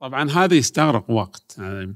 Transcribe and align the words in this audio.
طبعا 0.00 0.30
هذا 0.30 0.54
يستغرق 0.54 1.10
وقت. 1.10 1.56
يعني, 1.58 1.94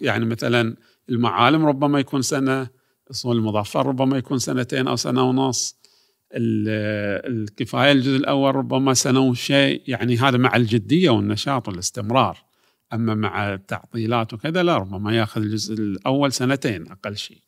يعني 0.00 0.24
مثلا 0.24 0.76
المعالم 1.08 1.66
ربما 1.66 1.98
يكون 2.00 2.22
سنة 2.22 2.68
اصول 3.10 3.36
المظفر 3.36 3.86
ربما 3.86 4.18
يكون 4.18 4.38
سنتين 4.38 4.88
أو 4.88 4.96
سنة 4.96 5.22
ونص. 5.22 5.80
الكفاية 6.32 7.92
الجزء 7.92 8.16
الأول 8.16 8.54
ربما 8.54 8.94
سنة 8.94 9.20
وشيء. 9.20 9.82
يعني 9.86 10.16
هذا 10.16 10.38
مع 10.38 10.56
الجدية 10.56 11.10
والنشاط 11.10 11.68
والاستمرار. 11.68 12.38
أما 12.92 13.14
مع 13.14 13.54
التعطيلات 13.54 14.34
وكذا 14.34 14.62
لا 14.62 14.78
ربما 14.78 15.16
يأخذ 15.16 15.40
الجزء 15.40 15.74
الأول 15.74 16.32
سنتين 16.32 16.92
أقل 16.92 17.16
شيء. 17.16 17.42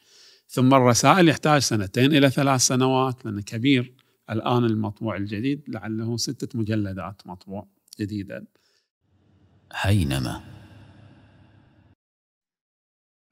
ثم 0.48 0.74
الرسائل 0.74 1.28
يحتاج 1.28 1.60
سنتين 1.60 2.14
إلى 2.16 2.30
ثلاث 2.30 2.60
سنوات 2.60 3.24
لأنه 3.24 3.42
كبير. 3.42 3.94
الآن 4.30 4.64
المطبوع 4.64 5.16
الجديد 5.16 5.62
لعله 5.68 6.16
ستة 6.16 6.58
مجلدات 6.58 7.22
مطبوع 7.26 7.66
جديدا. 8.00 8.44
حينما 9.72 10.42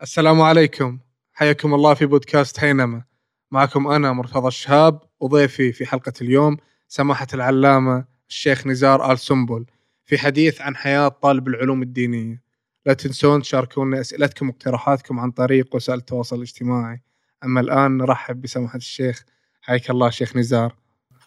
السلام 0.02 0.40
عليكم. 0.40 0.98
حياكم 1.32 1.74
الله 1.74 1.94
في 1.94 2.06
بودكاست 2.06 2.58
حينما 2.58 3.02
معكم 3.50 3.86
أنا 3.86 4.12
مرتضى 4.12 4.48
الشهاب 4.48 5.00
وضيفي 5.20 5.72
في 5.72 5.86
حلقة 5.86 6.12
اليوم 6.20 6.56
سماحة 6.88 7.26
العلامة 7.34 8.04
الشيخ 8.28 8.66
نزار 8.66 9.12
آل 9.12 9.18
سنبل 9.18 9.66
في 10.04 10.18
حديث 10.18 10.60
عن 10.60 10.76
حياة 10.76 11.08
طالب 11.08 11.48
العلوم 11.48 11.82
الدينية. 11.82 12.42
لا 12.86 12.94
تنسون 12.94 13.42
تشاركونا 13.42 14.00
أسئلتكم 14.00 14.48
واقتراحاتكم 14.48 15.20
عن 15.20 15.30
طريق 15.30 15.74
وسائل 15.74 15.98
التواصل 15.98 16.36
الاجتماعي. 16.36 17.02
أما 17.44 17.60
الآن 17.60 17.96
نرحب 17.96 18.40
بسماحة 18.40 18.76
الشيخ. 18.76 19.24
حياك 19.60 19.90
الله 19.90 20.10
شيخ 20.10 20.36
نزار. 20.36 20.76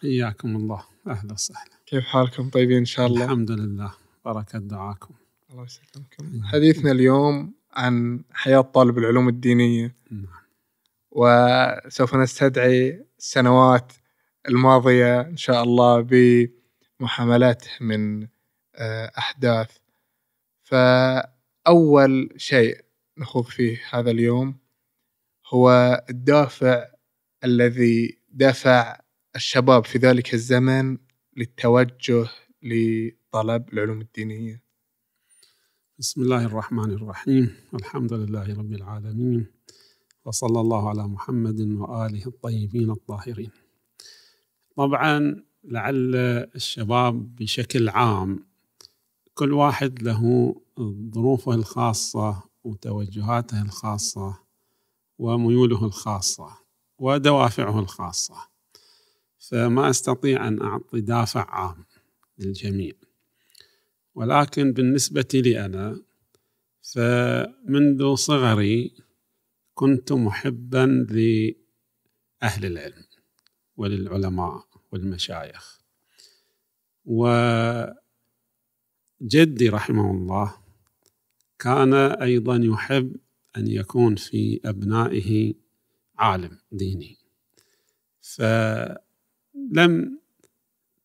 حياكم 0.02 0.56
الله. 0.56 0.84
أهلا 1.08 1.34
وسهلا. 1.34 1.72
كيف 1.86 2.04
حالكم؟ 2.06 2.50
طيبين 2.50 2.78
إن 2.78 2.86
شاء 2.86 3.08
الله. 3.08 3.26
الحمد 3.26 3.52
لله. 3.52 4.03
بركة 4.26 4.60
دعاكم. 4.60 5.16
الله 5.52 5.64
يسلمكم. 5.64 6.44
حديثنا 6.44 6.92
اليوم 6.92 7.54
عن 7.72 8.24
حياة 8.32 8.62
طالب 8.62 8.98
العلوم 8.98 9.30
الدينية. 9.30 9.96
نعم. 10.12 10.28
وسوف 11.12 12.16
نستدعي 12.16 13.06
السنوات 13.18 13.94
الماضية 14.48 15.22
إن 15.22 15.38
شاء 15.38 15.64
الله 15.64 16.02
بمحاملته 17.00 17.70
من 17.82 18.28
آه، 18.76 19.12
أحداث. 19.18 19.78
فأول 20.64 22.34
شيء 22.38 22.82
نخوض 23.18 23.44
فيه 23.44 23.82
هذا 23.92 24.12
اليوم 24.12 24.58
هو 25.48 25.70
الدافع 26.10 26.86
الذي 27.44 28.20
دفع 28.30 29.00
الشباب 29.36 29.86
في 29.86 29.98
ذلك 29.98 30.34
الزمن 30.34 30.98
للتوجه 31.38 32.30
لطلب 33.34 33.74
العلوم 33.74 34.02
الدينية 34.02 34.64
بسم 36.00 36.22
الله 36.22 36.46
الرحمن 36.46 36.92
الرحيم 36.92 37.56
الحمد 37.74 38.14
لله 38.14 38.54
رب 38.54 38.74
العالمين 38.74 39.46
وصلى 40.26 40.60
الله 40.60 40.90
على 40.90 41.08
محمد 41.08 41.60
وآله 41.60 42.28
الطيبين 42.28 42.92
الطاهرين. 42.92 43.52
طبعا 44.78 45.44
لعل 45.64 46.16
الشباب 46.56 47.36
بشكل 47.36 47.90
عام 47.90 48.46
كل 49.34 49.54
واحد 49.54 50.04
له 50.04 50.56
ظروفه 51.14 51.54
الخاصة 51.54 52.44
وتوجهاته 52.64 53.62
الخاصة 53.62 54.40
وميوله 55.20 55.86
الخاصة 55.86 56.58
ودوافعه 57.00 57.80
الخاصة. 57.80 58.36
فما 59.40 59.90
أستطيع 59.90 60.48
أن 60.48 60.62
أعطي 60.62 61.02
دافع 61.02 61.46
عام 61.50 61.86
للجميع. 62.38 62.94
ولكن 64.16 64.72
بالنسبة 64.72 65.28
لي 65.34 65.66
أنا 65.66 66.02
فمنذ 66.82 68.16
صغري 68.16 68.94
كنت 69.74 70.12
محبا 70.12 70.86
لأهل 71.10 72.66
العلم 72.66 73.06
وللعلماء 73.78 74.66
والمشايخ. 74.92 75.82
وجدي 77.06 78.00
رحمه 79.70 80.12
الله 80.12 80.56
كان 81.60 81.94
أيضا 81.94 82.56
يحب 82.64 83.16
أن 83.58 83.68
يكون 83.68 84.16
في 84.16 84.60
أبنائه 84.66 85.54
عالم 86.18 86.58
ديني. 86.72 87.18
فلم 88.22 89.00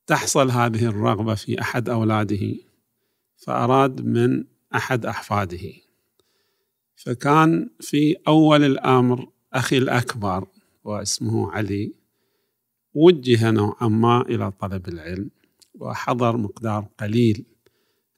تحصل 0.06 0.50
هذه 0.50 0.84
الرغبة 0.86 1.34
في 1.34 1.60
أحد 1.60 1.88
أولاده. 1.88 2.67
فأراد 3.38 4.00
من 4.00 4.44
أحد 4.74 5.06
أحفاده. 5.06 5.72
فكان 6.96 7.70
في 7.80 8.16
أول 8.28 8.64
الأمر 8.64 9.28
أخي 9.52 9.78
الأكبر 9.78 10.46
واسمه 10.84 11.52
علي 11.52 11.92
وجه 12.94 13.50
نوعا 13.50 13.88
ما 13.88 14.20
إلى 14.20 14.50
طلب 14.50 14.88
العلم 14.88 15.30
وحضر 15.74 16.36
مقدار 16.36 16.88
قليل 17.00 17.44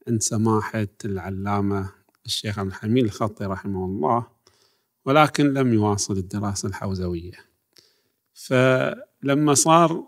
عند 0.09 0.23
سماحة 0.23 0.89
العلامة 1.05 1.93
الشيخ 2.27 2.59
عبد 2.59 2.69
الحميد 2.69 3.05
الخطي 3.05 3.45
رحمه 3.45 3.85
الله 3.85 4.27
ولكن 5.05 5.55
لم 5.55 5.75
يواصل 5.75 6.17
الدراسة 6.17 6.69
الحوزوية. 6.69 7.51
فلما 8.35 9.55
صار 9.55 10.07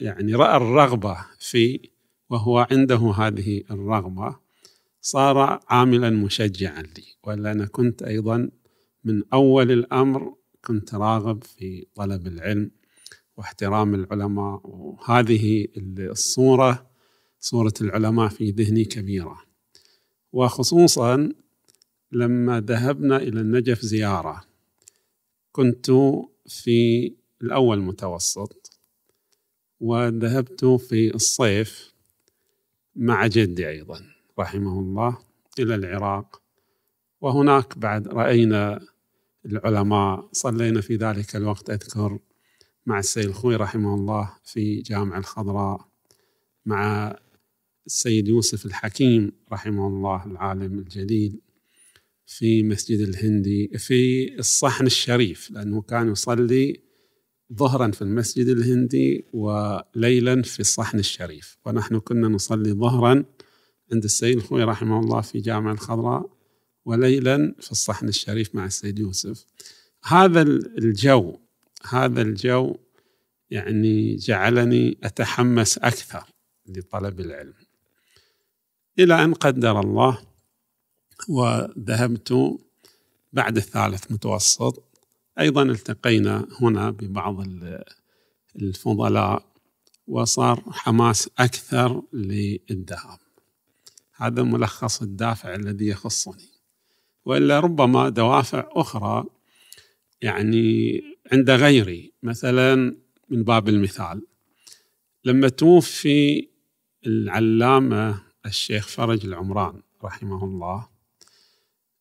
يعني 0.00 0.34
رأى 0.34 0.56
الرغبة 0.56 1.16
في 1.38 1.90
وهو 2.30 2.66
عنده 2.70 2.96
هذه 2.96 3.62
الرغبة 3.70 4.36
صار 5.00 5.60
عاملا 5.68 6.10
مشجعا 6.10 6.82
لي. 6.82 7.04
ولا 7.24 7.52
أنا 7.52 7.66
كنت 7.66 8.02
أيضا 8.02 8.50
من 9.04 9.22
أول 9.32 9.72
الأمر 9.72 10.34
كنت 10.64 10.94
راغب 10.94 11.44
في 11.44 11.86
طلب 11.94 12.26
العلم 12.26 12.70
واحترام 13.36 13.94
العلماء. 13.94 14.60
وهذه 14.64 15.66
الصورة 15.98 16.90
صورة 17.40 17.74
العلماء 17.80 18.28
في 18.28 18.50
ذهني 18.50 18.84
كبيرة. 18.84 19.42
وخصوصا 20.32 21.32
لما 22.12 22.60
ذهبنا 22.60 23.16
إلى 23.16 23.40
النجف 23.40 23.80
زيارة 23.80 24.44
كنت 25.52 25.90
في 26.46 27.12
الأول 27.42 27.80
متوسط 27.80 28.80
وذهبت 29.80 30.64
في 30.64 31.14
الصيف 31.14 31.95
مع 32.96 33.26
جدي 33.26 33.68
أيضا 33.68 34.00
رحمه 34.38 34.80
الله 34.80 35.18
إلى 35.58 35.74
العراق. 35.74 36.42
وهناك 37.20 37.78
بعد 37.78 38.08
رأينا 38.08 38.80
العلماء 39.46 40.28
صلينا 40.32 40.80
في 40.80 40.96
ذلك 40.96 41.36
الوقت 41.36 41.70
أذكر 41.70 42.18
مع 42.86 42.98
السيد 42.98 43.24
الخوي 43.24 43.56
رحمه 43.56 43.94
الله 43.94 44.32
في 44.44 44.80
جامع 44.80 45.18
الخضراء 45.18 45.88
مع 46.66 47.16
السيد 47.86 48.28
يوسف 48.28 48.66
الحكيم 48.66 49.32
رحمه 49.52 49.86
الله 49.86 50.26
العالم 50.26 50.78
الجليل 50.78 51.40
في 52.26 52.62
مسجد 52.62 53.00
الهندي 53.00 53.68
في 53.78 54.34
الصحن 54.38 54.86
الشريف 54.86 55.50
لأنه 55.50 55.82
كان 55.82 56.12
يصلي 56.12 56.80
ظهرا 57.52 57.90
في 57.90 58.02
المسجد 58.02 58.48
الهندي 58.48 59.24
وليلا 59.32 60.42
في 60.42 60.60
الصحن 60.60 60.98
الشريف. 60.98 61.58
ونحن 61.66 61.98
كنا 61.98 62.28
نصلي 62.28 62.72
ظهرا 62.72 63.24
عند 63.92 64.04
السيد 64.04 64.36
الخوي 64.36 64.64
رحمه 64.64 65.00
الله 65.00 65.20
في 65.20 65.40
جامع 65.40 65.72
الخضراء 65.72 66.30
وليلا 66.84 67.54
في 67.60 67.72
الصحن 67.72 68.08
الشريف 68.08 68.54
مع 68.54 68.66
السيد 68.66 68.98
يوسف. 68.98 69.46
هذا 70.04 70.42
الجو 70.42 71.36
هذا 71.88 72.22
الجو 72.22 72.76
يعني 73.50 74.16
جعلني 74.16 74.98
أتحمس 75.02 75.78
أكثر 75.78 76.24
لطلب 76.66 77.20
العلم. 77.20 77.54
إلى 78.98 79.24
أن 79.24 79.34
قدر 79.34 79.80
الله 79.80 80.18
وذهبت 81.28 82.58
بعد 83.32 83.56
الثالث 83.56 84.12
متوسط 84.12 84.85
أيضا 85.38 85.62
التقينا 85.62 86.48
هنا 86.60 86.90
ببعض 86.90 87.44
الفضلاء 88.56 89.46
وصار 90.06 90.62
حماس 90.70 91.30
أكثر 91.38 92.02
للذهاب. 92.12 93.18
هذا 94.16 94.42
ملخص 94.42 95.02
الدافع 95.02 95.54
الذي 95.54 95.86
يخصني. 95.86 96.48
وإلا 97.24 97.60
ربما 97.60 98.08
دوافع 98.08 98.68
أخرى 98.70 99.24
يعني 100.20 101.02
عند 101.32 101.50
غيري 101.50 102.12
مثلا 102.22 102.96
من 103.30 103.44
باب 103.44 103.68
المثال. 103.68 104.22
لما 105.24 105.48
توفي 105.48 106.48
العلامة 107.06 108.22
الشيخ 108.46 108.88
فرج 108.88 109.26
العمران 109.26 109.82
رحمه 110.04 110.44
الله 110.44 110.88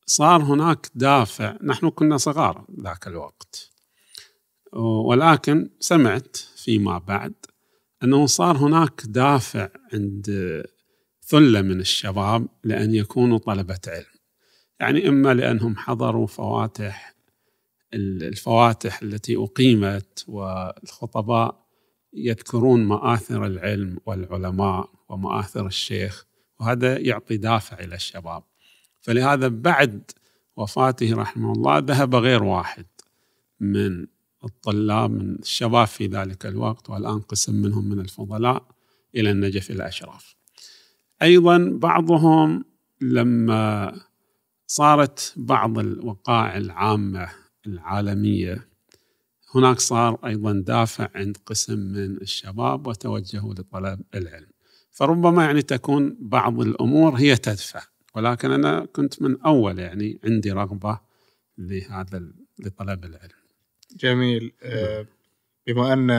صار 0.06 0.44
هناك 0.44 0.88
دافع. 0.96 1.58
نحن 1.64 1.90
كنا 1.90 2.18
صغار 2.18 2.66
ذاك 2.82 3.08
الوقت. 3.08 3.72
ولكن 5.06 5.70
سمعت 5.80 6.38
فيما 6.56 6.98
بعد 6.98 7.34
أنه 8.04 8.26
صار 8.26 8.58
هناك 8.58 9.02
دافع 9.06 9.70
عند 9.94 10.64
ثلة 11.28 11.62
من 11.62 11.80
الشباب 11.80 12.48
لأن 12.64 12.96
يكونوا 12.96 13.38
طلبة 13.38 13.80
علم. 13.88 14.16
يعني 14.80 15.08
إما 15.08 15.34
لأنهم 15.34 15.76
حضروا 15.76 16.28
فواتح 16.28 17.16
الفواتح 17.94 19.02
التي 19.02 19.36
أقيمت 19.36 20.26
والخطباء 20.28 21.66
يذكرون 22.14 22.84
مآثر 22.84 23.46
العلم 23.46 23.98
والعلماء 24.06 24.90
ومآثر 25.10 25.68
الشيخ 25.68 26.26
وهذا 26.60 26.98
يعطي 26.98 27.38
دافع 27.38 27.80
إلى 27.80 27.96
الشباب. 27.96 28.44
فلهذا 29.06 29.48
بعد 29.48 30.12
وفاته 30.58 31.16
رحمه 31.16 31.52
الله 31.52 31.78
ذهب 31.78 32.16
غير 32.16 32.44
واحد 32.44 32.86
من 33.60 34.08
الطلاب 34.44 35.12
من 35.12 35.36
الشباب 35.36 35.88
في 35.88 36.08
ذلك 36.08 36.46
الوقت 36.46 36.90
والآن 36.90 37.20
قسم 37.20 37.56
منهم 37.56 37.90
من 37.90 38.00
الفضلاء 38.00 38.68
إلى 39.16 39.32
النجف 39.32 39.72
الأشراف. 39.72 40.36
أيضا 41.22 41.70
بعضهم 41.74 42.66
لما 43.02 43.94
صارت 44.68 45.34
بعض 45.38 45.80
الوقائع 45.80 46.58
العامة 46.58 47.30
العالمية 47.68 48.68
هناك 49.56 49.80
صار 49.80 50.20
أيضا 50.26 50.54
دافع 50.54 51.10
عند 51.16 51.38
قسم 51.46 51.80
من 51.80 52.22
الشباب 52.22 52.88
وتوجهوا 52.88 53.54
لطلب 53.54 54.02
العلم. 54.16 54.50
فربما 54.92 55.46
يعني 55.46 55.62
تكون 55.62 56.18
بعض 56.20 56.60
الأمور 56.60 57.16
هي 57.16 57.36
تدفع. 57.36 57.95
ولكن 58.16 58.52
أنا 58.52 58.86
كنت 58.86 59.22
من 59.22 59.42
أول 59.42 59.80
يعني 59.80 60.20
عندي 60.24 60.52
رغبة 60.52 61.00
لهذا 61.58 62.32
لطلب 62.60 63.06
العلم. 63.06 63.46
جميل. 63.96 64.54
آه، 64.64 65.06
بما 65.68 65.94
أن 65.94 66.12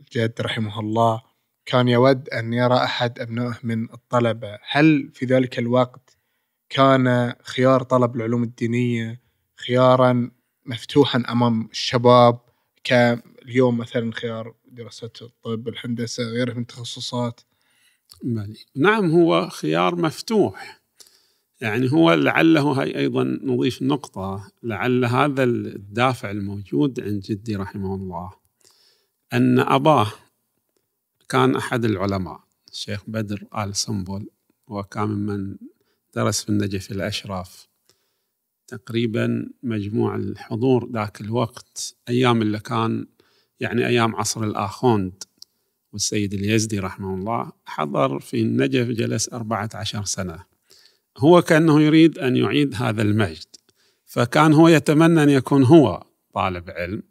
الجد 0.00 0.40
رحمه 0.40 0.80
الله 0.80 1.22
كان 1.66 1.88
يود 1.88 2.28
أن 2.28 2.52
يرى 2.52 2.74
أحد 2.74 3.18
أبنائه 3.18 3.58
من 3.62 3.92
الطلبة 3.92 4.58
هل 4.68 5.10
في 5.14 5.26
ذلك 5.26 5.58
الوقت 5.58 6.18
كان 6.68 7.34
خيار 7.42 7.82
طلب 7.82 8.16
العلوم 8.16 8.42
الدينية 8.42 9.20
خيارا 9.56 10.30
مفتوحا 10.66 11.24
أمام 11.28 11.68
الشباب؟ 11.70 12.40
كاليوم 12.84 13.78
مثلا 13.78 14.12
خيار 14.12 14.54
دراسة 14.66 15.10
الطب 15.22 15.68
الهندسة 15.68 16.22
غيره 16.24 16.54
من 16.54 16.60
التخصصات 16.62 17.40
نعم 18.76 19.10
هو 19.10 19.48
خيار 19.48 19.96
مفتوح. 19.96 20.84
يعني 21.60 21.92
هو 21.92 22.12
لعله 22.12 22.82
هي 22.82 22.98
أيضا 22.98 23.24
نضيف 23.24 23.82
نقطة 23.82 24.50
لعل 24.62 25.04
هذا 25.04 25.44
الدافع 25.44 26.30
الموجود 26.30 27.00
عند 27.00 27.20
جدي 27.20 27.56
رحمه 27.56 27.94
الله 27.94 28.32
أن 29.32 29.58
أباه 29.58 30.12
كان 31.28 31.56
أحد 31.56 31.84
العلماء 31.84 32.40
الشيخ 32.72 33.02
بدر 33.06 33.44
آل 33.58 33.76
سنبل 33.76 34.26
وكان 34.66 35.08
ممن 35.08 35.56
درس 36.14 36.42
في 36.42 36.48
النجف 36.48 36.90
الأشراف 36.90 37.68
تقريبا 38.66 39.50
مجموع 39.62 40.16
الحضور 40.16 40.90
ذاك 40.92 41.20
الوقت 41.20 41.96
أيام 42.08 42.42
اللي 42.42 42.58
كان 42.58 43.06
يعني 43.60 43.86
أيام 43.86 44.16
عصر 44.16 44.44
الآخوند. 44.44 45.24
والسيد 45.94 46.34
اليزدي 46.34 46.78
رحمه 46.78 47.14
الله 47.14 47.52
حضر 47.64 48.20
في 48.20 48.40
النجف 48.40 48.86
جلس 48.86 49.32
أربعة 49.32 49.68
عشر 49.74 50.04
سنة. 50.04 50.44
هو 51.18 51.42
كأنه 51.42 51.80
يريد 51.80 52.18
أن 52.18 52.36
يعيد 52.36 52.74
هذا 52.74 53.02
المجد 53.02 53.46
فكان 54.04 54.52
هو 54.52 54.68
يتمنى 54.68 55.22
أن 55.22 55.28
يكون 55.30 55.64
هو 55.64 56.02
طالب 56.34 56.70
علم 56.70 57.02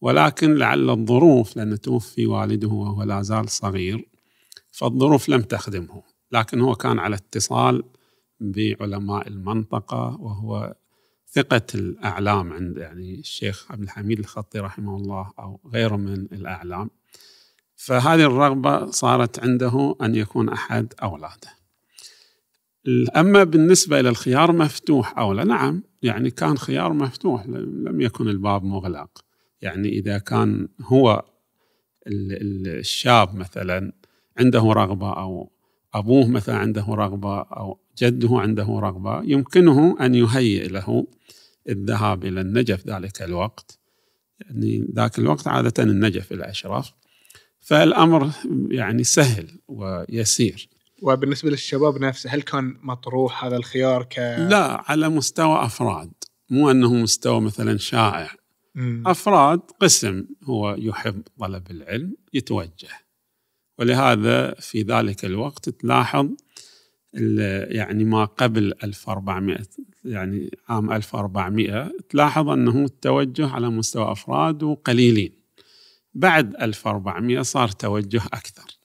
ولكن 0.00 0.54
لعل 0.54 0.90
الظروف 0.90 1.56
لأن 1.56 1.80
توفي 1.80 2.26
والده 2.26 2.68
وهو 2.68 3.02
لا 3.02 3.22
زال 3.22 3.48
صغير 3.48 4.08
فالظروف 4.70 5.28
لم 5.28 5.42
تخدمه. 5.42 6.02
لكن 6.32 6.60
هو 6.60 6.74
كان 6.74 6.98
على 6.98 7.16
اتصال 7.16 7.82
بعلماء 8.40 9.28
المنطقة 9.28 10.16
وهو 10.20 10.74
ثقة 11.28 11.66
الأعلام 11.74 12.52
عند 12.52 12.76
يعني 12.76 13.18
الشيخ 13.18 13.72
عبد 13.72 13.82
الحميد 13.82 14.18
الخطي 14.18 14.58
رحمه 14.58 14.96
الله 14.96 15.32
أو 15.38 15.60
غيره 15.72 15.96
من 15.96 16.14
الأعلام. 16.14 16.90
فهذه 17.84 18.26
الرغبة 18.26 18.86
صارت 18.86 19.40
عنده 19.40 19.96
أن 20.02 20.14
يكون 20.14 20.48
أحد 20.48 20.94
أولاده. 21.02 21.48
أما 23.16 23.44
بالنسبة 23.44 24.00
إلى 24.00 24.08
الخيار 24.08 24.52
مفتوح 24.52 25.18
أو 25.18 25.32
لا 25.32 25.44
نعم 25.44 25.82
يعني 26.02 26.30
كان 26.30 26.58
خيار 26.58 26.92
مفتوح 26.92 27.46
لم 27.46 28.00
يكن 28.00 28.28
الباب 28.28 28.64
مغلق. 28.64 29.24
يعني 29.62 29.88
إذا 29.88 30.18
كان 30.18 30.68
هو 30.80 31.24
الشاب 32.06 33.34
مثلا 33.34 33.92
عنده 34.38 34.60
رغبة 34.60 35.12
أو 35.12 35.50
أبوه 35.94 36.28
مثلا 36.28 36.56
عنده 36.56 36.86
رغبة 36.88 37.40
أو 37.40 37.80
جده 37.98 38.40
عنده 38.40 38.66
رغبة 38.66 39.22
يمكنه 39.22 39.96
أن 40.00 40.14
يهيئ 40.14 40.68
له 40.68 41.06
الذهاب 41.68 42.24
إلى 42.24 42.40
النجف 42.40 42.86
ذلك 42.86 43.22
الوقت. 43.22 43.78
يعني 44.40 44.86
ذاك 44.94 45.18
الوقت 45.18 45.48
عادة 45.48 45.82
النجف 45.82 46.32
الأشرف 46.32 46.92
فالأمر 47.64 48.30
يعني 48.68 49.04
سهل 49.04 49.58
ويسير. 49.68 50.68
وبالنسبة 51.02 51.50
للشباب 51.50 51.98
نفسه 51.98 52.30
هل 52.30 52.42
كان 52.42 52.76
مطروح 52.82 53.44
هذا 53.44 53.56
الخيار 53.56 54.02
ك 54.02 54.18
لا 54.50 54.84
على 54.90 55.08
مستوى 55.08 55.64
أفراد. 55.64 56.12
مو 56.50 56.70
أنه 56.70 56.94
مستوى 56.94 57.40
مثلا 57.40 57.76
شائع. 57.76 58.30
مم. 58.74 59.02
أفراد 59.06 59.60
قسم 59.80 60.24
هو 60.42 60.76
يحب 60.78 61.22
طلب 61.38 61.70
العلم 61.70 62.16
يتوجه. 62.32 62.88
ولهذا 63.78 64.54
في 64.54 64.82
ذلك 64.82 65.24
الوقت 65.24 65.68
تلاحظ 65.68 66.28
يعني 67.68 68.04
ما 68.04 68.24
قبل 68.24 68.74
1400 68.84 69.58
يعني 70.04 70.50
عام 70.68 70.92
1400 70.92 71.92
تلاحظ 72.08 72.48
أنه 72.48 72.84
التوجه 72.84 73.48
على 73.48 73.68
مستوى 73.68 74.12
أفراد 74.12 74.62
وقليلين 74.62 75.43
بعد 76.14 76.54
1400 76.62 77.42
صار 77.42 77.68
توجه 77.68 78.22
أكثر 78.32 78.78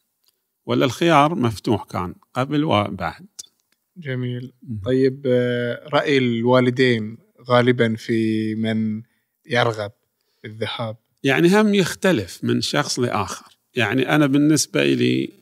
ولا 0.66 0.86
الخيار 0.86 1.36
مفتوح 1.36 1.84
كان 1.84 2.16
قبل 2.34 2.64
وبعد. 2.64 3.28
جميل. 3.98 4.54
طيب 4.86 5.24
آه، 5.28 5.90
رأي 5.94 6.18
الوالدين 6.18 7.18
غالبا 7.50 7.96
في 7.96 8.56
من 8.56 9.02
يرغب 9.46 9.92
بالذهاب 10.44 10.98
يعني 11.24 11.62
هم 11.62 11.74
يختلف 11.74 12.44
من 12.44 12.62
شخص 12.62 13.00
لآخر. 13.00 13.60
يعني 13.76 14.16
أنا 14.16 14.28
بالنسبة 14.28 14.84
لي 14.94 15.40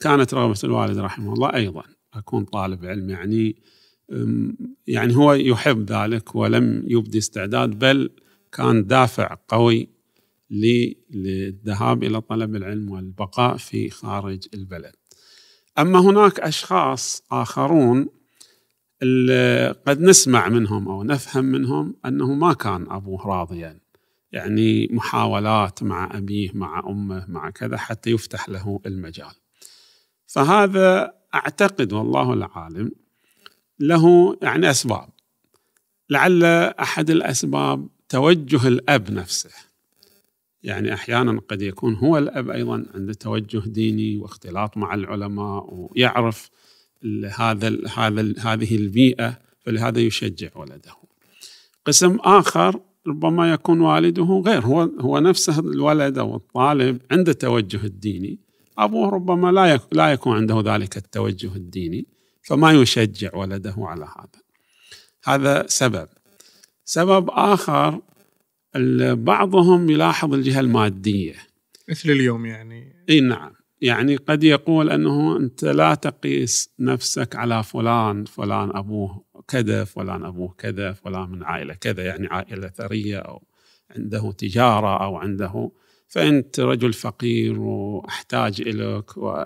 كانت 0.00 0.34
رغبة 0.34 0.58
الوالد 0.64 0.98
رحمه 0.98 1.32
الله 1.32 1.54
أيضا 1.54 1.82
أكون 2.14 2.44
طالب 2.44 2.84
علم 2.84 3.10
يعني 3.10 3.56
يعني 4.86 5.16
هو 5.16 5.32
يحب 5.32 5.92
ذلك 5.92 6.34
ولم 6.34 6.84
يبدي 6.86 7.18
استعداد 7.18 7.78
بل 7.78 8.10
كان 8.52 8.86
دافع 8.86 9.36
قوي 9.48 9.88
للذهاب 10.52 12.04
إلى 12.04 12.20
طلب 12.20 12.56
العلم 12.56 12.90
والبقاء 12.90 13.56
في 13.56 13.90
خارج 13.90 14.48
البلد. 14.54 14.94
أما 15.78 16.00
هناك 16.00 16.40
أشخاص 16.40 17.22
آخرون 17.30 18.08
قد 19.86 20.00
نسمع 20.00 20.48
منهم 20.48 20.88
أو 20.88 21.02
نفهم 21.02 21.44
منهم 21.44 21.96
أنه 22.06 22.34
ما 22.34 22.52
كان 22.52 22.86
أبوه 22.90 23.26
راضيا. 23.26 23.80
يعني 24.32 24.88
محاولات 24.90 25.82
مع 25.82 26.16
أبيه 26.18 26.50
مع 26.54 26.82
أمه 26.86 27.26
مع 27.28 27.50
كذا 27.50 27.76
حتى 27.76 28.10
يفتح 28.10 28.48
له 28.48 28.80
المجال. 28.86 29.34
فهذا 30.26 31.14
أعتقد 31.34 31.92
والله 31.92 32.32
العالم 32.32 32.92
له 33.78 34.36
يعني 34.42 34.70
أسباب. 34.70 35.08
لعل 36.10 36.44
أحد 36.80 37.10
الأسباب 37.10 37.88
توجه 38.08 38.68
الأب 38.68 39.10
نفسه. 39.10 39.50
يعني 40.62 40.94
أحيانا 40.94 41.40
قد 41.48 41.62
يكون 41.62 41.94
هو 41.94 42.18
الأب 42.18 42.50
أيضا 42.50 42.86
عنده 42.94 43.12
توجه 43.12 43.62
ديني 43.66 44.16
واختلاط 44.16 44.76
مع 44.76 44.94
العلماء 44.94 45.66
ويعرف 45.70 46.50
هذا 47.36 47.88
هذا 47.96 48.34
هذه 48.38 48.76
البيئة 48.76 49.38
فلهذا 49.60 50.00
يشجع 50.00 50.48
ولده. 50.56 50.92
قسم 51.86 52.16
آخر 52.16 52.80
ربما 53.06 53.52
يكون 53.52 53.80
والده 53.80 54.42
غير 54.46 54.62
هو 54.62 54.80
هو 55.00 55.18
نفسه 55.18 55.58
الولد 55.58 56.18
أو 56.18 56.36
الطالب 56.36 56.98
عنده 57.10 57.32
توجه 57.32 57.84
الديني 57.84 58.38
أبوه 58.78 59.10
ربما 59.10 59.52
لا 59.52 59.80
لا 59.92 60.12
يكون 60.12 60.36
عنده 60.36 60.74
ذلك 60.74 60.96
التوجه 60.96 61.56
الديني 61.56 62.06
فما 62.42 62.72
يشجع 62.72 63.36
ولده 63.36 63.74
على 63.78 64.04
هذا. 64.04 64.42
هذا 65.24 65.66
سبب. 65.66 66.08
سبب 66.84 67.30
آخر 67.30 68.00
بعضهم 69.14 69.90
يلاحظ 69.90 70.34
الجهة 70.34 70.60
المادية. 70.60 71.34
مثل 71.88 72.10
اليوم 72.10 72.46
يعني. 72.46 73.04
إي 73.08 73.20
نعم. 73.20 73.52
يعني 73.80 74.16
قد 74.16 74.44
يقول 74.44 74.90
أنه 74.90 75.36
أنت 75.36 75.64
لا 75.64 75.94
تقيس 75.94 76.70
نفسك 76.78 77.36
على 77.36 77.62
فلان 77.62 78.24
فلان 78.24 78.70
أبوه 78.76 79.24
كذا 79.48 79.84
فلان 79.84 80.24
أبوه 80.24 80.54
كذا 80.58 80.92
فلان 80.92 81.30
من 81.30 81.42
عائلة 81.42 81.74
كذا 81.74 82.04
يعني 82.04 82.26
عائلة 82.26 82.68
ثرية 82.68 83.18
أو 83.18 83.42
عنده 83.90 84.32
تجارة 84.32 85.04
أو 85.04 85.16
عنده. 85.16 85.70
فأنت 86.08 86.60
رجل 86.60 86.92
فقير 86.92 87.60
وأحتاج 87.60 88.60
إليك 88.60 89.16
و 89.16 89.44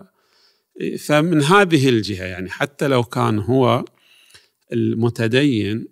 فمن 0.98 1.42
هذه 1.42 1.88
الجهة 1.88 2.24
يعني 2.24 2.50
حتى 2.50 2.88
لو 2.88 3.02
كان 3.02 3.38
هو 3.38 3.84
المتدين 4.72 5.88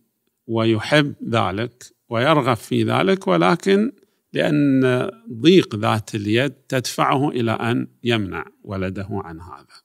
ويحب 0.47 1.15
ذلك 1.31 1.94
ويرغب 2.09 2.57
في 2.57 2.85
ذلك 2.85 3.29
ولكن 3.29 3.93
لأن 4.33 5.11
ضيق 5.33 5.77
ذات 5.77 6.15
اليد 6.15 6.51
تدفعه 6.51 7.29
إلى 7.29 7.53
أن 7.53 7.89
يمنع 8.05 8.47
ولده 8.65 9.09
عن 9.11 9.41
هذا. 9.41 9.83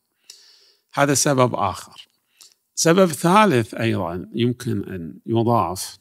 هذا 0.93 1.13
سبب 1.13 1.55
آخر. 1.55 2.07
سبب 2.75 3.05
ثالث 3.05 3.73
أيضا 3.73 4.29
يمكن 4.35 4.83
أن 4.83 5.19
يضاف 5.25 5.97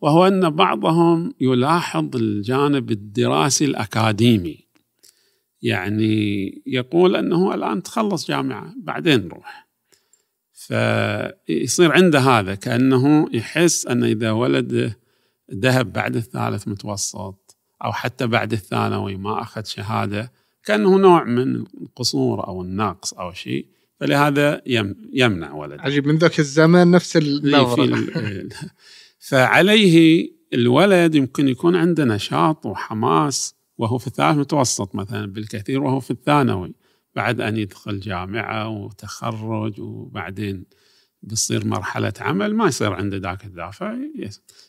وهو 0.00 0.26
أن 0.26 0.50
بعضهم 0.50 1.34
يلاحظ 1.40 2.16
الجانب 2.16 2.90
الدراسي 2.90 3.64
الأكاديمي 3.64 4.64
يعني 5.62 6.44
يقول 6.66 7.16
أنه 7.16 7.54
الآن 7.54 7.82
تخلص 7.82 8.28
جامعة 8.28 8.74
بعدين 8.76 9.28
نروح 9.28 9.63
فيصير 10.66 11.92
عنده 11.92 12.20
هذا 12.20 12.54
كأنه 12.54 13.28
يحس 13.32 13.86
أن 13.86 14.04
إذا 14.04 14.30
ولده 14.30 14.98
ذهب 15.54 15.92
بعد 15.92 16.16
الثالث 16.16 16.68
متوسط 16.68 17.56
أو 17.84 17.92
حتى 17.92 18.26
بعد 18.26 18.52
الثانوي 18.52 19.16
ما 19.16 19.42
أخذ 19.42 19.64
شهادة 19.64 20.32
كأنه 20.64 20.98
نوع 20.98 21.24
من 21.24 21.56
القصور 21.56 22.46
أو 22.46 22.62
النقص 22.62 23.14
أو 23.14 23.32
شيء 23.32 23.66
فلهذا 24.00 24.62
يمنع 25.12 25.52
ولده. 25.52 25.82
عجيب 25.82 26.06
من 26.06 26.16
ذاك 26.16 26.38
الزمن 26.38 26.90
نفس 26.90 27.16
النظرة. 27.16 27.98
فعليه 29.28 30.28
الولد 30.54 31.14
يمكن 31.14 31.48
يكون 31.48 31.76
عنده 31.76 32.04
نشاط 32.04 32.66
وحماس 32.66 33.54
وهو 33.78 33.98
في 33.98 34.06
الثالث 34.06 34.38
متوسط 34.38 34.94
مثلا 34.94 35.26
بالكثير 35.26 35.82
وهو 35.82 36.00
في 36.00 36.10
الثانوي. 36.10 36.74
بعد 37.16 37.40
أن 37.40 37.56
يدخل 37.56 38.00
جامعة 38.00 38.68
وتخرج 38.68 39.80
وبعدين 39.80 40.64
بتصير 41.22 41.66
مرحلة 41.66 42.12
عمل 42.20 42.54
ما 42.54 42.66
يصير 42.66 42.92
عنده 42.92 43.16
ذاك 43.16 43.44
الدافع 43.44 43.96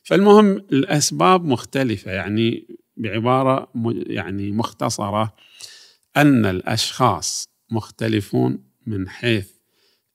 فالمهم 0.04 0.48
الأسباب 0.58 1.46
مختلفة 1.46 2.12
يعني 2.12 2.68
بعبارة 2.98 3.72
يعني 4.08 4.52
مختصرة 4.52 5.36
أن 6.18 6.46
الأشخاص 6.46 7.50
مختلفون 7.72 8.64
من 8.88 9.10
حيث 9.10 9.52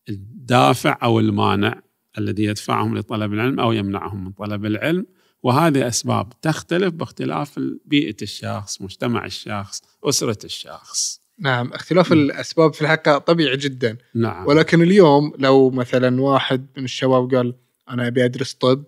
الدافع 0.08 0.98
أو 1.02 1.20
المانع 1.20 1.82
الذي 2.18 2.44
يدفعهم 2.44 2.98
لطلب 2.98 3.32
العلم 3.32 3.60
أو 3.60 3.72
يمنعهم 3.72 4.24
من 4.24 4.32
طلب 4.32 4.64
العلم. 4.66 5.06
وهذه 5.42 5.88
أسباب 5.88 6.40
تختلف 6.42 6.94
باختلاف 6.94 7.60
بيئة 7.84 8.16
الشخص 8.22 8.82
مجتمع 8.82 9.24
الشخص 9.24 9.82
أسرة 10.04 10.38
الشخص. 10.44 11.20
نعم 11.40 11.72
اختلاف 11.72 12.12
الأسباب 12.12 12.74
في 12.74 12.82
الحقيقة 12.82 13.18
طبيعي 13.18 13.56
جدا. 13.56 13.96
نعم. 14.14 14.46
ولكن 14.46 14.82
اليوم 14.82 15.32
لو 15.38 15.70
مثلا 15.70 16.22
واحد 16.22 16.66
من 16.76 16.84
الشباب 16.84 17.34
قال 17.34 17.54
أنا 17.90 18.06
أبي 18.06 18.24
أدرس 18.24 18.54
طب 18.54 18.84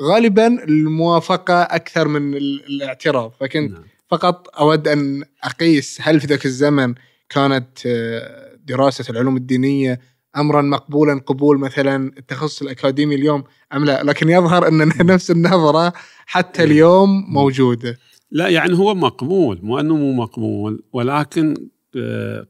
غالبا 0.00 0.64
الموافقة 0.64 1.62
أكثر 1.62 2.08
من 2.08 2.36
الاعتراض 2.36 3.32
فكنت 3.40 3.72
نعم. 3.72 3.84
فقط 4.08 4.58
أود 4.58 4.88
أن 4.88 5.24
أقيس 5.44 5.98
هل 6.02 6.20
في 6.20 6.26
ذاك 6.26 6.46
الزمن 6.46 6.94
كانت 7.28 7.86
آه، 7.86 8.56
دراسة 8.64 9.04
العلوم 9.10 9.36
الدينية 9.36 10.00
امرا 10.36 10.62
مقبولا 10.62 11.20
قبول 11.26 11.58
مثلا 11.58 12.12
التخصص 12.18 12.62
الأكاديمي 12.62 13.14
اليوم 13.14 13.44
أم 13.72 13.84
لا؟ 13.84 14.02
لكن 14.02 14.28
يظهر 14.28 14.68
أن 14.68 14.92
نفس 15.12 15.30
النظرة 15.30 15.92
حتى 16.26 16.62
إيه. 16.62 16.66
اليوم 16.66 17.24
موجودة. 17.32 17.98
لا 18.30 18.48
يعني 18.48 18.78
هو 18.78 18.94
مقبول 18.94 19.58
مو 19.62 19.80
أنه 19.80 19.96
مو 19.96 20.12
مقبول 20.12 20.82
ولكن 20.92 21.54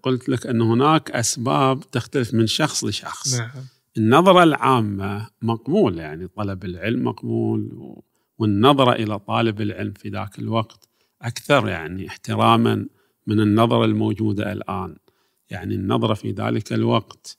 قلت 0.02 0.28
لك 0.28 0.46
أن 0.46 0.60
هناك 0.60 1.10
أسباب 1.10 1.90
تختلف 1.90 2.34
من 2.34 2.46
شخص 2.46 2.84
لشخص. 2.84 3.38
نعم. 3.38 3.50
النظرة 3.96 4.42
العامة 4.42 5.28
مقبول 5.42 5.98
يعني 5.98 6.28
طلب 6.28 6.64
العلم 6.64 7.04
مقبول 7.04 7.92
والنظرة 8.38 8.92
إلى 8.92 9.18
طالب 9.18 9.60
العلم 9.60 9.92
في 9.92 10.08
ذاك 10.08 10.38
الوقت 10.38 10.88
أكثر 11.22 11.68
يعني 11.68 12.08
احتراما 12.08 12.86
من 13.26 13.40
النظرة 13.40 13.84
الموجودة 13.84 14.52
الآن. 14.52 14.96
يعني 15.50 15.74
النظرة 15.74 16.14
في 16.14 16.30
ذلك 16.30 16.72
الوقت 16.72 17.38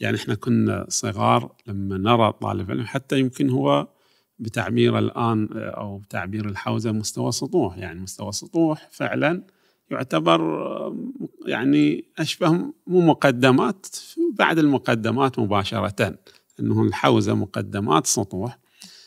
يعني 0.00 0.16
إحنا 0.16 0.34
كنا 0.34 0.86
صغار 0.88 1.54
لما 1.66 1.98
نرى 1.98 2.32
طالب 2.32 2.70
علم 2.70 2.84
حتى 2.86 3.20
يمكن 3.20 3.50
هو 3.50 3.88
بتعبير 4.38 4.98
الآن 4.98 5.48
أو 5.52 5.98
بتعبير 5.98 6.48
الحوزة 6.48 6.92
مستوى 6.92 7.32
سطوح. 7.32 7.78
يعني 7.78 8.00
مستوى 8.00 8.32
سطوح 8.32 8.88
فعلا 8.92 9.46
يعتبر 9.94 10.40
يعني 11.46 12.04
أشبه 12.18 12.50
مو 12.86 13.00
مقدمات 13.00 13.86
بعد 14.32 14.58
المقدمات 14.58 15.38
مباشرة 15.38 16.18
إنه 16.60 16.82
الحوزة 16.82 17.34
مقدمات 17.34 18.06
سطوح. 18.06 18.58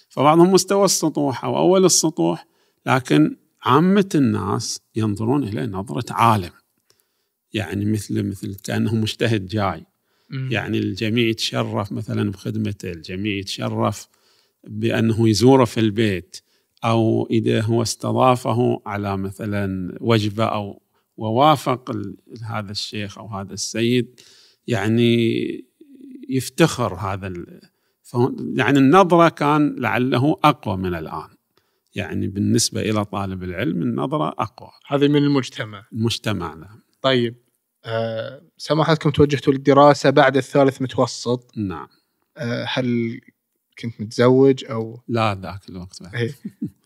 فبعضهم 0.09 0.51
مستوى 0.51 0.85
السطوح 0.85 1.45
أو 1.45 1.57
أول 1.57 1.85
السطوح 1.85 2.47
لكن 2.85 3.35
عامة 3.63 4.09
الناس 4.15 4.81
ينظرون 4.95 5.43
اليه 5.43 5.65
نظرة 5.65 6.13
عالم. 6.13 6.51
يعني 7.53 7.85
مثل 7.85 8.23
مثل 8.23 8.55
كأنه 8.55 8.95
مجتهد 8.95 9.47
جاي. 9.47 9.85
يعني 10.51 10.77
الجميع 10.77 11.27
يتشرف 11.27 11.91
مثلا 11.91 12.31
بخدمته 12.31 12.91
الجميع 12.91 13.35
يتشرف 13.35 14.07
بأنه 14.63 15.29
يزوره 15.29 15.65
في 15.65 15.79
البيت. 15.79 16.37
أو 16.83 17.27
إذا 17.31 17.61
هو 17.61 17.81
استضافه 17.81 18.81
على 18.85 19.17
مثلا 19.17 19.97
وجبة 20.01 20.45
أو 20.45 20.81
ووافق 21.17 21.91
هذا 22.43 22.71
الشيخ 22.71 23.17
أو 23.17 23.27
هذا 23.27 23.53
السيد 23.53 24.19
يعني 24.67 25.37
يفتخر 26.29 26.93
هذا 26.95 27.33
يعني 28.55 28.79
النظرة 28.79 29.29
كان 29.29 29.75
لعله 29.79 30.39
أقوى 30.43 30.77
من 30.77 30.95
الآن. 30.95 31.29
يعني 31.95 32.27
بالنسبة 32.27 32.81
إلى 32.81 33.05
طالب 33.05 33.43
العلم 33.43 33.81
النظرة 33.81 34.27
أقوى. 34.27 34.69
هذه 34.87 35.07
من 35.07 35.23
المجتمع. 35.23 35.85
المجتمع 35.93 36.53
نعم. 36.53 36.81
طيب 37.01 37.35
آه، 37.85 38.41
سماحتكم 38.57 39.09
توجهتوا 39.09 39.53
للدراسة 39.53 40.09
بعد 40.09 40.37
الثالث 40.37 40.81
متوسط. 40.81 41.57
نعم. 41.57 41.87
آه، 42.37 42.65
هل 42.69 43.19
كنت 43.79 44.01
متزوج 44.01 44.65
أو 44.65 44.99
لا 45.07 45.39
ذاك 45.41 45.69
الوقت 45.69 46.03
بعد. 46.03 46.15
إيه. 46.15 46.35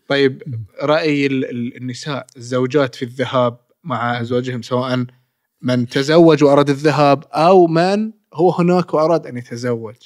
طيب 0.08 0.42
رأي 0.82 1.26
النساء 1.26 2.26
الزوجات 2.36 2.94
في 2.94 3.04
الذهاب 3.04 3.58
مع 3.84 4.20
أزواجهم 4.20 4.62
سواء 4.62 5.06
من 5.62 5.86
تزوج 5.86 6.44
وأراد 6.44 6.70
الذهاب 6.70 7.24
أو 7.32 7.66
من 7.66 8.12
هو 8.34 8.50
هناك 8.50 8.94
وأراد 8.94 9.26
أن 9.26 9.36
يتزوج 9.36 9.96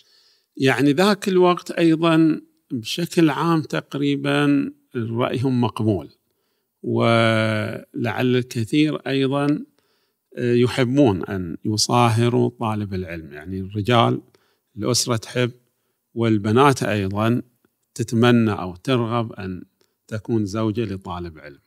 يعني 0.56 0.92
ذاك 0.92 1.28
الوقت 1.28 1.70
أيضا 1.70 2.40
بشكل 2.70 3.30
عام 3.30 3.62
تقريبا 3.62 4.72
رأيهم 4.96 5.60
مقبول 5.60 6.10
ولعل 6.82 8.36
الكثير 8.36 8.96
أيضا 8.96 9.64
يحبون 10.38 11.24
أن 11.24 11.56
يصاهروا 11.64 12.50
طالب 12.60 12.94
العلم 12.94 13.32
يعني 13.32 13.60
الرجال 13.60 14.20
الأسرة 14.76 15.16
تحب 15.16 15.50
والبنات 16.16 16.82
أيضا 16.82 17.42
تتمنى 17.94 18.52
أو 18.52 18.76
ترغب 18.76 19.32
أن 19.32 19.62
تكون 20.08 20.46
زوجة 20.46 20.84
لطالب 20.84 21.38
علم. 21.38 21.58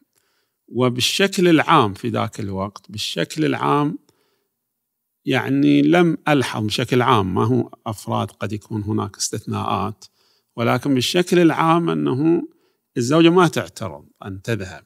وبالشكل 0.68 1.48
العام 1.48 1.94
في 1.94 2.10
ذاك 2.10 2.39
الوقت 2.39 2.91
بالشكل 2.91 3.46
العام 3.46 3.98
يعني 5.25 5.82
لم 5.82 6.18
ألحظ 6.27 6.65
بشكل 6.65 7.01
عام 7.01 7.34
ما 7.34 7.46
هو 7.46 7.70
أفراد 7.88 8.32
قد 8.32 8.53
يكون 8.53 8.84
هناك 8.84 9.18
استثناءات 9.18 10.06
ولكن 10.56 10.94
بالشكل 10.94 11.39
العام 11.39 11.89
أنه 11.89 12.48
الزوجة 12.98 13.29
ما 13.29 13.48
تعترض 13.48 14.06
أن 14.25 14.41
تذهب 14.41 14.86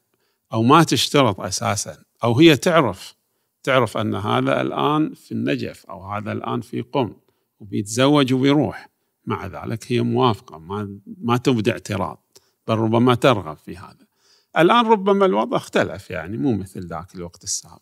أو 0.54 0.64
ما 0.64 0.84
تشترط 0.84 1.40
أساسا 1.40 1.98
أو 2.24 2.40
هي 2.40 2.56
تعرف 2.58 3.16
تعرف 3.64 3.98
أن 3.98 4.16
هذا 4.16 4.62
الآن 4.62 5.14
في 5.14 5.32
النجف 5.32 5.86
أو 5.86 6.06
هذا 6.06 6.32
الآن 6.32 6.62
في 6.62 6.82
قم 6.82 7.14
وبيتزوج 7.60 8.34
وبيروح. 8.34 8.93
مع 9.26 9.46
ذلك 9.48 9.92
هي 9.92 10.02
موافقة 10.02 10.58
ما 10.60 11.00
ما 11.06 11.38
تبدي 11.38 11.72
اعتراض 11.72 12.26
بل 12.68 12.76
ربما 12.76 13.16
ترغب 13.16 13.58
في 13.58 13.78
هذا. 13.78 14.08
الآن 14.58 14.86
ربما 14.86 15.26
الوضع 15.26 15.58
اختلف 15.58 16.10
يعني 16.10 16.38
مو 16.38 16.54
مثل 16.54 16.88
ذاك 16.88 17.16
الوقت 17.16 17.44
السابق. 17.44 17.82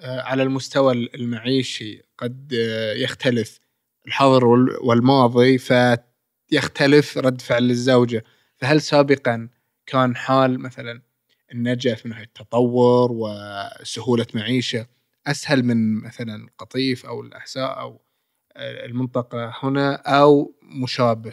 آه، 0.00 0.20
على 0.20 0.42
المستوى 0.42 0.92
المعيشي 1.14 2.02
قد 2.18 2.52
يختلف 2.96 3.60
الحاضر 4.06 4.44
والماضي 4.82 5.58
فيختلف 5.58 7.18
رد 7.18 7.40
فعل 7.40 7.70
الزوجة، 7.70 8.24
فهل 8.56 8.82
سابقا 8.82 9.48
كان 9.86 10.16
حال 10.16 10.60
مثلا 10.60 11.02
النجف 11.52 12.06
من 12.06 12.10
ناحية 12.10 12.24
التطور 12.24 13.12
وسهولة 13.12 14.26
معيشة 14.34 14.86
أسهل 15.26 15.62
من 15.62 15.94
مثلا 15.94 16.34
القطيف 16.34 17.06
أو 17.06 17.20
الأحساء 17.20 17.80
أو 17.80 18.00
المنطقة 18.56 19.52
هنا 19.62 19.94
أو 19.94 20.54
مشابه. 20.62 21.32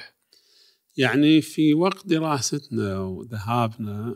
يعني 0.97 1.41
في 1.41 1.73
وقت 1.73 2.07
دراستنا 2.07 2.99
وذهابنا 2.99 4.15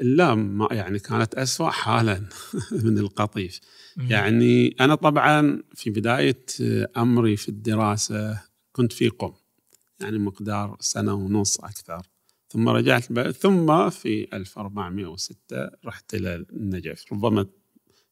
لا 0.00 0.34
ما 0.34 0.68
يعني 0.70 0.98
كانت 0.98 1.34
أسوأ 1.34 1.70
حالا 1.70 2.28
من 2.84 2.98
القطيف. 2.98 3.60
يعني 3.96 4.76
أنا 4.80 4.94
طبعا 4.94 5.62
في 5.74 5.90
بداية 5.90 6.44
أمري 6.96 7.36
في 7.36 7.48
الدراسة 7.48 8.42
كنت 8.72 8.92
في 8.92 9.08
قم 9.08 9.32
يعني 10.00 10.18
مقدار 10.18 10.76
سنة 10.80 11.14
ونص 11.14 11.60
أكثر. 11.60 12.06
ثم 12.48 12.68
رجعت 12.68 13.12
ب... 13.12 13.30
ثم 13.30 13.90
في 13.90 14.28
1406 14.32 15.36
رحت 15.84 16.14
إلى 16.14 16.46
النجف. 16.52 17.04
ربما 17.12 17.46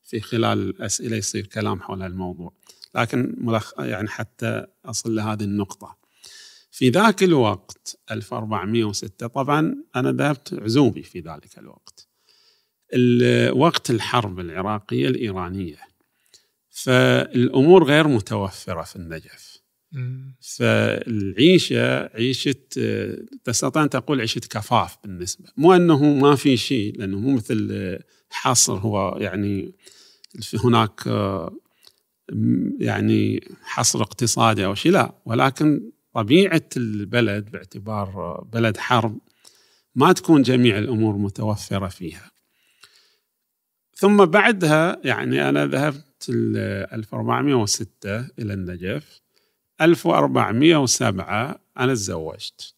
في 0.04 0.20
خلال 0.20 0.58
الأسئلة 0.58 1.16
يصير 1.16 1.46
كلام 1.46 1.80
حول 1.80 2.02
الموضوع. 2.02 2.52
لكن 2.96 3.34
ملخ... 3.38 3.72
يعني 3.78 4.08
حتى 4.08 4.66
أصل 4.84 5.14
لهذه 5.14 5.42
النقطة. 5.42 5.96
في 6.70 6.88
ذاك 6.88 7.22
الوقت 7.22 7.98
1406 8.10 9.26
طبعا 9.26 9.74
أنا 9.96 10.12
ذهبت 10.12 10.54
عزوبي 10.54 11.02
في 11.02 11.20
ذلك 11.20 11.58
الوقت. 11.58 12.08
وقت 13.52 13.90
الحرب 13.90 14.40
العراقية 14.40 15.08
الإيرانية. 15.08 15.78
فالأمور 16.70 17.84
غير 17.84 18.08
متوفرة 18.08 18.82
في 18.82 18.96
النجف. 18.96 19.56
فالعيشة 20.40 22.06
عيشة 22.14 22.54
تستطيع 23.44 23.82
أن 23.82 23.90
تقول 23.90 24.20
عيشة 24.20 24.38
كفاف 24.38 24.96
بالنسبة. 25.02 25.48
مو 25.56 25.72
أنه 25.74 26.04
ما 26.04 26.34
في 26.36 26.56
شيء 26.56 26.98
لأنه 26.98 27.18
مو 27.18 27.36
مثل 27.36 27.98
حصر 28.30 28.78
هو 28.78 29.16
يعني 29.20 29.72
هناك 30.64 31.00
يعني 32.78 33.49
حصر 33.62 34.02
اقتصادي 34.02 34.64
أو 34.64 34.75
شيء 34.75 34.92
لا. 34.92 35.14
ولكن 35.25 35.90
طبيعة 36.12 36.62
البلد 36.76 37.50
باعتبار 37.50 38.40
بلد 38.52 38.76
حرب 38.76 39.18
ما 39.95 40.12
تكون 40.12 40.42
جميع 40.42 40.78
الأمور 40.78 41.16
متوفرة 41.16 41.88
فيها. 41.88 42.30
ثم 43.95 44.25
بعدها 44.25 45.00
يعني 45.04 45.49
أنا 45.49 45.66
ذهبت 45.66 46.26
1406 46.28 48.21
إلى 48.38 48.54
النجف. 48.54 49.21
1407 49.80 51.61
أنا 51.78 51.95
تزوجت. 51.95 52.75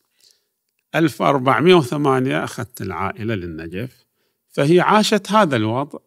1408 0.94 2.44
أخذت 2.44 2.82
العائلة 2.82 3.34
للنجف. 3.34 4.06
فهي 4.48 4.80
عاشت 4.80 5.32
هذا 5.32 5.56
الوضع 5.56 5.98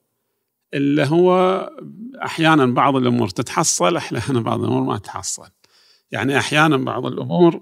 اللي 0.73 1.05
هو 1.05 1.59
أحيانا 2.23 2.65
بعض 2.65 2.95
الأمور 2.95 3.29
تتحصل 3.29 3.97
أحيانا 3.97 4.41
بعض 4.41 4.59
الأمور 4.59 4.83
ما 4.83 4.97
تتحصل. 4.97 5.49
يعني 6.11 6.37
أحيانا 6.37 6.77
بعض 6.77 7.05
الأمور 7.05 7.61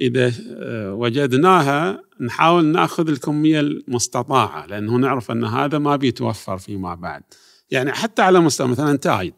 إذا 0.00 0.32
آه، 0.56 0.94
وجدناها 0.94 2.02
نحاول 2.20 2.64
ناخذ 2.64 3.08
الكمية 3.08 3.60
المستطاعة 3.60 4.66
لأنه 4.66 4.96
نعرف 4.96 5.30
أن 5.30 5.44
هذا 5.44 5.78
ما 5.78 5.96
بيتوفر 5.96 6.58
فيما 6.58 6.94
بعد. 6.94 7.22
يعني 7.70 7.92
حتى 7.92 8.22
على 8.22 8.40
مستوى 8.40 8.68
مثلا 8.68 8.96
تايد. 8.96 9.34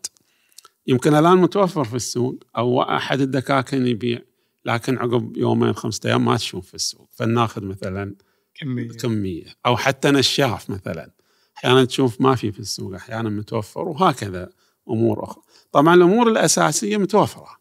يمكن 0.87 1.15
الآن 1.15 1.39
متوفر 1.39 1.85
في 1.85 1.97
السوق 1.97 2.45
أو 2.57 2.83
أحد 2.83 3.21
الدكاكين 3.21 3.87
يبيع 3.87 4.19
لكن 4.65 4.99
عقب 4.99 5.37
يومين 5.37 5.73
خمسة 5.73 6.09
أيام 6.09 6.25
ما 6.25 6.37
تشوف 6.37 6.69
في 6.69 6.75
السوق. 6.75 7.09
فناخذ 7.13 7.65
مثلا 7.65 8.15
كمية. 8.55 8.89
كمية. 8.89 9.45
أو 9.67 9.77
حتى 9.77 10.11
نشاف 10.11 10.71
مثلا. 10.71 11.18
أحيانا 11.59 11.85
تشوف 11.85 12.21
ما 12.21 12.35
في 12.35 12.53
في 12.53 12.61
السوق 12.61 12.95
أحيانا 12.95 13.29
متوفر 13.29 13.89
وهكذا 13.89 14.51
أمور 14.91 15.25
أخرى. 15.25 15.43
طبعا 15.73 15.95
الأمور 15.95 16.29
الأساسية 16.31 16.97
متوفرة. 16.97 17.59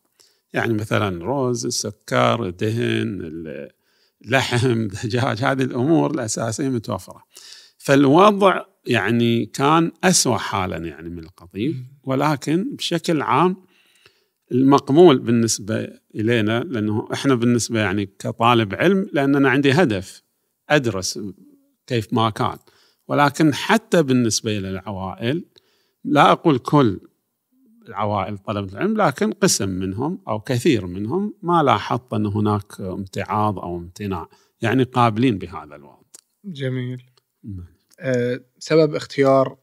يعني 0.53 0.73
مثلا 0.73 1.25
رز 1.25 1.65
السكر 1.65 2.49
دهن 2.49 3.31
لحم 4.21 4.87
دجاج 5.03 5.43
هذه 5.43 5.61
الأمور 5.63 6.11
الأساسية 6.11 6.69
متوفرة. 6.69 7.23
فالوضع 7.77 8.61
يعني 8.85 9.45
كان 9.45 9.91
أسوأ 10.03 10.37
حالا 10.37 10.77
يعني 10.77 11.09
من 11.09 11.19
القطيف 11.19 11.75
ولكن 12.03 12.75
بشكل 12.75 13.21
عام 13.21 13.55
المقبول 14.51 15.19
بالنسبة 15.19 15.87
إلينا 16.15 16.59
لأنه 16.59 17.07
إحنا 17.13 17.35
بالنسبة 17.35 17.79
يعني 17.79 18.05
كطالب 18.05 18.75
علم 18.75 19.09
لأننا 19.13 19.49
عندي 19.49 19.71
هدف 19.71 20.23
أدرس 20.69 21.19
كيف 21.87 22.13
ما 22.13 22.29
كان. 22.29 22.57
ولكن 23.07 23.53
حتى 23.53 24.03
بالنسبة 24.03 24.57
إلى 24.57 24.69
العوائل 24.69 25.45
لا 26.03 26.31
أقول 26.31 26.59
كل 26.59 26.99
العوائل 27.87 28.37
طلبة 28.37 28.73
العلم 28.73 29.01
لكن 29.01 29.31
قسم 29.31 29.69
منهم 29.69 30.21
أو 30.27 30.39
كثير 30.39 30.85
منهم 30.85 31.33
ما 31.41 31.63
لاحظت 31.63 32.13
أن 32.13 32.25
هناك 32.25 32.81
امتعاض 32.81 33.59
أو 33.59 33.77
امتناع 33.77 34.29
يعني 34.61 34.83
قابلين 34.83 35.37
بهذا 35.37 35.75
الوضع. 35.75 35.97
جميل. 36.45 37.05
أه 37.99 38.41
سبب 38.59 38.95
اختيار 38.95 39.57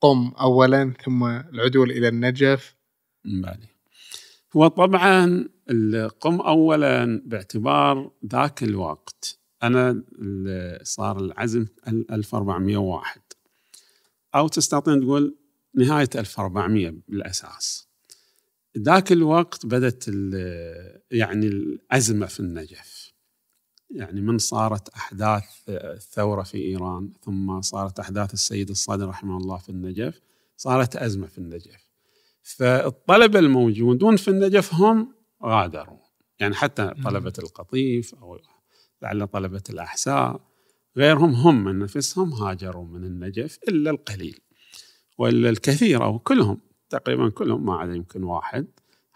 قم 0.00 0.32
أولا 0.40 0.92
ثم 1.04 1.24
العدول 1.24 1.90
إلى 1.90 2.08
النجف؟ 2.08 2.76
بالي 3.24 3.68
هو 4.56 4.68
طبعا 4.68 5.48
القم 5.70 6.40
أولا 6.40 7.22
باعتبار 7.26 8.10
ذاك 8.26 8.62
الوقت 8.62 9.38
أنا 9.62 10.02
صار 10.82 11.18
العزم 11.20 11.66
1401 11.88 13.20
أو 14.34 14.48
تستطيع 14.48 14.98
تقول 14.98 15.36
نهاية 15.74 16.08
1400 16.14 16.94
بالأساس. 17.08 17.88
ذاك 18.78 19.12
الوقت 19.12 19.66
بدت 19.66 20.08
يعني 21.10 21.46
الأزمة 21.46 22.26
في 22.26 22.40
النجف. 22.40 23.12
يعني 23.90 24.20
من 24.20 24.38
صارت 24.38 24.88
أحداث 24.88 25.44
الثورة 25.68 26.42
في 26.42 26.58
إيران 26.58 27.12
ثم 27.24 27.60
صارت 27.60 27.98
أحداث 28.00 28.34
السيد 28.34 28.70
الصادر 28.70 29.08
رحمه 29.08 29.36
الله 29.36 29.58
في 29.58 29.68
النجف 29.68 30.20
صارت 30.56 30.96
أزمة 30.96 31.26
في 31.26 31.38
النجف. 31.38 31.90
فالطلبة 32.42 33.38
الموجودون 33.38 34.16
في 34.16 34.28
النجف 34.28 34.74
هم 34.74 35.14
غادروا. 35.44 35.98
يعني 36.40 36.54
حتى 36.54 36.94
طلبة 37.04 37.32
القطيف 37.38 38.14
أو 38.14 38.38
لعل 39.02 39.26
طلبة 39.26 39.62
الأحساء 39.70 40.40
غيرهم 40.96 41.34
هم 41.34 41.64
من 41.64 41.78
نفسهم 41.78 42.32
هاجروا 42.32 42.84
من 42.84 43.04
النجف 43.04 43.58
إلا 43.68 43.90
القليل 43.90 44.40
ولا 45.18 45.50
الكثير 45.50 46.04
أو 46.04 46.18
كلهم 46.18 46.60
تقريبا 46.90 47.30
كلهم 47.30 47.66
ما 47.66 47.76
عدا 47.76 47.94
يمكن 47.94 48.22
واحد 48.22 48.66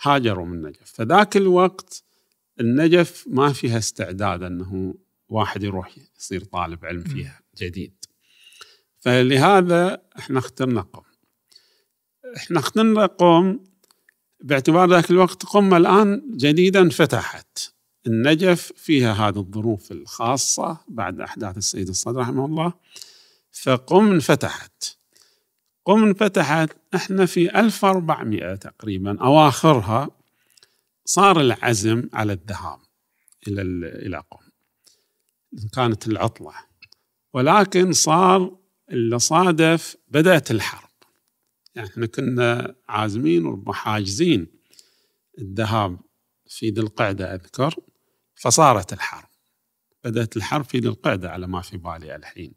هاجروا 0.03 0.47
من 0.47 0.55
النجف. 0.55 0.93
فذاك 0.95 1.37
الوقت 1.37 2.05
النجف 2.61 3.25
ما 3.27 3.53
فيها 3.53 3.79
استعداد 3.79 4.43
أنه 4.43 4.95
واحد 5.29 5.63
يروح 5.63 5.99
يصير 6.19 6.45
طالب 6.45 6.85
علم 6.85 7.03
فيها 7.03 7.41
جديد. 7.59 8.05
فلهذا 8.99 10.03
إحنا 10.19 10.39
اخترنا 10.39 10.81
قم 10.81 11.03
إحنا 12.37 12.59
اخترنا 12.59 13.07
قم 13.07 13.61
باعتبار 14.41 14.91
ذاك 14.91 15.11
الوقت 15.11 15.45
قم 15.45 15.75
الآن 15.75 16.23
جديدا 16.37 16.89
فتحت. 16.89 17.75
النجف 18.07 18.73
فيها 18.77 19.13
هذه 19.13 19.39
الظروف 19.39 19.93
الخاصة 19.93 20.79
بعد 20.89 21.21
أحداث 21.21 21.57
السيد 21.57 21.89
الصدر 21.89 22.21
رحمه 22.21 22.47
الله. 22.47 22.73
فقم 23.53 24.11
انفتحت. 24.11 24.97
قم 25.85 26.05
انفتحت 26.05 26.77
إحنا 26.95 27.27
في 27.27 27.61
1400 27.61 28.55
تقريبا 28.55 29.21
أواخرها 29.21 30.11
صار 31.05 31.41
العزم 31.41 32.09
على 32.13 32.33
الذهاب 32.33 32.79
إلى 33.49 33.63
إلى 34.07 34.23
قم. 34.31 34.51
كانت 35.73 36.09
العطلة. 36.09 36.53
ولكن 37.33 37.93
صار 37.93 38.57
اللي 38.91 39.19
صادف 39.19 39.97
بدأت 40.09 40.51
الحرب. 40.51 40.91
يعني 41.75 41.89
إحنا 41.89 42.07
كنا 42.07 42.75
عازمين 42.89 43.47
وحاجزين 43.47 44.47
الذهاب 45.39 45.99
في 46.49 46.71
ذي 46.71 46.81
القعدة 46.81 47.35
أذكر. 47.35 47.75
فصارت 48.41 48.93
الحرب. 48.93 49.29
بدأت 50.05 50.37
الحرب 50.37 50.65
في 50.65 50.79
ذي 50.79 50.89
القعدة 50.89 51.31
على 51.31 51.47
ما 51.47 51.61
في 51.61 51.77
بالي 51.77 52.17
الحين. 52.17 52.55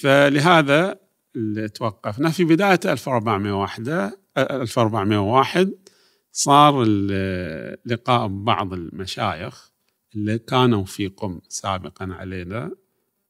فلهذا 0.00 1.00
توقفنا 1.74 2.30
في 2.30 2.44
بداية 2.44 2.80
1401 2.84 4.12
1401 4.38 5.72
صار 6.32 6.84
لقاء 7.86 8.28
بعض 8.28 8.72
المشايخ 8.72 9.72
اللي 10.14 10.38
كانوا 10.38 10.84
في 10.84 11.08
قم 11.08 11.40
سابقا 11.48 12.08
علينا 12.12 12.70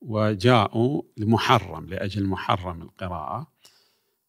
وجاءوا 0.01 1.03
لمحرم 1.17 1.87
لأجل 1.87 2.27
محرم 2.27 2.83
القراءة. 2.83 3.53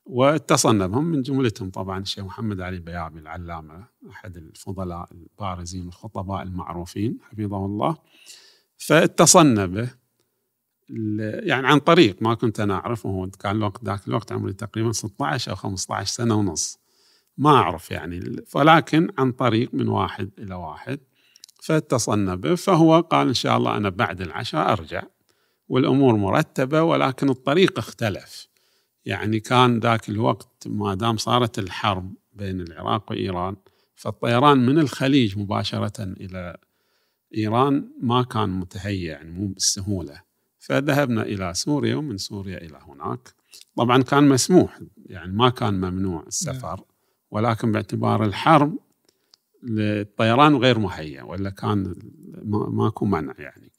واتصلنا 0.09 0.87
بهم 0.87 1.05
من 1.05 1.21
جملتهم 1.21 1.69
طبعا 1.69 1.99
الشيخ 1.99 2.25
محمد 2.25 2.61
علي 2.61 2.79
بيابي 2.79 3.19
العلامة 3.19 3.85
أحد 4.09 4.37
الفضلاء 4.37 5.09
البارزين 5.11 5.87
الخطباء 5.87 6.43
المعروفين 6.43 7.17
حفظه 7.21 7.65
الله. 7.65 7.97
فاتصلنا 8.77 9.65
به 9.65 9.89
يعني 11.39 11.67
عن 11.67 11.79
طريق 11.79 12.21
ما 12.21 12.33
كنت 12.33 12.59
أنا 12.59 12.73
أعرفه 12.73 13.29
كان 13.39 13.55
الوقت 13.55 13.83
ذاك 13.83 14.07
الوقت 14.07 14.31
عمري 14.31 14.53
تقريبا 14.53 14.91
16 14.91 15.51
أو 15.51 15.55
15 15.55 16.09
سنة 16.09 16.35
ونص. 16.35 16.79
ما 17.37 17.49
أعرف 17.49 17.91
يعني 17.91 18.43
ولكن 18.55 19.09
عن 19.17 19.31
طريق 19.31 19.73
من 19.73 19.87
واحد 19.87 20.29
إلى 20.39 20.55
واحد. 20.55 20.99
فاتصلنا 21.63 22.35
به 22.35 22.55
فهو 22.55 22.99
قال 23.01 23.27
إن 23.27 23.33
شاء 23.33 23.57
الله 23.57 23.77
أنا 23.77 23.89
بعد 23.89 24.21
العشاء 24.21 24.71
أرجع 24.71 25.03
والأمور 25.69 26.15
مرتبة 26.15 26.83
ولكن 26.83 27.29
الطريق 27.29 27.79
اختلف. 27.79 28.47
يعني 29.07 29.39
كان 29.39 29.79
ذاك 29.79 30.09
الوقت 30.09 30.67
ما 30.67 30.95
دام 30.95 31.17
صارت 31.17 31.59
الحرب 31.59 32.13
بين 32.33 32.61
العراق 32.61 33.11
وإيران 33.11 33.55
فالطيران 33.95 34.65
من 34.65 34.79
الخليج 34.79 35.37
مباشرة 35.37 36.03
إلى 36.03 36.57
إيران 37.37 37.89
ما 38.01 38.23
كان 38.23 38.49
متهيأ 38.49 39.11
يعني 39.11 39.31
مو 39.31 39.47
بالسهولة. 39.47 40.21
فذهبنا 40.59 41.21
إلى 41.21 41.53
سوريا 41.53 41.95
ومن 41.95 42.17
سوريا 42.17 42.57
إلى 42.57 42.79
هناك. 42.87 43.33
طبعا 43.75 44.03
كان 44.03 44.27
مسموح 44.27 44.79
يعني 45.05 45.31
ما 45.31 45.49
كان 45.49 45.73
ممنوع 45.73 46.23
السفر 46.27 46.81
ولكن 47.31 47.71
باعتبار 47.71 48.25
الحرب 48.25 48.77
الطيران 49.63 50.55
غير 50.55 50.79
مهيأ 50.79 51.23
ولا 51.23 51.49
كان 51.49 51.95
ماكو 52.69 53.05
منع 53.05 53.33
يعني. 53.39 53.71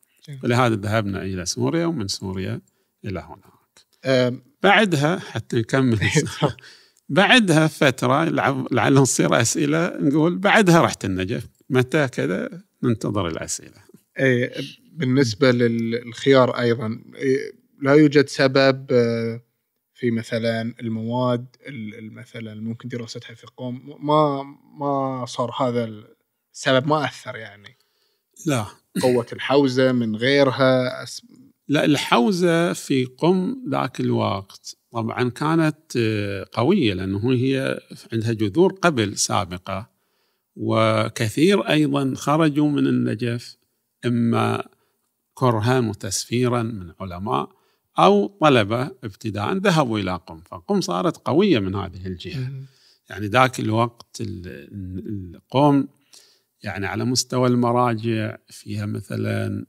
ولهذا 0.44 0.74
ذهبنا 0.74 1.22
إلى 1.22 1.46
سوريا 1.46 1.86
ومن 1.86 2.08
سوريا 2.08 2.60
إلى 3.04 3.20
هناك. 3.20 4.38
بعدها 4.62 5.18
حتى 5.18 5.58
نكمل 5.58 5.98
بعدها 7.08 7.66
فترة 7.66 8.24
لعل 8.70 8.96
تصير 8.96 9.40
أسئلة 9.40 9.96
نقول 10.00 10.38
بعدها 10.38 10.82
رحت 10.82 11.04
النجف 11.04 11.46
متى 11.70 12.08
كذا 12.08 12.62
ننتظر 12.82 13.28
الأسئلة. 13.28 13.88
اي 14.20 14.50
بالنسبة 14.92 15.50
للخيار 15.50 16.58
أيضا 16.58 17.00
لا 17.82 17.92
يوجد 17.92 18.28
سبب 18.28 18.86
آه، 18.92 19.40
في 19.94 20.10
مثلا 20.10 20.74
المواد 20.80 21.46
مثلا 22.12 22.54
ممكن 22.54 22.88
دراستها 22.88 23.34
في 23.34 23.46
قوم 23.56 24.06
ما 24.06 24.42
ما 24.78 25.24
صار 25.26 25.50
هذا 25.60 25.84
السبب 26.54 26.86
ما 26.86 27.04
أثر 27.04 27.36
يعني. 27.36 27.78
لا. 28.46 28.66
قوة 29.02 29.26
الحوزة 29.32 29.92
من 29.92 30.16
غيرها. 30.16 31.02
لا 31.68 31.84
الحوزة 31.84 32.72
في 32.72 33.04
قم 33.04 33.56
ذاك 33.70 34.00
الوقت 34.00 34.76
طبعا 34.92 35.30
كانت 35.30 35.96
آه، 35.96 36.46
قوية 36.52 36.94
لأنه 36.94 37.32
هي 37.32 37.80
عندها 38.12 38.32
جذور 38.32 38.72
قبل 38.72 39.16
سابقة 39.16 39.90
وكثير 40.56 41.60
أيضا 41.68 42.14
خرجوا 42.14 42.68
من 42.68 42.86
النجف 42.86 43.56
إما 44.06 44.64
كرها 45.34 45.78
وتسفيرا 45.78 46.62
من 46.62 46.92
علماء 47.00 47.50
أو 47.98 48.26
طلبة 48.26 48.82
ابتداء 49.04 49.52
ذهبوا 49.56 49.98
إلى 49.98 50.16
قم، 50.26 50.40
فقم 50.40 50.80
صارت 50.80 51.16
قوية 51.16 51.58
من 51.58 51.74
هذه 51.74 52.06
الجهة. 52.06 52.52
يعني 53.10 53.26
ذاك 53.26 53.60
الوقت 53.60 54.16
القوم 54.20 55.88
يعني 56.62 56.86
على 56.86 57.04
مستوى 57.04 57.48
المراجع 57.48 58.36
فيها 58.48 58.86
مثلا 58.86 59.66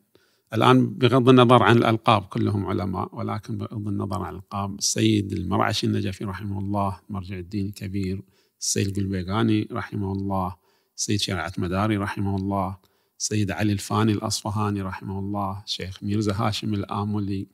الآن 0.53 0.89
بغض 0.89 1.29
النظر 1.29 1.63
عن 1.63 1.77
الألقاب 1.77 2.21
كلهم 2.21 2.65
علماء 2.65 3.15
ولكن 3.15 3.57
بغض 3.57 3.87
النظر 3.87 4.21
عن 4.21 4.33
الألقاب 4.33 4.77
السيد 4.77 5.31
المرعشي 5.31 5.87
النجفي 5.87 6.25
رحمه 6.25 6.59
الله 6.59 6.99
مرجع 7.09 7.37
الدين 7.37 7.65
الكبير 7.65 8.21
السيد 8.59 8.87
القلبيقاني 8.87 9.67
رحمه 9.71 10.11
الله 10.11 10.55
السيد 10.97 11.19
شرعة 11.19 11.53
مداري 11.57 11.97
رحمه 11.97 12.35
الله 12.35 12.77
السيد 13.19 13.51
علي 13.51 13.73
الفاني 13.73 14.11
الأصفهاني 14.11 14.81
رحمه 14.81 15.19
الله 15.19 15.63
شيخ 15.65 16.03
ميرزا 16.03 16.33
هاشم 16.33 16.73
الآملي. 16.73 17.47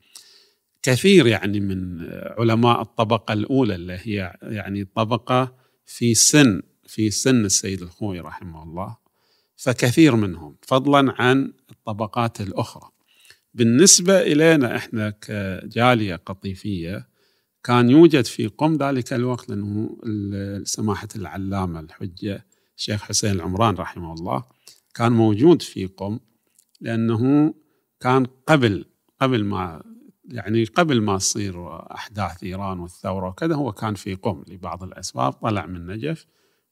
كثير 0.82 1.26
يعني 1.26 1.60
من 1.60 2.06
علماء 2.38 2.82
الطبقة 2.82 3.32
الأولى 3.32 3.74
اللي 3.74 3.98
هي 4.02 4.36
يعني 4.42 4.84
طبقة 4.84 5.54
في 5.86 6.14
سن 6.14 6.62
في 6.86 7.10
سن 7.10 7.44
السيد 7.44 7.82
الخوي 7.82 8.20
رحمه 8.20 8.62
الله. 8.62 8.96
فكثير 9.56 10.16
منهم 10.16 10.56
فضلا 10.62 11.22
عن 11.22 11.52
الطبقات 11.70 12.40
الأخرى. 12.40 12.90
بالنسبة 13.54 14.20
إلينا 14.20 14.76
إحنا 14.76 15.10
كجالية 15.10 16.16
قطيفية 16.16 17.08
كان 17.64 17.90
يوجد 17.90 18.24
في 18.24 18.46
قم 18.46 18.76
ذلك 18.76 19.12
الوقت 19.12 19.48
لأنه 19.48 19.98
سماحة 20.64 21.08
العلامة 21.16 21.80
الحجة 21.80 22.46
الشيخ 22.76 23.02
حسين 23.02 23.30
العمران 23.30 23.74
رحمه 23.74 24.12
الله 24.12 24.44
كان 24.94 25.12
موجود 25.12 25.62
في 25.62 25.86
قم 25.86 26.18
لأنه 26.80 27.54
كان 28.00 28.26
قبل 28.46 28.84
قبل 29.20 29.44
ما 29.44 29.82
يعني 30.24 30.64
قبل 30.64 31.00
ما 31.02 31.18
تصير 31.18 31.76
أحداث 31.94 32.44
إيران 32.44 32.78
والثورة 32.78 33.28
وكذا 33.28 33.54
هو 33.54 33.72
كان 33.72 33.94
في 33.94 34.14
قم 34.14 34.44
لبعض 34.48 34.82
الأسباب 34.82 35.32
طلع 35.32 35.66
من 35.66 35.86
نجف 35.86 36.26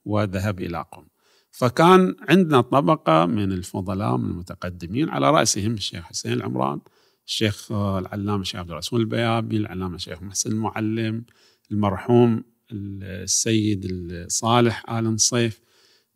وذهب 0.05 0.61
إلى 0.61 0.85
قم. 0.93 1.07
فكان 1.55 2.17
عندنا 2.29 2.61
طبقة 2.61 3.27
من 3.27 3.53
الفضلاء 3.53 4.17
من 4.17 4.31
المتقدمين 4.31 5.09
على 5.09 5.31
رأسهم 5.31 5.73
الشيخ 5.73 6.05
حسين 6.05 6.33
العمران 6.33 6.81
الشيخ 7.27 7.73
العلامة 7.73 8.41
الشيخ 8.41 8.61
عبد 8.61 8.71
الرسول 8.71 9.01
البيابي 9.01 9.57
العلامة 9.57 9.95
الشيخ 9.95 10.23
محسن 10.23 10.53
المعلم 10.53 11.25
المرحوم 11.71 12.45
السيد 12.73 13.87
صالح 14.29 14.91
آل 14.91 15.05
نصيف. 15.05 15.61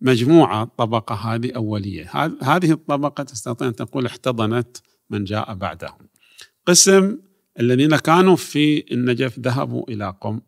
مجموعة 0.01 0.63
الطبقة 0.63 1.15
هذه 1.15 1.53
أولية. 1.53 2.11
هذه 2.43 2.73
الطبقة 2.73 3.23
تستطيع 3.23 3.69
أن 3.69 3.75
تقول 3.75 4.07
احتضنت 4.07 4.77
من 5.11 5.25
جاء 5.25 5.55
بعدهم. 5.55 6.09
قسم 6.67 7.19
الذين 7.61 7.97
كانوا 7.97 8.37
في 8.37 8.93
النجف 8.93 9.39
ذهبوا 9.39 9.91
إلى 9.91 10.15
قم 10.21 10.41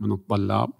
من 0.00 0.12
الطلاب. 0.12 0.70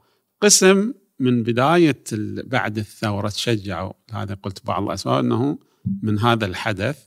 قسم 0.40 0.92
من 1.18 1.42
بداية 1.42 2.04
بعد 2.44 2.78
الثورة 2.78 3.28
تشجعوا 3.28 3.92
هذا 4.12 4.34
قلت 4.34 4.66
بعض 4.66 4.82
الأسباب 4.82 5.24
أنه 5.24 5.58
من 6.02 6.18
هذا 6.18 6.46
الحدث 6.46 7.06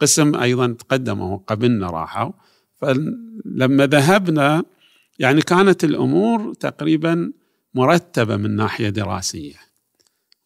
قسم 0.00 0.34
أيضا 0.34 0.66
تقدموا 0.66 1.36
قبلنا 1.36 1.90
راحوا. 1.90 2.32
فلما 2.76 3.86
ذهبنا 3.86 4.64
يعني 5.18 5.42
كانت 5.42 5.84
الأمور 5.84 6.54
تقريبا 6.54 7.32
مرتبة 7.74 8.36
من 8.36 8.56
ناحية 8.56 8.88
دراسية. 8.88 9.56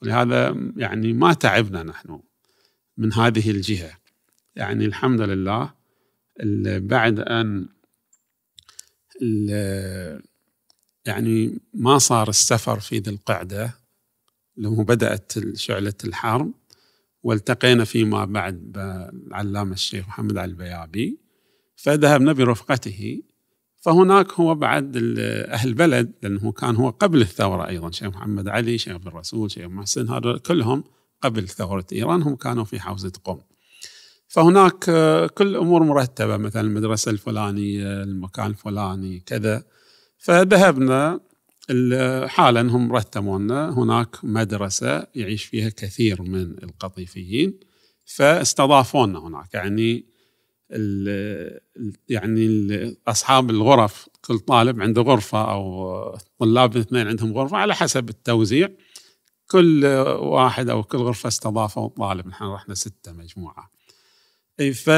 ولهذا 0.03 0.70
يعني 0.77 1.12
ما 1.12 1.33
تعبنا 1.33 1.83
نحن 1.83 2.20
من 2.96 3.12
هذه 3.12 3.51
الجهة. 3.51 3.99
يعني 4.57 4.85
الحمد 4.85 5.20
لله 5.20 5.75
بعد 6.79 7.20
أن 7.20 7.68
يعني 11.05 11.59
ما 11.75 11.99
صار 11.99 12.29
السفر 12.29 12.81
في 12.81 12.99
ذي 12.99 13.11
القعدة 13.11 13.75
لما 14.57 14.83
بدأت 14.83 15.33
شعلة 15.57 15.95
الحرب 16.05 16.53
والتقينا 17.23 17.85
فيما 17.85 18.25
بعد 18.25 18.55
بالعلامة 18.55 19.73
الشيخ 19.73 20.09
محمد 20.09 20.39
علي 20.39 20.51
البيابي 20.51 21.19
فذهبنا 21.77 22.33
برفقته. 22.33 23.23
فهناك 23.81 24.33
هو 24.33 24.55
بعد 24.55 24.97
أهل 25.49 25.69
البلد 25.69 26.13
لأنه 26.23 26.53
كان 26.53 26.77
هو 26.77 26.91
قبل 26.91 27.21
الثورة 27.21 27.69
أيضا 27.69 27.91
شيخ 27.91 28.09
محمد 28.09 28.49
علي 28.49 28.79
شيخ 28.79 28.95
عبد 28.95 29.07
الرسول 29.07 29.51
شيخ 29.51 29.67
محسن 29.67 30.09
هذول 30.09 30.39
كلهم 30.39 30.85
قبل 31.23 31.49
ثورة 31.49 31.87
إيران 31.93 32.23
هم 32.23 32.37
كانوا 32.37 32.65
في 32.65 32.81
حوزة 32.81 33.13
قم. 33.25 33.39
فهناك 34.29 34.85
كل 35.35 35.57
أمور 35.57 35.83
مرتبة 35.83 36.37
مثلا 36.37 36.63
المدرسة 36.63 37.11
الفلانية 37.11 38.03
المكان 38.03 38.47
الفلاني 38.47 39.21
كذا. 39.21 39.65
فذهبنا 40.21 41.21
حالا 42.27 42.61
هم 42.61 42.93
رتبوا 42.93 43.39
لنا 43.39 43.79
هناك 43.79 44.17
مدرسة 44.23 45.07
يعيش 45.15 45.45
فيها 45.45 45.69
كثير 45.69 46.23
من 46.23 46.63
القطيفيين 46.63 47.61
فاستضافونا 48.05 49.19
هناك. 49.19 49.55
يعني 49.55 50.07
ال 50.73 51.61
يعني 52.09 52.47
ال 52.47 52.97
أصحاب 53.09 53.51
الغرف 53.51 54.09
كل 54.25 54.39
طالب 54.39 54.81
عنده 54.81 55.03
غرفة 55.03 55.53
أو 55.53 56.19
طلاب 56.39 56.77
اثنين 56.77 57.09
عندهم 57.09 57.33
غرفة 57.33 57.57
على 57.57 57.75
حسب 57.75 58.09
التوزيع. 58.09 58.69
كل 59.51 59.85
واحد 60.21 60.69
أو 60.69 60.83
كل 60.83 60.99
غرفة 60.99 61.29
استضافوا 61.29 61.89
طالب. 61.89 62.27
نحن 62.27 62.45
رحنا 62.45 62.75
إي 64.61 64.73
ف 64.73 64.91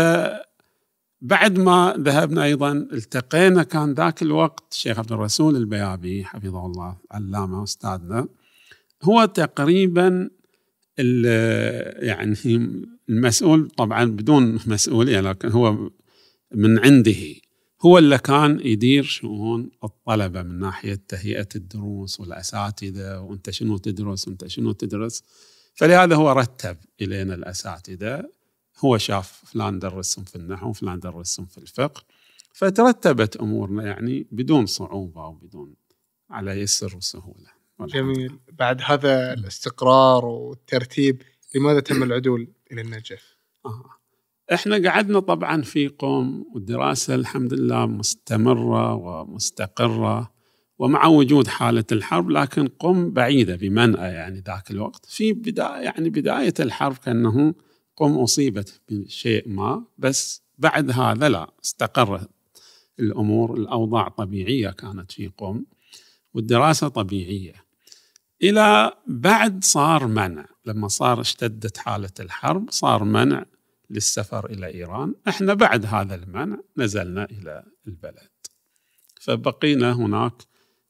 بعد 1.25 1.59
ما 1.59 1.95
ذهبنا 1.99 2.45
أيضا 2.45 2.73
التقينا 2.73 3.63
كان 3.63 3.95
ذاك 3.95 4.23
الوقت 4.23 4.73
الشيخ 4.73 4.99
عبد 4.99 5.13
الرسول 5.13 5.57
البيابي 5.57 6.25
حفظه 6.25 6.67
الله 6.67 6.97
علامة 7.11 7.63
أستاذنا. 7.63 8.29
هو 9.03 9.25
تقريبا 9.25 10.31
يعني 10.99 12.37
المسؤول 13.09 13.69
طبعا 13.69 14.05
بدون 14.05 14.59
مسؤولية 14.67 15.21
لكن 15.21 15.49
هو 15.49 15.91
من 16.55 16.79
عنده. 16.79 17.35
هو 17.83 17.99
اللي 17.99 18.19
كان 18.19 18.61
يدير 18.65 19.03
شؤون 19.03 19.71
الطلبة 19.85 20.43
من 20.43 20.59
ناحية 20.59 21.01
تهيئة 21.09 21.49
الدروس 21.57 22.21
والأساتذة 22.21 23.21
وأنت 23.21 23.51
شنو 23.51 23.77
تدرس 23.77 24.29
وأنت 24.29 24.47
شنو 24.47 24.73
تدرس. 24.73 25.23
فلهذا 25.75 26.17
هو 26.17 26.33
رتب 26.33 26.77
إلينا 27.01 27.35
الأساتذة. 27.35 28.42
هو 28.85 28.99
شاف 28.99 29.43
فلان 29.47 29.79
درسهم 29.79 30.25
في 30.25 30.37
النحو 30.37 30.73
فلان 30.73 31.01
درسهم 31.01 31.47
في 31.47 31.59
الفقه 31.59 32.03
فترتبت 32.53 33.37
أمورنا 33.37 33.87
يعني 33.87 34.27
بدون 34.31 34.67
صعوبة 34.67 35.27
وبدون 35.27 35.75
على 36.31 36.51
يسر 36.51 36.97
وسهولة. 36.97 37.63
جميل. 37.81 38.39
بعد 38.53 38.81
هذا 38.85 39.33
الاستقرار 39.33 40.25
والترتيب 40.25 41.23
لماذا 41.55 41.81
تم 41.81 42.03
العدول 42.03 42.49
إلى 42.73 42.81
النجف؟ 42.81 43.37
آه. 43.67 43.85
إحنا 44.53 44.91
قعدنا 44.91 45.21
طبعا 45.21 45.63
في 45.63 45.89
قوم 45.89 46.47
والدراسة 46.55 47.15
الحمد 47.15 47.55
لله 47.55 47.87
مستمرة 47.87 48.95
ومستقرة 48.95 50.33
ومع 50.79 51.07
وجود 51.07 51.47
حالة 51.47 51.85
الحرب 51.93 52.31
لكن 52.31 52.69
قم 52.69 53.11
بعيدة 53.11 53.57
بمنأى 53.57 54.13
يعني 54.13 54.41
ذاك 54.47 54.71
الوقت. 54.71 55.07
في 55.07 55.33
بداية 55.33 55.83
يعني 55.83 56.11
بداية 56.11 56.55
الحرب 56.61 56.97
كأنه 56.97 57.55
قم 57.97 58.19
أصيبت 58.19 58.81
بشيء 58.89 59.49
ما 59.49 59.85
بس 59.99 60.43
بعد 60.59 60.91
هذا 60.91 61.29
لا 61.29 61.51
استقرت 61.65 62.31
الأمور 63.01 63.57
الأوضاع 63.57 64.09
طبيعية 64.09 64.71
كانت 64.71 65.13
في 65.13 65.27
قم 65.27 65.65
والدراسة 66.35 66.89
طبيعية. 66.89 67.65
إلى 68.43 68.93
بعد 69.07 69.65
صار 69.65 70.07
منع. 70.07 70.47
لما 70.67 70.89
صار 70.89 71.21
اشتدت 71.21 71.77
حالة 71.77 72.11
الحرب 72.21 72.71
صار 72.71 73.05
منع 73.05 73.45
للسفر 73.91 74.47
إلى 74.51 74.67
إيران. 74.75 75.15
إحنا 75.29 75.55
بعد 75.55 75.87
هذا 75.87 76.15
المنع 76.15 76.59
نزلنا 76.77 77.25
إلى 77.25 77.65
البلد. 77.87 78.31
فبقينا 79.21 79.93
هناك 79.93 80.43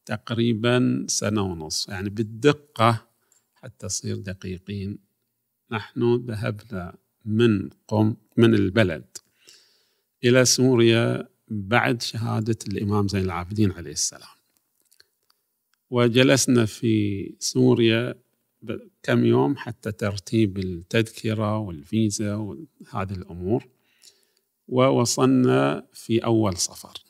تقريبا 0.07 1.05
سنة 1.09 1.43
ونص 1.43 1.89
يعني 1.89 2.11
بالدقة 2.11 3.07
حتى 3.55 3.87
تصير 3.87 4.17
دقيقين. 4.17 4.99
نحن 5.73 6.15
ذهبنا 6.15 6.95
من 7.25 7.71
قم 7.89 8.17
من 8.37 8.55
البلد 8.55 9.05
إلى 10.25 10.45
سوريا 10.45 11.29
بعد 11.49 12.03
شهادة 12.03 12.59
الإمام 12.69 13.09
زين 13.09 13.25
العابدين 13.25 13.73
عليه 13.73 13.93
السلام. 13.93 14.37
وجلسنا 15.91 16.67
في 16.67 17.35
سوريا 17.39 18.15
كم 19.03 19.25
يوم 19.25 19.57
حتى 19.57 19.93
ترتيب 19.93 20.59
التذكرة 20.59 21.59
والفيزا 21.59 22.35
وهذه 22.35 23.13
الأمور 23.13 23.69
ووصلنا 24.69 25.87
في 25.93 26.25
أول 26.25 26.57
صفر. 26.57 27.05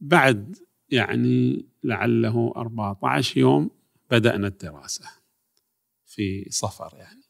بعد 0.00 0.58
يعني 0.90 1.66
لعله 1.84 2.52
14 2.56 3.38
يوم 3.40 3.70
بدأنا 4.10 4.46
الدراسة 4.46 5.10
في 6.06 6.46
صفر 6.50 6.96
يعني. 6.96 7.21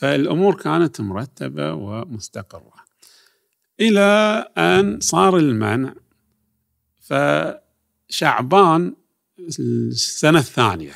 فالأمور 0.00 0.54
كانت 0.54 1.00
مرتبة 1.00 1.72
ومستقرة. 1.72 2.74
إلى 3.80 4.00
أن 4.58 5.00
صار 5.00 5.36
المنع 5.36 5.94
فشعبان 7.00 8.94
السنة 9.38 10.38
الثانية 10.38 10.94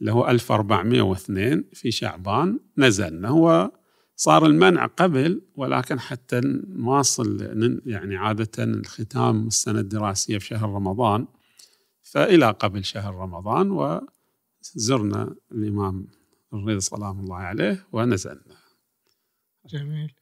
اللي 0.00 0.12
هو 0.12 0.28
1402 0.28 1.64
في 1.72 1.90
شعبان 1.90 2.60
نزلنا. 2.78 3.28
هو 3.28 3.70
صار 4.16 4.46
المنع 4.46 4.86
قبل 4.86 5.42
ولكن 5.56 6.00
حتى 6.00 6.40
نواصل 6.68 7.52
يعني 7.86 8.16
عادة 8.16 8.64
الختام 8.64 9.46
السنة 9.46 9.80
الدراسية 9.80 10.38
في 10.38 10.46
شهر 10.46 10.68
رمضان 10.68 11.26
فإلى 12.02 12.50
قبل 12.50 12.84
شهر 12.84 13.14
رمضان 13.14 13.70
وزرنا 14.76 15.34
الإمام 15.52 16.21
الرضا 16.54 16.78
سلام 16.78 17.20
الله 17.20 17.36
عليه 17.36 17.86
ونزلنا. 17.92 18.56
جميل. 19.66 20.12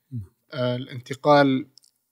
آه 0.52 0.76
الانتقال 0.76 1.66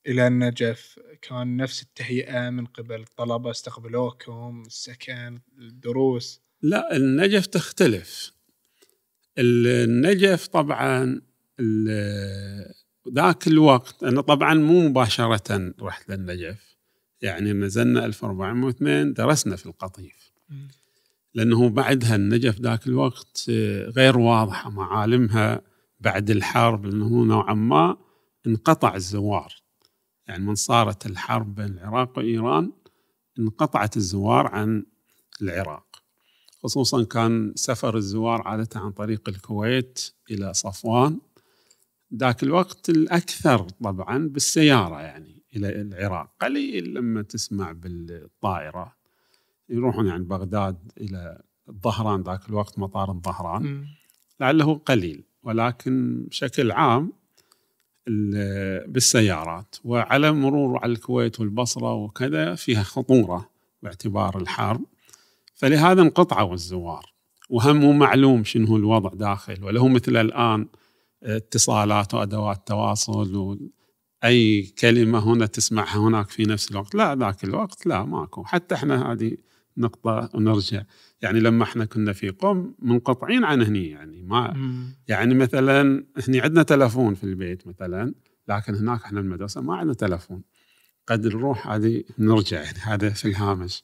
إلى 0.07 0.26
النجف 0.26 1.00
كان 1.22 1.57
نفس 1.57 1.83
التهيئة 1.83 2.50
من 2.50 2.66
قبل 2.66 3.00
الطلبة 3.00 3.50
استقبلوكم 3.50 4.62
السكن 4.66 5.40
الدروس؟ 5.59 6.40
لا 6.62 6.96
النجف 6.96 7.46
تختلف. 7.46 8.33
النجف 9.38 10.46
طبعا 10.46 11.20
ذاك 13.14 13.46
الوقت 13.46 14.02
أنا 14.02 14.20
طبعا 14.20 14.54
مو 14.54 14.88
مباشرة 14.88 15.74
رحت 15.81 16.11
للنجف. 16.11 16.76
يعني 17.22 17.52
نزلنا 17.52 18.04
1402 18.04 19.12
درسنا 19.12 19.57
في 19.57 19.66
القطيف. 19.66 20.33
لأنه 21.35 21.69
بعدها 21.69 22.17
النجف 22.17 22.61
ذاك 22.61 22.87
الوقت 22.87 23.45
غير 23.97 24.19
واضحة 24.19 24.71
معالمها 24.71 25.62
بعد 26.01 26.31
الحرب 26.31 26.87
لأنه 26.87 27.25
نوعا 27.25 27.55
ما 27.55 27.97
انقطع 28.47 28.95
الزوار. 28.95 29.55
يعني 30.27 30.45
من 30.45 30.55
صارت 30.55 31.07
الحرب 31.07 31.55
بين 31.55 31.67
العراق 31.67 32.19
وإيران 32.19 32.73
انقطعت 33.38 33.97
الزوار 33.97 34.47
عن 34.47 34.85
العراق. 35.43 36.03
خصوصا 36.62 37.05
كان 37.05 37.53
سفر 37.57 37.97
الزوار 37.97 38.43
عادة 38.43 38.81
عن 38.81 38.93
طريق 38.93 39.29
الكويت 39.29 40.12
إلى 40.31 40.55
صفوان. 40.55 41.21
ذاك 42.14 42.43
الوقت 42.43 42.88
الأكثر 42.91 43.59
طبعا 43.69 44.29
بالسيارة 44.29 45.01
يعني 45.01 45.43
إلى 45.57 45.81
العراق. 45.81 46.31
قليل 46.41 46.95
لما 46.95 47.23
تسمع 47.23 47.73
بالطائرة. 47.73 48.97
يروحون 49.70 50.07
يعني 50.07 50.24
بغداد 50.24 50.92
إلى 51.00 51.42
الظهران 51.68 52.22
ذاك 52.22 52.48
الوقت 52.48 52.78
مطار 52.78 53.11
الظهران. 53.11 53.87
لعله 54.40 54.74
قليل 54.74 55.24
ولكن 55.42 56.24
بشكل 56.28 56.72
عام 56.72 57.12
بالسيارات 58.87 59.76
وعلى 59.85 60.33
مرور 60.33 60.78
على 60.78 60.92
الكويت 60.92 61.40
والبصرة 61.40 61.94
وكذا 61.94 62.54
فيها 62.54 62.83
خطورة 62.83 63.50
باعتبار 63.83 64.38
الحرب. 64.38 64.81
فلهذا 65.54 66.02
انقطعوا 66.02 66.54
الزوار 66.54 67.12
وهم 67.50 67.76
مو 67.76 67.92
معلوم 67.92 68.44
شنو 68.44 68.76
الوضع 68.76 69.11
داخل 69.14 69.64
ولا 69.64 69.81
هو 69.81 69.88
مثل 69.88 70.16
الآن 70.16 70.66
اتصالات 71.22 72.14
وأدوات 72.14 72.68
تواصل 72.68 73.59
أي 74.24 74.62
كلمة 74.62 75.18
هنا 75.18 75.46
تسمعها 75.46 75.98
هناك 75.98 76.28
في 76.28 76.42
نفس 76.42 76.70
الوقت. 76.70 76.94
لا 76.94 77.14
ذاك 77.14 77.44
الوقت 77.44 77.87
لا 77.87 78.04
ماكو. 78.04 78.44
حتى 78.44 78.74
إحنا 78.74 79.12
هذه 79.12 79.37
نقطة 79.79 80.31
ونرجع. 80.35 80.83
يعني 81.23 81.41
لما 81.41 81.64
إحنا 81.64 81.85
كنا 81.85 82.12
في 82.12 82.29
قم 82.29 82.75
منقطعين 82.79 83.45
عن 83.45 83.62
هني 83.62 83.88
يعني 83.88 84.23
ما 84.23 84.57
يعني 85.09 85.35
مثلا 85.35 86.05
إحنا 86.19 86.41
عندنا 86.41 86.62
تلفون 86.62 87.14
في 87.14 87.25
البيت 87.25 87.67
مثلا 87.67 88.14
لكن 88.49 88.75
هناك 88.75 89.03
إحنا 89.03 89.21
المدرسة 89.21 89.61
ما 89.61 89.77
عندنا 89.77 89.95
تلفون. 89.95 90.43
قد 91.07 91.27
نروح 91.27 91.69
هذه 91.69 92.05
نرجع 92.19 92.62
يعني 92.62 92.79
هذا 92.79 93.11
في 93.11 93.29
الهامش. 93.29 93.83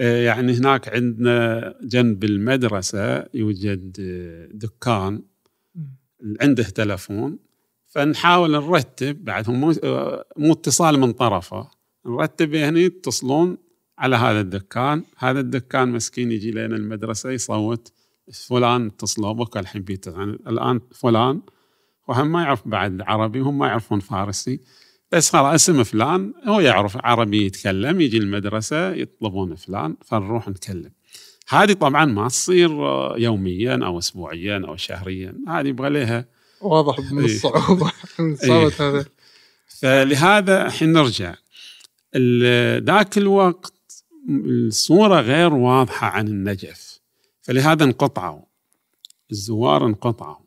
آه، 0.00 0.22
يعني 0.22 0.52
هناك 0.52 0.88
عندنا 0.88 1.74
جنب 1.82 2.24
المدرسة 2.24 3.26
يوجد 3.34 3.96
دكان 4.54 5.22
عنده 6.40 6.62
تلفون. 6.62 7.38
فنحاول 7.86 8.50
نرتب 8.50 9.24
بعد 9.24 9.50
مو 9.50 9.74
آه، 9.84 10.24
مو 10.36 10.52
اتصال 10.52 11.00
من 11.00 11.12
طرفه. 11.12 11.70
نرتب 12.06 12.54
هني 12.54 12.82
يتصلون 12.82 13.58
على 13.98 14.16
هذا 14.16 14.40
الدكان. 14.40 15.04
هذا 15.18 15.40
الدكان 15.40 15.88
مسكين 15.88 16.32
يجي 16.32 16.50
لنا 16.50 16.76
المدرسة 16.76 17.30
يصوت 17.30 17.92
فلان 18.48 18.86
اتصلوا 18.86 19.32
بك 19.32 19.56
الحين 19.56 19.84
يعني 20.06 20.38
الآن 20.46 20.80
فلان. 20.94 21.40
وهم 22.08 22.32
ما 22.32 22.42
يعرف 22.42 22.68
بعد 22.68 23.00
عربي 23.00 23.40
وهم 23.40 23.58
ما 23.58 23.66
يعرفون 23.66 24.00
فارسي. 24.00 24.60
بس 25.12 25.30
خلاص 25.30 25.54
اسم 25.54 25.82
فلان 25.82 26.32
هو 26.44 26.60
يعرف 26.60 26.96
عربي 27.04 27.46
يتكلم 27.46 28.00
يجي 28.00 28.18
المدرسة 28.18 28.90
يطلبون 28.90 29.54
فلان 29.54 29.96
فنروح 30.06 30.48
نتكلم 30.48 30.90
هذه 31.48 31.72
طبعا 31.72 32.04
ما 32.04 32.28
تصير 32.28 32.70
يوميا 33.18 33.80
أو 33.84 33.98
اسبوعيا 33.98 34.64
أو 34.68 34.76
شهريا 34.76 35.34
هذه 35.48 35.68
يبغى 35.68 35.90
لها. 35.90 36.24
واضح 36.60 37.12
من 37.12 37.24
الصعوبة 37.24 37.92
صعوبة 38.34 38.74
هذا 38.80 39.04
فلهذا 39.80 40.66
الحين 40.66 40.92
نرجع. 40.92 41.34
ذاك 42.84 43.18
الوقت 43.18 43.72
الصورة 44.28 45.20
غير 45.20 45.54
واضحة 45.54 46.06
عن 46.06 46.28
النجف. 46.28 47.00
فلهذا 47.42 47.84
انقطعوا. 47.84 48.42
الزوار 49.30 49.86
انقطعوا. 49.86 50.44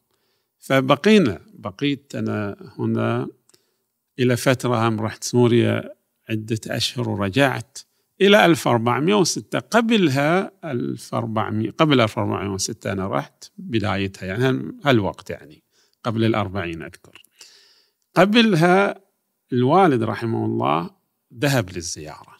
فبقينا 0.59 1.41
بقيت 1.53 2.15
أنا 2.15 2.55
هنا 2.79 3.27
إلى 4.19 4.37
فترة 4.37 4.87
هم 4.87 4.99
رحت 5.01 5.23
سوريا 5.23 5.89
عدة 6.29 6.59
أشهر 6.67 7.09
ورجعت 7.09 7.77
إلى 8.21 8.45
1406 8.45 9.59
قبلها 9.59 10.51
1400 10.65 11.71
قبل 11.71 12.01
1406 12.01 12.91
أنا 12.91 13.07
رحت 13.07 13.51
بدايتها 13.57 14.25
يعني 14.25 14.71
هالوقت 14.85 15.29
يعني 15.29 15.63
قبل 16.03 16.23
الأربعين 16.23 16.81
أذكر. 16.81 17.23
قبلها 18.15 19.01
الوالد 19.53 20.03
رحمه 20.03 20.45
الله 20.45 20.89
ذهب 21.39 21.69
للزيارة. 21.69 22.30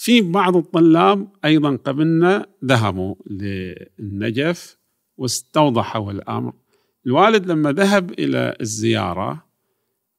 في 0.00 0.20
بعض 0.20 0.56
الطلاب 0.56 1.28
أيضا 1.44 1.76
قبلنا 1.76 2.46
ذهبوا 2.64 3.14
للنجف 3.30 4.78
واستوضحوا 5.16 6.12
الأمر. 6.12 6.52
الوالد 7.06 7.46
لما 7.46 7.72
ذهب 7.72 8.10
إلى 8.10 8.56
الزيارة 8.60 9.46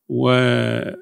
ورأى 0.09 0.95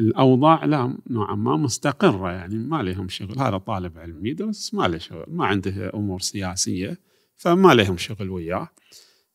الأوضاع 0.00 0.64
لا 0.64 0.98
نوعا 1.10 1.34
ما 1.34 1.56
مستقرة 1.56 2.30
يعني 2.30 2.54
ما 2.54 2.82
لهم 2.82 3.08
شغل. 3.08 3.38
هذا 3.38 3.58
طالب 3.58 3.98
علم 3.98 4.26
يدرس 4.26 4.74
ما 4.74 4.88
له 4.88 4.98
شغل 4.98 5.24
ما 5.28 5.46
عنده 5.46 5.90
أمور 5.94 6.20
سياسية 6.20 6.98
فما 7.36 7.74
لهم 7.74 7.96
شغل 7.96 8.30
وياه. 8.30 8.68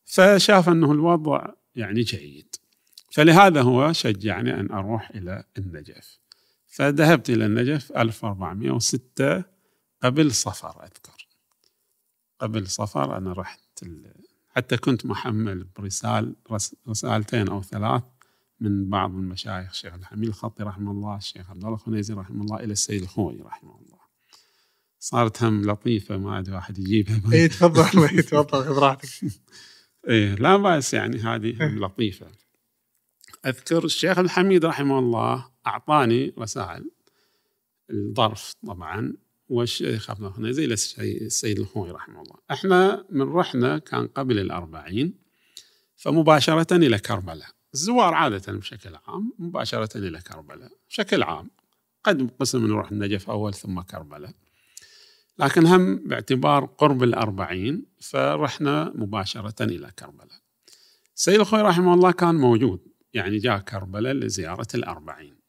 فشاف 0.05 0.69
أنه 0.69 0.91
الوضع 0.91 1.45
يعني 1.75 2.01
جيد. 2.01 2.55
فلهذا 3.11 3.61
هو 3.61 3.91
شجعني 3.91 4.59
أن 4.59 4.71
أروح 4.71 5.09
إلى 5.09 5.43
النجف. 5.57 6.22
فذهبت 6.75 7.29
إلى 7.29 7.45
النجف 7.45 7.91
1406 7.91 9.43
قبل 10.03 10.31
صفر 10.31 10.83
أذكر. 10.83 11.27
قبل 12.39 12.67
صفر 12.67 13.17
أنا 13.17 13.33
رحت 13.33 13.59
حتى 14.49 14.77
كنت 14.77 15.05
محمل 15.05 15.63
برسال 15.63 16.35
رس- 16.51 16.75
رسالتين 16.89 17.47
أو 17.49 17.61
ثلاث 17.63 18.03
من 18.59 18.89
بعض 18.89 19.09
المشايخ 19.15 19.69
الشيخ 19.69 19.93
الحميد 19.93 20.27
الخطي 20.29 20.63
رحمه 20.63 20.91
الله 20.91 21.17
الشيخ 21.17 21.49
عبد 21.49 21.63
الله 21.63 21.73
الخنيزي 21.73 22.13
رحمه 22.13 22.41
الله 22.43 22.59
إلى 22.59 22.71
السيد 22.73 23.01
الخوي 23.01 23.41
رحمه 23.41 23.75
الله. 23.75 23.99
صارت 24.99 25.43
هم 25.43 25.61
لطيفة 25.71 26.17
ما 26.17 26.35
عاد 26.35 26.49
واحد 26.49 26.77
يجيبها. 26.79 27.33
اي 27.33 27.47
تفضل 27.47 28.03
إي 28.07 28.21
تفضل 28.21 28.63
خذ 28.63 28.79
راحتك. 28.79 29.09
إيه 30.09 30.35
لا 30.35 30.57
بأس 30.57 30.93
يعني 30.93 31.17
هذه 31.19 31.67
هم 31.67 31.85
لطيفة. 31.85 32.27
أذكر 33.45 33.85
الشيخ 33.85 34.17
الحميد 34.19 34.65
رحمه 34.65 34.99
الله 34.99 35.52
أعطاني 35.67 36.33
رسائل 36.39 36.91
الظرف 37.91 38.53
طبعا 38.67 39.13
والشيخ 39.49 40.09
عبد 40.09 40.19
الله 40.37 40.73
الشي- 40.73 41.25
السيد 41.25 41.59
الخوي 41.59 41.91
رحمه 41.91 42.21
الله. 42.21 42.35
إحنا 42.51 43.05
من 43.09 43.21
رحنا 43.21 43.77
كان 43.77 44.07
قبل 44.07 44.39
الأربعين 44.39 45.13
فمباشرة 45.95 46.75
إلى 46.75 46.99
كربلاء. 46.99 47.47
الزوار 47.73 48.13
عادة 48.13 48.53
بشكل 48.53 48.95
عام 49.07 49.33
مباشرة 49.39 49.97
إلى 49.97 50.21
كربلاء. 50.21 50.71
بشكل 50.89 51.23
عام 51.23 51.49
قد 52.03 52.31
قسم 52.39 52.67
نروح 52.67 52.91
النجف 52.91 53.29
أول 53.29 53.53
ثم 53.53 53.81
كربلاء. 53.81 54.33
لكن 55.39 55.65
هم 55.65 55.95
باعتبار 56.07 56.65
قرب 56.65 57.03
الأربعين 57.03 57.85
فرحنا 58.01 58.91
مباشرة 58.95 59.63
إلى 59.63 59.91
كربلاء. 59.99 60.39
السيد 61.15 61.39
الخوي 61.39 61.61
رحمه 61.61 61.93
الله 61.93 62.11
كان 62.11 62.35
موجود 62.35 62.79
يعني 63.13 63.37
جاء 63.37 63.59
كربلاء 63.59 64.13
لزيارة 64.13 64.67
الأربعين. 64.75 65.42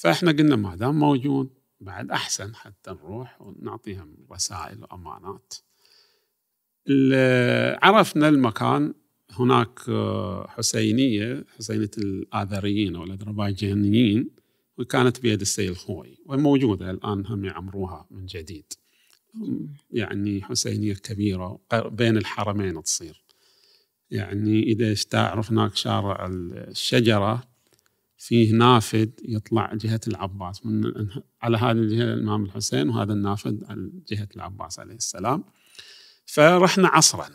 فإحنا 0.00 0.32
قلنا 0.32 0.56
ما 0.56 0.76
دام 0.76 0.98
موجود 0.98 1.50
بعد 1.80 2.10
أحسن 2.10 2.54
حتى 2.54 2.90
نروح 2.90 3.42
ونعطيهم 3.42 4.16
رسائل 4.32 4.78
وأمانات. 4.82 5.54
ال- 6.88 7.78
عرفنا 7.82 8.28
المكان. 8.28 8.94
هناك 9.30 9.80
آه، 9.88 10.46
حسينية 10.48 11.44
حسينية 11.58 11.90
الآذريين 11.98 12.96
أو 12.96 13.04
الأذربيجانيين 13.04 14.30
وكانت 14.78 15.20
بيد 15.20 15.40
السيد 15.40 15.70
الخوي 15.70 16.18
وموجودة 16.26 16.90
الآن 16.90 17.26
هم 17.26 17.44
يعمروها 17.44 18.06
من 18.10 18.26
جديد. 18.26 18.72
يعني 19.90 20.42
حسينية 20.42 20.94
كبيرة 20.94 21.58
قر- 21.70 21.88
بين 21.88 22.16
الحرمين 22.16 22.82
تصير. 22.82 23.24
يعني 24.10 24.62
إذا 24.62 24.94
تعرف 24.94 25.50
هناك 25.50 25.76
شارع 25.76 26.26
الشجرة 26.30 27.49
فيه 28.22 28.52
نافذ 28.52 29.08
يطلع 29.22 29.74
جهة 29.74 30.00
العباس. 30.08 30.66
من 30.66 30.92
على 31.42 31.56
هذه 31.56 31.70
الجهة 31.72 32.14
الإمام 32.14 32.44
الحسين 32.44 32.88
وهذا 32.88 33.12
النافذ 33.12 33.64
على 33.64 33.90
جهة 34.08 34.28
العباس 34.36 34.80
عليه 34.80 34.94
السلام. 34.94 35.44
فرحنا 36.26 36.88
عصرا. 36.88 37.28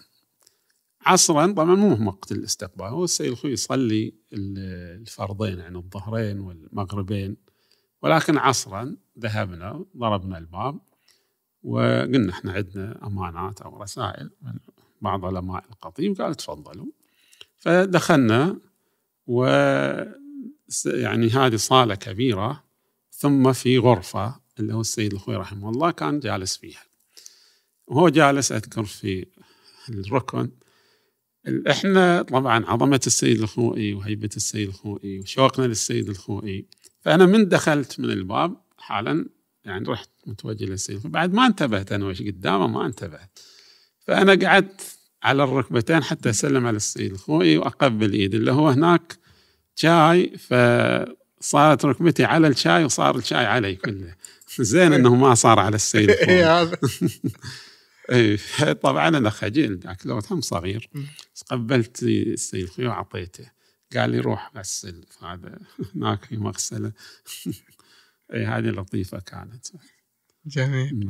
عصرا 1.01 1.47
طبعا 1.51 1.75
مو 1.75 2.07
وقت 2.07 2.31
الاستقبال 2.31 2.85
هو 2.85 3.03
السيد 3.03 3.31
الخوي 3.31 3.51
يصلي 3.51 4.13
ال- 4.33 5.01
الفرضين 5.01 5.59
يعني 5.59 5.77
الظهرين 5.77 6.39
والمغربين. 6.39 7.37
ولكن 8.01 8.37
عصرا 8.37 8.95
ذهبنا 9.19 9.85
ضربنا 9.97 10.37
الباب 10.37 10.79
وقلنا 11.63 12.31
إحنا 12.31 12.51
عندنا 12.51 13.07
أمانات 13.07 13.61
أو 13.61 13.81
رسائل 13.83 14.29
من 14.41 14.53
بعض 15.01 15.25
علماء 15.25 15.65
القطيم 15.69 16.13
قال 16.13 16.35
تفضلوا. 16.35 16.87
فدخلنا 17.57 18.59
و 19.27 19.45
يعني 20.85 21.29
هذه 21.29 21.55
صالة 21.55 21.95
كبيرة 21.95 22.63
ثم 23.11 23.53
في 23.53 23.77
غرفة 23.77 24.35
اللي 24.59 24.73
هو 24.73 24.81
السيد 24.81 25.13
الخوي 25.13 25.35
رحمه 25.35 25.69
الله 25.69 25.91
كان 25.91 26.19
جالس 26.19 26.57
فيها. 26.57 26.83
وهو 27.87 28.09
جالس 28.09 28.51
أذكر 28.51 28.83
في 28.85 29.25
الركن 29.89 30.49
ال- 31.47 31.67
إحنا 31.67 32.21
طبعا 32.21 32.65
عظمة 32.65 33.01
السيد 33.07 33.41
الخوئي 33.41 33.93
وهيبة 33.93 34.29
السيد 34.37 34.67
الخوئي 34.67 35.19
وشوقنا 35.19 35.65
للسيد 35.65 36.09
الخوئي 36.09 36.65
فأنا 37.01 37.25
من 37.25 37.49
دخلت 37.49 37.99
من 37.99 38.09
الباب 38.09 38.55
حالا 38.77 39.25
يعني 39.65 39.89
رحت 39.89 40.09
متوجه 40.25 40.65
للسيد 40.65 40.95
الخوئي 40.95 41.11
بعد 41.13 41.33
ما 41.33 41.45
انتبهت 41.45 41.91
أنا 41.91 42.05
وش 42.05 42.21
قدامه 42.21 42.67
ما 42.67 42.85
انتبهت. 42.85 43.39
فأنا 43.99 44.47
قعدت 44.49 44.81
على 45.23 45.43
الركبتين 45.43 46.03
حتى 46.03 46.29
أسلم 46.29 46.67
على 46.67 46.77
السيد 46.77 47.11
الخوئي 47.11 47.57
وأقبل 47.57 48.13
إيده. 48.13 48.37
اللي 48.37 48.51
هو 48.51 48.69
هناك 48.69 49.17
شاي 49.75 50.37
فصارت 50.37 51.85
ركبتي 51.85 52.23
على 52.23 52.47
الشاي 52.47 52.83
وصار 52.83 53.15
الشاي 53.15 53.45
علي 53.45 53.75
كله. 53.75 54.15
زين 54.59 54.93
إنه 54.93 55.15
ما 55.15 55.35
صار 55.35 55.59
على 55.59 55.75
السيد 55.75 56.09
اي 56.29 56.43
هذا. 56.43 56.77
اي 58.11 58.37
طبعا 58.73 59.07
أنا 59.07 59.29
خجل 59.29 59.79
ذاك 59.79 60.05
الوقت 60.05 60.31
هم 60.31 60.41
صغير. 60.41 60.89
قبلت 61.51 62.03
السيد 62.03 62.63
الخوي 62.63 62.87
وعطيته 62.87 63.51
قال 63.95 64.09
لي 64.09 64.19
روح 64.19 64.51
غسل. 64.57 65.05
هذا 65.23 65.59
هناك 65.95 66.25
في 66.25 66.37
مغسلة. 66.37 66.91
اي 68.33 68.45
هذه 68.45 68.65
لطيفة 68.67 69.19
كانت. 69.19 69.65
جميل. 70.45 71.09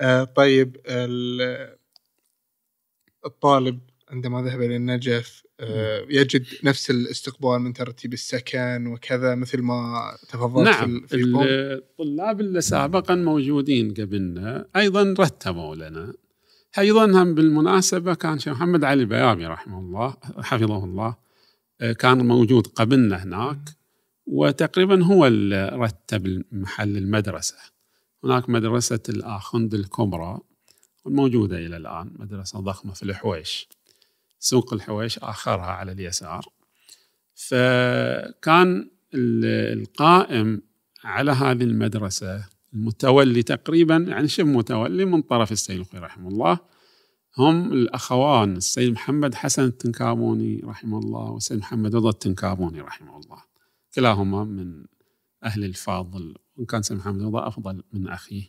آه 0.00 0.24
طيب 0.24 0.76
ال- 0.86 1.76
الطالب 3.26 3.80
عندما 4.10 4.42
ذهب 4.42 4.62
إلى 4.62 4.76
النجف 4.76 5.42
يجد 6.10 6.46
نفس 6.64 6.90
الاستقبال 6.90 7.58
من 7.58 7.72
ترتيب 7.72 8.12
السكن 8.12 8.86
وكذا 8.86 9.34
مثل 9.34 9.62
ما 9.62 10.10
تفضلت 10.28 10.68
نعم 10.68 11.06
في 11.06 11.16
الطلاب 11.16 12.40
اللي 12.40 12.60
سابقا 12.60 13.14
موجودين 13.14 13.94
قبلنا 13.94 14.68
أيضا 14.76 15.14
رتبوا 15.18 15.74
لنا. 15.74 16.12
أيضا 16.78 17.22
هم 17.22 17.34
بالمناسبة 17.34 18.14
كان 18.14 18.38
شيخ 18.38 18.52
محمد 18.52 18.84
علي 18.84 19.00
البيابي 19.02 19.46
رحمه 19.46 19.78
الله 19.78 20.14
حفظه 20.38 20.84
الله 20.84 21.16
آه، 21.80 21.92
كان 21.92 22.26
موجود 22.26 22.66
قبلنا 22.66 23.22
هناك 23.24 23.58
وتقريبا 24.26 25.04
هو 25.04 25.26
اللي 25.26 25.68
رتب 25.74 26.42
محل 26.52 26.96
المدرسة. 26.96 27.56
هناك 28.24 28.50
مدرسة 28.50 29.00
الاخند 29.08 29.74
الكبرى 29.74 30.38
الموجودة 31.06 31.56
إلى 31.56 31.76
الآن 31.76 32.10
مدرسة 32.18 32.60
ضخمة 32.60 32.92
في 32.92 33.02
الحويش. 33.02 33.68
سوق 34.38 34.74
الحويش 34.74 35.18
آخرها 35.18 35.66
على 35.66 35.92
اليسار. 35.92 36.44
فكان 37.34 38.90
ال- 39.14 39.78
القائم 39.80 40.62
على 41.04 41.32
هذه 41.32 41.62
المدرسة 41.62 42.44
المتولي 42.74 43.42
تقريبا 43.42 43.96
يعني 43.96 44.28
شبه 44.28 44.48
متولي 44.48 45.04
من 45.04 45.22
طرف 45.22 45.52
السيد 45.52 45.78
الخوي 45.78 46.00
رحمه 46.00 46.28
الله. 46.28 46.58
هم 47.38 47.72
الأخوان 47.72 48.56
السيد 48.56 48.92
محمد 48.92 49.34
حسن 49.34 49.64
التنكابوني 49.64 50.60
رحمه 50.64 50.98
الله 50.98 51.30
والسيد 51.30 51.58
محمد 51.58 51.94
رضا 51.96 52.10
التنكابوني 52.10 52.80
رحمه 52.80 53.16
الله. 53.18 53.42
كلاهما 53.94 54.44
من 54.44 54.84
أهل 55.44 55.64
الفاضل 55.64 56.34
وإن 56.56 56.66
كان 56.66 56.82
سيد 56.82 56.96
محمد 56.96 57.22
رضا 57.22 57.48
أفضل 57.48 57.82
من 57.92 58.08
أخيه. 58.08 58.42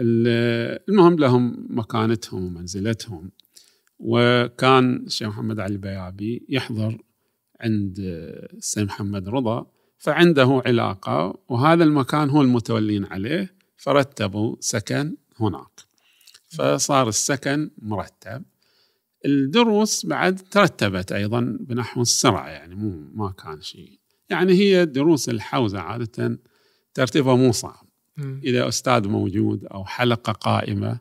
ال- 0.00 0.78
المهم 0.88 1.16
لهم 1.18 1.66
مكانتهم 1.70 2.44
ومنزلتهم. 2.44 3.30
وكان 3.98 4.96
الشيخ 4.96 5.28
محمد 5.28 5.60
علي 5.60 5.72
البيابي 5.72 6.46
يحضر 6.48 6.98
عند 7.60 7.96
السيد 7.98 8.84
محمد 8.84 9.28
رضا 9.28 9.66
فعنده 9.98 10.62
علاقة 10.66 11.38
وهذا 11.48 11.84
المكان 11.84 12.30
هو 12.30 12.42
المتولين 12.42 13.04
عليه 13.04 13.54
فرتبوا 13.76 14.56
سكن 14.60 15.16
هناك. 15.40 15.80
فصار 16.48 17.08
السكن 17.08 17.70
مرتب. 17.78 18.42
الدروس 19.26 20.06
بعد 20.06 20.38
ترتبت 20.38 21.12
أيضا 21.12 21.56
بنحو 21.60 22.02
السرعة 22.02 22.48
يعني 22.48 22.74
مو 22.74 23.10
ما 23.14 23.30
كان 23.30 23.62
شيء. 23.62 23.98
يعني 24.30 24.52
هي 24.52 24.86
دروس 24.86 25.28
الحوزة 25.28 25.80
عادة 25.80 26.38
ترتيبها 26.94 27.34
مو 27.34 27.52
صعب. 27.52 27.88
إذا 28.44 28.68
أستاذ 28.68 29.08
موجود 29.08 29.64
أو 29.64 29.84
حلقة 29.84 30.32
قائمة 30.32 31.00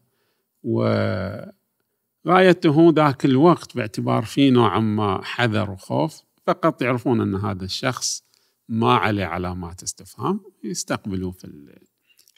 وغايته 2.28 2.94
ذاك 2.96 3.26
الوقت 3.26 3.76
باعتبار 3.76 4.26
في 4.26 4.50
نوعا 4.50 4.80
ما 4.80 5.24
حذر 5.24 5.72
وخوف 5.72 6.22
فقط 6.48 6.82
يعرفون 6.82 7.22
أن 7.22 7.36
هذا 7.36 7.66
الشخص 7.66 8.24
ما 8.70 8.94
عليه 8.94 9.26
علامات 9.26 9.84
استفهام 9.84 10.40
يستقبلوه 10.64 11.32
في 11.32 11.46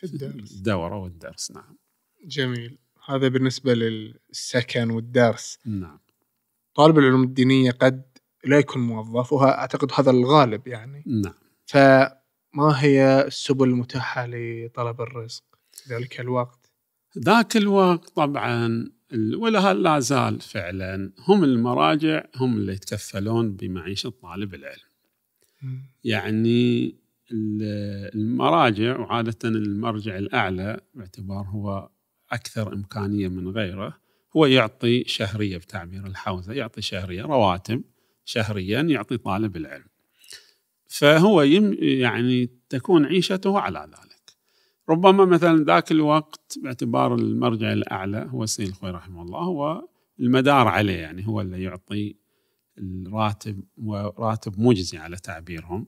الدرس. 0.04 0.52
الدورة 0.52 0.98
والدرس 0.98 1.52
نعم. 1.52 1.78
جميل. 2.26 2.78
هذا 3.06 3.28
بالنسبة 3.28 3.74
للسكن 3.74 4.90
والدرس. 4.90 5.60
نعم. 5.66 6.00
طالب 6.76 6.98
العلوم 6.98 7.24
الدينية 7.24 7.72
قد 7.72 8.04
لا 8.46 8.60
يكون 8.60 8.82
موظف 8.82 9.34
وأعتقد 9.34 9.92
هذا 9.94 10.12
الغالب 10.12 10.68
يعني. 10.68 11.04
نعم. 11.08 11.34
فما 11.66 12.84
هي 12.84 13.24
السبل 13.28 13.70
المتاحة 13.70 14.28
لطلب 14.28 15.02
الرزق 15.02 15.44
في 15.72 15.94
ذلك 15.96 16.20
الوقت؟ 16.20 16.72
ذاك 17.18 17.58
الوقت 17.58 18.10
طبعا 18.10 18.90
ولا 19.14 19.74
لا 19.74 19.99
زال 19.99 20.39
فعلا 20.41 21.12
هم 21.28 21.43
المراجع 21.43 22.24
هم 22.36 22.57
اللي 22.57 22.74
يتكفلون 22.74 23.55
بمعيشة 23.55 24.10
طالب 24.10 24.53
العلم. 24.53 24.89
يعني 26.03 26.86
ال- 27.32 28.16
المراجع 28.16 28.99
وعادة 28.99 29.38
المرجع 29.45 30.18
الأعلى 30.18 30.80
باعتبار 30.95 31.45
هو 31.45 31.89
أكثر 32.32 32.74
إمكانية 32.74 33.28
من 33.28 33.47
غيره 33.47 33.97
هو 34.38 34.45
يعطي 34.45 35.03
شهرية 35.07 35.57
بتعبير 35.57 36.07
الحوزة 36.07 36.53
يعطي 36.53 36.82
شهرية 36.82 37.22
رواتب 37.24 37.84
شهريا 38.26 38.82
يعطي 38.82 39.18
طالب 39.18 39.57
العلم. 39.57 39.86
فهو 40.88 41.41
يم 41.41 41.78
يعني 41.80 42.49
تكون 42.70 43.05
عيشته 43.05 43.60
على 43.60 43.80
ذلك. 43.80 44.09
ربما 44.90 45.26
مثلا 45.26 45.64
ذاك 45.64 45.92
الوقت 45.92 46.60
باعتبار 46.64 47.16
المرجع 47.16 47.74
الأعلى 47.74 48.28
هو 48.32 48.44
السيد 48.44 48.68
الخوي 48.68 48.92
رحمه 48.92 49.22
الله 49.22 49.40
هو 49.40 49.88
المدار 50.20 50.68
عليه 50.68 50.98
يعني 50.98 51.28
هو 51.28 51.42
اللي 51.42 51.64
يعطي 51.64 52.16
الراتب 52.78 53.64
وراتب 53.78 54.60
مجزي 54.60 54.98
على 54.98 55.18
تعبيرهم. 55.18 55.88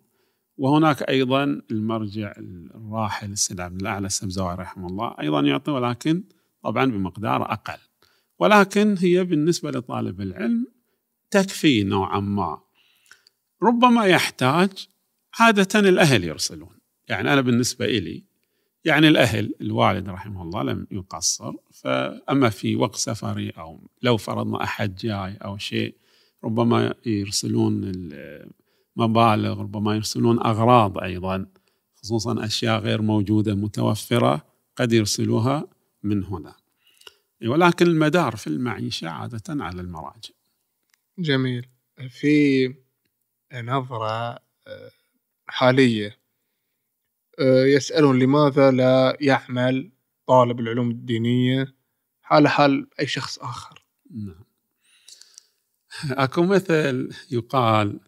وهناك 0.58 1.02
أيضا 1.04 1.44
المرجع 1.72 2.34
الراحل 2.76 3.32
السيد 3.32 3.60
عبد 3.60 3.82
الأعلى 3.82 4.08
السبزواري 4.08 4.62
رحمه 4.62 4.88
الله 4.88 5.16
أيضا 5.22 5.42
يعطي 5.42 5.72
ولكن 5.72 6.24
طبعا 6.64 6.86
بمقدار 6.86 7.54
أقل. 7.54 7.80
ولكن 8.40 8.96
هي 9.00 9.24
بالنسبة 9.24 9.72
لطالب 9.72 10.22
العلم 10.22 10.68
تكفي 11.32 11.84
نوعا 11.84 12.20
ما. 12.20 12.62
ربما 13.64 14.06
يحتاج 14.06 14.88
عادة 15.40 15.80
الأهل 15.80 16.24
يرسلون. 16.24 16.80
يعني 17.10 17.34
أنا 17.34 17.42
بالنسبة 17.42 17.86
لي 17.86 18.31
يعني 18.86 19.08
الأهل 19.08 19.54
الوالد 19.62 20.10
رحمه 20.10 20.42
الله 20.42 20.64
لم 20.64 20.88
يقصر 20.92 21.54
فأما 21.72 22.50
في 22.50 22.76
وقت 22.76 22.96
سفري 22.96 23.50
أو 23.50 23.80
لو 24.02 24.18
فرضنا 24.18 24.64
أحد 24.64 24.96
جاي 24.96 25.38
أو 25.38 25.58
شيء 25.58 25.96
ربما 26.44 26.94
يرسلون 27.06 27.92
المبالغ 28.98 29.62
ربما 29.62 29.96
يرسلون 29.96 30.40
أغراض 30.40 30.98
أيضا 30.98 31.46
خصوصا 31.96 32.46
أشياء 32.46 32.80
غير 32.80 33.02
موجودة 33.02 33.56
متوفرة 33.56 34.46
قد 34.76 34.94
يرسلوها 34.94 35.68
من 36.04 36.24
هنا. 36.24 36.56
ولكن 37.46 37.88
المدار 37.88 38.36
في 38.36 38.48
المعيشة 38.48 39.10
عادة 39.10 39.64
على 39.64 39.82
المراجع. 39.82 40.30
جميل. 41.20 41.68
في 42.10 42.68
نظرة 43.54 44.40
آه، 44.68 44.92
حالية 45.48 46.21
يسألون 47.66 48.20
لماذا 48.20 48.72
لا 48.72 49.18
يعمل 49.22 49.92
طالب 50.28 50.60
العلوم 50.60 50.92
الدينية 50.92 51.76
حال 52.22 52.48
حال 52.48 52.88
أي 53.00 53.08
شخص 53.08 53.40
آخر. 53.40 53.86
نعم. 54.12 54.44
أكو 56.12 56.44
مثل 56.44 57.10
يقال 57.32 58.00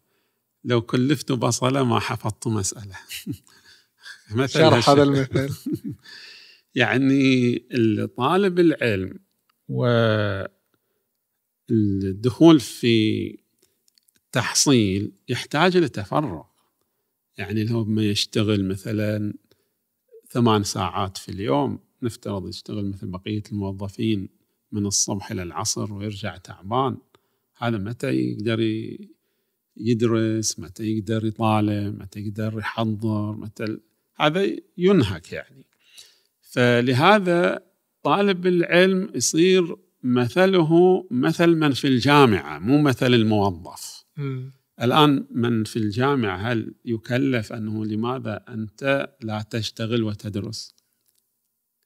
لو 0.63 0.81
كلفت 0.81 1.31
بصلة 1.31 1.83
ما 1.83 1.99
حفظت 1.99 2.47
مسألة. 2.47 2.95
مثل 4.31 4.59
شرح 4.59 4.89
هذا. 4.89 5.03
المثل. 5.03 5.55
يعني 6.75 7.55
طالب 8.17 8.59
العلم 8.59 9.19
والدخول 11.69 12.59
في 12.59 13.37
تحصيل 14.31 15.11
يحتاج 15.29 15.77
إلى 15.77 15.89
تفرغ. 15.89 16.43
يعني 17.37 17.63
لو 17.63 17.85
ما 17.85 18.03
يشتغل 18.03 18.65
مثلا 18.65 19.33
ثمان 20.29 20.63
ساعات 20.63 21.17
في 21.17 21.29
اليوم 21.29 21.79
نفترض 22.01 22.47
يشتغل 22.47 22.89
مثل 22.89 23.07
بقية 23.07 23.43
الموظفين 23.51 24.29
من 24.71 24.85
الصبح 24.85 25.31
إلى 25.31 25.43
العصر 25.43 25.93
ويرجع 25.93 26.37
تعبان 26.37 26.97
هذا 27.57 27.77
متى 27.77 28.07
يقدر 28.07 28.59
يدرس 29.77 30.59
متى 30.59 30.83
يقدر 30.83 31.25
يطالع 31.25 31.89
متى 31.89 32.19
يقدر 32.19 32.59
يحضر 32.59 33.31
متى 33.31 33.77
هذا 34.15 34.55
ينهك 34.77 35.31
يعني 35.31 35.65
فلهذا 36.41 37.63
طالب 38.03 38.47
العلم 38.47 39.11
يصير 39.15 39.75
مثله 40.03 41.03
مثل 41.11 41.47
من 41.47 41.71
في 41.71 41.87
الجامعة 41.87 42.59
مو 42.59 42.81
مثل 42.81 43.13
الموظف 43.13 44.05
مم. 44.17 44.51
الآن 44.83 45.27
من 45.31 45.63
في 45.63 45.75
الجامعة 45.75 46.37
هل 46.37 46.73
يكلف 46.85 47.53
أنه 47.53 47.85
لماذا 47.85 48.45
أنت 48.49 49.09
لا 49.21 49.41
تشتغل 49.49 50.03
وتدرس؟ 50.03 50.75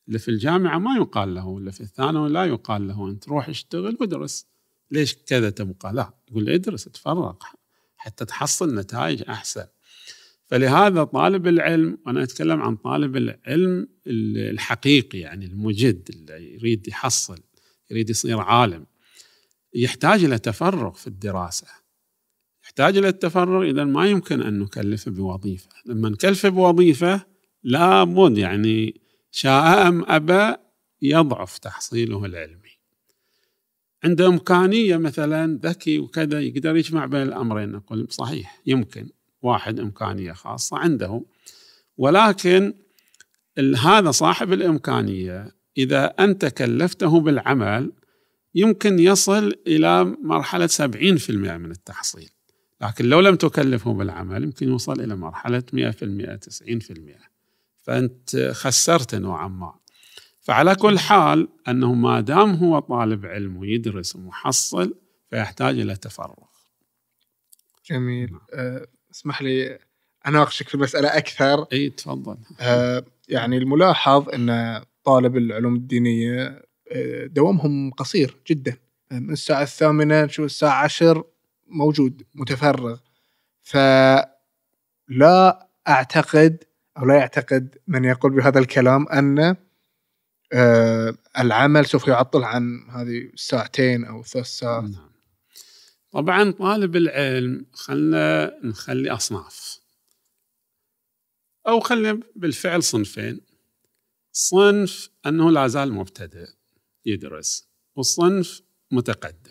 اللي 0.08 0.20
في 0.20 0.32
الجامعة 0.32 0.80
ما 0.80 0.96
يقال 0.96 1.36
له 1.36 1.58
اللي 1.58 1.72
في 1.72 1.82
الثانوي 1.82 2.30
لا 2.30 2.46
يقال 2.46 2.88
له 2.88 3.10
أنت 3.10 3.30
روح 3.30 3.50
اشتغل 3.50 3.98
وادرس 4.00 4.48
ليش 4.92 5.16
كذا 5.16 5.50
تبقى؟ 5.50 5.94
لا 5.94 6.14
يقول 6.30 6.50
ادرس 6.50 6.84
تفرغ 6.84 7.36
حتى 7.98 8.26
تحصل 8.26 8.76
نتائج 8.76 9.24
أحسن. 9.30 9.66
فلهذا 10.48 11.04
طالب 11.04 11.48
العلم 11.48 11.98
وأنا 12.06 12.24
أتكلم 12.24 12.62
عن 12.62 12.76
طالب 12.76 13.18
العلم 13.18 13.88
الحقيقي 14.08 15.20
يعني 15.20 15.46
المجد 15.46 16.10
اللي 16.10 16.54
يريد 16.54 16.88
يحصل 16.88 17.40
يريد 17.92 18.10
يصير 18.10 18.40
عالم 18.40 18.86
يحتاج 19.74 20.24
إلى 20.24 20.40
تفرغ 20.40 20.92
في 20.94 21.08
الدراسة. 21.08 21.68
يحتاج 22.80 22.98
إلى 22.98 23.08
التفرغ 23.08 23.64
إذا 23.64 23.84
ما 23.84 24.08
يمكن 24.08 24.42
أن 24.42 24.60
نكلفه 24.60 25.12
بوظيفة. 25.12 25.70
لما 25.86 26.10
نكلفه 26.10 26.50
بوظيفة 26.50 27.22
لابد 27.64 28.38
يعني 28.38 29.02
شاء 29.32 29.88
أم 29.88 30.06
أبى 30.08 30.56
يضعف 31.02 31.58
تحصيله 31.58 32.26
العلمي. 32.26 32.78
عنده 34.04 34.28
إمكانية 34.28 34.98
مثلا 34.98 35.60
ذكي 35.64 36.00
وكذا 36.00 36.40
يقدر 36.40 36.76
يجمع 36.76 37.06
بين 37.06 37.22
الأمرين 37.22 37.72
نقول 37.72 38.08
صحيح 38.10 38.62
يمكن 38.66 39.10
واحد 39.42 39.80
إمكانية 39.80 40.32
خاصة 40.32 40.78
عنده. 40.78 41.22
ولكن 41.98 42.74
هذا 43.78 44.12
صاحب 44.12 44.54
الإمكانية 44.54 45.56
إذا 45.78 46.06
أنت 46.06 46.46
كلفته 46.46 47.20
بالعمل 47.20 47.92
يمكن 48.56 49.00
يصل 49.00 49.54
إلى 49.68 50.04
مرحلة 50.04 50.68
70% 50.68 51.30
من 51.30 51.72
التحصيل. 51.72 52.37
لكن 52.82 53.06
لو 53.06 53.20
لم 53.20 53.36
تكلفه 53.36 53.94
بالعمل 53.94 54.44
يمكن 54.44 54.68
يوصل 54.68 55.02
إلى 55.02 55.16
مرحلة 55.16 55.64
100% 55.74 56.36
90% 56.36 57.20
فأنت 57.84 58.52
خسرت 58.52 59.16
نوعا 59.16 59.48
ما. 59.48 59.74
فعلى 60.42 60.76
كل 60.76 61.00
حال 61.00 61.48
أنه 61.68 61.94
ما 61.94 62.22
دام 62.22 62.56
هو 62.56 62.80
طالب 62.80 63.26
علم 63.26 63.58
ويدرس 63.58 64.16
ومحصل 64.16 64.96
فيحتاج 65.30 65.80
إلى 65.80 65.96
تفرغ. 65.96 66.36
جميل. 67.90 68.32
نعم. 68.32 68.42
أه، 68.54 68.88
اسمح 69.12 69.42
لي 69.42 69.80
أناقشك 70.28 70.68
في 70.70 70.76
المساله 70.76 71.18
أكثر. 71.18 71.66
أي 71.74 71.90
تفضل. 71.90 72.38
أه، 72.62 73.06
يعني 73.30 73.58
الملاحظ 73.58 74.30
أن 74.30 74.82
طالب 75.04 75.38
العلوم 75.38 75.76
الدينية 75.76 76.62
أه، 76.92 77.26
دوامهم 77.26 77.92
قصير 77.92 78.38
جدا. 78.48 78.78
من 79.12 79.32
الساعة 79.32 79.62
الثامنة 79.62 80.24
نشوف 80.24 80.46
الساعة 80.46 80.84
عشر 80.84 81.24
موجود 81.70 82.24
متفرغ. 82.36 82.98
فلا 83.62 84.30
أعتقد 85.88 86.64
أو 86.98 87.06
لا 87.06 87.16
يعتقد 87.16 87.78
من 87.88 88.06
يقول 88.06 88.32
بهذا 88.32 88.60
الكلام 88.60 89.08
أن 89.08 89.56
أه، 90.54 91.18
العمل 91.40 91.86
سوف 91.86 92.08
يعطل 92.08 92.44
عن 92.44 92.90
هذه 92.90 93.18
الساعتين 93.34 94.06
أو 94.06 94.24
ثلاث 94.24 94.46
ساعات. 94.46 94.84
نعم. 94.84 95.12
طبعا 96.12 96.52
طالب 96.52 96.96
العلم 96.96 97.66
خلنا 97.74 98.54
نخلي 98.64 99.10
أصناف. 99.10 99.80
أو 101.68 101.80
خلي 101.80 102.20
بالفعل 102.36 102.84
صنفين. 102.84 103.42
صنف 104.32 105.10
أنه 105.26 105.52
لا 105.52 105.68
زال 105.68 105.94
مبتدئ 105.94 106.50
يدرس. 107.06 107.68
والصنف 107.96 108.62
متقدم. 108.92 109.47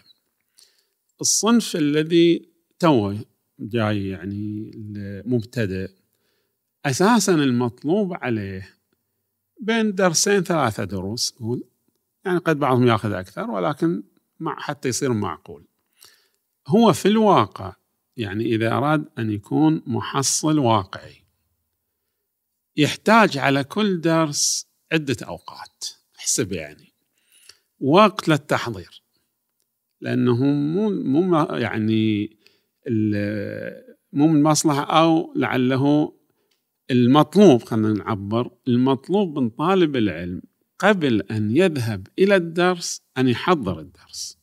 الصنف 1.20 1.76
الذي 1.76 2.48
توه 2.78 3.24
جاي 3.60 4.08
يعني 4.08 4.70
مبتدئ 5.26 5.90
أساسا 6.86 7.34
المطلوب 7.34 8.14
عليه 8.14 8.76
بين 9.60 9.94
درسين 9.94 10.42
ثلاثة 10.42 10.84
دروس 10.84 11.34
يعني 12.24 12.38
قد 12.38 12.58
بعضهم 12.58 12.86
يأخذ 12.86 13.12
أكثر 13.12 13.50
ولكن 13.50 14.02
مع 14.40 14.60
حتى 14.60 14.88
يصير 14.88 15.12
معقول. 15.12 15.66
هو 16.68 16.92
في 16.92 17.08
الواقع 17.08 17.74
يعني 18.16 18.44
إذا 18.44 18.72
أراد 18.72 19.04
أن 19.18 19.30
يكون 19.30 19.82
محصل 19.86 20.58
واقعي 20.58 21.24
يحتاج 22.76 23.38
على 23.38 23.64
كل 23.64 24.00
درس 24.00 24.66
عدة 24.92 25.16
أوقات 25.22 25.84
احسب 26.18 26.52
يعني 26.52 26.92
وقت 27.80 28.28
للتحضير. 28.28 29.02
لأنه 30.00 30.44
مو 30.44 30.90
مو 30.90 31.44
يعني 31.44 32.30
مو 34.12 34.26
من 34.28 34.42
مصلحة 34.42 34.82
أو 34.82 35.32
لعله 35.36 36.12
المطلوب 36.90 37.62
خلينا 37.62 37.92
نعبر 37.92 38.50
المطلوب 38.68 39.38
من 39.38 39.48
طالب 39.48 39.96
العلم 39.96 40.42
قبل 40.78 41.22
أن 41.22 41.56
يذهب 41.56 42.06
إلى 42.18 42.36
الدرس 42.36 43.02
أن 43.18 43.28
يحضر 43.28 43.80
الدرس 43.80 44.38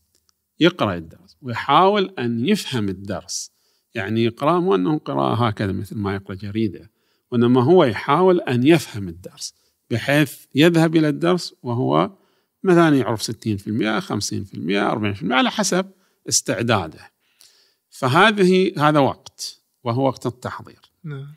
يقرأ 0.60 0.96
الدرس 0.96 1.38
ويحاول 1.42 2.14
أن 2.20 2.48
يفهم 2.48 2.90
الدرس. 2.90 3.54
يعني 3.96 4.24
يقرأ 4.24 4.60
مو 4.60 4.76
أنه 4.76 4.98
قراءة 4.98 5.48
هكذا 5.48 5.72
مثل 5.72 5.98
ما 5.98 6.16
يقرأ 6.16 6.36
جريدة 6.36 6.92
وإنما 7.32 7.64
هو 7.64 7.84
يحاول 7.84 8.42
أن 8.42 8.68
يفهم 8.68 9.08
الدرس 9.08 9.54
بحيث 9.92 10.46
يذهب 10.56 10.96
إلى 10.96 11.10
الدرس 11.10 11.56
وهو 11.64 12.12
مثلا 12.64 12.98
يعرف 12.98 13.22
60% 13.22 14.00
50% 14.00 14.92
40% 14.92 15.32
على 15.32 15.52
حسب 15.52 15.92
استعداده. 16.30 17.12
فهذه 17.90 18.74
هذا 18.78 19.00
وقت 19.00 19.62
وهو 19.84 20.06
وقت 20.06 20.26
التحضير. 20.26 20.82
نعم. 21.04 21.28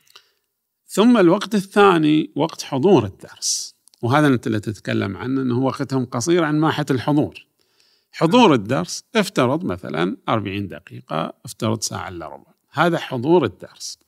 ثم 0.87 1.18
الوقت 1.18 1.55
الثاني 1.55 2.33
وقت 2.37 2.62
حضور 2.62 3.05
الدرس. 3.05 3.74
وهذا 4.03 4.27
أنت 4.27 4.47
اللي 4.47 4.61
تتكلم 4.61 5.16
عنه 5.16 5.43
إنه 5.43 5.59
وقتهم 5.59 6.05
قصير 6.05 6.45
عن 6.45 6.59
ماحة 6.59 6.87
الحضور. 6.91 7.47
حضور 8.12 8.55
الدرس 8.55 9.05
افترض 9.16 9.64
مثلا 9.64 10.16
40 10.29 10.68
دقيقة 10.68 11.33
افترض 11.45 11.81
ساعة 11.81 12.09
إلا 12.09 12.27
ربع. 12.27 12.55
هذا 12.70 12.99
حضور 12.99 13.45
الدرس. 13.45 13.99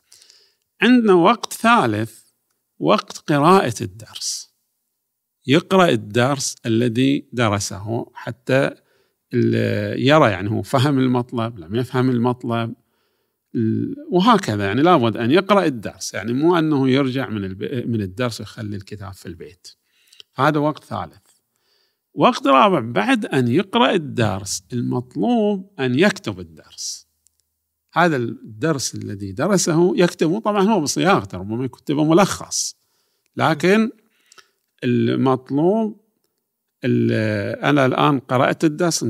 عندنا 0.83 1.13
وقت 1.13 1.53
ثالث 1.53 2.21
وقت 2.79 3.19
قراءة 3.19 3.75
الدرس. 3.81 4.48
يقرأ 5.49 5.89
الدرس 5.89 6.57
الذي 6.67 7.29
درسه 7.33 8.07
حتى 8.15 8.71
يرى 9.97 10.31
يعني 10.31 10.51
هو 10.51 10.63
فهم 10.63 10.99
المطلب 10.99 11.59
لم 11.59 11.75
يفهم 11.75 12.11
المطلب 12.11 12.75
وهكذا 14.11 14.65
يعني 14.65 14.83
لابد 14.83 15.17
أن 15.17 15.31
يقرأ 15.31 15.65
الدرس. 15.65 16.15
يعني 16.15 16.33
مو 16.33 16.59
أنه 16.59 16.89
يرجع 16.89 17.29
من 17.29 17.41
من 17.91 18.01
الدرس 18.01 18.41
ويخلي 18.41 18.77
الكتاب 18.77 19.13
في 19.13 19.27
البيت. 19.27 19.69
هذا 20.37 20.59
وقت 20.59 20.85
ثالث. 20.85 21.27
وقت 22.15 22.47
رابع 22.47 22.81
بعد 22.81 23.27
أن 23.27 23.49
يقرأ 23.49 23.93
الدرس 23.93 24.63
المطلوب 24.73 25.71
أن 25.81 25.99
يكتب 25.99 26.41
الدرس. 26.41 27.09
هذا 27.93 28.17
الدرس 28.17 28.95
الذي 28.95 29.33
درسه 29.33 29.97
يكتبه 29.97 30.41
طبعا 30.41 30.63
هو 30.63 30.81
بصياغته 30.81 31.39
ربما 31.39 31.65
يكتبه 31.65 32.05
ملخص. 32.05 32.77
لكن 33.37 33.91
المطلوب 34.85 36.01
أنا 36.85 37.87
الآن 37.87 38.21
قرأت 38.21 38.65
الدرس 38.65 39.07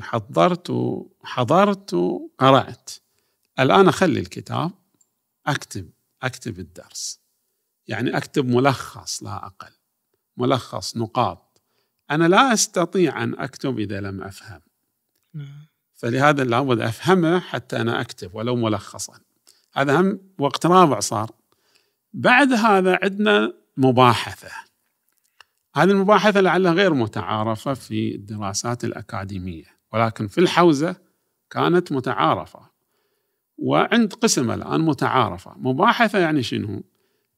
حضرت 0.00 0.70
وحضرت 0.70 1.94
وقرأت. 1.94 2.90
الآن 3.60 3.88
أخلي 3.88 4.20
الكتاب 4.20 4.70
أكتب 5.46 5.90
أكتب 6.22 6.58
الدرس. 6.58 7.20
يعني 7.86 8.16
أكتب 8.16 8.48
ملخص 8.48 9.22
لا 9.22 9.46
أقل 9.46 9.72
ملخص 10.36 10.96
نقاط. 10.96 11.60
أنا 12.10 12.28
لا 12.28 12.52
أستطيع 12.52 13.22
أن 13.22 13.34
أكتب 13.38 13.78
إذا 13.78 14.00
لم 14.00 14.22
أفهم. 14.22 14.60
نعم. 15.34 15.66
فلهذا 15.94 16.44
لابد 16.44 16.80
أفهمه 16.80 17.40
حتى 17.40 17.76
أنا 17.76 18.00
أكتب 18.00 18.34
ولو 18.34 18.56
ملخصا. 18.56 19.20
هذا 19.72 20.00
هم 20.00 20.20
وقت 20.38 20.66
رابع 20.66 21.00
صار. 21.00 21.30
بعد 22.12 22.52
هذا 22.52 22.98
عندنا 23.02 23.52
مباحثة. 23.76 24.67
هذه 25.74 25.90
المباحثة 25.90 26.40
لعلها 26.40 26.72
غير 26.72 26.94
متعارفة 26.94 27.74
في 27.74 28.14
الدراسات 28.14 28.84
الأكاديمية 28.84 29.78
ولكن 29.92 30.26
في 30.26 30.38
الحوزة 30.38 30.96
كانت 31.50 31.92
متعارفة. 31.92 32.60
وعند 33.58 34.12
قسم 34.12 34.50
الآن 34.50 34.80
متعارفة. 34.80 35.54
مباحثة 35.58 36.18
يعني 36.18 36.42
شنو؟ 36.42 36.84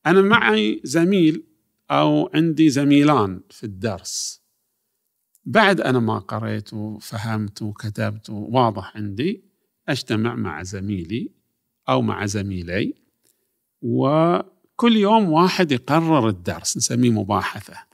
أنا 0.06 0.22
معي 0.22 0.80
زميل 0.84 1.46
أو 1.90 2.30
عندي 2.34 2.70
زميلان 2.70 3.40
في 3.50 3.64
الدرس. 3.64 4.42
بعد 5.44 5.80
أنا 5.80 5.98
ما 6.00 6.18
قريت 6.18 6.74
وفهمت 6.74 7.62
وكتبت 7.62 8.30
واضح 8.30 8.96
عندي 8.96 9.44
أجتمع 9.88 10.34
مع 10.34 10.62
زميلي 10.62 11.30
أو 11.88 12.02
مع 12.02 12.26
زميلي 12.26 12.94
وكل 13.82 14.96
يوم 14.96 15.32
واحد 15.32 15.72
يقرر 15.72 16.28
الدرس 16.28 16.76
نسميه 16.76 17.10
مباحثة. 17.10 17.89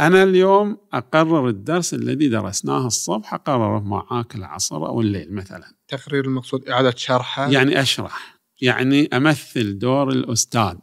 أنا 0.00 0.22
اليوم 0.22 0.78
أقرر 0.92 1.48
الدرس 1.48 1.94
الذي 1.94 2.28
درسناه 2.28 2.86
الصبح 2.86 3.34
أقرره 3.34 3.80
معاك 3.80 4.34
العصر 4.34 4.76
أو 4.76 5.00
الليل 5.00 5.34
مثلا. 5.34 5.74
تقرير 5.88 6.24
المقصود 6.24 6.68
إعادة 6.68 6.94
شرحه؟ 6.96 7.50
يعني 7.50 7.80
أشرح. 7.80 8.40
يعني 8.60 9.06
أمثل 9.12 9.78
دور 9.78 10.10
الأستاذ. 10.10 10.76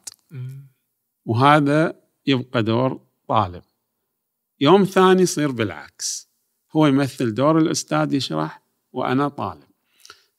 وهذا 1.26 1.93
يبقى 2.26 2.64
دور 2.64 3.01
طالب. 3.28 3.64
يوم 4.60 4.84
ثاني 4.84 5.22
يصير 5.22 5.51
بالعكس. 5.51 6.30
هو 6.76 6.88
يمثل 6.88 7.34
دور 7.34 7.57
الأستاذ 7.57 8.14
يشرح 8.14 8.64
وأنا 8.91 9.28
طالب. 9.28 9.70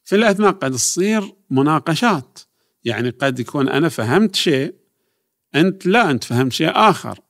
في 0.05 0.17
الأثناء 0.17 0.53
قد 0.53 0.73
تصير 0.73 1.33
مناقشات. 1.51 2.39
يعني 2.85 3.11
قد 3.11 3.41
يكون 3.41 3.69
أنا 3.69 3.89
فهمت 3.89 4.37
شيء 4.37 4.75
أنت 5.55 5.87
لا 5.87 6.11
أنت 6.11 6.25
فهمت 6.25 6.53
شيء 6.53 6.71
آخر. 6.75 7.21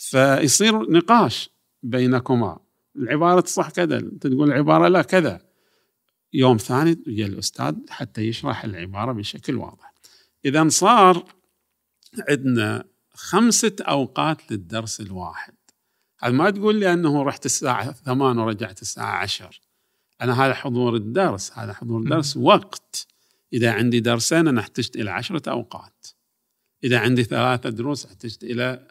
فيصير 0.00 0.90
نقاش 0.90 1.50
بينكما. 1.82 2.58
العبارة 2.96 3.46
صح 3.46 3.70
كذا 3.70 3.98
انت 3.98 4.26
تقول 4.26 4.48
العبارة 4.48 4.88
لا 4.88 5.02
كذا. 5.02 5.40
يوم 6.32 6.56
ثاني 6.56 7.02
يجي 7.06 7.26
الأستاذ 7.26 7.74
حتى 7.88 8.22
يشرح 8.22 8.64
العبارة 8.64 9.12
بشكل 9.12 9.56
واضح. 9.56 9.92
إذا 10.44 10.68
صار 10.68 11.24
عندنا 12.28 12.84
خمسة 13.14 13.76
أوقات 13.80 14.52
للدرس 14.52 15.00
الواحد. 15.00 15.54
هذا 16.20 16.32
ما 16.32 16.50
تقول 16.50 16.76
لي 16.76 16.92
أنه 16.92 17.22
رحت 17.22 17.46
الساعة 17.46 17.92
ثمان 17.92 18.38
ورجعت 18.38 18.82
الساعة 18.82 19.22
عشر. 19.22 19.60
أنا 20.22 20.46
هذا 20.46 20.54
حضور 20.54 20.96
الدرس 20.96 21.52
هذا 21.58 21.72
حضور 21.72 22.00
الدرس 22.00 22.36
وقت. 22.36 23.06
إذا 23.52 23.72
عندي 23.72 24.00
درسين 24.00 24.48
أنا 24.48 24.60
احتجت 24.60 24.96
إلى 24.96 25.10
عشرة 25.10 25.50
أوقات. 25.50 26.06
إذا 26.84 26.98
عندي 26.98 27.24
ثلاثة 27.24 27.70
دروس 27.70 28.06
أحتجت 28.06 28.44
إلى 28.44 28.88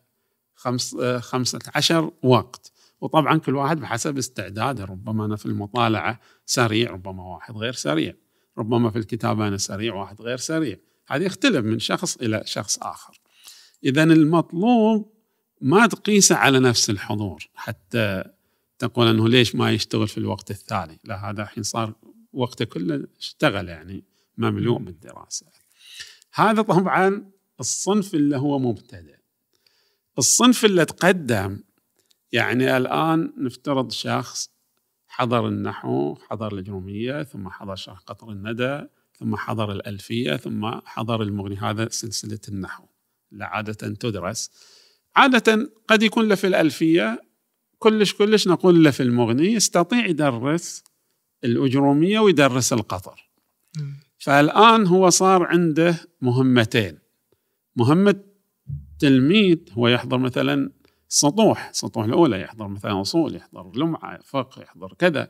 خمس 0.59 0.95
خمسة 1.19 1.59
عشر 1.75 2.11
وقت. 2.23 2.71
وطبعا 3.01 3.37
كل 3.37 3.55
واحد 3.55 3.79
بحسب 3.79 4.17
استعداده. 4.17 4.85
ربما 4.85 5.25
أنا 5.25 5.35
في 5.35 5.45
المطالعة 5.45 6.19
سريع 6.45 6.91
ربما 6.91 7.23
واحد 7.23 7.57
غير 7.57 7.73
سريع. 7.73 8.13
ربما 8.57 8.89
في 8.89 8.99
الكتابة 8.99 9.47
أنا 9.47 9.57
سريع 9.57 9.95
واحد 9.95 10.21
غير 10.21 10.37
سريع. 10.37 10.77
هذا 11.07 11.25
يختلف 11.25 11.65
من 11.65 11.79
شخص 11.79 12.17
إلى 12.17 12.43
شخص 12.45 12.77
آخر. 12.77 13.19
إذا 13.83 14.03
المطلوب 14.03 15.13
ما 15.61 15.87
تقيسه 15.87 16.35
على 16.35 16.59
نفس 16.59 16.89
الحضور. 16.89 17.49
حتى 17.55 18.23
تقول 18.79 19.07
أنه 19.07 19.29
ليش 19.29 19.55
ما 19.55 19.71
يشتغل 19.71 20.07
في 20.07 20.17
الوقت 20.17 20.51
الثاني؟ 20.51 20.99
لا 21.03 21.29
هذا 21.29 21.43
الحين 21.43 21.63
صار 21.63 21.93
وقته 22.33 22.65
كله 22.65 23.07
اشتغل 23.19 23.69
يعني 23.69 24.03
مملوء 24.37 24.79
بالدراسة. 24.79 25.45
هذا 26.33 26.61
طبعا 26.61 27.31
الصنف 27.59 28.15
اللي 28.15 28.37
هو 28.37 28.59
مبتدئ. 28.59 29.18
الصنف 30.19 30.65
اللي 30.65 30.85
تقدم. 30.85 31.59
يعني 32.31 32.77
الآن 32.77 33.33
نفترض 33.37 33.91
شخص 33.91 34.49
حضر 35.07 35.47
النحو 35.47 36.15
حضر 36.15 36.53
الجرومية 36.53 37.23
ثم 37.23 37.49
حضر 37.49 37.75
شرح 37.75 37.99
قطر 37.99 38.31
الندى 38.31 38.81
ثم 39.19 39.35
حضر 39.35 39.71
الألفية 39.71 40.37
ثم 40.37 40.71
حضر 40.85 41.21
المغني. 41.21 41.57
هذا 41.57 41.89
سلسلة 41.89 42.39
النحو 42.49 42.83
اللي 43.31 43.45
عادة 43.45 43.73
تدرس. 43.73 44.51
عادة 45.15 45.71
قد 45.87 46.03
يكون 46.03 46.27
له 46.27 46.35
في 46.35 46.47
الألفية. 46.47 47.21
كلش 47.77 48.13
كلش 48.13 48.47
نقول 48.47 48.83
له 48.83 48.91
في 48.91 49.03
المغني 49.03 49.53
يستطيع 49.53 50.05
يدرس 50.05 50.83
الأجرومية 51.43 52.19
ويدرس 52.19 52.73
القطر. 52.73 53.29
فالآن 54.17 54.87
هو 54.87 55.09
صار 55.09 55.43
عنده 55.43 55.95
مهمتين. 56.21 56.99
مهمة 57.75 58.28
تلميذ 58.99 59.57
هو 59.71 59.87
يحضر 59.87 60.17
مثلا 60.17 60.71
سطوح 61.07 61.69
السطوح 61.69 62.05
الأولى 62.05 62.41
يحضر 62.41 62.67
مثلا 62.67 63.01
أصول 63.01 63.35
يحضر 63.35 63.71
لمعة 63.75 64.19
فقه 64.25 64.61
يحضر 64.61 64.93
كذا 64.93 65.29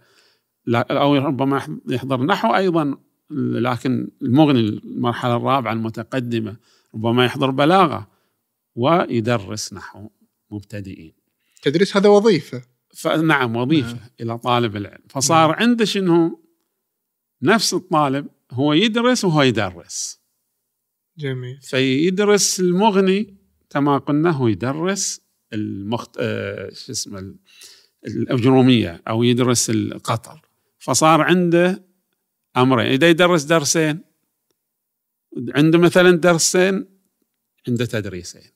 أو 0.76 1.15
ربما 1.15 1.80
يحضر 1.89 2.24
نحو 2.26 2.55
أيضا 2.55 2.97
لكن 3.32 4.11
المغني 4.22 4.59
المرحلة 4.59 5.36
الرابعة 5.36 5.74
المتقدمة 5.74 6.57
ربما 6.95 7.26
يحضر 7.26 7.51
بلاغة 7.51 8.07
ويدرس 8.76 9.74
نحو 9.74 10.09
مبتدئين. 10.51 11.13
تدريس 11.61 11.97
هذا 11.97 12.09
وظيفة. 12.09 12.61
نعم 13.24 13.55
وظيفة 13.55 13.93
نعم. 13.93 14.09
إلى 14.22 14.38
طالب 14.38 14.76
العلم. 14.76 15.03
فصار 15.09 15.51
نعم. 15.51 15.59
عنده 15.59 15.86
شنو 15.86 16.43
نفس 17.41 17.74
الطالب 17.74 18.28
هو 18.51 18.74
يدرس 18.74 19.26
وهو 19.26 19.41
يدرس. 19.41 20.20
جميل. 21.17 21.59
فيدرس 21.61 22.59
المغني 22.59 23.38
كما 23.70 23.97
قلنا 23.97 24.32
هو 24.32 24.47
يدرس 24.47 25.22
المخت... 25.53 26.15
آه 26.20 26.70
شو 26.74 26.91
اسمه 26.91 27.36
الأجرومية 28.05 29.01
أو 29.07 29.24
يدرس 29.24 29.70
القطر. 29.70 30.41
فصار 30.80 31.22
عنده 31.22 31.84
أمرين 32.57 32.88
إذا 32.88 33.09
يدرس 33.09 33.43
درسين 33.43 33.99
عنده 35.55 35.78
مثلا 35.78 36.11
درسين 36.11 36.86
عنده 37.67 37.86
تدريسين. 37.86 38.51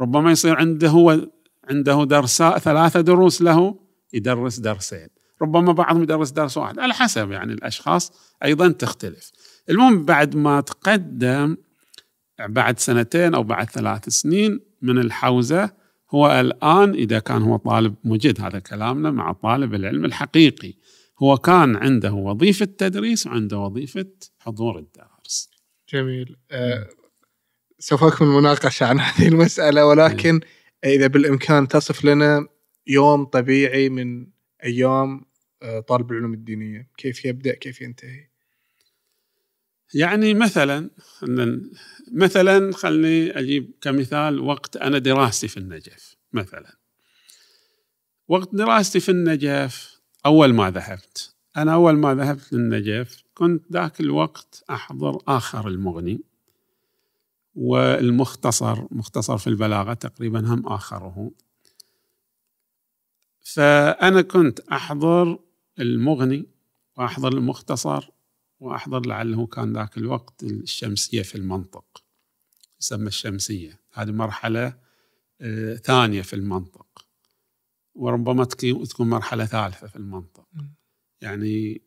ربما 0.00 0.30
يصير 0.30 0.56
عنده 0.56 0.88
هو 0.88 1.28
عنده 1.64 2.04
درساء 2.04 2.58
ثلاثة 2.58 3.00
دروس 3.00 3.42
له 3.42 3.78
يدرس 4.12 4.58
درسين. 4.58 5.08
ربما 5.42 5.72
بعضهم 5.72 6.02
يدرس 6.02 6.30
درس 6.30 6.56
واحد 6.56 6.78
على 6.78 6.94
حسب 6.94 7.30
يعني 7.30 7.52
الأشخاص 7.52 8.12
أيضا 8.44 8.68
تختلف. 8.68 9.32
المهم 9.70 10.04
بعد 10.04 10.36
ما 10.36 10.60
تقدم 10.60 11.56
بعد 12.40 12.78
سنتين 12.78 13.34
أو 13.34 13.42
بعد 13.42 13.70
ثلاث 13.70 14.08
سنين 14.08 14.60
من 14.82 14.98
الحوزة 14.98 15.70
هو 16.10 16.40
الآن 16.40 16.94
إذا 16.94 17.18
كان 17.18 17.42
هو 17.42 17.56
طالب 17.56 17.94
مجد 18.04 18.40
هذا 18.40 18.58
كلامنا 18.58 19.10
مع 19.10 19.32
طالب 19.32 19.74
العلم 19.74 20.04
الحقيقي. 20.04 20.74
هو 21.22 21.36
كان 21.36 21.76
عنده 21.76 22.12
وظيفة 22.12 22.64
تدريس 22.64 23.26
وعنده 23.26 23.58
وظيفة 23.58 24.06
حضور 24.38 24.78
الدرس. 24.78 25.50
جميل. 25.92 26.36
أه 26.50 26.88
سوف 27.78 28.04
أكمل 28.04 28.28
مناقشة 28.28 28.86
عن 28.86 29.00
هذه 29.00 29.28
المسألة 29.28 29.86
ولكن 29.86 30.40
إذا 30.84 31.06
بالإمكان 31.06 31.68
تصف 31.68 32.04
لنا 32.04 32.46
يوم 32.86 33.24
طبيعي 33.24 33.88
من 33.88 34.26
أيام 34.64 35.24
آه، 35.62 35.80
طالب 35.80 36.10
العلوم 36.12 36.34
الدينية. 36.34 36.90
كيف 36.96 37.24
يبدأ؟ 37.24 37.54
كيف 37.54 37.80
ينتهي؟ 37.80 38.28
يعني 39.94 40.34
مثلا 40.34 40.90
مثلا 42.12 42.72
خلني 42.72 43.38
أجيب 43.38 43.70
كمثال 43.80 44.40
وقت 44.40 44.76
أنا 44.76 44.98
دراستي 44.98 45.48
في 45.48 45.56
النجف 45.56 46.16
مثلا. 46.32 46.76
وقت 48.28 48.54
دراستي 48.54 49.00
في 49.00 49.08
النجف 49.08 50.00
أول 50.26 50.54
ما 50.54 50.70
ذهبت 50.70 51.34
أنا 51.56 51.74
أول 51.74 51.92
ما 51.92 52.14
ذهبت 52.14 52.52
للنجف 52.52 53.22
كنت 53.34 53.72
ذاك 53.72 54.00
الوقت 54.00 54.64
أحضر 54.70 55.22
آخر 55.28 55.68
المغني 55.68 56.20
والمختصر 57.54 58.86
مختصر 58.90 59.38
في 59.38 59.46
البلاغة 59.46 59.94
تقريبا 59.94 60.40
هم 60.40 60.66
آخره. 60.66 61.30
فأنا 63.40 64.22
كنت 64.22 64.60
أحضر 64.60 65.38
المغني 65.78 66.46
وأحضر 66.96 67.32
المختصر 67.32 68.08
وأحضر 68.60 69.06
لعله 69.06 69.46
كان 69.46 69.72
ذاك 69.72 69.98
الوقت 69.98 70.42
الشمسية 70.42 71.22
في 71.22 71.34
المنطق. 71.34 72.04
يسمى 72.80 73.06
الشمسية. 73.06 73.80
هذه 73.92 74.10
مرحلة 74.10 74.78
آه، 75.40 75.74
ثانية 75.74 76.22
في 76.22 76.36
المنطق. 76.36 77.06
وربما 77.94 78.44
تكون 78.44 79.08
مرحلة 79.08 79.46
ثالثة 79.46 79.86
في 79.86 79.96
المنطق. 79.96 80.48
يعني 81.20 81.82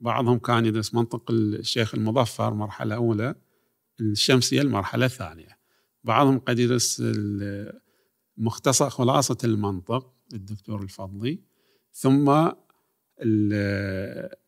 بعضهم 0.00 0.38
كان 0.38 0.66
يدرس 0.66 0.94
منطق 0.94 1.30
الشيخ 1.30 1.94
المظفر 1.94 2.54
مرحلة 2.54 2.94
أولى 2.94 3.34
الشمسية 4.00 4.60
المرحلة 4.60 5.06
الثانية 5.06 5.58
بعضهم 6.04 6.38
قد 6.38 6.58
يدرس 6.58 7.02
مختصر 8.36 8.90
خلاصة 8.90 9.38
المنطق 9.44 10.14
الدكتور 10.32 10.82
الفضلي. 10.82 11.40
ثم 11.92 12.50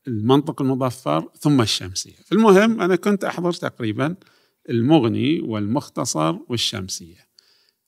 المنطق 0.06 0.62
المظفر 0.62 1.30
ثم 1.40 1.60
الشمسية. 1.60 2.16
المهم 2.32 2.80
أنا 2.80 2.96
كنت 2.96 3.24
أحضر 3.24 3.52
تقريبا 3.52 4.16
المغني 4.70 5.40
والمختصر 5.40 6.36
والشمسية 6.48 7.28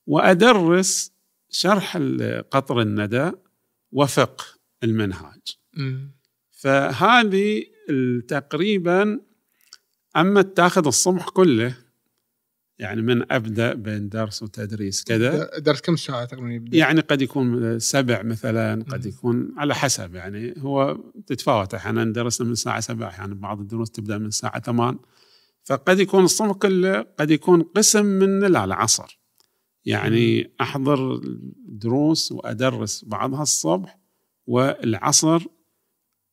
وأدرس 0.06 1.12
شرح 1.50 1.96
قطر 2.50 2.80
الندى 2.80 3.32
وفقه 3.92 4.44
المنهاج. 4.84 5.40
فهذه 6.50 7.64
تقريبا 8.28 9.20
أما 10.16 10.42
تاخذ 10.42 10.86
الصبح 10.86 11.28
كله 11.28 11.76
يعني 12.80 13.02
من 13.02 13.32
أبدأ 13.32 13.74
بين 13.74 14.08
درس 14.08 14.42
وتدريس 14.42 15.04
كذا. 15.04 15.58
درس 15.58 15.80
كم 15.80 15.96
ساعة 15.96 16.24
تقريبا؟ 16.24 16.76
يعني 16.76 17.00
قد 17.00 17.22
يكون 17.22 17.78
سبع 17.78 18.22
مثلا 18.22 18.84
قد 18.84 19.06
يكون 19.06 19.54
على 19.56 19.74
حسب 19.74 20.14
يعني. 20.14 20.54
هو 20.58 20.98
تتفاوت 21.26 21.74
أحيانا 21.74 22.04
درسنا 22.04 22.46
من 22.46 22.52
الساعة 22.52 22.80
7 22.80 23.08
أحيانا 23.08 23.26
يعني 23.26 23.40
بعض 23.40 23.60
الدروس 23.60 23.90
تبدأ 23.90 24.18
من 24.18 24.26
الساعة 24.26 24.60
8 24.60 24.98
فقد 25.64 25.98
يكون 25.98 26.24
الصبح 26.24 26.52
كله 26.52 27.06
قد 27.18 27.30
يكون 27.30 27.62
قسم 27.62 28.06
من 28.06 28.44
العصر. 28.44 29.20
يعني 29.84 30.54
أحضر 30.60 31.20
دروس 31.68 32.32
وأدرس 32.32 33.04
بعضها 33.04 33.42
الصبح 33.42 33.98
والعصر 34.46 35.42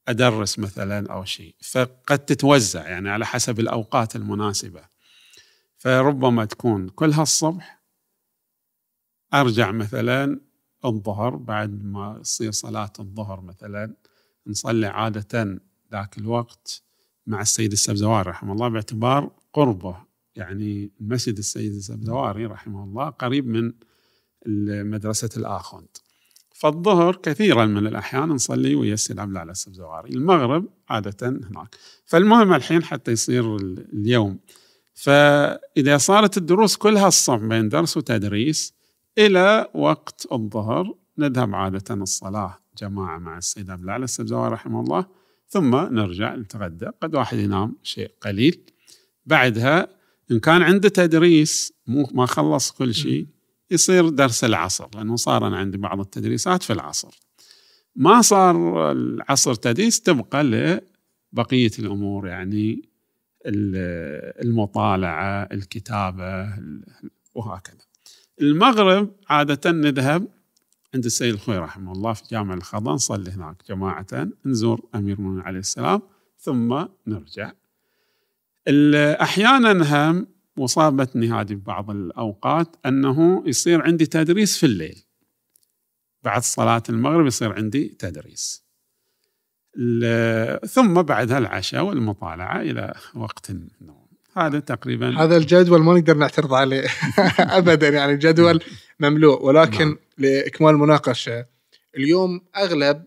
أدرس 0.08 0.60
مثلا 0.60 1.14
أو 1.14 1.26
شيء. 1.26 1.56
فقد 1.62 2.20
تتوزع 2.20 2.88
يعني 2.88 3.10
على 3.10 3.26
حسب 3.26 3.60
الأوقات 3.60 4.16
المناسبة. 4.16 4.97
فربما 5.78 6.46
تكون 6.46 6.90
كلها 6.90 7.22
الصبح 7.22 7.84
أرجع 9.34 9.72
مثلا 9.72 10.40
الظهر 10.86 11.36
بعد 11.36 11.84
ما 11.84 12.20
تصير 12.24 12.52
صلاة 12.52 12.94
الظهر 13.00 13.42
مثلا 13.42 13.96
نصلي 14.48 14.88
عادة 14.88 15.62
ذاك 15.92 16.18
الوقت 16.18 16.84
مع 17.28 17.42
السيد 17.42 17.72
السبزواري 17.72 18.30
رحمه 18.30 18.54
الله 18.54 18.68
باعتبار 18.68 19.32
قربه. 19.54 20.08
يعني 20.36 20.92
مسجد 21.00 21.38
السيد 21.38 21.74
السبزواري 21.74 22.46
رحمه 22.46 22.84
الله 22.84 23.10
قريب 23.10 23.48
من 23.48 23.74
مدرسة 24.90 25.30
الآخوند. 25.38 25.88
فالظهر 26.54 27.16
كثيرا 27.16 27.66
من 27.66 27.88
الأحيان 27.88 28.30
نصلي 28.30 28.76
ويا 28.76 28.94
السيد 28.94 29.20
عبد 29.20 29.32
الأعلى 29.32 29.52
السبزواري 29.52 30.10
المغرب 30.10 30.66
عادة 30.90 31.28
هناك. 31.28 31.76
فالمهم 32.06 32.54
الحين 32.54 32.84
حتى 32.84 33.12
يصير 33.12 33.56
اليوم. 33.94 34.40
فإذا 34.98 35.98
صارت 35.98 36.38
الدروس 36.38 36.76
كلها 36.76 37.08
الصبح 37.08 37.46
بين 37.46 37.70
درس 37.70 37.98
وتدريس 37.98 38.74
إلى 39.18 39.68
وقت 39.74 40.28
الظهر 40.32 40.96
نذهب 41.18 41.56
عادة 41.56 41.96
الصلاة 41.96 42.58
جماعة 42.82 43.18
مع 43.18 43.38
السيد 43.38 43.70
عبد 43.70 43.84
الأعلى 43.84 44.04
السبزواري 44.04 44.54
رحمه 44.54 44.80
الله. 44.80 45.06
ثم 45.48 45.76
نرجع 45.76 46.36
نتغدى. 46.36 46.86
قد 47.02 47.16
واحد 47.16 47.38
ينام 47.38 47.76
شيء 47.84 48.12
قليل. 48.22 48.62
بعدها 49.26 49.88
إن 50.32 50.40
كان 50.40 50.62
عنده 50.62 50.90
تدريس 50.90 51.74
مو 51.88 52.10
ما 52.14 52.26
خلص 52.26 52.72
كل 52.72 52.94
شيء 52.94 53.28
يصير 53.72 54.10
درس 54.10 54.44
العصر 54.44 54.88
لأنه 54.96 55.16
صار 55.16 55.48
أنا 55.48 55.58
عندي 55.58 55.78
بعض 55.78 56.00
التدريسات 56.00 56.64
في 56.64 56.74
العصر. 56.74 57.20
ما 57.96 58.22
صار 58.22 58.92
العصر 58.92 59.54
تدريس 59.56 60.02
تبقى 60.02 60.44
لبقية 60.44 61.72
الأمور 61.80 62.28
يعني 62.28 62.90
المطالعة 63.46 65.44
الكتابة 65.44 66.54
وهكذا. 67.36 67.88
المغرب 68.42 69.16
عادة 69.30 69.72
نذهب 69.72 70.28
عند 70.94 71.06
السيد 71.06 71.34
الخوي 71.34 71.58
رحمه 71.58 71.92
الله 71.92 72.14
في 72.14 72.24
جامع 72.32 72.54
الخضر 72.54 72.92
نصلي 72.92 73.32
هناك 73.32 73.64
جماعة 73.70 74.28
نزور 74.46 74.90
أمير 74.96 75.18
المؤمنين 75.18 75.42
عليه 75.42 75.60
السلام 75.60 76.02
ثم 76.40 76.86
نرجع. 77.08 77.52
أحيانا 79.22 79.72
هم 80.12 80.28
وصابتني 80.58 81.32
هذه 81.32 81.54
بعض 81.54 81.92
الأوقات 81.92 82.76
أنه 82.86 83.44
يصير 83.46 83.82
عندي 83.82 84.06
تدريس 84.06 84.58
في 84.58 84.66
الليل. 84.66 85.04
بعد 86.24 86.42
صلاة 86.42 86.84
المغرب 86.90 87.26
يصير 87.26 87.54
عندي 87.54 87.88
تدريس. 87.88 88.67
ثم 90.68 91.02
بعدها 91.02 91.38
العشاء 91.38 91.84
والمطالعة 91.84 92.62
إلى 92.62 92.94
وقت 93.16 93.50
النوم 93.50 94.08
هذا 94.38 94.60
تقريبا 94.60 95.24
هذا 95.24 95.38
الجدول 95.38 95.82
ما 95.82 95.94
نقدر 95.94 96.18
نعترض 96.18 96.54
عليه 96.54 96.88
ابدا 97.40 97.90
يعني 97.90 98.18
جدول 98.18 98.64
مملوء 99.00 99.46
ولكن 99.46 99.86
نعم. 99.86 99.98
لإكمال 100.18 100.70
المناقشه 100.70 101.46
اليوم 101.98 102.42
أغلب 102.58 103.04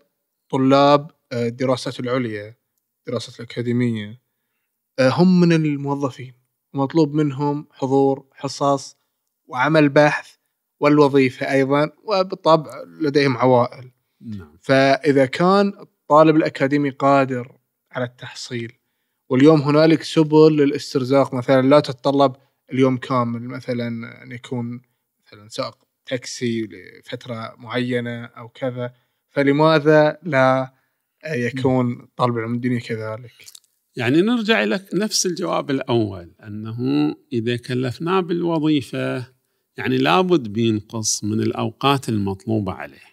طلاب 0.49 1.11
آه، 1.31 1.47
الدراسات 1.47 1.99
العليا 1.99 2.55
الدراسات 2.99 3.35
الأكاديمية 3.39 4.21
آه، 4.99 5.09
هم 5.09 5.39
من 5.39 5.53
الموظفين 5.53 6.33
ومطلوب 6.73 7.13
منهم 7.13 7.67
حضور 7.71 8.25
حصص 8.33 8.97
وعمل 9.47 9.89
بحث 9.89 10.35
والوظيفة 10.79 11.51
أيضا 11.51 11.91
وبالطبع 12.03 12.71
لديهم 13.01 13.37
عوائل 13.37 13.91
نعم. 14.21 14.57
فإذا 14.61 15.25
كان 15.25 15.73
الطالب 16.11 16.35
الأكاديمي 16.35 16.89
قادر 16.89 17.57
على 17.91 18.05
التحصيل 18.05 18.71
واليوم 19.29 19.61
هنالك 19.61 20.03
سبل 20.03 20.57
للاسترزاق. 20.57 21.33
مثلا 21.33 21.61
لا 21.61 21.79
تتطلب 21.79 22.35
اليوم 22.73 22.97
كامل 22.97 23.41
مثلا 23.41 23.87
أن 24.23 24.31
يكون 24.31 24.81
مثلا 25.25 25.49
سائق 25.49 25.77
تاكسي 26.05 26.61
لفترة 26.61 27.55
معينة 27.57 28.25
أو 28.25 28.49
كذا. 28.49 28.93
فلماذا 29.29 30.17
لا 30.23 30.73
يكون 31.25 32.07
طالب 32.17 32.37
العلوم 32.37 32.53
الديني 32.53 32.79
كذلك؟ 32.79 33.33
يعني 33.95 34.21
نرجع 34.21 34.63
إلى 34.63 34.79
نفس 34.93 35.25
الجواب 35.25 35.71
الأول 35.71 36.31
أنه 36.43 36.79
إذا 37.33 37.55
كلفناه 37.55 38.19
بالوظيفة 38.19 39.25
يعني 39.77 39.97
لابد 39.97 40.47
بينقص 40.47 41.23
من 41.23 41.41
الأوقات 41.41 42.09
المطلوبة 42.09 42.71
عليه. 42.73 43.11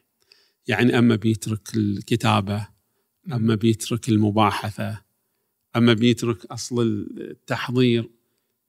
يعني 0.66 0.99
أما 0.99 1.16
بيترك 1.16 1.76
الكتابة 1.76 2.78
أما 3.33 3.55
بيترك 3.55 4.09
المباحثة 4.09 5.03
أما 5.76 5.93
بيترك 5.93 6.47
أصل 6.47 6.83
التحضير 7.18 8.11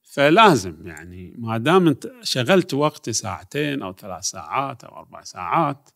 فلازم 0.02 0.86
يعني 0.86 1.34
ما 1.38 1.58
دام 1.58 1.88
أنت 1.88 2.12
شغلت 2.22 2.74
وقت 2.74 3.10
ساعتين 3.10 3.82
أو 3.82 3.92
ثلاث 3.92 4.24
ساعات 4.24 4.84
أو 4.84 4.96
أربع 4.96 5.22
ساعات 5.22 5.90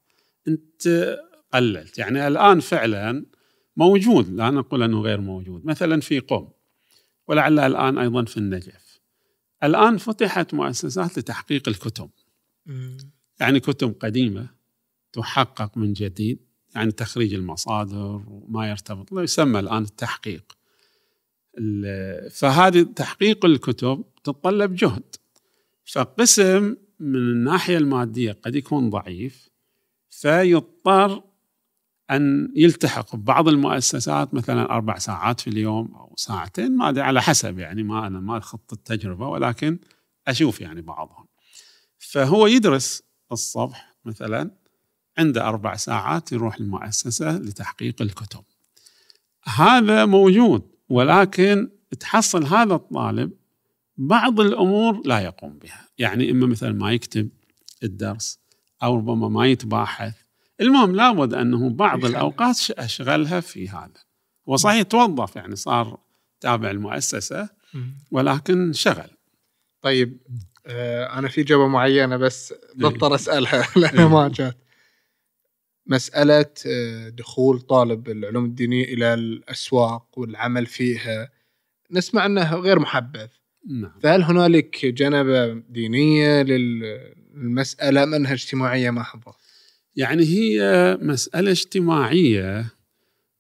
أنت 0.49 1.17
قللت. 1.53 1.99
يعني 1.99 2.29
الآن 2.29 2.61
فعلا 2.61 3.27
موجود 3.77 4.29
لا 4.29 4.51
نقول 4.51 4.83
أنه 4.83 5.01
غير 5.01 5.21
موجود. 5.21 5.67
مثلا 5.67 6.01
في 6.01 6.19
قم 6.19 6.49
ولعل 7.29 7.59
الآن 7.59 7.99
أيضا 7.99 8.25
في 8.25 8.37
النجف. 8.37 9.01
الآن 9.63 9.97
فتحت 9.97 10.55
مؤسسات 10.55 11.19
لتحقيق 11.19 11.69
الكتب. 11.69 12.11
يعني 13.41 13.61
كتب 13.61 13.97
قديمة 14.01 14.49
تحقق 15.13 15.79
من 15.79 15.93
جديد. 15.93 16.39
يعني 16.75 16.93
تخريج 16.93 17.35
المصادر 17.35 18.23
وما 18.29 18.71
يرتبط 18.71 19.13
يسمى 19.13 19.61
الآن 19.61 19.83
التحقيق. 19.83 20.53
فهذه 22.31 22.83
تحقيق 22.83 23.45
الكتب 23.45 24.05
تتطلب 24.25 24.75
جهد. 24.75 25.17
فقسم 25.85 26.77
من 27.01 27.17
الناحية 27.17 27.79
المادية 27.79 28.33
قد 28.33 28.55
يكون 28.55 28.91
ضعيف 28.91 29.49
فيضطر 30.11 31.23
أن 32.11 32.53
يلتحق 32.57 33.17
ببعض 33.17 33.49
المؤسسات 33.49 34.35
مثلا 34.35 34.71
أربع 34.71 34.99
ساعات 34.99 35.41
في 35.41 35.51
اليوم 35.51 35.95
أو 35.95 36.15
ساعتين 36.17 36.77
ما 36.77 36.89
أدري 36.89 37.03
على 37.03 37.23
حسب 37.23 37.59
يعني 37.59 37.83
ما 37.83 38.07
أنا 38.07 38.21
ما 38.21 38.41
خط 38.41 38.73
التجربة 38.73 39.29
ولكن 39.29 39.79
أشوف 40.29 40.61
يعني 40.61 40.83
بعضهم. 40.83 41.27
فهو 41.99 42.47
يدرس 42.47 43.03
الصبح 43.33 43.95
مثلا 44.05 44.51
عنده 45.19 45.49
أربع 45.49 45.77
ساعات 45.77 46.33
يروح 46.33 46.57
المؤسسة 46.57 47.39
لتحقيق 47.39 48.03
الكتب. 48.03 48.45
هذا 49.45 50.05
موجود 50.05 50.63
ولكن 50.89 51.71
تحصل 52.01 52.45
هذا 52.45 52.75
الطالب 52.75 53.31
بعض 53.97 54.41
الأمور 54.41 55.03
لا 55.05 55.21
يقوم 55.21 55.59
بها. 55.59 55.89
يعني 55.99 56.31
إما 56.31 56.47
مثلا 56.47 56.73
ما 56.73 56.93
يكتب 56.93 57.29
الدرس 57.83 58.39
أو 58.83 58.97
ربما 58.97 59.29
ما 59.29 59.47
يتباحث. 59.47 60.15
المهم 60.61 60.97
لابد 60.97 61.35
أنه 61.35 61.71
بعض 61.71 62.05
الأوقات 62.05 62.71
أشغلها 62.71 63.41
في 63.41 63.69
هذا. 63.69 64.05
وصحيح 64.47 64.83
توظف 64.83 65.37
يعني 65.37 65.57
صار 65.57 65.99
تابع 66.41 66.71
المؤسسة 66.71 67.49
ولكن 68.11 68.73
شغل. 68.73 69.11
طيب 69.83 70.19
آه 70.67 71.19
أنا 71.19 71.29
في 71.29 71.41
إجابة 71.41 71.67
معينة 71.67 72.17
بس 72.17 72.55
بضطر 72.75 73.15
أسألها 73.15 73.69
لأنها 73.81 74.09
ما 74.09 74.29
جات 74.29 74.64
مسألة 75.87 76.51
آه، 76.67 77.09
دخول 77.09 77.61
طالب 77.61 78.09
العلوم 78.09 78.45
الدينية 78.45 78.85
إلى 78.85 79.15
الأسواق 79.15 80.19
والعمل 80.19 80.67
فيها 80.67 81.31
نسمع 81.91 82.27
أنه 82.27 82.55
غير 82.57 82.79
محبذ 82.79 83.29
نعم. 83.71 83.93
فهل 84.03 84.23
هنالك 84.23 84.87
جنبة 84.87 85.53
دينية 85.55 86.43
للمسألة 86.43 88.03
أم 88.03 88.15
أنها 88.15 88.33
اجتماعية 88.33 88.91
محضة؟ 88.91 89.35
يعني 89.97 90.25
هي 90.25 90.99
مسألة 91.01 91.51
اجتماعية 91.51 92.67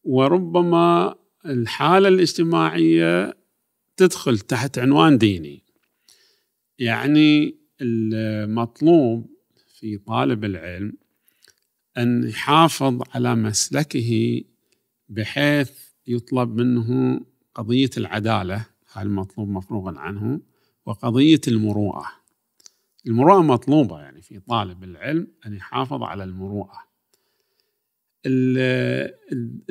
وربما 0.05 1.15
الحالة 1.47 2.09
الاجتماعية 2.09 3.37
تدخل 3.97 4.39
تحت 4.39 4.79
عنوان 4.79 5.19
ديني 5.19 5.63
يعني 6.79 7.57
المطلوب 7.81 9.27
في 9.81 9.99
طالب 9.99 10.45
العلم 10.45 10.93
أن 11.99 12.29
يحافظ 12.29 13.03
على 13.15 13.35
مسلكه 13.35 14.43
بحيث 15.09 15.71
يطلب 16.07 16.57
منه 16.57 17.21
قضية 17.55 17.91
العدالة 17.97 18.67
هذا 18.93 19.07
المطلوب 19.07 19.49
مفروغا 19.49 19.99
عنه 19.99 20.41
وقضية 20.87 21.41
المروءة. 21.49 22.07
المروءة 23.07 23.43
مطلوبة 23.43 24.01
يعني 24.01 24.23
في 24.23 24.41
طالب 24.41 24.85
العلم 24.85 25.27
أن 25.47 25.55
يحافظ 25.55 26.03
على 26.03 26.25
المروءة. 26.25 26.79
ال 28.27 28.59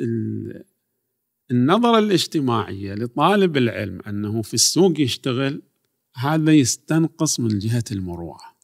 ال 0.00 0.64
النظرة 1.50 1.98
الاجتماعية 1.98 2.94
لطالب 2.94 3.56
العلم 3.56 4.00
أنه 4.06 4.42
في 4.42 4.54
السوق 4.54 5.00
يشتغل 5.00 5.62
هذا 6.14 6.52
يستنقص 6.52 7.40
من 7.40 7.58
جهة 7.58 7.84
المروءة. 7.92 8.54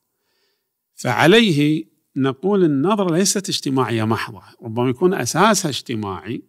فعليه 0.94 1.84
نقول 2.16 2.64
النظرة 2.64 3.16
ليست 3.16 3.48
اجتماعية 3.48 4.04
محضة 4.04 4.42
ربما 4.62 4.88
يكون 4.88 5.14
أساسها 5.14 5.68
اجتماعي 5.68 6.42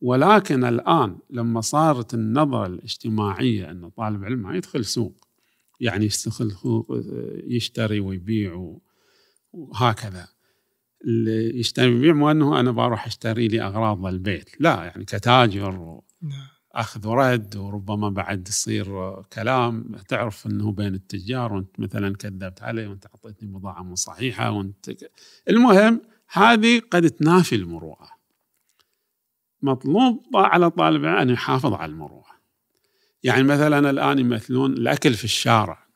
ولكن 0.00 0.64
الآن 0.64 1.18
لما 1.30 1.60
صارت 1.60 2.14
النظرة 2.14 2.66
الاجتماعية 2.66 3.70
أن 3.70 3.88
طالب 3.88 4.24
علم 4.24 4.42
ما 4.42 4.56
يدخل 4.56 4.84
سوق 4.84 5.28
يعني 5.80 6.04
يستخل 6.04 6.52
يشتري 7.46 8.00
ويبيع 8.00 8.76
وهكذا 9.52 10.28
يشتري 11.54 11.88
ويبيع 11.88 12.12
مو 12.12 12.30
أنه 12.30 12.60
أنا 12.60 12.70
بروح 12.70 13.06
أشتري 13.06 13.48
لي 13.48 13.62
أغراض 13.62 14.06
للبيت 14.06 14.60
لا 14.60 14.84
يعني 14.84 15.04
كتاجر 15.04 16.00
نعم. 16.22 16.57
أخذ 16.72 17.06
ورد 17.06 17.56
وربما 17.56 18.08
بعد 18.08 18.48
يصير 18.48 19.14
كلام. 19.22 19.96
تعرف 20.08 20.46
إنه 20.46 20.72
بين 20.72 20.94
التجار 20.94 21.52
وأنت 21.52 21.80
مثلا 21.80 22.16
كذبت 22.16 22.62
علي 22.62 22.86
وأنت 22.86 23.06
أعطيتني 23.06 23.48
بضاعه 23.48 23.82
مو 23.82 23.94
صحيحة 23.94 24.50
وأنت 24.50 24.90
المهم 25.48 26.00
هذه 26.32 26.80
قد 26.90 27.10
تنافي 27.10 27.54
المروءة. 27.54 28.08
مطلوب 29.62 30.26
على 30.34 30.70
طالب 30.70 31.04
أن 31.04 31.30
يحافظ 31.30 31.72
على 31.72 31.92
المروءة. 31.92 32.38
يعني 33.22 33.42
مثلا 33.42 33.90
الآن 33.90 34.18
يمثلون 34.18 34.72
الأكل 34.72 35.14
في 35.14 35.24
الشارع 35.24 35.86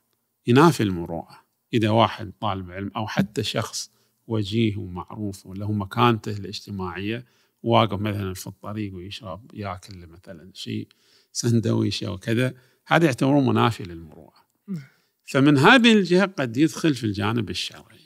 ينافي 0.46 0.82
المروءة. 0.82 1.42
إذا 1.74 1.90
واحد 1.90 2.32
طالب 2.40 2.70
علم 2.70 2.90
أو 2.96 3.06
حتى 3.06 3.42
شخص 3.42 3.90
وجيه 4.26 4.76
ومعروف 4.76 5.46
وله 5.46 5.72
مكانته 5.72 6.32
الاجتماعية 6.32 7.24
واقف 7.62 8.00
مثلا 8.00 8.34
في 8.34 8.46
الطريق 8.46 8.94
ويشرب 8.94 9.50
ياكل 9.54 10.06
مثلا 10.06 10.50
شيء 10.54 10.88
سندويشه 11.32 12.10
وكذا 12.10 12.54
هذا 12.86 13.06
يعتبرون 13.06 13.46
منافي 13.46 13.84
للمروءة. 13.84 14.34
فمن 15.32 15.58
هذه 15.58 15.92
الجهة 15.92 16.26
قد 16.26 16.56
يدخل 16.56 16.94
في 16.94 17.04
الجانب 17.04 17.50
الشرعي. 17.50 18.02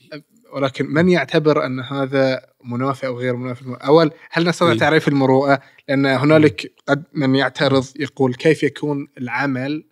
ولكن 0.52 0.86
من 0.86 1.08
يعتبر 1.08 1.66
أن 1.66 1.80
هذا 1.80 2.46
منافي 2.64 3.06
أو 3.06 3.18
غير 3.18 3.36
منافي 3.36 3.64
أول 3.84 4.10
هل 4.30 4.48
نستطيع 4.48 4.72
إيه؟ 4.72 4.78
تعريف 4.78 5.08
المروءة؟ 5.08 5.60
لأن 5.88 6.06
هنالك 6.06 6.74
قد 6.88 7.04
من 7.12 7.34
يعترض 7.34 7.84
يقول 7.96 8.34
كيف 8.34 8.62
يكون 8.62 9.08
العمل 9.18 9.84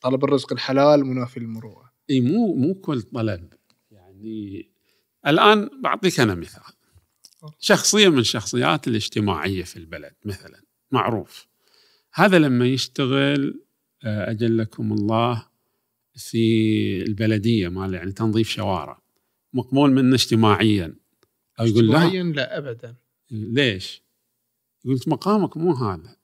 طلب 0.00 0.24
الرزق 0.24 0.52
الحلال 0.52 1.06
منافي 1.06 1.40
للمروءة؟ 1.40 1.92
اي 2.10 2.20
مو 2.20 2.54
مو 2.54 2.74
كل 2.74 3.02
طلب 3.02 3.48
يعني 3.90 4.70
الآن 5.26 5.70
بعطيك 5.82 6.20
أنا 6.20 6.34
مثال 6.34 6.62
شخصية 7.58 8.08
من 8.08 8.18
الشخصيات 8.18 8.88
الاجتماعية 8.88 9.62
في 9.62 9.76
البلد 9.76 10.14
مثلا 10.24 10.62
معروف. 10.90 11.46
هذا 12.14 12.38
لما 12.38 12.66
يشتغل 12.66 13.62
آه، 14.04 14.30
اجلكم 14.30 14.92
الله 14.92 15.46
في 16.14 17.02
البلدية 17.02 17.68
مال 17.68 17.94
يعني 17.94 18.12
تنظيف 18.12 18.48
شوارع 18.48 19.02
مقبول 19.52 19.92
منه 19.92 20.14
اجتماعيا. 20.14 20.94
أو 21.60 21.66
يقول 21.66 21.88
لا. 21.88 21.96
اجتماعيا 21.96 22.22
لا 22.22 22.58
ابدا. 22.58 22.96
ليش؟ 23.30 24.02
يقول 24.84 25.00
مقامك 25.06 25.56
مو 25.56 25.72
هذا. 25.72 26.16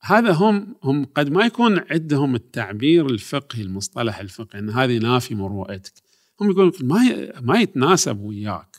هذا 0.00 0.32
هم 0.32 0.76
هم 0.82 1.04
قد 1.04 1.28
ما 1.28 1.46
يكون 1.46 1.84
عندهم 1.90 2.34
التعبير 2.34 3.06
الفقهي 3.06 3.62
المصطلح 3.62 4.18
الفقهي 4.18 4.60
إن 4.60 4.70
هذه 4.70 4.98
نافي 4.98 5.34
مروءتك 5.34 5.92
هم 6.40 6.50
يقولون 6.50 6.72
ما 6.80 7.30
ما 7.40 7.60
يتناسب 7.60 8.20
وياك. 8.20 8.73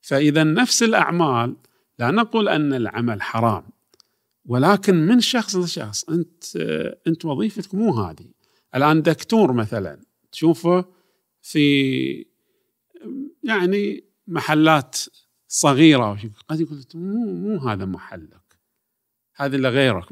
فإذا 0.00 0.44
نفس 0.44 0.82
الأعمال 0.82 1.56
لا 1.98 2.10
نقول 2.10 2.48
أن 2.48 2.72
العمل 2.72 3.22
حرام 3.22 3.62
ولكن 4.44 4.94
من 4.94 5.20
شخص 5.20 5.56
لشخص 5.56 6.04
أنت 6.04 6.56
أنت 7.06 7.24
وظيفتك 7.24 7.74
مو 7.74 7.92
هذه. 7.92 8.26
الآن 8.74 9.02
دكتور 9.02 9.52
مثلا 9.52 10.00
تشوفه 10.32 10.84
في 11.42 12.26
يعني 13.42 14.04
محلات 14.26 14.96
صغيرة 15.48 16.18
قد 16.48 16.60
يقول 16.60 16.84
مو 16.94 17.32
مو 17.32 17.58
هذا 17.58 17.84
محلك 17.84 18.58
هذا 19.36 19.56
اللي 19.56 19.68
غيرك. 19.68 20.06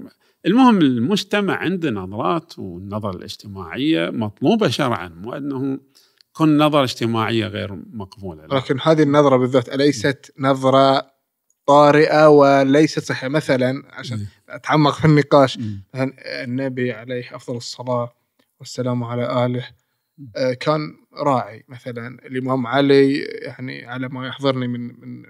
المهم 0.46 0.78
المجتمع 0.78 1.56
عنده 1.56 1.90
نظرات 1.90 2.58
والنظرة 2.58 3.16
الاجتماعية 3.16 4.10
مطلوبة 4.10 4.68
شرعا 4.68 5.08
مو 5.08 5.32
أنه 5.32 5.78
كن 6.38 6.58
نظرة 6.58 6.82
اجتماعية 6.82 7.46
غير 7.46 7.74
مقبولة 7.92 8.46
لكن 8.46 8.78
هذه 8.82 9.02
النظرة 9.02 9.36
بالذات 9.36 9.68
أليست 9.68 10.32
نظرة 10.38 11.10
طارئة 11.66 12.28
وليست 12.28 12.98
صحيحة؟ 12.98 13.28
مثلا 13.28 13.82
عشان 13.90 14.26
أتعمق 14.48 14.94
في 14.94 15.04
النقاش 15.04 15.58
مثلا 15.58 16.12
النبي 16.44 16.92
عليه 16.92 17.36
أفضل 17.36 17.56
الصلاة 17.56 18.12
والسلام 18.60 19.04
على 19.04 19.46
آله 19.46 19.68
آه، 20.36 20.52
كان 20.52 20.96
راعي. 21.14 21.64
مثلا 21.68 22.26
الإمام 22.26 22.66
علي 22.66 23.18
يعني 23.18 23.86
على 23.86 24.08
ما 24.08 24.26
يحضرني 24.26 24.68
من 24.68 24.80
من 24.80 25.24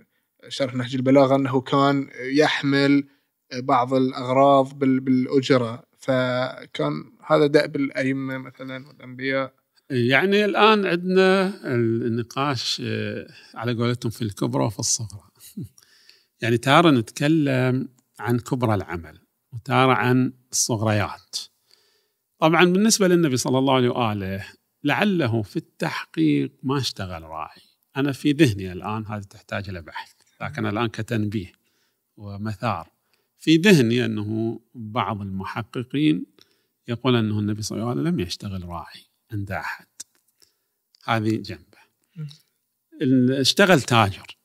شرح 0.48 0.74
نهج 0.74 0.94
البلاغة 0.94 1.36
أنه 1.36 1.60
كان 1.60 2.08
يحمل 2.20 3.08
بعض 3.54 3.94
الأغراض 3.94 4.78
بالأجرة. 4.78 5.82
فكان 5.98 7.12
هذا 7.26 7.46
دأب 7.46 7.76
الأئمة 7.76 8.38
مثلا 8.38 8.88
والأنبياء. 8.88 9.57
يعني 9.90 10.44
الآن 10.44 10.86
عندنا 10.86 11.60
النقاش 11.74 12.82
آه، 12.84 13.26
على 13.54 13.74
قولتهم 13.74 14.10
في 14.10 14.22
الكبرى 14.22 14.64
وفي 14.64 14.78
الصغرى. 14.78 15.28
يعني 16.42 16.58
تارة 16.58 16.90
نتكلم 16.90 17.88
عن 18.18 18.38
كبرى 18.38 18.74
العمل 18.74 19.20
وتارة 19.52 19.92
عن 19.92 20.32
الصغريات. 20.52 21.36
طبعا 22.38 22.64
بالنسبة 22.64 23.08
للنبي 23.08 23.36
صلى 23.36 23.58
الله 23.58 23.74
عليه 23.74 23.88
وآله 23.88 24.46
لعله 24.84 25.42
في 25.42 25.56
التحقيق 25.56 26.52
ما 26.62 26.78
اشتغل 26.78 27.22
راعي. 27.22 27.62
أنا 27.96 28.12
في 28.12 28.32
ذهني 28.32 28.72
الآن 28.72 29.06
هذه 29.06 29.22
تحتاج 29.22 29.68
إلى 29.68 29.82
بحث 29.82 30.12
لكن 30.40 30.66
الآن 30.66 30.86
كتنبيه 30.86 31.52
ومثار. 32.16 32.90
في 33.38 33.56
ذهني 33.56 34.04
أنه 34.04 34.60
بعض 34.74 35.20
المحققين 35.20 36.26
يقول 36.88 37.16
أنه 37.16 37.38
النبي 37.38 37.62
صلى 37.62 37.78
الله 37.78 37.90
عليه 37.90 38.00
وسلم 38.00 38.14
لم 38.14 38.20
يشتغل 38.20 38.64
راعي. 38.64 39.07
عند 39.32 39.52
أحد. 39.52 39.86
هذه 41.04 41.36
جنبه. 41.36 41.78
اشتغل 43.40 43.80
تاجر. 43.80 44.36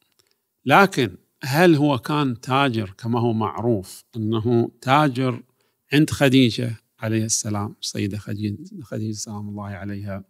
لكن 0.66 1.18
هل 1.44 1.76
هو 1.76 1.98
كان 1.98 2.42
تاجر 2.42 2.90
كما 2.90 3.20
هو 3.20 3.34
معروف 3.34 4.04
أنه 4.16 4.72
تاجر 4.82 5.44
عند 5.94 6.10
خديجة 6.10 6.76
عليه 7.00 7.26
السلام 7.26 7.76
السيدة 7.82 8.18
خديجة 8.18 9.14
سلام 9.14 9.50
الله 9.50 9.66
عليها 9.66 10.24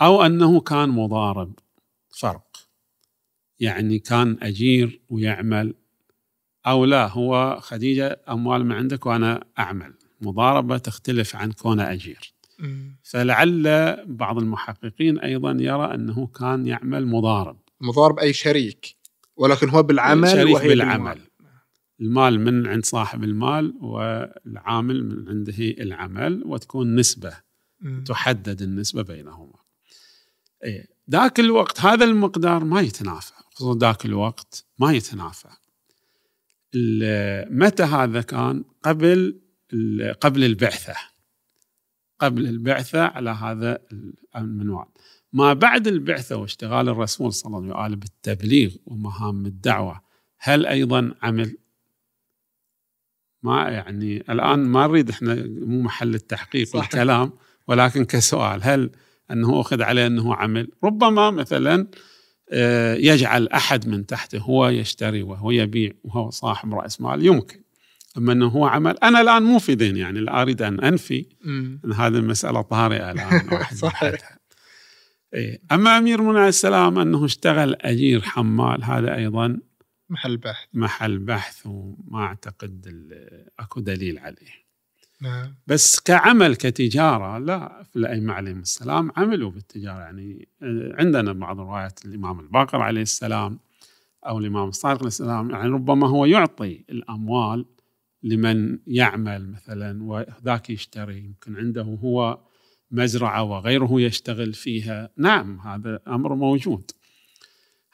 أو 0.00 0.22
أنه 0.22 0.60
كان 0.60 0.88
مضارب 0.88 1.58
فرق؟ 2.10 2.68
يعني 3.60 3.98
كان 3.98 4.38
أجير 4.42 5.00
ويعمل 5.08 5.74
أو 6.66 6.84
لا 6.84 7.08
هو 7.08 7.60
خديجة 7.60 8.20
أموال 8.28 8.66
من 8.66 8.72
عندك 8.72 9.06
وأنا 9.06 9.44
أعمل. 9.58 9.94
مضاربة 10.20 10.78
تختلف 10.78 11.36
عن 11.36 11.52
كونه 11.52 11.92
أجير. 11.92 12.32
فلعل 13.02 13.96
بعض 14.06 14.38
المحققين 14.38 15.18
أيضا 15.18 15.56
يرى 15.60 15.94
أنه 15.94 16.26
كان 16.26 16.66
يعمل 16.66 17.06
مضارب. 17.06 17.58
مضارب 17.80 18.18
أي 18.18 18.32
شريك 18.32 18.96
ولكن 19.36 19.68
هو 19.68 19.82
بالعمل 19.82 20.28
شريك 20.28 20.54
وهي 20.54 20.68
بالعمل. 20.68 21.14
بالمال. 21.14 21.30
المال 22.00 22.40
من 22.40 22.66
عند 22.66 22.84
صاحب 22.84 23.24
المال 23.24 23.74
والعامل 23.80 25.04
من 25.04 25.28
عنده 25.28 25.54
العمل 25.58 26.42
وتكون 26.46 26.94
نسبة 26.94 27.32
م. 27.80 28.04
تحدد 28.04 28.62
النسبة 28.62 29.02
بينهما. 29.02 29.58
إيه. 30.64 30.86
ذاك 31.10 31.40
الوقت 31.40 31.80
هذا 31.80 32.04
المقدار 32.04 32.64
ما 32.64 32.80
يتنافى 32.80 33.32
خصوصا 33.54 33.78
ذاك 33.78 34.06
الوقت 34.06 34.66
ما 34.78 34.92
يتنافى. 34.92 35.48
متى 37.50 37.82
هذا 37.82 38.22
كان؟ 38.22 38.64
قبل 38.82 39.40
قبل 40.20 40.44
البعثة. 40.44 40.94
قبل 42.20 42.46
البعثة 42.46 43.00
على 43.02 43.30
هذا 43.30 43.78
المنوال. 44.36 44.86
ما 45.32 45.52
بعد 45.52 45.88
البعثة 45.88 46.36
واشتغال 46.36 46.88
الرسول 46.88 47.32
صلى 47.32 47.58
الله 47.58 47.76
عليه 47.76 47.96
وسلم 47.96 48.00
بالتبليغ 48.00 48.76
ومهام 48.86 49.46
الدعوة 49.46 50.00
هل 50.38 50.66
أيضا 50.66 51.14
عمل؟ 51.22 51.56
ما 53.42 53.68
يعني 53.68 54.16
الآن 54.16 54.58
ما 54.58 54.86
نريد 54.86 55.10
إحنا 55.10 55.34
مو 55.46 55.82
محل 55.82 56.14
التحقيق 56.14 56.66
صحيح. 56.66 56.82
والكلام 56.82 57.32
ولكن 57.68 58.04
كسؤال 58.04 58.60
هل 58.62 58.90
أنه 59.30 59.60
أخذ 59.60 59.82
عليه 59.82 60.06
أنه 60.06 60.34
عمل؟ 60.34 60.70
ربما 60.84 61.30
مثلا 61.30 61.86
آه، 62.52 62.94
يجعل 62.94 63.48
أحد 63.48 63.88
من 63.88 64.06
تحته 64.06 64.38
هو 64.38 64.68
يشتري 64.68 65.22
وهو 65.22 65.50
يبيع 65.50 65.92
وهو 66.04 66.30
صاحب 66.30 66.74
رأس 66.74 67.00
مال 67.00 67.26
يمكن. 67.26 67.60
أما 68.16 68.32
أنه 68.32 68.46
هو 68.46 68.66
عمل 68.66 68.98
أنا 69.02 69.20
الآن 69.20 69.42
مو 69.42 69.58
في 69.58 69.74
ذهني 69.74 70.00
يعني 70.00 70.20
لا 70.20 70.42
أريد 70.42 70.62
أن 70.62 70.80
أنفي 70.80 71.26
أن 71.84 71.92
هذه 71.92 72.16
المسألة 72.16 72.62
طارئة 72.62 73.10
الآن 73.10 73.64
صحيح. 73.74 74.38
إيه. 75.34 75.60
أما 75.72 75.98
أمير 75.98 76.22
منى 76.22 76.48
السلام 76.48 76.98
أنه 76.98 77.24
اشتغل 77.24 77.74
أجير 77.80 78.20
حمال 78.20 78.84
هذا 78.84 79.16
أيضا 79.16 79.60
محل 80.10 80.36
بحث. 80.36 80.68
محل 80.72 81.18
بحث 81.18 81.66
وما 81.66 82.18
أعتقد 82.18 82.86
أكو 83.58 83.80
دليل 83.80 84.18
عليه. 84.18 84.60
نعم. 85.20 85.54
بس 85.66 86.00
كعمل 86.00 86.56
كتجارة 86.56 87.38
لا 87.38 87.82
في 87.90 87.96
الأئمة 87.96 88.32
عليهم 88.32 88.60
السلام 88.60 89.12
عملوا 89.16 89.50
بالتجارة. 89.50 90.00
يعني 90.00 90.48
آه، 90.62 90.94
عندنا 90.98 91.32
بعض 91.32 91.60
روايات 91.60 92.04
الإمام 92.04 92.40
الباقر 92.40 92.80
عليه 92.80 93.02
السلام 93.02 93.58
أو 94.26 94.38
الإمام 94.38 94.68
الصادق 94.68 94.98
عليه 94.98 95.06
السلام 95.06 95.50
يعني 95.50 95.68
ربما 95.68 96.08
هو 96.08 96.24
يعطي 96.24 96.84
الأموال 96.90 97.66
لمن 98.22 98.78
يعمل 98.86 99.50
مثلا 99.50 100.02
وذاك 100.02 100.70
يشتري 100.70 101.18
يمكن 101.18 101.56
عنده 101.56 101.82
هو 101.82 102.38
مزرعة 102.90 103.42
وغيره 103.42 104.00
يشتغل 104.00 104.52
فيها. 104.52 105.10
نعم 105.16 105.60
هذا 105.60 106.00
أمر 106.08 106.34
موجود. 106.34 106.90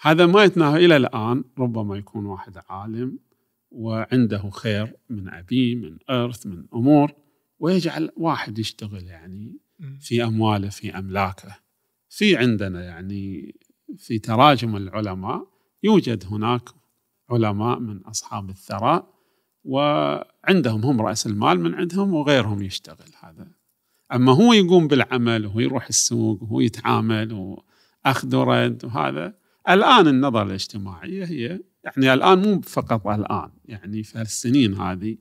هذا 0.00 0.26
ما 0.26 0.44
يتناهى 0.44 0.84
إلى 0.84 0.96
الآن 0.96 1.44
ربما 1.58 1.96
يكون 1.96 2.26
واحد 2.26 2.58
عالم 2.68 3.18
وعنده 3.70 4.50
خير 4.50 4.96
من 5.10 5.28
أبيه 5.28 5.74
من 5.74 5.98
إرث 6.10 6.46
من 6.46 6.66
أمور 6.74 7.12
ويجعل 7.58 8.10
واحد 8.16 8.58
يشتغل 8.58 9.06
يعني 9.06 9.58
في 10.00 10.24
أمواله 10.24 10.68
في 10.68 10.98
أملاكه. 10.98 11.56
في 12.08 12.36
عندنا 12.36 12.84
يعني 12.84 13.54
في 13.98 14.18
تراجم 14.18 14.76
العلماء 14.76 15.48
يوجد 15.82 16.24
هناك 16.30 16.68
علماء 17.30 17.78
من 17.78 17.98
أصحاب 17.98 18.50
الثراء 18.50 19.15
وعندهم 19.66 20.84
هم 20.84 21.00
رأس 21.00 21.26
المال 21.26 21.60
من 21.60 21.74
عندهم 21.74 22.14
وغيرهم 22.14 22.62
يشتغل 22.62 23.10
هذا. 23.22 23.48
أما 24.12 24.32
هو 24.32 24.52
يقوم 24.52 24.88
بالعمل 24.88 25.46
وهو 25.46 25.60
يروح 25.60 25.86
السوق 25.86 26.42
وهو 26.42 26.60
يتعامل 26.60 27.32
وأخذ 28.04 28.36
ورد 28.36 28.84
وهذا 28.84 29.34
الآن 29.68 30.08
النظرة 30.08 30.42
الاجتماعية 30.42 31.24
هي 31.24 31.60
يعني 31.84 32.14
الآن 32.14 32.38
مو 32.38 32.60
فقط 32.60 33.06
الآن 33.06 33.50
يعني 33.64 34.02
في 34.02 34.20
السنين 34.20 34.74
هذه 34.74 35.16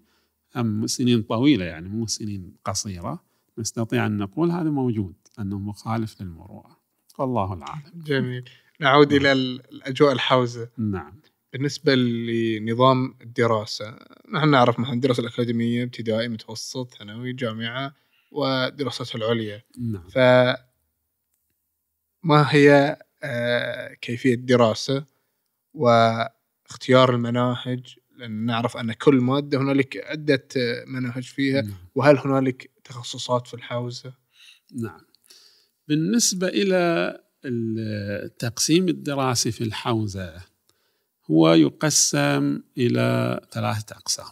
هم 0.56 0.88
سنين 0.88 1.22
طويلة 1.22 1.66
يعني 1.66 1.90
مو 1.90 2.08
سنين 2.08 2.56
قصيرة 2.66 3.24
نستطيع 3.58 4.06
أن 4.06 4.18
نقول 4.18 4.52
هذا 4.52 4.70
موجود 4.70 5.16
أنه 5.40 5.60
مخالف 5.60 6.22
للمروءة. 6.22 6.78
والله 7.18 7.54
العالم. 7.54 7.92
جميل. 7.96 8.50
نعود 8.80 9.14
إلى 9.14 9.32
الأجواء 9.32 10.14
الحوزة. 10.14 10.70
نعم. 10.78 11.22
بالنسبة 11.56 11.96
لنظام 11.96 13.16
الدراسة 13.22 14.00
نحن 14.34 14.50
نعرف 14.50 14.80
مثلا 14.80 14.94
الدراسة 14.94 15.22
الأكاديمية 15.22 15.84
ابتدائي 15.84 16.28
متوسط 16.28 16.94
ثانوي 16.94 17.34
جامعة 17.34 17.96
ودراسات 18.32 19.16
العليا 19.16 19.62
نعم. 19.78 20.08
ف 20.10 20.18
ما 22.24 22.48
هي 22.50 22.98
آه، 23.24 23.94
كيفية 23.94 24.34
الدراسة 24.34 25.06
واختيار 25.74 27.16
المناهج 27.16 27.96
لأن 28.18 28.46
نعرف 28.46 28.78
أن 28.78 28.94
كل 28.94 29.16
مادة 29.16 29.58
هنالك 29.58 29.98
عدة 30.06 30.48
مناهج 30.88 31.24
فيها 31.24 31.62
نعم. 31.62 31.78
وهل 31.96 32.18
هنالك 32.18 32.72
تخصصات 32.84 33.48
في 33.48 33.54
الحوزة؟ 33.54 34.14
نعم 34.74 35.02
بالنسبة 35.88 36.48
إلى 36.48 37.14
التقسيم 37.46 38.90
الدراسي 38.90 39.52
في 39.52 39.64
الحوزة 39.64 40.55
هو 41.32 41.54
يقسم 41.54 42.62
إلى 42.78 43.40
ثلاثة 43.52 43.96
أقسام. 43.96 44.32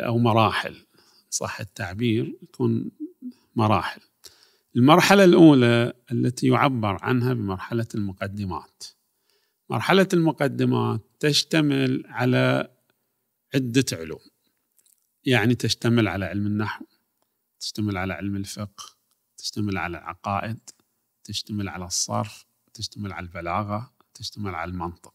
أو 0.00 0.18
مراحل 0.18 0.86
صح 1.30 1.60
التعبير؟ 1.60 2.38
تكون 2.52 2.90
مراحل. 3.56 4.00
المرحلة 4.76 5.24
الأولى 5.24 5.92
التي 6.12 6.46
يعبر 6.46 6.98
عنها 7.02 7.32
بمرحلة 7.32 7.86
المقدمات. 7.94 8.84
مرحلة 9.70 10.08
المقدمات 10.12 11.00
تشتمل 11.20 12.02
على 12.06 12.70
عدة 13.54 13.84
علوم. 13.92 14.20
يعني 15.24 15.54
تشتمل 15.54 16.08
على 16.08 16.24
علم 16.24 16.46
النحو 16.46 16.84
تشتمل 17.60 17.96
على 17.96 18.12
علم 18.12 18.36
الفقه 18.36 18.84
تشتمل 19.36 19.78
على 19.78 19.98
العقائد 19.98 20.70
تشتمل 21.24 21.68
على 21.68 21.84
الصرف 21.84 22.46
تشتمل 22.74 23.12
على 23.12 23.26
البلاغة 23.26 23.94
تشتمل 24.14 24.54
على 24.54 24.70
المنطق. 24.70 25.13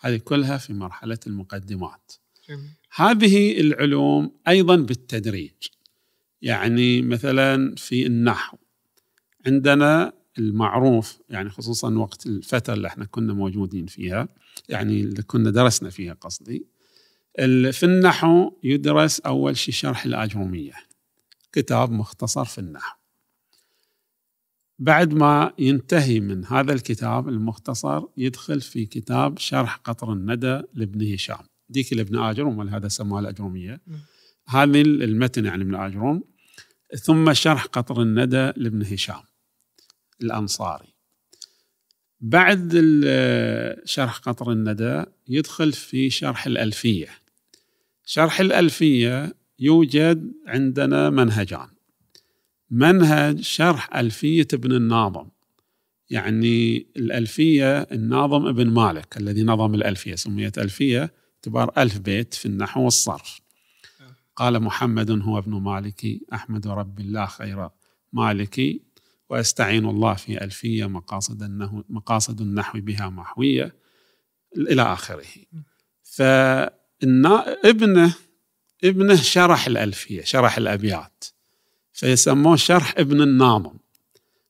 هذه 0.00 0.16
كلها 0.16 0.56
في 0.58 0.72
مرحلة 0.72 1.18
المقدمات. 1.26 2.12
جميل. 2.48 2.70
هذه 2.94 3.60
العلوم 3.60 4.32
أيضا 4.48 4.76
بالتدريج. 4.76 5.52
يعني 6.42 7.02
مثلا 7.02 7.74
في 7.76 8.06
النحو. 8.06 8.56
عندنا 9.46 10.12
المعروف 10.38 11.18
يعني 11.30 11.50
خصوصا 11.50 11.94
وقت 11.94 12.26
الفترة 12.26 12.74
اللي 12.74 12.88
إحنا 12.88 13.04
كنا 13.04 13.32
موجودين 13.32 13.86
فيها 13.86 14.28
يعني 14.68 15.00
اللي 15.00 15.22
كنا 15.22 15.50
درسنا 15.50 15.90
فيها 15.90 16.14
قصدي 16.14 16.66
في 17.72 17.82
النحو 17.82 18.52
يدرس 18.62 19.20
أول 19.20 19.56
شيء 19.56 19.74
شرح 19.74 20.04
الأجرومية 20.04 20.72
كتاب 21.52 21.90
مختصر 21.90 22.44
في 22.44 22.58
النحو. 22.58 22.95
بعد 24.78 25.14
ما 25.14 25.52
ينتهي 25.58 26.20
من 26.20 26.44
هذا 26.44 26.72
الكتاب 26.72 27.28
المختصر 27.28 28.02
يدخل 28.16 28.60
في 28.60 28.86
كتاب 28.86 29.38
شرح 29.38 29.76
قطر 29.76 30.12
الندى 30.12 30.62
لابن 30.74 31.12
هشام. 31.12 31.44
ديك 31.68 31.92
لابن 31.92 32.18
آجر 32.18 32.46
ومال 32.46 32.70
هذا 32.70 32.88
سماه 32.88 33.20
الأجرومية 33.20 33.80
هذه 34.48 34.82
المتن 34.82 35.44
يعني 35.44 35.64
من 35.64 35.74
الآجروم 35.74 36.24
ثم 37.02 37.32
شرح 37.32 37.64
قطر 37.64 38.02
الندى 38.02 38.52
لابن 38.56 38.82
هشام 38.82 39.22
الأنصاري. 40.22 40.94
بعد 42.20 42.72
شرح 43.84 44.18
قطر 44.18 44.52
الندى 44.52 45.04
يدخل 45.28 45.72
في 45.72 46.10
شرح 46.10 46.46
الألفية. 46.46 47.08
شرح 48.04 48.40
الألفية 48.40 49.34
يوجد 49.58 50.32
عندنا 50.46 51.10
منهجان. 51.10 51.68
منهج 52.70 53.40
شرح 53.40 53.96
ألفية 53.96 54.48
ابن 54.54 54.72
الناظم. 54.72 55.28
يعني 56.10 56.86
الألفية 56.96 57.80
الناظم 57.80 58.46
ابن 58.46 58.66
مالك 58.70 59.16
الذي 59.16 59.42
نظم 59.42 59.74
الألفية 59.74 60.14
سميت 60.14 60.58
ألفية 60.58 61.12
اعتبار 61.36 61.72
ألف 61.78 61.98
بيت 61.98 62.34
في 62.34 62.46
النحو 62.46 62.84
والصرف. 62.84 63.40
قال 64.36 64.62
محمد 64.62 65.10
هو 65.10 65.38
ابن 65.38 65.52
مالك 65.52 66.06
أحمد 66.32 66.66
رب 66.66 67.00
الله 67.00 67.26
خير 67.26 67.68
مالك 68.12 68.80
وأستعين 69.28 69.86
الله 69.86 70.14
في 70.14 70.44
ألفية 70.44 70.86
مقاصد 70.86 71.42
النحو, 71.42 71.82
مقاصد 71.88 72.40
النحو 72.40 72.80
بها 72.80 73.08
محوية 73.08 73.74
إلى 74.56 74.82
آخره. 74.82 75.26
فابنه 76.02 77.44
ابنه 78.84 79.16
شرح 79.16 79.66
الألفية 79.66 80.22
شرح 80.22 80.56
الأبيات. 80.58 81.24
فيسموه 81.96 82.56
شرح 82.56 82.94
ابن 82.98 83.22
الناظم. 83.22 83.76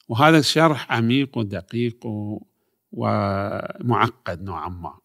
وهذا 0.09 0.38
الشرح 0.38 0.92
عميق 0.92 1.38
ودقيق 1.38 2.07
ومعقد 2.92 4.42
نوعا 4.42 4.68
ما. 4.68 4.99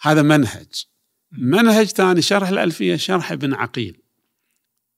هذا 0.00 0.22
منهج. 0.22 0.84
منهج 1.32 1.86
ثاني 1.86 2.22
شرح 2.22 2.48
الألفية 2.48 2.96
شرح 2.96 3.32
ابن 3.32 3.54
عقيل. 3.54 4.02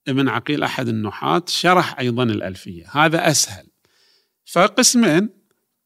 ابن 0.07 0.29
عقيل 0.29 0.63
أحد 0.63 0.87
النحاة 0.87 1.43
شرح 1.47 1.99
أيضا 1.99 2.23
الألفية. 2.23 2.85
هذا 2.91 3.31
أسهل. 3.31 3.67
فقسمين. 4.45 5.29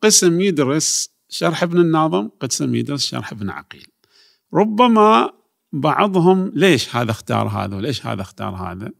قسم 0.04 0.42
يدرس 0.42 1.10
شرح 1.30 1.64
ابن 1.64 1.82
الناظم 1.82 2.30
قسم 2.40 2.76
يدرس 2.76 3.06
شرح 3.06 3.32
ابن 3.32 3.50
عقيل. 3.50 3.88
ربما 4.54 5.34
بعضهم 5.74 6.52
ليش 6.56 6.96
هذا 6.96 7.12
اختار 7.12 7.48
هذا 7.48 7.76
وليش 7.76 8.06
هذا 8.06 8.22
اختار 8.22 8.56
هذا؟ 8.56 8.92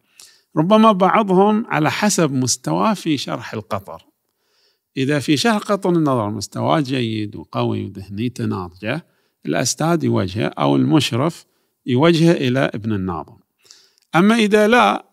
ربما 0.58 0.92
بعضهم 0.92 1.66
على 1.68 1.92
حسب 1.92 2.32
مستواه 2.32 2.94
في 2.94 3.18
شرح 3.18 3.54
القطر. 3.54 4.06
إذا 4.98 5.20
في 5.20 5.38
شرح 5.38 5.58
قطر 5.58 5.90
النظر 5.90 6.30
مستواه 6.30 6.80
جيد 6.80 7.36
وقوي 7.36 7.86
وذهنيته 7.86 8.46
ناضجة 8.46 9.06
الأستاذ 9.46 10.04
يوجهه 10.04 10.46
أو 10.48 10.76
المشرف 10.76 11.46
يوجهه 11.86 12.32
إلى 12.32 12.60
ابن 12.60 12.94
الناظم. 12.94 13.38
أما 14.16 14.36
إذا 14.36 14.68
لا 14.68 15.06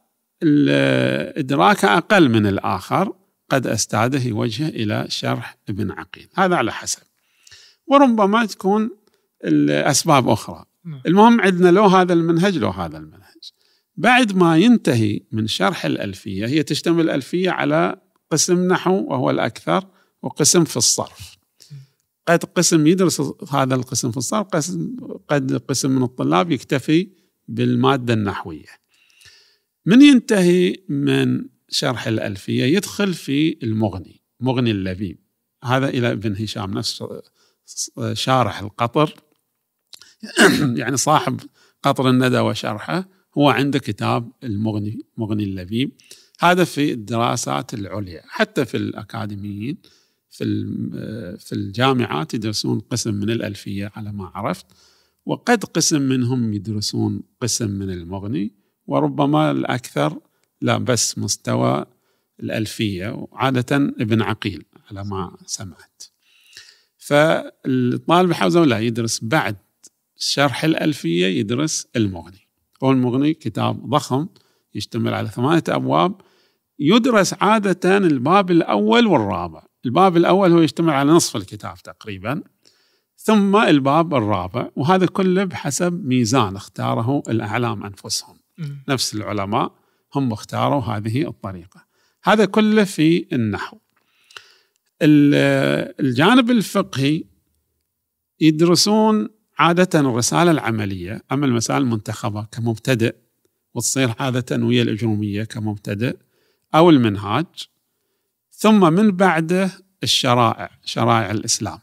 ال- 0.43 1.39
إدراكه 1.39 1.99
أقل 1.99 2.29
من 2.29 2.47
الآخر 2.47 3.13
قد 3.51 3.67
أستاذه 3.67 4.29
يوجهه 4.29 4.69
إلى 4.69 5.05
شرح 5.09 5.57
ابن 5.69 5.91
عقيل. 5.91 6.29
هذا 6.35 6.57
على 6.57 6.73
حسب. 6.73 7.03
وربما 7.87 8.47
تكون 8.47 8.91
الأسباب 9.45 10.29
أخرى. 10.29 10.65
نعم. 10.85 11.01
المهم 11.07 11.41
عندنا 11.41 11.69
لو 11.69 11.85
هذا 11.87 12.13
المنهج 12.13 12.59
لو 12.59 12.71
هذا 12.71 12.99
المنهج. 12.99 13.28
بعد 13.99 14.37
ما 14.37 14.59
ينتهي 14.59 15.21
من 15.33 15.47
شرح 15.47 15.85
الألفية 15.85 16.47
هي 16.47 16.63
تشتمل 16.63 17.05
الألفية 17.05 17.51
على 17.51 18.01
قسم 18.31 18.69
نحو 18.69 19.05
وهو 19.09 19.31
الأكثر 19.31 19.87
وقسم 20.23 20.65
في 20.65 20.77
الصرف. 20.77 21.39
قد 22.29 22.45
قسم 22.45 22.87
يدرس 22.87 23.23
هذا 23.51 23.75
القسم 23.75 24.11
في 24.11 24.17
الصرف 24.17 24.47
قسم 24.47 24.97
قد 25.29 25.57
قسم 25.57 25.91
من 25.91 26.03
الطلاب 26.03 26.51
يكتفي 26.51 27.09
بالمادة 27.49 28.15
النحوية. 28.15 28.69
من 29.87 30.03
ينتهي 30.03 30.77
من 30.89 31.45
شرح 31.69 32.07
الألفية؟ 32.07 32.65
يدخل 32.65 33.15
في 33.15 33.59
المغني 33.63 34.23
مغني 34.41 34.71
اللبيب. 34.71 35.19
هذا 35.65 35.89
إلى 35.89 36.13
ابن 36.13 36.43
هشام 36.43 36.71
نفس 36.71 37.05
شارح 38.13 38.61
القطر. 38.61 39.15
يعني 40.81 40.97
صاحب 40.97 41.41
قطر 41.83 42.11
الندى 42.11 42.39
وشرحه. 42.39 43.18
هو 43.39 43.49
عنده 43.49 43.79
كتاب 43.79 44.33
المغني 44.45 44.99
مغني 45.17 45.45
اللبيب 45.45 45.93
هذا 46.41 46.65
في 46.65 46.93
الدراسات 46.93 47.75
العليا. 47.75 48.23
حتى 48.27 48.65
في 48.65 48.77
الأكاديميين 48.77 49.79
في 50.31 50.45
في 51.39 51.53
الجامعات 51.53 52.35
يدرسون 52.35 52.81
قسم 52.81 53.15
من 53.15 53.31
الألفية 53.31 53.93
على 53.97 54.13
ما 54.13 54.27
عرفت. 54.35 54.67
وقد 55.27 55.65
قسم 55.65 56.03
منهم 56.03 56.53
يدرسون 56.55 57.23
قسم 57.41 57.71
من 57.71 57.91
المغني. 57.91 58.53
وربما 58.87 59.51
الأكثر 59.51 60.21
لا 60.61 60.79
بس 60.79 61.19
مستوى 61.19 61.87
الألفية 62.41 63.09
وعادة 63.09 63.77
ابن 63.77 64.23
عقيل 64.23 64.65
على 64.91 65.05
ما 65.05 65.37
سمعت. 65.47 66.03
فالطالب 66.99 68.33
حوزة 68.33 68.65
لا 68.65 68.79
يدرس 68.79 69.25
بعد 69.25 69.57
شرح 70.17 70.65
الألفية 70.65 71.27
يدرس 71.27 71.87
المغني. 71.97 72.48
والمغني 72.81 73.35
كتاب 73.35 73.87
ضخم 73.91 74.27
يشتمل 74.75 75.15
على 75.15 75.29
ثمانية 75.29 75.63
أبواب 75.69 76.21
يدرس 76.79 77.35
عادة 77.41 77.97
الباب 77.97 78.51
الأول 78.51 79.07
والرابع. 79.07 79.63
الباب 79.85 80.17
الأول 80.17 80.53
هو 80.53 80.61
يشتمل 80.61 80.91
على 80.93 81.11
نصف 81.13 81.37
الكتاب 81.37 81.75
تقريبا 81.85 82.43
ثم 83.17 83.57
الباب 83.57 84.15
الرابع 84.15 84.71
وهذا 84.77 85.07
كله 85.07 85.45
بحسب 85.45 86.05
ميزان 86.05 86.57
اختاره 86.57 87.23
الأعلام 87.29 87.85
أنفسهم. 87.85 88.37
نفس 88.89 89.15
العلماء 89.15 89.73
هم 90.15 90.33
اختاروا 90.33 90.81
هذه 90.83 91.29
الطريقة. 91.29 91.85
هذا 92.25 92.45
كله 92.45 92.85
في 92.85 93.27
النحو. 93.33 93.79
ال- 95.03 95.95
الجانب 96.01 96.51
الفقهي 96.51 97.25
يدرسون 98.41 99.29
عادة 99.59 100.01
الرسالة 100.01 100.51
العملية 100.51 101.23
أما 101.33 101.47
المسائل 101.47 101.83
المنتخبة 101.83 102.43
كمبتدئ 102.53 103.15
وتصير 103.75 104.15
عادة 104.21 104.65
ويا 104.65 104.83
الأجرومية 104.83 105.45
كمبتدئ 105.45 106.17
أو 106.75 106.91
المنهاج 106.91 107.47
ثم 108.51 108.93
من 108.93 109.11
بعده 109.11 109.71
الشرائع 110.03 110.71
شرائع 110.85 111.31
الإسلام. 111.31 111.79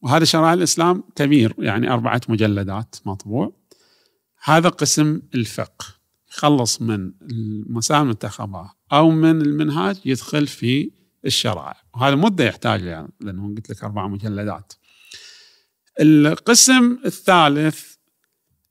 وهذا 0.00 0.24
شرائع 0.24 0.52
الإسلام 0.52 1.04
كبير 1.14 1.54
يعني 1.58 1.90
أربعة 1.90 2.20
مجلدات 2.28 2.96
مطبوع. 3.06 3.52
هذا 4.44 4.68
قسم 4.68 5.22
الفقه. 5.34 5.84
يخلص 6.32 6.82
من 6.82 7.12
المسائل 7.22 8.02
المنتخبة 8.02 8.70
أو 8.92 9.10
من 9.10 9.40
المنهاج 9.40 10.00
يدخل 10.04 10.46
في 10.46 10.90
الشرائع. 11.24 11.76
وهذا 11.94 12.14
مدة 12.14 12.44
يحتاج 12.44 12.82
يعني 12.82 13.12
لأنه 13.20 13.48
قلت 13.48 13.70
لك 13.70 13.84
أربع 13.84 14.06
مجلدات. 14.06 14.72
القسم 16.00 16.98
الثالث 17.04 17.94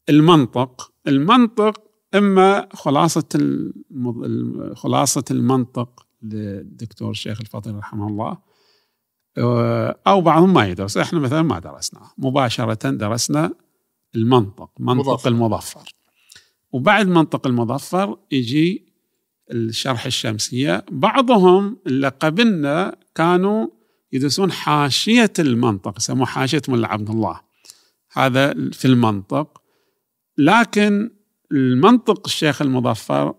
المنطق. 0.09 0.91
المنطق 1.07 1.81
إما 2.15 2.67
خلاصة 2.73 3.25
المض... 3.35 4.73
خلاصة 4.73 5.23
المنطق 5.31 6.05
للدكتور 6.21 7.11
الشيخ 7.11 7.41
الفضيل 7.41 7.75
رحمه 7.75 8.07
الله 8.07 8.37
أو 10.07 10.21
بعضهم 10.21 10.53
ما 10.53 10.67
يدرس. 10.67 10.97
إحنا 10.97 11.19
مثلا 11.19 11.41
ما 11.41 11.59
درسناه 11.59 12.11
مباشرة 12.17 12.89
درسنا 12.89 13.53
المنطق 14.15 14.69
منطق 14.79 15.13
مظفر. 15.13 15.29
المظفر. 15.29 15.95
وبعد 16.71 17.07
منطق 17.07 17.47
المظفر 17.47 18.17
يجي 18.31 18.93
الشرح 19.51 20.05
الشمسية. 20.05 20.85
بعضهم 20.91 21.77
اللي 21.87 22.07
قبلنا 22.07 22.95
كانوا 23.15 23.67
يدرسون 24.15 24.51
حاشية 24.51 25.33
المنطق 25.39 25.93
يسموه 25.97 26.25
حاشية 26.25 26.61
ملا 26.67 26.87
عبد 26.87 27.09
الله. 27.09 27.41
هذا 28.11 28.53
في 28.71 28.85
المنطق. 28.85 29.61
لكن 30.37 31.11
المنطق 31.51 32.21
الشيخ 32.25 32.61
المظفر 32.61 33.35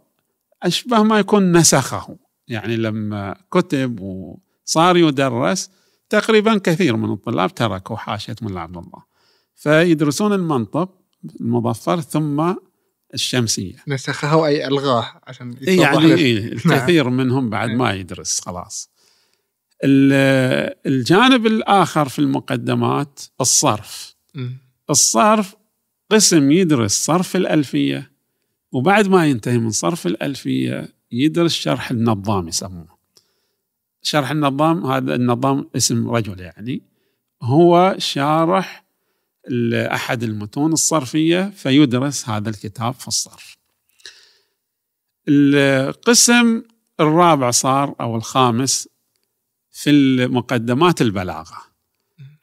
أشبه 0.62 1.02
ما 1.02 1.18
يكون 1.18 1.56
نسخه. 1.56 2.18
يعني 2.48 2.76
لما 2.76 3.36
كتب 3.50 4.00
وصار 4.00 4.96
يدرس 4.96 5.70
تقريبا 6.08 6.58
كثير 6.58 6.96
من 6.96 7.12
الطلاب 7.12 7.54
تركوا 7.54 7.96
حاشية 7.96 8.36
ملا 8.42 8.60
عبد 8.60 8.76
الله. 8.76 9.02
فيدرسون 9.54 10.32
المنطق 10.32 10.90
المظفر 11.40 12.00
ثم 12.00 12.54
الشمسية. 13.14 13.76
نسخه 13.88 14.46
أي 14.46 14.66
ألغاه 14.66 15.20
عشان 15.26 15.56
يعني. 15.60 16.14
إيه 16.14 16.52
الكثير 16.52 17.08
منهم 17.08 17.50
بعد 17.50 17.70
ما 17.70 17.92
يدرس 17.92 18.40
خلاص. 18.40 18.95
الجانب 19.84 21.46
الآخر 21.46 22.08
في 22.08 22.18
المقدمات 22.18 23.20
الصرف. 23.40 24.16
الصرف 24.90 25.54
قسم 26.10 26.50
يدرس 26.50 26.92
صرف 27.04 27.36
الألفية 27.36 28.10
وبعد 28.72 29.08
ما 29.08 29.26
ينتهي 29.26 29.58
من 29.58 29.70
صرف 29.70 30.06
الألفية 30.06 30.94
يدرس 31.12 31.52
شرح 31.52 31.90
النظام 31.90 32.48
يسموه 32.48 32.96
شرح 34.02 34.30
النظام 34.30 34.86
هذا 34.86 35.14
النظام 35.14 35.70
اسم 35.76 36.10
رجل 36.10 36.40
يعني 36.40 36.82
هو 37.42 37.94
شارح 37.98 38.84
أحد 39.72 40.22
المتون 40.22 40.72
الصرفية 40.72 41.50
فيدرس 41.56 42.28
هذا 42.28 42.50
الكتاب 42.50 42.94
في 42.94 43.08
الصرف. 43.08 43.56
القسم 45.28 46.62
الرابع 47.00 47.50
صار 47.50 47.94
أو 48.00 48.16
الخامس 48.16 48.88
في 49.76 49.90
المقدمات 49.90 51.02
البلاغة. 51.02 51.56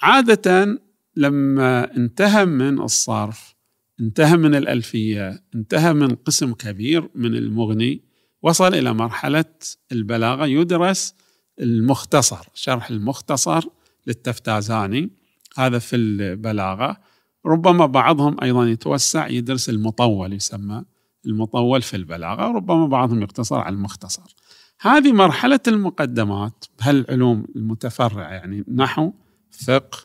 عادة 0.02 0.82
لما 1.16 1.96
انتهى 1.98 2.46
من 2.46 2.82
الصرف 2.82 3.56
انتهى 4.00 4.38
من 4.38 4.56
الألفية 4.56 5.44
انتهى 5.56 5.94
من 5.94 6.16
قسم 6.16 6.54
كبير 6.54 7.10
من 7.16 7.36
المغني 7.36 8.04
وصل 8.42 8.74
إلى 8.74 8.94
مرحلة 8.94 9.46
البلاغة 9.92 10.46
يدرس 10.46 11.16
المختصر 11.62 12.48
شرح 12.54 12.90
المختصر 12.90 13.64
للتفتازاني. 14.08 15.10
هذا 15.58 15.80
في 15.80 15.96
البلاغة. 15.96 16.98
ربما 17.46 17.86
بعضهم 17.86 18.38
أيضا 18.44 18.66
يتوسع 18.66 19.28
يدرس 19.28 19.70
المطول 19.70 20.34
يسمى 20.34 20.84
المطول 21.26 21.82
في 21.82 21.98
البلاغة 21.98 22.50
وربما 22.50 22.88
بعضهم 22.88 23.22
يقتصر 23.22 23.60
على 23.60 23.76
المختصر. 23.76 24.36
هذه 24.84 25.12
مرحلة 25.12 25.60
المقدمات 25.68 26.66
بهالعلوم 26.80 27.46
المتفرعة 27.56 28.32
يعني 28.32 28.64
نحو 28.76 29.12
فقه 29.68 29.98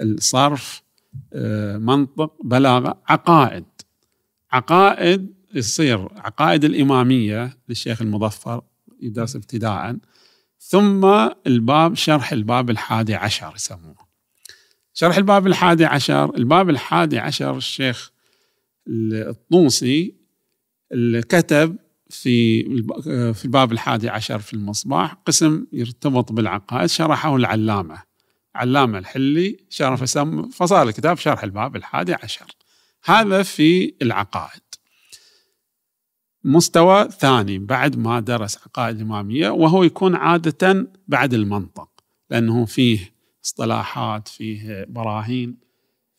الصرف 0.00 0.82
آه، 1.32 1.76
منطق 1.76 2.36
بلاغة 2.44 3.02
عقائد. 3.08 3.64
عقائد 4.52 5.34
يصير 5.54 6.08
عقائد 6.16 6.64
الإمامية 6.64 7.58
للشيخ 7.68 8.02
المظفر 8.02 8.62
يدرس 9.00 9.36
ابتداء 9.36 9.96
ثم 10.58 11.04
الباب 11.46 11.94
شرح 11.94 12.32
الباب 12.32 12.70
الحادي 12.70 13.14
عشر 13.14 13.52
يسموه. 13.56 14.08
شرح 14.92 15.16
الباب 15.16 15.46
الحادي 15.46 15.84
عشر 15.84 16.34
الباب 16.36 16.70
الحادي 16.70 17.18
عشر 17.18 17.56
الشيخ 17.56 18.12
الطوسي 18.88 20.14
اللي 20.92 21.22
كتب 21.22 21.76
في 22.10 22.62
في 23.32 23.44
الباب 23.44 23.72
الحادي 23.72 24.08
عشر 24.08 24.38
في 24.38 24.54
المصباح 24.54 25.12
قسم 25.12 25.66
يرتبط 25.72 26.32
بالعقائد 26.32 26.86
شرحه 26.86 27.36
العلامة. 27.36 28.02
علامة 28.54 28.98
الحلي 28.98 29.56
شرح 29.68 30.04
فصار 30.52 30.88
الكتاب 30.88 31.16
شرح 31.16 31.44
الباب 31.44 31.76
الحادي 31.76 32.14
عشر. 32.14 32.46
هذا 33.04 33.42
في 33.42 33.94
العقائد. 34.02 34.60
مستوى 36.44 37.08
ثاني 37.10 37.58
بعد 37.58 37.96
ما 37.96 38.20
درس 38.20 38.58
عقائد 38.58 39.00
إمامية 39.00 39.48
وهو 39.50 39.82
يكون 39.82 40.14
عادة 40.14 40.92
بعد 41.08 41.34
المنطق 41.34 41.88
لأنه 42.30 42.64
فيه 42.64 43.14
اصطلاحات 43.44 44.28
فيه 44.28 44.86
براهين 44.88 45.58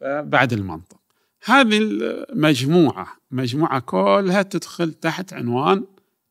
بعد 0.02 0.54
المنطق. 0.54 0.99
هذه 1.44 1.78
المجموعة 1.78 3.08
مجموعة 3.32 3.80
كلها 3.80 4.42
تدخل 4.42 4.94
تحت 4.94 5.34
عنوان 5.34 5.86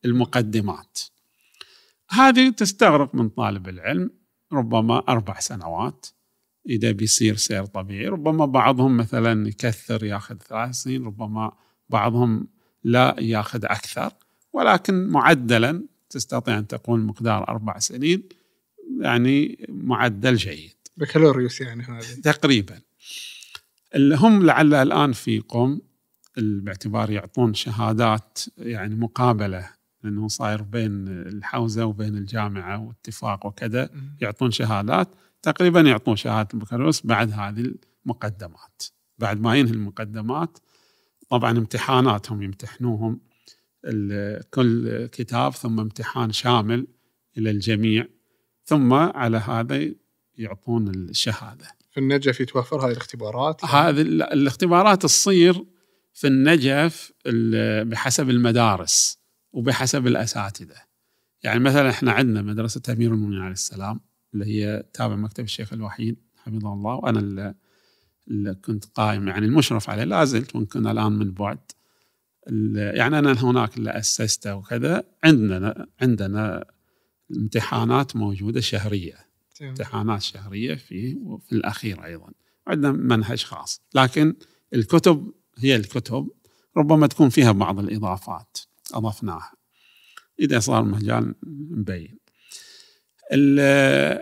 المقدمات. 0.05 1.01
هذه 2.11 2.51
تستغرق 2.51 3.15
من 3.15 3.29
طالب 3.29 3.69
العلم 3.69 4.11
ربما 4.53 5.03
أربع 5.09 5.41
سنوات. 5.41 6.07
إذا 6.69 6.91
بيصير 6.91 7.37
سير 7.37 7.65
طبيعي 7.65 8.07
ربما 8.07 8.47
بعضهم 8.47 8.97
مثلا 8.97 9.49
يكثر 9.49 10.05
ياخذ 10.05 10.37
ثلاث 10.37 10.75
سنين 10.75 11.05
ربما 11.05 11.53
بعضهم 11.89 12.49
لا 12.85 13.17
ياخذ 13.19 13.65
أكثر. 13.65 14.13
ولكن 14.53 15.09
معدلا 15.09 15.85
تستطيع 16.11 16.59
أن 16.59 16.67
تقول 16.67 17.01
مقدار 17.01 17.49
أربع 17.49 17.79
سنين 17.79 18.29
يعني 19.01 19.67
معدل 19.69 20.37
جيد. 20.37 20.75
بكالوريوس 20.97 21.61
يعني 21.61 21.83
هذه. 21.83 22.21
تقريبا. 22.25 22.81
اللي 23.95 24.17
هم 24.17 24.47
لعل 24.47 24.75
الآن 24.75 25.13
في 25.13 25.39
قم 25.39 25.81
باعتبار 26.37 27.11
يعطون 27.11 27.55
شهادات 27.55 28.39
يعني 28.59 28.95
مقابلة 28.95 29.71
لأنه 30.05 30.29
صاير 30.29 30.63
بين 30.63 31.09
الحوزة 31.09 31.85
وبين 31.85 32.17
الجامعة 32.17 32.87
واتفاق 32.87 33.47
وكذا 33.47 33.91
يعطون 34.21 34.51
شهادات. 34.51 35.09
تقريبا 35.43 35.81
يعطون 35.81 36.17
شهادة 36.17 36.49
البكالوريوس 36.55 37.07
بعد 37.07 37.33
هذه 37.33 37.75
المقدمات. 38.05 38.83
بعد 39.19 39.41
ما 39.41 39.57
ينهي 39.57 39.73
المقدمات 39.73 40.59
طبعا 41.29 41.51
امتحاناتهم 41.51 42.43
يمتحنوهم. 42.43 43.21
كل 44.55 45.07
كتاب 45.07 45.53
ثم 45.53 45.81
امتحان 45.81 46.33
شامل 46.33 46.87
إلى 47.39 47.51
الجميع. 47.51 48.07
ثم 48.65 48.93
على 48.93 49.37
هذا 49.37 49.91
يعطون 50.39 50.89
الشهادة. 50.89 51.78
في 51.91 52.01
النجف 52.01 52.41
يتوفر 52.41 52.87
هذه 52.87 52.93
الاختبارات؟ 52.93 53.65
هذه 53.65 54.01
الاختبارات 54.01 55.03
تصير 55.03 55.65
في 56.13 56.27
النجف 56.27 57.13
بحسب 57.83 58.31
المدارس 58.31 59.19
وبحسب 59.53 60.07
الأساتذة. 60.07 60.89
يعني 61.43 61.61
مثلا 61.61 61.91
إحنا 61.91 62.13
عندنا 62.13 62.43
مدرسة 62.43 62.83
أمير 62.91 63.13
المؤمنين 63.13 63.41
عليه 63.41 63.53
السلام 63.53 64.01
اللي 64.35 64.45
هي 64.47 64.85
تابع 64.93 65.17
مكتب 65.17 65.45
الشيخ 65.45 65.73
الوحيد 65.73 66.17
حفظه 66.37 66.73
الله. 66.73 66.95
وأنا 66.95 67.55
اللي, 68.29 68.55
كنت 68.55 68.85
قائم 68.85 69.29
يعني 69.29 69.47
المشرف 69.47 69.91
عليه 69.91 70.05
لا 70.05 70.25
زلت 70.25 70.57
وان 70.57 70.87
الآن 70.87 71.13
من 71.13 71.33
بعد. 71.33 71.59
يعني 72.77 73.19
أنا 73.19 73.33
هناك 73.33 73.77
اللي 73.77 73.91
اسسته 73.91 74.55
وكذا. 74.55 75.05
عندنا 75.25 75.87
عندنا 76.03 76.65
امتحانات 77.37 78.17
موجودة 78.17 78.61
شهرية. 78.61 79.28
امتحانات 79.63 80.23
شهرية 80.23 80.75
في 80.75 81.19
وفي 81.23 81.53
الأخير 81.53 82.05
أيضا. 82.05 82.33
عندنا 82.67 82.93
منهج 82.93 83.45
خاص. 83.45 83.81
لكن 83.95 84.35
الكتب 84.75 85.33
هي 85.59 85.77
الكتب 85.77 86.31
ربما 86.77 87.07
تكون 87.07 87.29
فيها 87.29 87.53
بعض 87.53 87.79
الإضافات 87.79 88.59
أضفناها. 88.95 89.53
إذا 90.41 90.59
صار 90.59 90.85
مجال 90.85 91.35
مبين. 91.71 92.19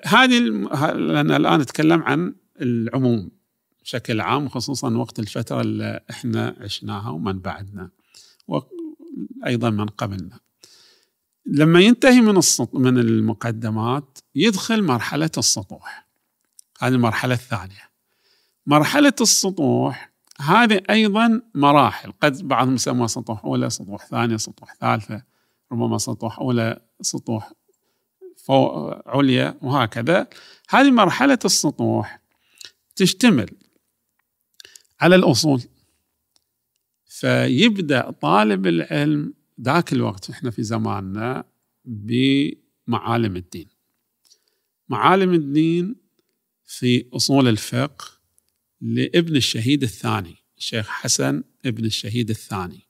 هذه 0.04 0.38
لأن 0.94 1.30
الآن 1.30 1.60
نتكلم 1.60 2.02
عن 2.02 2.34
العموم 2.60 3.30
بشكل 3.82 4.20
عام 4.20 4.48
خصوصا 4.48 4.96
وقت 4.96 5.18
الفترة 5.18 5.60
اللي 5.60 6.00
إحنا 6.10 6.56
عشناها 6.60 7.10
ومن 7.10 7.38
بعدنا 7.38 7.90
وأيضا 8.48 9.70
من 9.70 9.86
قبلنا. 9.86 10.40
لما 11.46 11.80
ينتهي 11.80 12.20
من 12.20 12.40
من 12.72 12.98
المقدمات 12.98 14.18
يدخل 14.36 14.82
مرحلة 14.82 15.30
السطوح. 15.38 16.06
هذه 16.80 16.92
المرحلة 16.92 17.34
الثانية. 17.34 17.90
مرحلة 18.66 19.12
السطوح 19.20 20.12
هذه 20.40 20.82
أيضا 20.90 21.42
مراحل. 21.54 22.12
قد 22.22 22.48
بعضهم 22.48 22.74
يسموها 22.74 23.06
سطوح 23.06 23.44
أولى 23.44 23.70
سطوح 23.70 24.06
ثانية 24.06 24.36
سطوح 24.36 24.74
ثالثة 24.74 25.22
ربما 25.72 25.98
سطوح 25.98 26.38
أولى 26.38 26.80
سطوح 27.00 27.52
فوق 28.36 29.08
عليا 29.08 29.58
وهكذا. 29.62 30.28
هذه 30.68 30.90
مرحلة 30.90 31.38
السطوح 31.44 32.20
تشتمل 32.96 33.50
على 35.00 35.16
الأصول. 35.16 35.62
فيبدأ 37.04 38.10
طالب 38.10 38.66
العلم 38.66 39.34
ذاك 39.60 39.92
الوقت 39.92 40.30
إحنا 40.30 40.50
في 40.50 40.62
زماننا 40.62 41.44
بمعالم 41.84 43.36
الدين. 43.36 43.75
معالم 44.88 45.34
الدين 45.34 45.96
في 46.64 47.06
أصول 47.12 47.48
الفقه 47.48 48.04
لابن 48.80 49.36
الشهيد 49.36 49.82
الثاني 49.82 50.36
الشيخ 50.58 50.88
حسن 50.88 51.42
ابن 51.66 51.84
الشهيد 51.84 52.30
الثاني. 52.30 52.86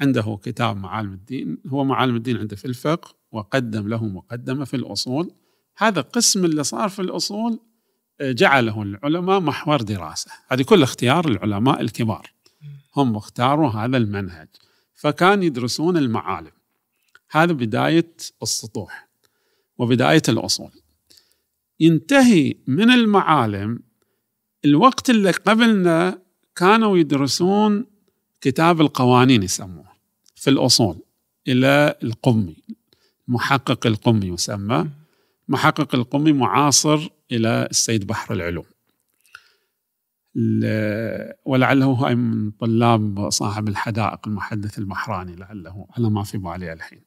عنده 0.00 0.38
كتاب 0.42 0.76
معالم 0.76 1.12
الدين 1.12 1.58
هو 1.66 1.84
معالم 1.84 2.16
الدين 2.16 2.36
عنده 2.36 2.56
في 2.56 2.64
الفقه 2.64 3.14
وقدم 3.32 3.88
له 3.88 4.04
مقدمة 4.04 4.64
في 4.64 4.76
الأصول. 4.76 5.34
هذا 5.76 6.00
قسم 6.00 6.44
اللي 6.44 6.64
صار 6.64 6.88
في 6.88 7.02
الأصول 7.02 7.60
آه، 8.20 8.32
جعله 8.32 8.82
العلماء 8.82 9.40
محور 9.40 9.82
دراسة. 9.82 10.30
هذه 10.48 10.62
كل 10.62 10.82
اختيار 10.82 11.28
العلماء 11.28 11.80
الكبار. 11.80 12.32
هم 12.96 13.16
اختاروا 13.16 13.70
هذا 13.70 13.96
المنهج. 13.96 14.48
فكان 14.94 15.42
يدرسون 15.42 15.96
المعالم. 15.96 16.52
هذا 17.30 17.52
بداية 17.52 18.12
السطوح 18.42 19.08
وبداية 19.78 20.22
الأصول. 20.28 20.70
ينتهي 21.80 22.54
من 22.66 22.90
المعالم. 22.90 23.82
الوقت 24.64 25.10
اللي 25.10 25.30
قبلنا 25.30 26.22
كانوا 26.56 26.98
يدرسون 26.98 27.86
كتاب 28.40 28.80
القوانين 28.80 29.42
يسموه 29.42 29.90
في 30.34 30.50
الأصول 30.50 31.02
إلى 31.48 31.94
القمي. 32.02 32.56
محقق 33.28 33.86
القمي 33.86 34.26
يسمى. 34.26 34.88
محقق 35.48 35.94
القمي 35.94 36.32
معاصر 36.32 37.08
إلى 37.32 37.68
السيد 37.70 38.06
بحر 38.06 38.34
العلوم. 38.34 38.64
ولعله 41.44 41.86
هو 41.86 42.14
من 42.14 42.50
طلاب 42.50 43.30
صاحب 43.30 43.68
الحدائق 43.68 44.28
المحدث 44.28 44.78
البحراني 44.78 45.36
لعله 45.36 45.86
على 45.90 46.10
ما 46.10 46.22
في 46.22 46.38
بالي 46.38 46.72
الحين. 46.72 47.02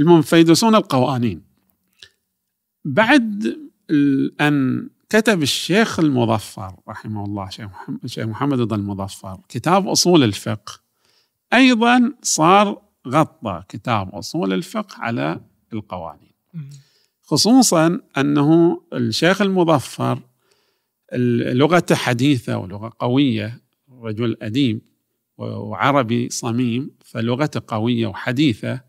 المهم 0.00 0.22
فيدرسون 0.22 0.74
القوانين. 0.74 1.42
بعد 2.84 3.56
أن 4.40 4.88
كتب 5.08 5.42
الشيخ 5.42 6.00
المظفر 6.00 6.74
رحمه 6.88 7.24
الله 7.24 7.48
شيخ 8.06 8.26
محمد, 8.26 8.60
رضا 8.60 8.76
المظفر 8.76 9.40
كتاب 9.48 9.88
أصول 9.88 10.24
الفقه. 10.24 10.80
أيضا 11.52 12.12
صار 12.22 12.82
غطى 13.08 13.62
كتاب 13.68 14.14
أصول 14.14 14.52
الفقه 14.52 14.94
على 14.98 15.40
القوانين. 15.72 16.32
خصوصا 17.22 18.00
أنه 18.18 18.80
الشيخ 18.92 19.42
المظفر 19.42 20.22
لغته 21.52 21.94
حديثة 21.94 22.58
ولغة 22.58 22.92
قوية 22.98 23.60
رجل 24.02 24.36
أديب 24.42 24.80
وعربي 25.38 26.28
صميم 26.28 26.90
فلغته 27.04 27.62
قوية 27.66 28.06
وحديثة 28.06 28.80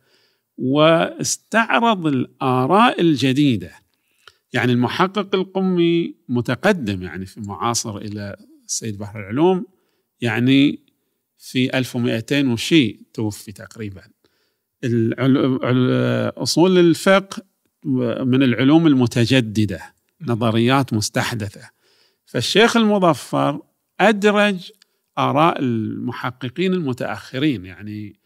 واستعرض 0.57 2.07
الآراء 2.07 3.02
الجديدة 3.02 3.81
يعني 4.53 4.72
المحقق 4.72 5.36
القمي 5.36 6.15
متقدم 6.30 7.03
يعني 7.03 7.26
في 7.26 7.41
معاصر 7.41 7.98
إلى 7.98 8.36
السيد 8.65 8.98
بحر 8.98 9.19
العلوم 9.19 9.65
يعني 10.22 10.80
في 11.38 11.78
1200 11.78 12.52
وشيء 12.52 12.99
توفي 13.14 13.52
تقريبا. 13.52 14.02
أصول 16.38 16.78
الفقه 16.78 17.44
من 18.23 18.44
العلوم 18.44 18.88
المتجددة 18.88 19.82
نظريات 20.22 20.94
مستحدثة. 20.94 21.69
فالشيخ 22.26 22.78
المظفر 22.78 23.61
أدرج 23.99 24.72
آراء 25.18 25.60
المحققين 25.60 26.73
المتأخرين 26.73 27.65
يعني 27.65 28.19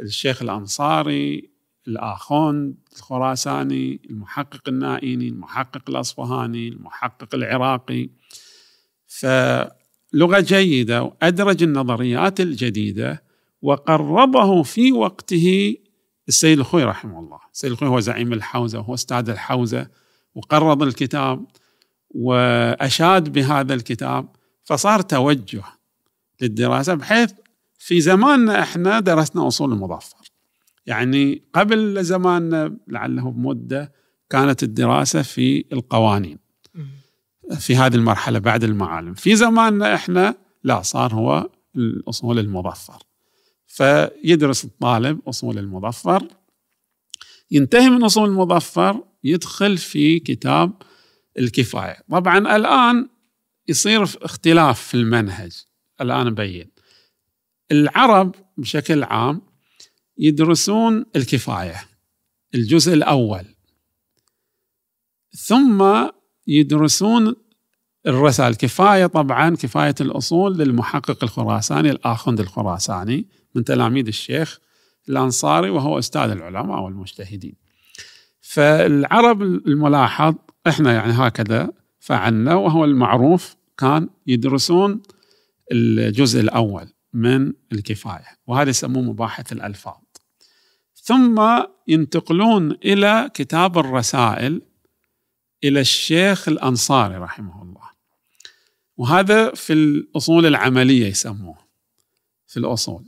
الشيخ 0.00 0.42
الأنصاري 0.42 1.49
الآخوند 1.88 2.74
الخراساني 2.96 4.00
المحقق 4.10 4.68
النائيني 4.68 5.28
المحقق 5.28 5.82
الأصفهاني 5.88 6.68
المحقق 6.68 7.34
العراقي. 7.34 8.08
فلغة 9.06 10.40
جيدة 10.40 11.02
وأدرج 11.02 11.62
النظريات 11.62 12.40
الجديدة 12.40 13.22
وقربه 13.62 14.62
في 14.62 14.92
وقته 14.92 15.76
السيد 16.28 16.58
الخوي 16.58 16.84
رحمه 16.84 17.18
الله. 17.18 17.38
السيد 17.52 17.70
الخوي 17.70 17.88
هو 17.88 18.00
زعيم 18.00 18.32
الحوزة 18.32 18.78
وهو 18.78 18.94
أستاذ 18.94 19.30
الحوزة 19.30 19.86
وقرض 20.34 20.82
الكتاب 20.82 21.46
وأشاد 22.10 23.32
بهذا 23.32 23.74
الكتاب. 23.74 24.28
فصار 24.64 25.00
توجه 25.00 25.64
للدراسة 26.40 26.94
بحيث 26.94 27.32
في 27.78 28.00
زماننا 28.00 28.62
إحنا 28.62 29.00
درسنا 29.00 29.46
أصول 29.46 29.72
المظفر 29.72 30.19
يعني 30.90 31.42
قبل 31.54 32.04
زماننا 32.04 32.76
لعله 32.88 33.30
بمدة 33.30 33.92
كانت 34.30 34.62
الدراسة 34.62 35.22
في 35.22 35.64
القوانين. 35.72 36.38
في 37.58 37.76
هذه 37.76 37.94
المرحلة 37.94 38.38
بعد 38.38 38.64
المعالم. 38.64 39.14
في 39.14 39.36
زماننا 39.36 39.94
إحنا 39.94 40.34
لا 40.64 40.82
صار 40.82 41.14
هو 41.14 41.50
الأصول 41.76 42.38
المظفر. 42.38 43.02
فيدرس 43.66 44.64
الطالب 44.64 45.20
أصول 45.28 45.58
المظفر. 45.58 46.28
ينتهي 47.50 47.90
من 47.90 48.04
أصول 48.04 48.28
المظفر 48.28 49.04
يدخل 49.24 49.78
في 49.78 50.18
كتاب 50.18 50.72
الكفاية. 51.38 51.96
طبعا 52.10 52.56
الآن 52.56 53.08
يصير 53.68 54.02
اختلاف 54.02 54.80
في 54.80 54.94
المنهج. 54.94 55.64
الآن 56.00 56.26
أبين 56.26 56.70
العرب 57.72 58.34
بشكل 58.56 59.02
عام 59.04 59.49
يدرسون 60.20 61.04
الكفاية 61.16 61.80
الجزء 62.54 62.94
الأول. 62.94 63.44
ثم 65.36 65.84
يدرسون 66.46 67.34
الرسائل 68.06 68.54
كفاية 68.54 69.06
طبعا 69.06 69.56
كفاية 69.56 69.94
الأصول 70.00 70.58
للمحقق 70.58 71.24
الخراساني 71.24 71.90
الآخوند 71.90 72.40
الخراساني 72.40 73.26
من 73.54 73.64
تلاميذ 73.64 74.06
الشيخ 74.06 74.58
الأنصاري 75.08 75.70
وهو 75.70 75.98
أستاذ 75.98 76.30
العلماء 76.30 76.80
والمجتهدين. 76.80 77.54
فالعرب 78.40 79.42
الملاحظ 79.42 80.34
إحنا 80.66 80.92
يعني 80.92 81.12
هكذا 81.12 81.72
فعلنا 82.00 82.54
وهو 82.54 82.84
المعروف 82.84 83.56
كان 83.78 84.08
يدرسون 84.26 85.02
الجزء 85.72 86.40
الأول 86.40 86.88
من 87.12 87.52
الكفاية 87.72 88.26
وهذا 88.46 88.70
يسموه 88.70 89.02
مباحث 89.02 89.52
الألفاظ. 89.52 90.09
ثم 91.10 91.64
ينتقلون 91.88 92.72
إلى 92.72 93.30
كتاب 93.34 93.78
الرسائل 93.78 94.62
إلى 95.64 95.80
الشيخ 95.80 96.48
الأنصاري 96.48 97.16
رحمه 97.16 97.62
الله. 97.62 97.90
وهذا 98.96 99.54
في 99.54 99.72
الأصول 99.72 100.46
العملية 100.46 101.06
يسموه 101.06 101.58
في 102.46 102.56
الأصول. 102.56 103.04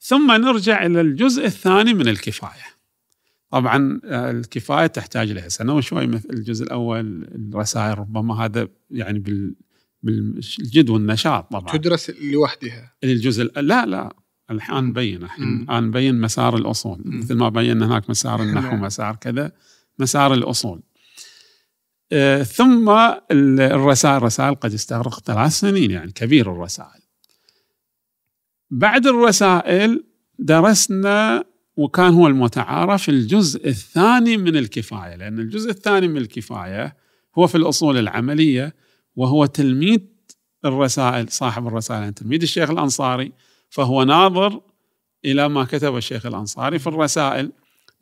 ثم 0.00 0.32
نرجع 0.32 0.86
إلى 0.86 1.00
الجزء 1.00 1.44
الثاني 1.44 1.94
من 1.94 2.08
الكفاية. 2.08 2.74
طبعا 3.50 4.00
الكفاية 4.04 4.86
تحتاج 4.86 5.30
لها 5.30 5.48
سنة 5.48 5.74
وشوي 5.74 6.06
مثل 6.06 6.28
الجزء 6.30 6.64
الأول 6.64 7.28
الرسائل 7.34 7.98
ربما 7.98 8.44
هذا 8.44 8.68
يعني 8.90 9.18
بال 9.18 9.54
بالجد 10.02 10.90
والنشاط 10.90 11.52
طبعا. 11.52 11.72
تدرس 11.76 12.10
لوحدها. 12.10 12.94
الجزء 13.04 13.60
لا 13.60 13.86
لا. 13.86 14.23
الان 14.50 14.84
نبين 14.84 15.22
الحين 15.22 15.62
الآن 15.62 15.84
نبين 15.84 16.20
مسار 16.20 16.56
الأصول 16.56 17.02
مم. 17.04 17.18
مثل 17.18 17.34
ما 17.34 17.48
بينا 17.48 17.86
هناك 17.86 18.10
مسار 18.10 18.42
النحو. 18.44 18.76
مسار 18.76 19.16
كذا 19.16 19.52
مسار 19.98 20.34
الأصول 20.34 20.82
آه 22.12 22.42
ثم 22.42 22.90
الرسائل 23.30 24.16
الرسائل 24.16 24.54
قد 24.54 24.72
يستغرق 24.72 25.20
ثلاث 25.20 25.52
سنين 25.52 25.90
يعني 25.90 26.12
كبير 26.12 26.52
الرسائل 26.52 27.00
بعد 28.70 29.06
الرسائل 29.06 30.04
درسنا 30.38 31.44
وكان 31.76 32.12
هو 32.12 32.26
المتعارف 32.26 33.08
الجزء 33.08 33.68
الثاني 33.68 34.36
من 34.36 34.56
الكفاية 34.56 35.16
لأن 35.16 35.38
الجزء 35.38 35.70
الثاني 35.70 36.08
من 36.08 36.16
الكفاية 36.16 36.96
هو 37.38 37.46
في 37.46 37.54
الأصول 37.54 37.98
العملية 37.98 38.74
وهو 39.16 39.46
تلميذ 39.46 39.98
الرسائل 40.64 41.28
صاحب 41.28 41.66
الرسائل 41.66 42.00
يعني 42.00 42.12
تلميذ 42.12 42.42
الشيخ 42.42 42.70
الأنصاري 42.70 43.32
فهو 43.74 44.02
ناظر 44.02 44.60
إلى 45.24 45.48
ما 45.48 45.64
كتب 45.64 45.96
الشيخ 45.96 46.26
الأنصاري 46.26 46.78
في 46.78 46.86
الرسائل 46.86 47.52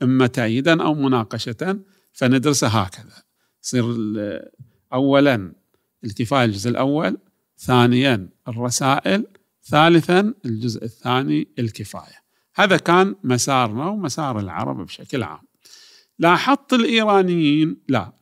إما 0.02 0.26
تأييدا 0.26 0.82
أو 0.82 0.94
مناقشه 0.94 1.78
فندرسه 2.12 2.68
هكذا. 2.68 3.22
يصير 3.64 3.84
اولا 4.92 5.52
الكفايه 6.04 6.44
الجزء 6.44 6.70
الأول 6.70 7.18
ثانيا 7.58 8.28
الرسائل 8.48 9.26
ثالثا 9.64 10.34
الجزء 10.44 10.84
الثاني 10.84 11.48
الكفاية. 11.58 12.22
هذا 12.54 12.76
كان 12.76 13.14
مسارنا 13.24 13.86
ومسار 13.86 14.38
العرب 14.40 14.86
بشكل 14.86 15.22
عام. 15.22 15.46
لاحظت 16.18 16.72
الإيرانيين 16.72 17.76
لا 17.88 18.12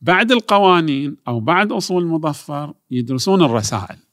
بعد 0.00 0.32
القوانين 0.32 1.16
أو 1.28 1.40
بعد 1.40 1.72
أصول 1.72 2.02
المظفر 2.02 2.74
يدرسون 2.90 3.42
الرسائل. 3.42 4.05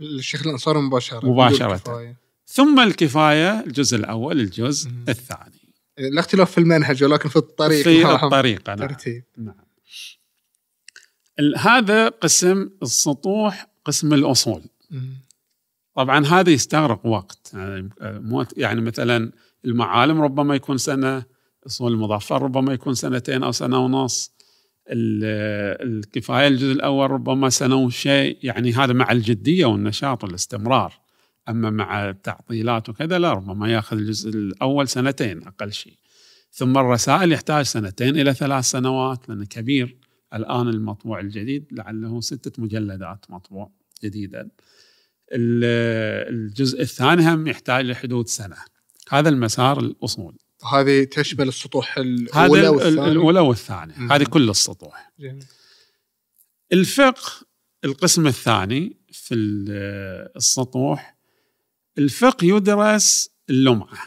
الشيخ 0.00 0.46
الأنصاري 0.46 0.78
مباشرة. 0.78 1.26
مباشرة. 1.26 2.14
ثم 2.46 2.80
الكفاية 2.80 3.60
الجزء 3.60 3.96
الأول 3.96 4.40
الجزء 4.40 4.90
مم. 4.90 5.04
الثاني. 5.08 5.74
الاختلاف 5.98 6.50
في 6.50 6.58
المنهج 6.58 7.04
ولكن 7.04 7.28
في 7.28 7.36
الطريقة 7.36 7.82
في 7.82 8.02
نعم. 8.02 8.24
الطريقة 8.24 8.74
نعم. 8.74 8.88
ترتيب. 8.88 9.24
نعم. 9.38 9.54
هذا 11.58 12.08
قسم 12.08 12.70
السطوح 12.82 13.66
قسم 13.84 14.14
الأصول. 14.14 14.62
مم. 14.90 15.24
طبعا 15.94 16.26
هذا 16.26 16.50
يستغرق 16.50 17.06
وقت. 17.06 17.50
يعني, 17.54 17.90
يعني 18.56 18.80
مثلا 18.80 19.32
المعالم 19.64 20.20
ربما 20.20 20.54
يكون 20.54 20.78
سنة 20.78 21.24
أصول 21.66 21.92
المظفر 21.92 22.42
ربما 22.42 22.72
يكون 22.72 22.94
سنتين 22.94 23.42
أو 23.42 23.52
سنة 23.52 23.78
ونص. 23.78 24.33
الكفاية 24.88 26.48
الجزء 26.48 26.72
الأول 26.72 27.10
ربما 27.10 27.48
سنه 27.48 27.76
وشيء 27.76 28.38
يعني 28.42 28.72
هذا 28.72 28.92
مع 28.92 29.12
الجدية 29.12 29.66
والنشاط 29.66 30.24
والاستمرار. 30.24 30.92
أما 31.48 31.70
مع 31.70 32.08
التعطيلات 32.10 32.88
وكذا 32.88 33.18
لا 33.18 33.32
ربما 33.32 33.72
يأخذ 33.72 33.96
الجزء 33.96 34.30
الأول 34.30 34.88
سنتين 34.88 35.46
أقل 35.46 35.72
شيء. 35.72 35.98
ثم 36.50 36.78
الرسائل 36.78 37.32
يحتاج 37.32 37.64
سنتين 37.64 38.16
إلى 38.16 38.34
ثلاث 38.34 38.64
سنوات 38.64 39.28
لأنه 39.28 39.44
كبير 39.44 39.96
الآن 40.34 40.68
المطبوع 40.68 41.20
الجديد 41.20 41.66
لعله 41.72 42.20
ستة 42.20 42.62
مجلدات 42.62 43.26
مطبوع 43.28 43.70
جديدا. 44.04 44.48
الجزء 45.32 46.82
الثاني 46.82 47.34
هم 47.34 47.46
يحتاج 47.46 47.84
لحدود 47.84 48.28
سنة. 48.28 48.56
هذا 49.10 49.28
المسار 49.28 49.80
الأصول. 49.80 50.36
هذه 50.72 51.04
تشمل 51.04 51.48
السطوح 51.48 51.98
الأولى 51.98 52.68
والثانيه 52.68 53.12
الأولى 53.12 53.40
والثانيه 53.40 53.94
هذه 53.94 54.24
كل 54.24 54.50
السطوح. 54.50 55.12
جميل. 55.20 55.44
الفقه 56.72 57.32
القسم 57.84 58.26
الثاني 58.26 58.96
في 59.12 59.34
السطوح 60.36 61.16
الفقه 61.98 62.44
يدرس 62.44 63.30
اللمعة. 63.50 63.98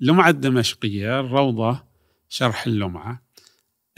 اللمعه 0.00 0.28
الدمشقية 0.28 1.20
الروضة 1.20 1.84
شرح 2.28 2.66
اللمعة. 2.66 3.22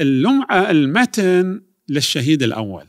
اللمعة 0.00 0.70
المتن 0.70 1.62
للشهيد 1.88 2.42
الأول. 2.42 2.86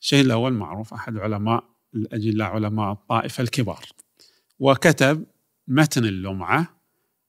الشهيد 0.00 0.24
الأول 0.24 0.52
معروف 0.52 0.94
أحد 0.94 1.16
علماء 1.16 1.64
الأجلاء 1.94 2.48
علماء 2.48 2.92
الطائفة 2.92 3.42
الكبار. 3.42 3.84
وكتب 4.58 5.26
متن 5.68 6.04
اللمعة 6.04 6.83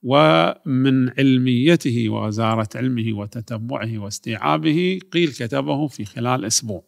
ومن 0.08 1.10
علميته 1.20 2.10
وغزارة 2.10 2.70
علمه 2.76 3.14
وتتبعه 3.18 3.98
واستيعابه 3.98 5.00
قيل 5.12 5.32
كتبه 5.32 5.88
في 5.88 6.06
خلال 6.06 6.46
أسبوع. 6.46 6.84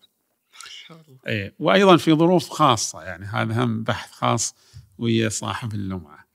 أي 1.27 1.53
وأيضا 1.59 1.97
في 1.97 2.13
ظروف 2.13 2.49
خاصة 2.49 3.01
يعني 3.01 3.25
هذا 3.25 3.63
هم 3.63 3.83
بحث 3.83 4.11
خاص 4.11 4.55
ويا 4.97 5.29
صاحب 5.29 5.73
اللمعة. 5.73 6.27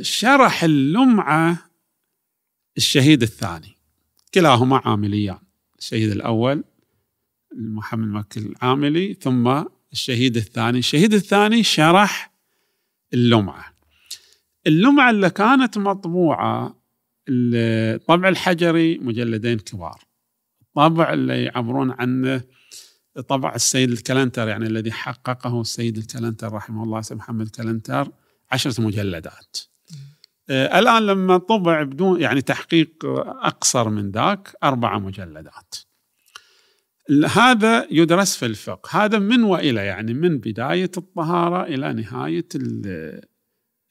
شرح 0.00 0.64
اللمعة 0.64 1.70
الشهيد 2.76 3.22
الثاني 3.22 3.76
كلاهما 4.34 4.76
عامليان 4.84 5.38
الشهيد 5.78 6.10
الأول 6.10 6.64
محمد 7.54 8.08
مكي 8.08 8.40
العاملي 8.40 9.14
ثم 9.14 9.64
الشهيد 9.92 10.36
الثاني. 10.36 10.78
الشهيد 10.78 11.14
الثاني 11.14 11.62
شرح 11.62 12.32
اللمعة. 13.14 13.71
اللمعة 14.66 15.10
اللي 15.10 15.30
كانت 15.30 15.78
مطبوعة 15.78 16.82
الطبع 17.28 18.28
الحجري 18.28 18.98
مجلدين 18.98 19.58
كبار. 19.58 20.04
الطبع 20.62 21.12
اللي 21.12 21.44
يعبرون 21.44 21.90
عنه 21.90 22.42
طبع 23.28 23.54
السيد 23.54 23.90
الكلانتر 23.90 24.48
يعني 24.48 24.66
الذي 24.66 24.92
حققه 24.92 25.60
السيد 25.60 25.96
الكلانتر 25.96 26.52
رحمه 26.52 26.82
الله 26.82 27.00
سيد 27.00 27.16
محمد 27.18 27.46
الكلانتر 27.46 28.08
عشرة 28.52 28.80
مجلدات. 28.80 29.56
آه 30.50 30.78
الآن 30.78 31.06
لما 31.06 31.38
طبع 31.38 31.82
بدون 31.82 32.20
يعني 32.20 32.42
تحقيق 32.42 33.04
أقصر 33.26 33.88
من 33.88 34.10
ذاك 34.10 34.56
أربعة 34.62 34.98
مجلدات. 34.98 35.74
هذا 37.30 37.86
يدرس 37.90 38.36
في 38.36 38.46
الفقه. 38.46 39.04
هذا 39.04 39.18
من 39.18 39.42
وإلى؟ 39.42 39.86
يعني 39.86 40.14
من 40.14 40.38
بداية 40.38 40.90
الطهارة 40.96 41.62
إلى 41.62 41.92
نهاية 41.92 42.48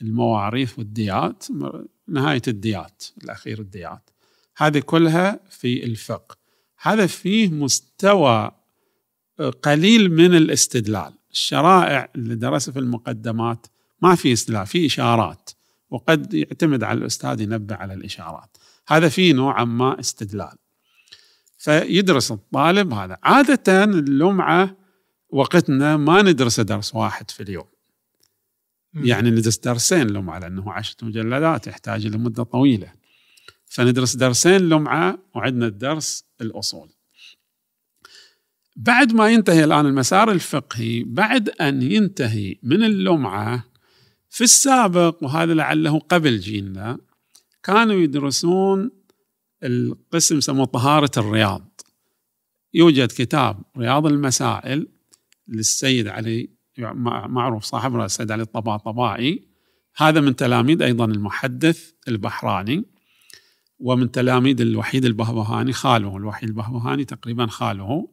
المواريث 0.01 0.79
والديات 0.79 1.45
نهاية 2.07 2.41
الديات 2.47 3.03
الأخير 3.23 3.59
الديات. 3.59 4.09
هذه 4.57 4.79
كلها 4.79 5.39
في 5.49 5.83
الفقه. 5.85 6.37
هذا 6.81 7.05
فيه 7.05 7.49
مستوى 7.49 8.51
قليل 9.61 10.11
من 10.11 10.35
الاستدلال. 10.35 11.13
الشرائع 11.31 12.09
اللي 12.15 12.35
درسها 12.35 12.71
في 12.71 12.79
المقدمات 12.79 13.67
ما 14.01 14.15
في 14.15 14.33
استدلال 14.33 14.67
في 14.67 14.85
إشارات 14.85 15.49
وقد 15.89 16.33
يعتمد 16.33 16.83
على 16.83 16.99
الأستاذ 16.99 17.41
ينبه 17.41 17.75
على 17.75 17.93
الإشارات. 17.93 18.57
هذا 18.87 19.09
فيه 19.09 19.33
نوعا 19.33 19.65
ما 19.65 19.99
استدلال. 19.99 20.55
فيدرس 21.57 22.31
الطالب 22.31 22.93
هذا. 22.93 23.17
عادة 23.23 23.83
اللمعة 23.83 24.75
وقتنا 25.29 25.97
ما 25.97 26.21
ندرس 26.21 26.59
درس 26.59 26.95
واحد 26.95 27.31
في 27.31 27.43
اليوم. 27.43 27.70
يعني 28.93 29.31
ندرس 29.31 29.57
درسين 29.57 30.07
لمعة 30.07 30.39
لأنه 30.39 30.71
عشرة 30.71 31.05
مجلدات 31.05 31.67
يحتاج 31.67 32.05
إلى 32.05 32.17
مدة 32.17 32.43
طويلة. 32.43 32.93
فندرس 33.65 34.15
درسين 34.15 34.69
لمعة 34.69 35.19
وعندنا 35.35 35.67
الدرس 35.67 36.25
الأصول. 36.41 36.89
بعد 38.75 39.13
ما 39.13 39.29
ينتهي 39.29 39.63
الآن 39.63 39.85
المسار 39.85 40.31
الفقهي 40.31 41.03
بعد 41.03 41.49
أن 41.49 41.81
ينتهي 41.81 42.55
من 42.63 42.83
اللمعة 42.83 43.63
في 44.29 44.43
السابق 44.43 45.23
وهذا 45.23 45.53
لعله 45.53 45.99
قبل 45.99 46.39
جيلنا 46.39 46.99
كانوا 47.63 47.95
يدرسون 47.95 48.91
القسم 49.63 50.37
يسموه 50.37 50.65
طهارة 50.65 51.11
الرياض. 51.17 51.81
يوجد 52.73 53.07
كتاب 53.07 53.61
رياض 53.77 54.05
المسائل 54.05 54.87
للسيد 55.47 56.07
علي 56.07 56.49
معروف 56.79 57.63
صاحب 57.63 57.99
السيد 57.99 58.31
علي 58.31 58.43
الطباطبائي 58.43 59.43
هذا 59.97 60.21
من 60.21 60.35
تلاميذ 60.35 60.81
أيضا 60.81 61.05
المحدث 61.05 61.91
البحراني 62.07 62.85
ومن 63.79 64.11
تلاميذ 64.11 64.61
الوحيد 64.61 65.05
البهبهاني 65.05 65.73
خاله 65.73 66.17
الوحيد 66.17 66.49
البهبهاني 66.49 67.05
تقريبا 67.05 67.45
خاله. 67.45 68.07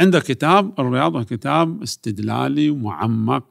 عنده 0.00 0.20
كتاب 0.20 0.80
الرياض 0.80 1.24
كتاب 1.24 1.82
استدلالي 1.82 2.70
ومعمق 2.70 3.44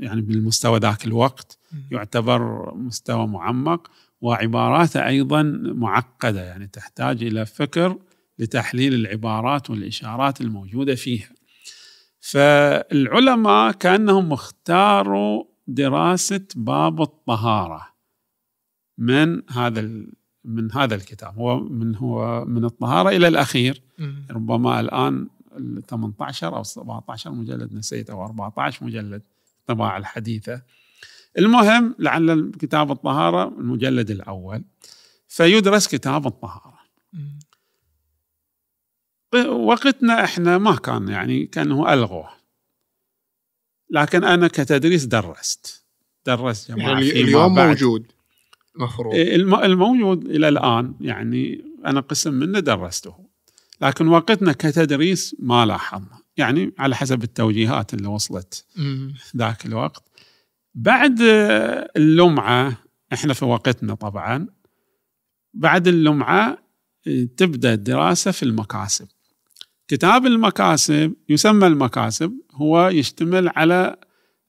يعني 0.00 0.20
بالمستوى 0.20 0.78
ذاك 0.78 1.06
الوقت 1.06 1.58
يعتبر 1.90 2.72
مستوى 2.74 3.26
معمق 3.26 3.90
وعباراته 4.20 5.06
أيضا 5.06 5.42
معقدة 5.64 6.44
يعني 6.44 6.66
تحتاج 6.66 7.22
إلى 7.22 7.46
فكر 7.46 7.98
لتحليل 8.38 8.94
العبارات 8.94 9.70
والإشارات 9.70 10.40
الموجودة 10.40 10.94
فيها. 10.94 11.28
فالعلماء 12.30 13.72
كأنهم 13.72 14.32
اختاروا 14.32 15.44
دراسة 15.66 16.46
باب 16.56 17.02
الطهارة 17.02 17.88
من 18.98 19.50
هذا 19.50 19.90
من 20.44 20.72
هذا 20.72 20.94
الكتاب. 20.94 21.38
هو 21.38 21.60
من 21.60 21.96
هو 21.96 22.44
من 22.44 22.64
الطهارة 22.64 23.08
إلى 23.08 23.28
الأخير. 23.28 23.82
ربما 24.30 24.80
الآن 24.80 25.28
18 25.88 26.56
أو 26.56 26.62
17 26.62 27.30
مجلد 27.30 27.74
نسيت 27.74 28.10
أو 28.10 28.24
14 28.24 28.84
مجلد 28.84 29.22
الطباعه 29.60 29.98
الحديثة. 29.98 30.62
المهم 31.38 31.94
لعل 31.98 32.52
كتاب 32.58 32.90
الطهارة 32.90 33.48
المجلد 33.48 34.10
الأول. 34.10 34.64
فيدرس 35.28 35.88
كتاب 35.88 36.26
الطهارة. 36.26 36.73
وقتنا 39.42 40.24
إحنا 40.24 40.58
ما 40.58 40.76
كان 40.76 41.08
يعني 41.08 41.46
كانه 41.46 41.92
ألغوه. 41.92 42.30
لكن 43.90 44.24
أنا 44.24 44.48
كتدريس 44.48 45.04
درست. 45.04 45.84
درست 46.26 46.70
جماعة 46.72 46.88
يعني 46.88 47.10
اليوم. 47.10 47.54
موجود 47.54 48.12
مفروض. 48.76 49.14
إيه، 49.14 49.34
الموجود 49.36 50.24
إلى 50.24 50.48
الآن. 50.48 50.94
يعني 51.00 51.64
أنا 51.86 52.00
قسم 52.00 52.34
منه 52.34 52.60
درسته. 52.60 53.16
لكن 53.80 54.08
وقتنا 54.08 54.52
كتدريس 54.52 55.36
ما 55.38 55.66
لاحظنا. 55.66 56.18
يعني 56.36 56.72
على 56.78 56.96
حسب 56.96 57.22
التوجيهات 57.22 57.94
اللي 57.94 58.08
وصلت 58.08 58.64
ذاك 59.36 59.66
الوقت. 59.66 60.02
بعد 60.74 61.18
اللمعة 61.96 62.76
إحنا 63.12 63.34
في 63.34 63.44
وقتنا 63.44 63.94
طبعا. 63.94 64.46
بعد 65.54 65.88
اللمعة 65.88 66.58
تبدأ 67.36 67.74
الدراسة 67.74 68.30
في 68.30 68.42
المكاسب. 68.42 69.08
كتاب 69.88 70.26
المكاسب 70.26 71.14
يسمى 71.28 71.66
المكاسب 71.66 72.32
هو 72.54 72.88
يشتمل 72.88 73.48
على 73.48 73.96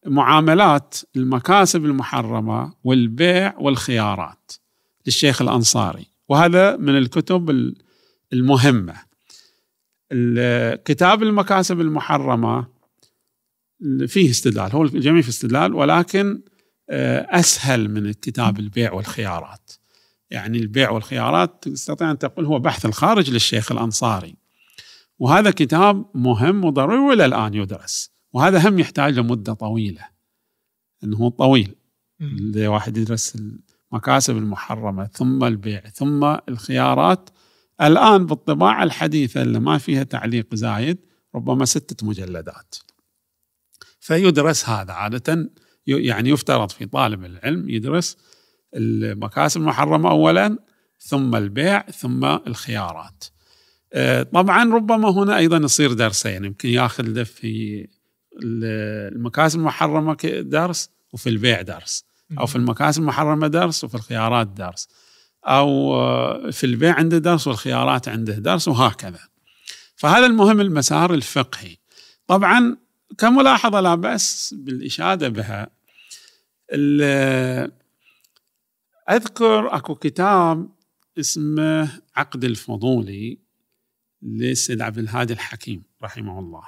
معاملات 0.05 0.95
المكاسب 1.15 1.85
المحرمة 1.85 2.73
والبيع 2.83 3.57
والخيارات 3.59 4.51
للشيخ 5.05 5.41
الأنصاري 5.41 6.07
وهذا 6.29 6.77
من 6.77 6.97
الكتب 6.97 7.73
المهمة. 8.33 8.95
كتاب 10.85 11.23
المكاسب 11.23 11.81
المحرمة 11.81 12.67
فيه 14.07 14.29
استدلال 14.29 14.71
هو 14.71 14.83
الجميع 14.83 15.21
في 15.21 15.29
استدلال 15.29 15.73
ولكن 15.73 16.41
آه، 16.89 17.39
أسهل 17.39 17.89
من 17.89 18.13
كتاب 18.13 18.59
البيع 18.59 18.93
والخيارات. 18.93 19.71
يعني 20.29 20.57
البيع 20.57 20.89
والخيارات 20.89 21.63
تستطيع 21.63 22.11
أن 22.11 22.17
تقول 22.17 22.45
هو 22.45 22.59
بحث 22.59 22.85
الخارج 22.85 23.31
للشيخ 23.31 23.71
الأنصاري. 23.71 24.35
وهذا 25.19 25.51
كتاب 25.51 26.05
مهم 26.15 26.65
وضروري 26.65 26.99
وإلى 26.99 27.25
الآن 27.25 27.53
يدرس. 27.53 28.11
وهذا 28.33 28.69
هم 28.69 28.79
يحتاج 28.79 29.19
لمدة 29.19 29.53
طويلة. 29.53 30.07
إنه 31.03 31.29
طويل. 31.29 31.75
اللي 32.21 32.67
واحد 32.67 32.97
يدرس 32.97 33.37
المكاسب 33.91 34.37
المحرمة 34.37 35.05
ثم 35.05 35.43
البيع 35.43 35.81
ثم 35.89 36.23
الخيارات. 36.49 37.29
الآن 37.81 38.25
بالطباعة 38.25 38.83
الحديثة 38.83 39.41
اللي 39.41 39.59
ما 39.59 39.77
فيها 39.77 40.03
تعليق 40.03 40.55
زايد 40.55 40.97
ربما 41.35 41.65
ستة 41.65 42.07
مجلدات. 42.07 42.75
فيدرس 43.99 44.69
هذا 44.69 44.93
عادة. 44.93 45.51
يعني 45.87 46.29
يفترض 46.29 46.71
في 46.71 46.85
طالب 46.85 47.25
العلم 47.25 47.69
يدرس 47.69 48.17
المكاسب 48.75 49.61
المحرمة 49.61 50.09
أولا 50.11 50.57
ثم 50.99 51.35
البيع 51.35 51.81
ثم 51.81 52.25
الخيارات. 52.25 53.23
طبعا 54.33 54.73
ربما 54.73 55.09
هنا 55.09 55.37
أيضا 55.37 55.57
يصير 55.57 55.93
درسين 55.93 56.45
يمكن 56.45 56.69
ياخذ 56.69 57.25
في 57.25 57.87
المكاسب 58.43 59.59
المحرمة 59.59 60.17
درس 60.41 60.89
وفي 61.13 61.29
البيع 61.29 61.61
درس 61.61 62.05
أو 62.39 62.45
في 62.45 62.55
المكاسب 62.55 63.01
المحرمة 63.01 63.47
درس 63.47 63.83
وفي 63.83 63.95
الخيارات 63.95 64.47
درس 64.47 64.89
أو 65.45 65.95
آه، 65.95 66.49
في 66.51 66.63
البيع 66.65 66.93
عنده 66.95 67.17
درس 67.17 67.47
والخيارات 67.47 68.07
عنده 68.07 68.33
درس 68.33 68.67
وهكذا. 68.67 69.19
فهذا 69.95 70.25
المهم 70.25 70.61
المسار 70.61 71.13
الفقهي. 71.13 71.77
طبعا 72.27 72.77
كملاحظة 73.17 73.81
لا 73.81 73.95
بأس 73.95 74.55
بالإشادة 74.57 75.29
بها 75.29 75.69
أذكر 79.09 79.75
أكو 79.75 79.95
كتاب 79.95 80.69
اسمه 81.19 82.01
عقد 82.15 82.43
الفضولي. 82.43 83.44
للسيد 84.25 84.81
عبد 84.81 84.97
الهادي 84.97 85.33
الحكيم 85.33 85.83
رحمه 86.03 86.39
الله؟ 86.39 86.63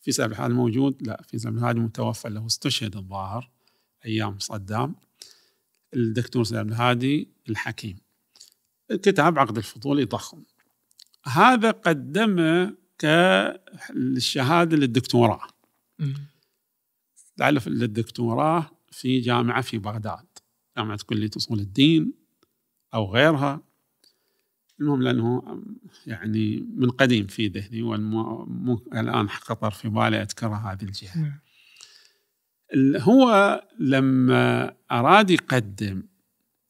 في 0.00 0.12
سيد 0.12 0.24
عبد 0.24 0.32
الهادي 0.32 0.54
موجود؟ 0.54 1.06
لا 1.06 1.22
في 1.22 1.38
سيد 1.38 1.46
عبد 1.46 1.58
الهادي 1.58 1.80
متوفى 1.80 2.28
له 2.28 2.46
استشهد 2.46 2.96
الظاهر 2.96 3.50
أيام 4.04 4.38
صدام 4.38 4.94
الدكتور 5.94 6.44
سيد 6.44 6.58
عبد 6.58 6.70
الهادي 6.70 7.28
الحكيم. 7.48 7.98
كتاب 8.90 9.38
عقد 9.38 9.56
الفضولي 9.56 10.04
ضخم 10.04 10.42
هذا 11.24 11.70
قدمه 11.70 12.76
كالشهاده 12.98 14.76
للدكتوراه. 14.76 15.48
لعله 17.38 17.62
للدكتوراه 17.66 18.70
في 18.90 19.20
جامعة 19.20 19.62
في 19.62 19.78
بغداد 19.78 20.26
جامعة 20.76 20.98
كلية 21.06 21.30
أصول 21.36 21.60
الدين 21.60 22.12
أو 22.94 23.12
غيرها. 23.12 23.67
المهم 24.80 25.02
لأنه 25.02 25.62
يعني 26.06 26.66
من 26.76 26.90
قديم 26.90 27.26
في 27.26 27.48
ذهني 27.48 27.82
والان 27.82 29.28
خطر 29.28 29.70
في 29.70 29.88
بالي 29.88 30.22
اذكر 30.22 30.46
هذه 30.46 30.82
الجهة. 30.82 31.18
نعم. 31.18 31.40
هو 32.96 33.62
لما 33.78 34.72
أراد 34.90 35.30
يقدم 35.30 36.02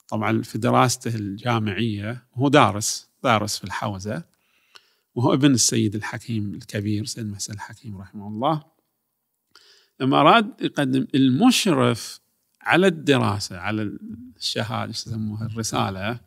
طبعا 0.09 0.43
في 0.43 0.59
دراسته 0.59 1.15
الجامعية 1.17 2.27
هو 2.35 2.49
دارس 2.49 3.09
دارس 3.25 3.59
في 3.59 3.65
الحوزة 3.65 4.25
وهو 5.15 5.35
ابن 5.35 5.55
السيد 5.55 5.95
الحكيم 5.95 6.55
الكبير 6.55 7.05
سيد 7.05 7.27
محسن 7.27 7.53
الحكيم 7.53 7.99
رحمه 7.99 8.29
الله 8.29 8.65
لما 10.01 10.21
أراد 10.21 10.55
يقدم 10.61 11.07
المشرف 11.15 12.21
على 12.61 12.87
الدراسة 12.87 13.59
على 13.59 13.99
الشهادة 14.37 14.91
يسموها 14.91 15.47
الرسالة 15.47 16.21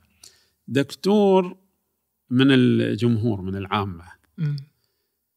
دكتور 0.67 1.57
من 2.31 2.51
الجمهور 2.51 3.41
من 3.41 3.55
العامة. 3.55 4.03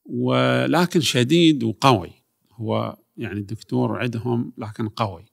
ولكن 0.04 1.00
شديد 1.00 1.64
وقوي. 1.64 2.10
هو 2.52 2.96
يعني 3.16 3.40
الدكتور 3.40 3.98
عندهم 3.98 4.52
لكن 4.58 4.88
قوي 4.88 5.24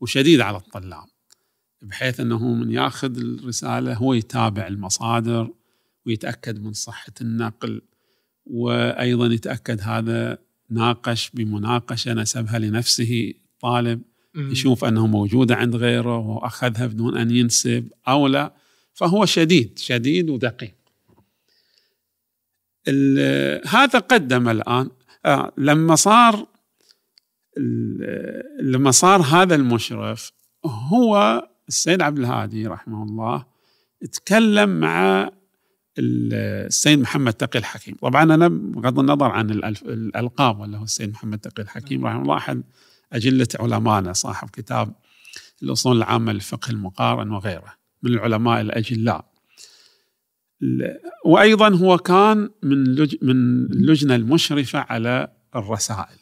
وشديد 0.00 0.40
على 0.40 0.56
الطلاب 0.56 1.06
بحيث 1.82 2.20
إنه 2.20 2.54
من 2.54 2.70
ياخذ 2.70 3.18
الرسالة 3.18 3.94
هو 3.94 4.14
يتابع 4.14 4.66
المصادر 4.66 5.50
ويتأكد 6.06 6.62
من 6.62 6.72
صحة 6.72 7.12
النقل 7.20 7.82
وأيضا 8.46 9.26
يتأكد 9.26 9.80
هذا 9.80 10.38
ناقش 10.70 11.30
بمناقشة 11.34 12.14
نسبها 12.14 12.58
لنفسه 12.58 13.34
طالب 13.60 14.02
يشوف 14.36 14.84
أنه 14.84 15.06
موجوده 15.06 15.54
عند 15.54 15.76
غيره 15.76 16.18
وأخذها 16.18 16.86
بدون 16.86 17.16
أن 17.16 17.30
ينسب 17.30 17.88
أو 18.08 18.26
لا. 18.26 18.54
فهو 18.94 19.24
شديد 19.24 19.78
شديد 19.78 20.30
ودقيق. 20.30 20.74
هذا 23.68 23.98
قدم 23.98 24.48
الآن. 24.48 24.90
آه 25.26 25.52
لما 25.58 25.94
صار 25.94 26.46
لما 28.62 28.90
صار 28.90 29.20
هذا 29.20 29.54
المشرف 29.54 30.32
هو 30.64 31.42
السيد 31.68 32.02
عبد 32.02 32.18
الهادي 32.18 32.66
رحمه 32.66 33.02
الله 33.02 33.46
تكلم 34.12 34.80
مع 34.80 35.30
السيد 35.98 36.98
محمد 36.98 37.32
تقي 37.32 37.58
الحكيم. 37.58 37.94
طبعا 38.02 38.22
أنا 38.22 38.48
بغض 38.48 38.98
النظر 38.98 39.30
عن 39.30 39.50
الألقاب 39.50 40.60
ولا 40.60 40.78
هو 40.78 40.84
السيد 40.84 41.10
محمد 41.10 41.38
تقي 41.38 41.62
الحكيم 41.62 42.06
رحمه 42.06 42.22
الله 42.22 42.36
أحد 42.36 42.62
أجلة 43.12 43.48
علمائنا 43.60 44.12
صاحب 44.12 44.50
كتاب 44.50 44.92
الاصول 45.62 45.96
العامه 45.96 46.32
للفقه 46.32 46.70
المقارن 46.70 47.30
وغيره 47.30 47.74
من 48.02 48.12
العلماء 48.12 48.60
الأجلاء. 48.60 49.31
وأيضا 51.24 51.68
هو 51.68 51.98
كان 51.98 52.50
من 52.62 52.78
من 53.22 53.36
اللجنة 53.72 54.14
المشرفة 54.14 54.78
على 54.78 55.28
الرسائل. 55.56 56.18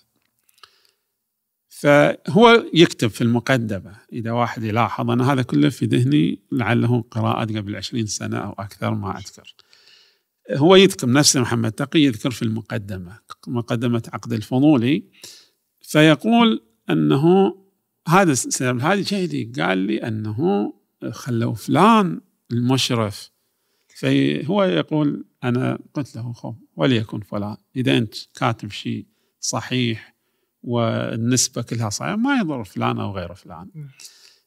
فهو 1.68 2.64
يكتب 2.74 3.08
في 3.08 3.20
المقدمة 3.20 3.96
إذا 4.12 4.32
واحد 4.32 4.62
يلاحظ 4.62 5.10
أنا 5.10 5.32
هذا 5.32 5.42
كله 5.42 5.68
في 5.68 5.86
ذهني 5.86 6.42
لعله 6.52 7.04
قراءة 7.10 7.44
قبل 7.44 7.76
عشرين 7.76 8.06
سنة 8.06 8.38
أو 8.38 8.52
أكثر 8.52 8.94
ما 8.94 9.18
أذكر. 9.18 9.54
هو 10.50 10.76
يذكر 10.76 11.12
نفسه 11.12 11.40
محمد 11.40 11.72
تقي 11.72 12.00
يذكر 12.00 12.30
في 12.30 12.42
المقدمة 12.42 13.18
مقدمة 13.46 14.02
عقد 14.12 14.32
الفضولي. 14.32 15.04
فيقول 15.82 16.62
أنه 16.90 17.54
هذا 18.08 18.32
السبب 18.32 18.80
هذه 18.80 19.00
جيدي 19.00 19.62
قال 19.62 19.78
لي 19.78 19.98
أنه 19.98 20.72
خلوا 21.10 21.54
فلان 21.54 22.20
المشرف 22.52 23.30
فهو 24.00 24.64
يقول 24.64 25.24
أنا 25.44 25.78
قلت 25.94 26.16
له 26.16 26.32
خو 26.32 26.54
وليكن 26.76 27.20
فلان. 27.20 27.56
إذا 27.76 27.98
أنت 27.98 28.14
كاتب 28.34 28.70
شيء 28.70 29.06
صحيح 29.40 30.14
والنسبة 30.62 31.62
كلها 31.62 31.90
صحيحة 31.90 32.16
ما 32.16 32.38
يضر 32.38 32.64
فلان 32.64 32.98
أو 32.98 33.12
غير 33.16 33.34
فلان. 33.34 33.68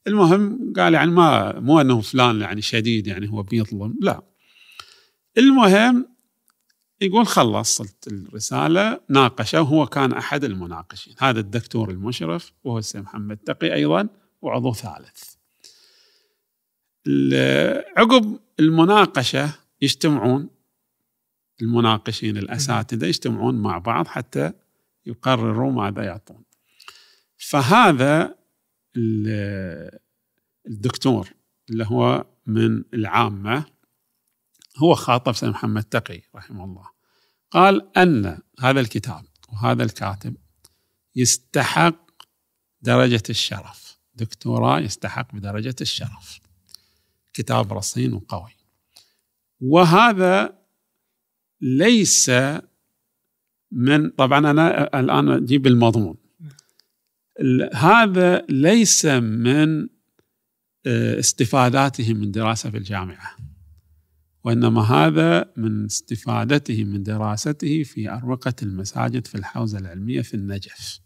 المهم 0.07 0.73
قال 0.75 0.93
يعني 0.93 1.11
ما 1.11 1.59
مو 1.59 1.81
أنه 1.81 2.01
فلان 2.01 2.41
يعني 2.41 2.61
شديد 2.61 3.07
يعني 3.07 3.29
هو 3.29 3.43
بيظلم 3.43 3.95
لا. 4.01 4.21
المهم 5.37 6.07
يقول 7.01 7.27
خلصت 7.27 8.07
الرسالة 8.07 8.99
ناقشه 9.09 9.59
هو 9.59 9.85
كان 9.85 10.11
أحد 10.11 10.43
المناقشين. 10.43 11.15
هذا 11.19 11.39
الدكتور 11.39 11.89
المشرف 11.89 12.53
وهو 12.63 12.77
السيد 12.77 13.01
محمد 13.01 13.37
تقي 13.37 13.73
أيضا 13.73 14.07
وعضو 14.41 14.73
ثالث. 14.73 15.33
عقب 17.97 18.39
المناقشة 18.59 19.53
يجتمعون 19.81 20.49
المناقشين 21.61 22.37
الأساتذة 22.37 23.05
يجتمعون 23.05 23.55
مع 23.55 23.77
بعض 23.77 24.07
حتى 24.07 24.53
يقرروا 25.05 25.71
ماذا 25.71 26.03
يعطون. 26.03 26.43
فهذا 27.37 28.35
الدكتور 30.67 31.29
اللي 31.69 31.85
هو 31.85 32.25
من 32.45 32.83
العامة 32.93 33.65
هو 34.77 34.95
خاطب 34.95 35.31
سيد 35.33 35.49
محمد 35.49 35.83
تقي 35.83 36.21
رحمه 36.35 36.63
الله. 36.63 36.89
قال 37.51 37.97
أن 37.97 38.39
هذا 38.59 38.79
الكتاب 38.79 39.25
وهذا 39.49 39.83
الكاتب 39.83 40.35
يستحق 41.15 42.11
درجة 42.81 43.23
الشرف. 43.29 43.97
دكتوراه 44.15 44.79
يستحق 44.79 45.35
بدرجة 45.35 45.75
الشرف. 45.81 46.39
كتاب 47.33 47.73
رصين 47.73 48.13
وقوي. 48.13 48.51
وهذا 49.61 50.59
ليس 51.61 52.31
من 53.71 54.09
طبعا 54.09 54.51
أنا 54.51 54.99
الآن 54.99 55.29
أجيب 55.29 55.67
المضمون. 55.67 56.17
هذا 57.73 58.45
ليس 58.49 59.05
من 59.05 59.87
آه، 60.85 61.19
استفاداتهم 61.19 62.17
من 62.17 62.31
دراسة 62.31 62.69
في 62.69 62.77
الجامعة. 62.77 63.37
وإنما 64.43 64.81
هذا 64.81 65.51
من 65.57 65.85
استفادته 65.85 66.83
من 66.83 67.03
دراسته 67.03 67.83
في 67.83 68.09
أروقة 68.09 68.53
المساجد 68.61 69.27
في 69.27 69.35
الحوزة 69.35 69.77
العلمية 69.79 70.21
في 70.21 70.33
النجف. 70.33 70.99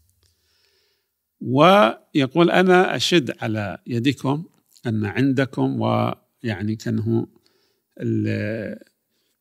ويقول 1.40 2.50
أنا 2.50 2.96
أشد 2.96 3.42
على 3.42 3.78
يدكم 3.86 4.44
ان 4.88 5.04
عندكم 5.04 5.80
ويعني 5.80 6.76
كأنه 6.76 7.26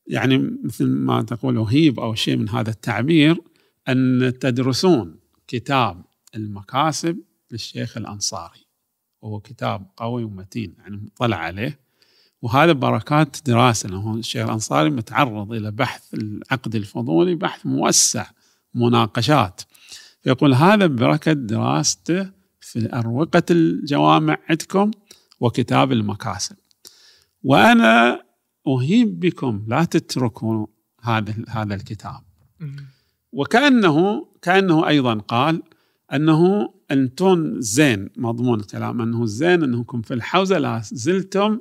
يعني 0.08 0.38
مثل 0.64 0.88
ما 0.88 1.22
تقول 1.22 1.58
هيب 1.58 2.00
أو 2.00 2.16
شيء 2.16 2.38
من 2.38 2.50
هذا 2.50 2.70
التعبير 2.70 3.42
أن 3.90 4.34
تدرسون 4.42 5.20
كتاب 5.48 6.04
المكاسب 6.36 7.20
للشيخ 7.52 7.98
الأنصاري. 7.98 8.68
وهو 9.22 9.40
كتاب 9.40 9.88
قوي 9.98 10.24
ومتين 10.24 10.76
يعني 10.80 11.10
طلع 11.16 11.38
عليه. 11.38 11.80
وهذا 12.42 12.72
بركات 12.72 13.38
دراسة 13.46 13.90
انه 13.90 14.16
الشيخ 14.16 14.46
الأنصاري 14.46 14.90
متعرض 14.90 15.52
إلى 15.54 15.72
بحث 15.72 16.14
العقد 16.14 16.76
الفضولي 16.76 17.36
بحث 17.36 17.66
موسع 17.66 18.26
مناقشات. 18.74 19.62
فيقول 20.22 20.54
هذا 20.54 20.86
ببركه 20.86 21.34
دراسته 21.34 22.30
في 22.60 22.94
أروقة 22.94 23.44
الجوامع 23.52 24.38
عندكم. 24.50 24.92
وكتاب 25.40 25.92
المكاسب 25.92 26.56
وأنا 27.44 28.24
أهيب 28.68 29.20
بكم 29.20 29.66
لا 29.68 29.84
تتركوا 29.84 30.68
هذا 31.02 31.36
هذا 31.50 31.76
الكتاب. 31.76 32.22
وكأنه 33.32 34.28
كأنه 34.42 34.88
أيضا 34.88 35.14
قال 35.14 35.64
أنه 36.14 36.74
أنتم 36.92 37.62
زين 37.62 38.10
مضمون 38.18 38.60
الكلام 38.60 39.02
أنه 39.02 39.26
زين 39.26 39.64
أنكم 39.64 40.02
في 40.02 40.14
الحوزة 40.14 40.58
لا 40.58 40.82
زلتم 40.84 41.60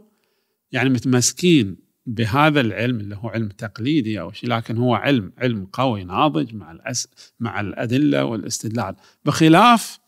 يعني 0.73 0.91
متمسكين 0.91 1.77
بهذا 2.07 2.61
العلم 2.61 3.01
اللي 3.01 3.17
هو 3.17 3.29
علم 3.29 3.49
تقليدي 3.49 4.21
أو 4.21 4.33
شيء 4.33 4.51
لكن 4.51 4.77
هو 4.77 4.95
علم 4.95 5.33
علم 5.39 5.67
قوي 5.73 6.05
ناضج 6.05 6.55
مع 6.55 6.73
الأس 6.73 7.09
مع 7.41 7.61
الأدلة 7.61 8.25
والاستدلال. 8.25 8.97
بخلاف 9.25 9.99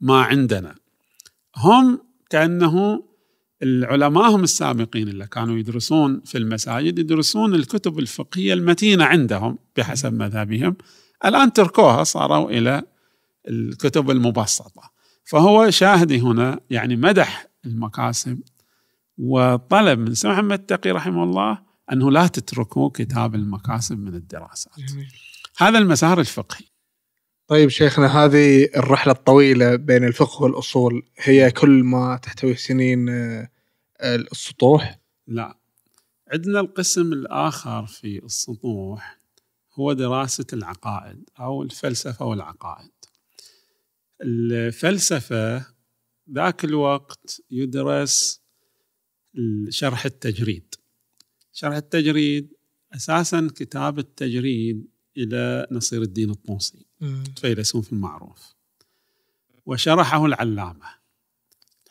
ما 0.00 0.22
عندنا. 0.22 0.74
هم 1.56 1.98
كأنه 2.30 3.02
العلماء 3.62 4.30
هم 4.30 4.42
السابقين 4.42 5.08
اللي 5.08 5.26
كانوا 5.26 5.58
يدرسون 5.58 6.20
في 6.24 6.38
المساجد 6.38 6.98
يدرسون 6.98 7.54
الكتب 7.54 7.98
الفقهية 7.98 8.52
المتينة 8.52 9.04
عندهم 9.04 9.58
بحسب 9.76 10.12
مذهبهم. 10.12 10.76
الآن 11.24 11.52
تركوها 11.52 12.04
صاروا 12.04 12.50
إلى 12.50 12.82
الكتب 13.48 14.10
المبسطة. 14.10 14.90
فهو 15.24 15.70
شاهدي 15.70 16.20
هنا 16.20 16.60
يعني 16.70 16.96
مدح 16.96 17.46
المكاسب 17.66 18.40
وطلب 19.18 19.98
من 19.98 20.14
سيد 20.14 20.30
محمد 20.30 20.58
التقي 20.58 20.90
رحمه 20.90 21.24
الله 21.24 21.58
أنه 21.92 22.10
لا 22.10 22.26
تتركوا 22.26 22.90
كتاب 22.94 23.34
المكاسب 23.34 23.98
من 23.98 24.14
الدراسات. 24.14 24.74
جميل. 24.78 25.12
هذا 25.58 25.78
المسار 25.78 26.20
الفقهي. 26.20 26.69
طيب 27.50 27.68
شيخنا 27.68 28.24
هذه 28.24 28.64
الرحلة 28.76 29.12
الطويلة 29.12 29.76
بين 29.76 30.04
الفقه 30.04 30.42
والأصول 30.42 31.02
هي 31.18 31.50
كل 31.50 31.70
ما 31.70 32.16
تحتوي 32.22 32.54
سنين 32.54 33.08
آه، 33.08 33.48
السطوح؟ 34.00 35.00
لا. 35.26 35.58
عندنا 36.32 36.60
القسم 36.60 37.12
الآخر 37.12 37.86
في 37.86 38.24
السطوح 38.24 39.20
هو 39.74 39.92
دراسة 39.92 40.46
العقائد 40.52 41.30
أو 41.40 41.62
الفلسفة 41.62 42.26
والعقائد. 42.26 42.90
الفلسفة 44.22 45.66
ذاك 46.34 46.64
الوقت 46.64 47.42
يدرس 47.50 48.42
شرح 49.68 50.04
التجريد. 50.04 50.74
شرح 51.52 51.76
التجريد 51.76 52.52
أساسا 52.94 53.50
كتاب 53.56 53.98
التجريد 53.98 54.99
إلى 55.20 55.66
نصير 55.70 56.02
الدين 56.02 56.30
الطوسي 56.30 56.86
فيلسوف 57.40 57.92
المعروف. 57.92 58.54
وشرحه 59.66 60.26
العلامة 60.26 60.86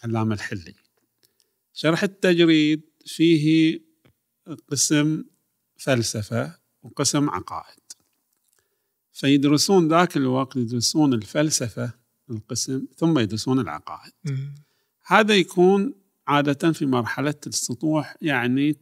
العلامة 0.05 0.35
الحلي. 0.35 0.75
شرح 1.73 2.03
التجريد 2.03 2.81
فيه 3.05 3.79
قسم 4.67 5.23
فلسفة 5.77 6.59
وقسم 6.83 7.29
عقائد. 7.29 7.79
فيدرسون 9.13 9.87
ذاك 9.87 10.17
الوقت 10.17 10.55
يدرسون 10.55 11.13
الفلسفة 11.13 11.91
القسم 12.29 12.85
ثم 12.95 13.19
يدرسون 13.19 13.59
العقائد. 13.59 14.13
هذا 15.05 15.35
يكون 15.35 15.93
عادة 16.27 16.71
في 16.71 16.85
مرحلة 16.85 17.35
السطوح 17.47 18.17
يعني 18.21 18.75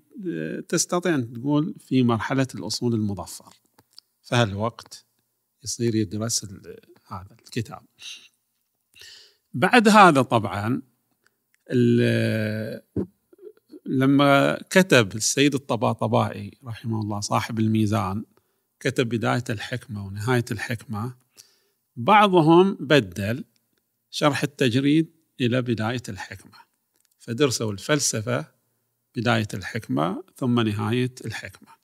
تستطيع 0.69 1.15
أن 1.15 1.34
تقول 1.34 1.76
في 1.80 2.03
مرحلة 2.03 2.48
الأصول 2.56 2.94
المظفر 2.94 3.53
فهالوقت 4.28 5.06
يصير 5.64 5.95
يدرس 5.95 6.45
هذا 7.08 7.38
الكتاب. 7.45 7.82
بعد 9.54 9.88
هذا 9.88 10.22
طبعا 10.22 10.82
لما 13.86 14.60
كتب 14.70 15.16
السيد 15.16 15.54
الطباطبائي 15.54 16.52
رحمه 16.64 17.02
الله 17.02 17.20
صاحب 17.20 17.60
الميزان 17.60 18.24
كتب 18.80 19.10
بداية 19.10 19.44
الحكمة 19.49 20.06
ونهاية 20.06 20.45
الحكمة 20.52 21.16
بعضهم 21.95 22.78
بدل 22.80 23.44
شرح 24.10 24.44
التجريد 24.44 25.16
إلى 25.41 25.62
بداية 25.62 26.04
الحكمة. 26.10 26.58
فدرسوا 27.20 27.72
الفلسفة 27.72 28.45
بداية 29.16 29.48
الحكمة 29.54 30.24
ثم 30.36 30.60
نهاية 30.60 31.16
الحكمة. 31.26 31.77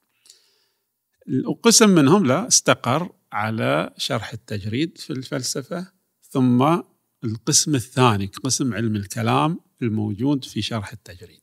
وقسم 1.45 1.89
منهم 1.89 2.25
لا 2.25 2.47
استقر 2.47 3.11
على 3.31 3.93
شرح 3.97 4.33
التجريد 4.33 4.97
في 4.97 5.13
الفلسفة 5.13 5.91
ثم 6.29 6.77
القسم 7.23 7.75
الثاني 7.75 8.25
قسم 8.25 8.73
علم 8.73 8.95
الكلام 8.95 9.59
الموجود 9.81 10.45
في 10.45 10.61
شرح 10.61 10.91
التجريد. 10.91 11.41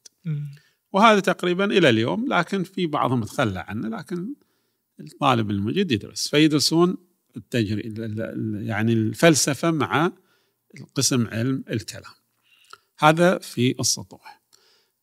وهذا 0.92 1.20
تقريبا 1.20 1.64
إلى 1.64 1.88
اليوم 1.88 2.32
لكن 2.32 2.62
في 2.64 2.86
بعضهم 2.86 3.24
تخلى 3.24 3.60
عنه 3.68 3.88
لكن 3.88 4.34
الطالب 5.00 5.50
المجد 5.50 5.92
يدرس. 5.92 6.28
فيدرسون 6.28 6.96
التجريد 7.36 7.98
يعني 8.54 8.92
الفلسفة 8.92 9.70
مع 9.70 10.12
قسم 10.94 11.26
علم 11.26 11.64
الكلام. 11.70 12.12
هذا 12.98 13.38
في 13.38 13.80
السطوح. 13.80 14.42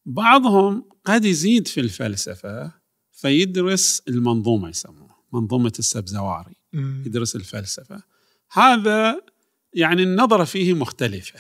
بعضهم 0.06 0.90
قد 1.06 1.26
يزيد 1.26 1.68
في 1.68 1.80
الفلسفة 1.80 2.72
فيدرس 3.18 4.02
المنظومة 4.08 4.70
يسموه 4.70 5.18
منظومة 5.34 5.74
السبزواري 5.80 6.56
يدرس 7.06 7.36
الفلسفة. 7.36 8.04
هذا 8.52 9.22
يعني 9.74 10.04
النظرة 10.04 10.44
فيه 10.44 10.74
مختلفة. 10.74 11.40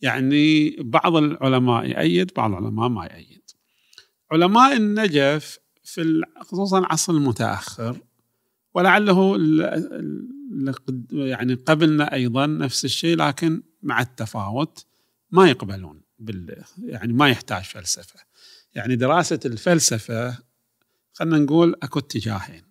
يعني 0.00 0.76
بعض 0.80 1.16
العلماء 1.16 1.84
يأيد 1.84 2.30
بعض 2.36 2.50
العلماء 2.50 2.88
ما 2.88 3.04
يأيد. 3.06 3.42
علماء 4.32 4.76
النجف 4.76 5.58
في 5.84 6.22
خصوصا 6.40 6.78
العصر 6.78 7.12
المتأخر 7.12 8.00
ولعله 8.74 9.38
يعني 11.12 11.54
قبلنا 11.54 12.12
أيضا 12.12 12.46
نفس 12.46 12.84
الشيء 12.84 13.16
لكن 13.16 13.62
مع 13.82 14.00
التفاوت 14.00 14.86
ما 15.30 15.50
يقبلون 15.50 16.00
بال 16.18 16.64
يعني 16.84 17.12
ما 17.12 17.28
يحتاج 17.28 17.62
فلسفة. 17.62 18.20
يعني 18.74 18.96
دراسة 18.96 19.40
الفلسفة 19.44 20.38
خلينا 21.14 21.38
نقول 21.38 21.74
أكو 21.82 21.98
اتجاهين. 21.98 22.62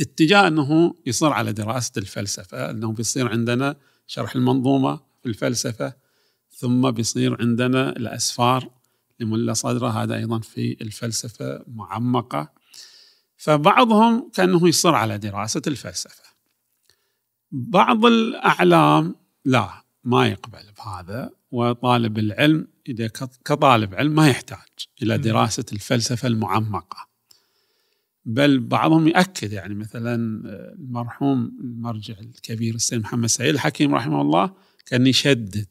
اتجاه 0.00 0.48
إنه 0.48 0.94
يصير 1.06 1.32
على 1.32 1.52
دراسة 1.52 1.92
الفلسفة 1.96 2.70
إنه 2.70 2.92
بيصير 2.92 3.28
عندنا 3.28 3.76
شرح 4.06 4.34
المنظومة 4.34 5.00
في 5.22 5.28
الفلسفة 5.28 5.92
ثم 6.50 6.90
بيصير 6.90 7.40
عندنا 7.40 7.90
الأسفار 7.90 8.70
لملا 9.20 9.52
صدره 9.52 9.88
هذا 9.88 10.16
أيضا 10.16 10.38
في 10.38 10.76
الفلسفة 10.80 11.64
معمقة. 11.66 12.52
فبعضهم 13.36 14.30
كأنه 14.34 14.68
يصر 14.68 14.94
على 14.94 15.18
دراسة 15.18 15.62
الفلسفة. 15.66 16.24
بعض 17.50 18.06
الأعلام 18.06 19.14
لا 19.44 19.84
ما 20.04 20.26
يقبل 20.26 20.72
بهذا 20.78 21.30
وطالب 21.50 22.18
العلم 22.18 22.68
إذا 22.88 23.06
كطالب 23.44 23.94
علم 23.94 24.14
ما 24.14 24.28
يحتاج 24.28 24.86
إلى 25.02 25.18
دراسة 25.18 25.64
الفلسفة 25.72 26.28
المعمقة. 26.28 27.07
بل 28.28 28.60
بعضهم 28.60 29.08
يأكد 29.08 29.52
يعني 29.52 29.74
مثلا 29.74 30.42
آه، 30.48 30.74
المرحوم 30.74 31.58
المرجع 31.60 32.14
الكبير 32.18 32.74
السيد 32.74 33.00
محمد 33.00 33.26
سعيد 33.26 33.54
الحكيم 33.54 33.94
رحمه 33.94 34.20
الله 34.20 34.54
كان 34.86 35.06
يشدد 35.06 35.68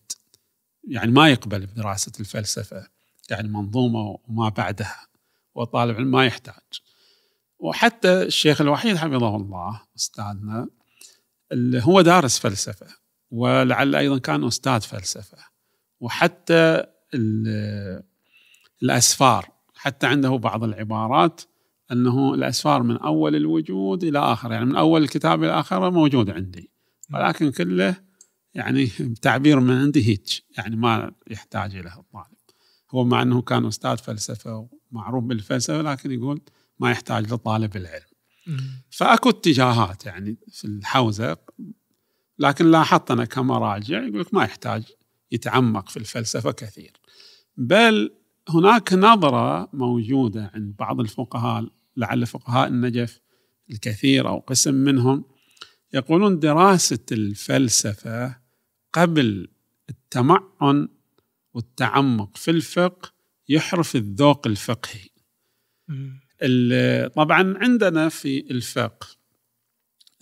يعني 0.88 1.12
ما 1.12 1.30
يقبل 1.30 1.66
بدراسة 1.66 2.12
الفلسفة 2.20 2.88
يعني 3.30 3.48
منظومة 3.48 4.20
وما 4.28 4.50
بعدها 4.50 5.08
وطالب 5.56 5.96
علم 5.96 6.12
ما 6.12 6.26
يحتاج. 6.26 6.82
وحتى 7.60 8.24
الشيخ 8.24 8.62
الوحيد 8.62 8.96
حفظه 8.96 9.36
الله 9.36 9.82
أستاذنا 9.98 10.68
اللي 11.52 11.82
هو 11.84 12.02
دارس 12.02 12.40
فلسفة 12.40 12.88
ولعل 13.32 13.96
أيضا 13.96 14.18
كان 14.18 14.44
أستاذ 14.44 14.82
فلسفة 14.82 15.38
وحتى 16.00 16.84
الأسفار 18.84 19.50
حتى 19.76 20.08
عنده 20.08 20.30
بعض 20.30 20.64
العبارات 20.64 21.42
أنه 21.92 22.34
الاسفار 22.34 22.84
من 22.84 22.98
أول 22.98 23.36
الوجود 23.36 24.04
إلى 24.04 24.20
آخر. 24.20 24.52
يعني 24.52 24.66
من 24.66 24.76
أول 24.76 25.04
الكتاب 25.04 25.44
إلى 25.44 25.60
اخره 25.60 25.90
موجود 25.90 26.30
عندي. 26.30 26.72
ولكن 27.14 27.52
كله 27.52 27.96
يعني 28.54 28.88
تعبير 29.22 29.60
من 29.60 29.78
عندي 29.78 30.08
هيك 30.08 30.44
يعني 30.58 30.76
ما 30.76 31.12
يحتاج 31.28 31.76
اليه 31.76 32.00
الطالب. 32.00 32.38
هو 32.92 33.04
مع 33.04 33.22
أنه 33.22 33.42
كان 33.42 33.66
أستاذ 33.66 33.98
فلسفة 33.98 34.70
ومعروف 34.92 35.24
بالفلسفة 35.24 35.82
لكن 35.82 36.12
يقول 36.12 36.42
ما 36.80 36.92
يحتاج 36.92 37.34
لطالب 37.34 37.76
العلم. 37.76 38.08
فأكو 38.90 39.30
اتجاهات 39.30 40.06
يعني 40.06 40.38
في 40.52 40.66
الحوزه 40.66 41.38
لكن 42.40 42.72
لاحظت 42.72 43.12
أنا 43.12 43.26
كمراجع 43.26 44.04
يقول 44.04 44.20
لك 44.20 44.34
ما 44.34 44.44
يحتاج 44.44 44.84
يتعمق 45.32 45.90
في 45.90 45.98
الفلسفة 45.98 46.52
كثير. 46.52 46.92
بل 47.58 48.14
هناك 48.50 48.94
نظرة 48.94 49.70
موجودة 49.74 50.52
عند 50.54 50.76
بعض 50.76 51.00
الفقهاء 51.00 51.70
لعل 51.98 52.26
فقهاء 52.26 52.68
النجف 52.68 53.20
الكثير 53.72 54.28
أو 54.28 54.40
قسم 54.40 54.74
منهم 54.74 55.26
يقولون 55.94 56.40
دراسة 56.40 57.06
الفلسفة 57.12 58.38
قبل 58.94 59.48
التمعن 59.90 60.88
والتعمق 61.54 62.38
في 62.38 62.52
الفقه 62.52 63.12
يحرف 63.50 63.96
الذوق 63.96 64.48
الفقهي. 64.48 65.10
طبعا 67.08 67.58
عندنا 67.58 68.10
في 68.10 68.52
الفقه 68.52 69.08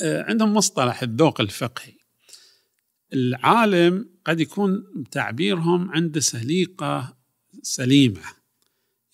آه، 0.02 0.24
عندهم 0.24 0.54
مصطلح 0.54 1.04
الذوق 1.04 1.42
الفقهي. 1.42 1.94
العالم 3.14 4.10
قد 4.26 4.40
يكون 4.40 4.84
تعبيرهم 5.12 5.92
عنده 5.92 6.20
سليقة 6.20 7.18
سليمة 7.62 8.22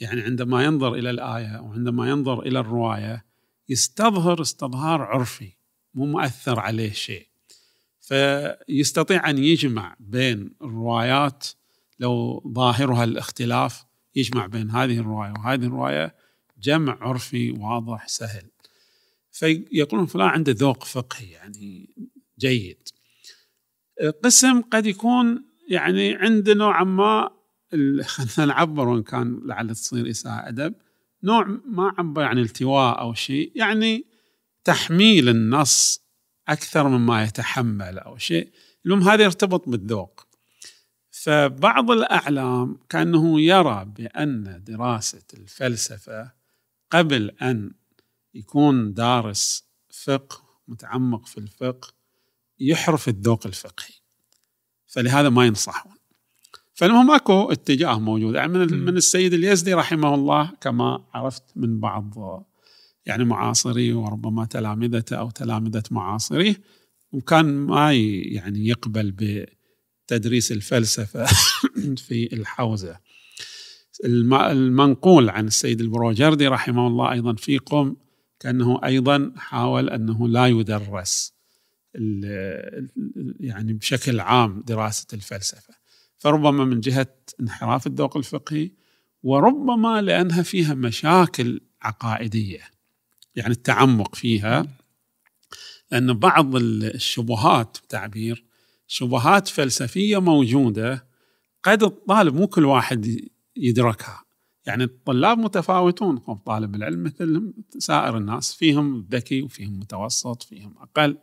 يعني 0.01 0.21
عندما 0.21 0.63
ينظر 0.63 0.93
إلى 0.93 1.09
الآية 1.09 1.61
وعندما 1.61 2.09
ينظر 2.09 2.39
إلى 2.39 2.59
الرواية 2.59 3.25
يستظهر 3.69 4.41
استظهار 4.41 5.01
عرفي 5.01 5.53
مو 5.93 6.05
مؤثر 6.05 6.59
عليه 6.59 6.91
شيء. 6.91 7.27
فيستطيع 7.99 9.29
أن 9.29 9.37
يجمع 9.37 9.95
بين 9.99 10.53
الروايات 10.61 11.47
لو 11.99 12.43
ظاهرها 12.55 13.03
الاختلاف 13.03 13.85
يجمع 14.15 14.45
بين 14.45 14.69
هذه 14.69 14.99
الرواية 14.99 15.31
وهذه 15.31 15.65
الرواية 15.65 16.15
جمع 16.61 16.97
عرفي 17.01 17.51
واضح 17.51 18.07
سهل. 18.07 18.47
فيقولون 19.31 20.05
فلان 20.05 20.27
عنده 20.27 20.51
ذوق 20.51 20.83
فقهي 20.83 21.31
يعني 21.31 21.95
جيد. 22.39 22.89
قسم 24.23 24.61
قد 24.61 24.85
يكون 24.85 25.45
يعني 25.69 26.15
عنده 26.15 26.53
نوعا 26.53 26.83
ما 26.83 27.40
خلينا 28.03 28.53
نعبر 28.53 28.87
وإن 28.87 29.03
كان 29.03 29.41
لعل 29.45 29.75
تصير 29.75 30.09
إساءة 30.09 30.47
أدب. 30.47 30.73
نوع 31.23 31.47
ما 31.65 31.93
عبر 31.97 32.21
يعني 32.21 32.41
التواء 32.41 32.99
أو 32.99 33.13
شيء 33.13 33.51
يعني 33.55 34.05
تحميل 34.63 35.29
النص 35.29 36.05
أكثر 36.47 36.87
مما 36.87 37.23
يتحمل 37.23 37.99
أو 37.99 38.17
شيء. 38.17 38.51
المهم 38.85 39.09
هذا 39.09 39.23
يرتبط 39.23 39.69
بالذوق. 39.69 40.27
فبعض 41.11 41.91
الأعلام 41.91 42.79
كأنه 42.89 43.41
يرى 43.41 43.85
بأن 43.85 44.63
دراسة 44.63 45.23
الفلسفة 45.33 46.31
قبل 46.91 47.31
أن 47.41 47.71
يكون 48.33 48.93
دارس 48.93 49.65
فقه 49.89 50.43
متعمق 50.67 51.27
في 51.27 51.37
الفقه 51.37 51.93
يحرف 52.59 53.07
الذوق 53.09 53.47
الفقهي. 53.47 53.93
فلهذا 54.87 55.29
ما 55.29 55.45
ينصحون. 55.45 56.00
فالمهم 56.81 57.11
اكو 57.11 57.51
اتجاه 57.51 57.99
موجود. 57.99 58.35
يعني 58.35 58.53
من. 58.53 58.85
من 58.85 58.97
السيد 58.97 59.33
اليزدي 59.33 59.73
رحمه 59.73 60.15
الله 60.15 60.51
كما 60.61 61.03
عرفت 61.13 61.43
من 61.55 61.79
بعض 61.79 62.13
يعني 63.05 63.23
معاصريه 63.25 63.93
وربما 63.93 64.45
تلامذته 64.45 65.15
أو 65.15 65.29
تلامذة 65.29 65.83
معاصريه 65.91 66.61
وكان 67.11 67.45
ما 67.45 67.93
يعني 67.93 68.67
يقبل 68.67 69.11
بتدريس 70.07 70.51
الفلسفة 70.51 71.25
في 72.07 72.33
الحوزة. 72.33 72.97
الم- 74.05 74.33
المنقول 74.33 75.29
عن 75.29 75.47
السيد 75.47 75.81
البروجردي 75.81 76.47
رحمه 76.47 76.87
الله 76.87 77.11
أيضا 77.11 77.33
في 77.33 77.57
قم 77.57 77.95
كأنه 78.39 78.79
أيضا 78.85 79.31
حاول 79.37 79.89
أنه 79.89 80.27
لا 80.27 80.47
يدرس 80.47 81.33
يعني 83.39 83.73
بشكل 83.73 84.19
عام 84.19 84.63
دراسة 84.67 85.07
الفلسفة. 85.13 85.80
فربما 86.21 86.65
من 86.65 86.79
جهة 86.79 87.15
انحراف 87.39 87.87
الذوق 87.87 88.17
الفقهي 88.17 88.71
وربما 89.23 90.01
لأنها 90.01 90.41
فيها 90.41 90.73
مشاكل 90.73 91.61
عقائدية 91.81 92.61
يعني 93.35 93.51
التعمق 93.51 94.15
فيها 94.15 94.67
لأن 95.91 96.13
بعض 96.13 96.55
الشبهات 96.55 97.77
تعبير 97.89 98.45
شبهات 98.87 99.47
فلسفية 99.47 100.21
موجودة 100.21 101.07
قد 101.63 101.83
الطالب 101.83 102.35
مو 102.35 102.47
كل 102.47 102.65
واحد 102.65 103.29
يدركها. 103.55 104.23
يعني 104.65 104.83
الطلاب 104.83 105.37
متفاوتون 105.37 106.21
هم 106.27 106.37
طالب 106.37 106.75
العلم 106.75 107.03
مثل 107.03 107.53
سائر 107.79 108.17
الناس 108.17 108.53
فيهم 108.53 109.07
ذكي 109.11 109.41
وفيهم 109.41 109.79
متوسط 109.79 110.43
فيهم 110.43 110.75
أقل. 110.77 111.17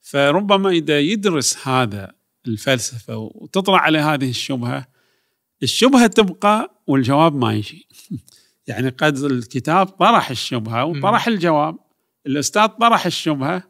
فربما 0.00 0.70
إذا 0.70 1.00
يدرس 1.00 1.68
هذا 1.68 2.17
الفلسفة 2.48 3.16
وتطلع 3.16 3.78
عليه 3.78 4.14
هذه 4.14 4.30
الشبهة 4.30 4.86
الشبهة 5.62 6.06
تبقى 6.06 6.82
والجواب 6.86 7.34
ما 7.34 7.54
يجي. 7.54 7.88
يعني 8.68 8.88
قد 8.88 9.16
الكتاب 9.16 9.86
طرح 9.86 10.30
الشبهة 10.30 10.84
وطرح 10.84 11.26
الجواب 11.26 11.76
الأستاذ 12.26 12.66
طرح 12.66 13.06
الشبهة 13.06 13.62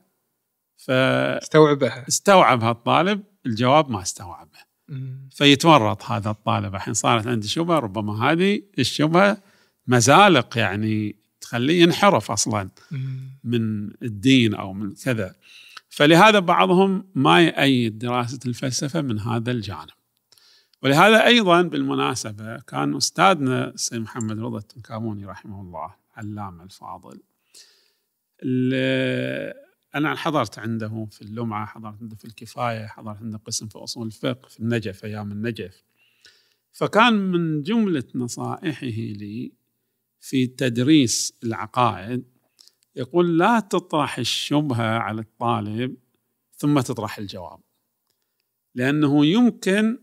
فاستوعب 0.76 1.82
استوعبها. 1.82 2.68
هالطالب 2.70 3.22
الجواب 3.46 3.90
ما 3.90 4.02
استوعبه. 4.02 4.58
فيتورط 5.30 6.04
هذا 6.04 6.30
الطالب. 6.30 6.74
الحين 6.74 6.94
صارت 6.94 7.26
عندي 7.26 7.48
شبهة 7.48 7.78
ربما 7.78 8.30
هذه 8.30 8.62
الشبهة 8.78 9.42
مزالق 9.86 10.58
يعني 10.58 11.16
تخليه 11.40 11.82
ينحرف 11.82 12.30
أصلا. 12.30 12.68
من 13.44 13.90
الدين 14.02 14.54
أو 14.54 14.72
من 14.72 14.94
كذا. 14.94 15.34
فلهذا 15.98 16.38
بعضهم 16.38 17.04
ما 17.14 17.42
يأيد 17.44 17.98
دراسة 17.98 18.38
الفلسفة 18.46 19.02
من 19.02 19.18
هذا 19.20 19.50
الجانب. 19.50 19.90
ولهذا 20.82 21.26
أيضا 21.26 21.62
بالمناسبة 21.62 22.58
كان 22.60 22.96
أستاذنا 22.96 23.68
السيد 23.68 24.00
محمد 24.00 24.38
رضا 24.40 24.58
التنكاموني 24.58 25.24
رحمه 25.26 25.60
الله 25.60 25.94
علامه 26.16 26.64
الفاضل. 26.64 27.20
ال- 28.42 29.54
أنا 29.94 30.14
حضرت 30.14 30.58
عنده 30.58 31.06
في 31.10 31.22
اللمعة 31.22 31.66
حضرت 31.66 31.94
عنده 32.02 32.16
في 32.16 32.24
الكفاية 32.24 32.86
حضرت 32.86 33.16
عنده 33.16 33.38
قسم 33.38 33.68
في 33.68 33.78
أصول 33.78 34.06
الفقه 34.06 34.48
في 34.48 34.60
النجف 34.60 35.04
أيام 35.04 35.32
النجف. 35.32 35.82
فكان 36.72 37.12
من 37.14 37.62
جملة 37.62 38.04
نصائحه 38.14 38.86
لي 38.86 39.52
في 40.20 40.46
تدريس 40.46 41.34
العقائد 41.44 42.24
يقول 42.98 43.38
لا 43.38 43.60
تطرح 43.60 44.18
الشبهة 44.18 44.98
على 44.98 45.20
الطالب 45.20 45.96
ثم 46.56 46.80
تطرح 46.80 47.18
الجواب. 47.18 47.60
لأنه 48.74 49.26
يمكن 49.26 49.98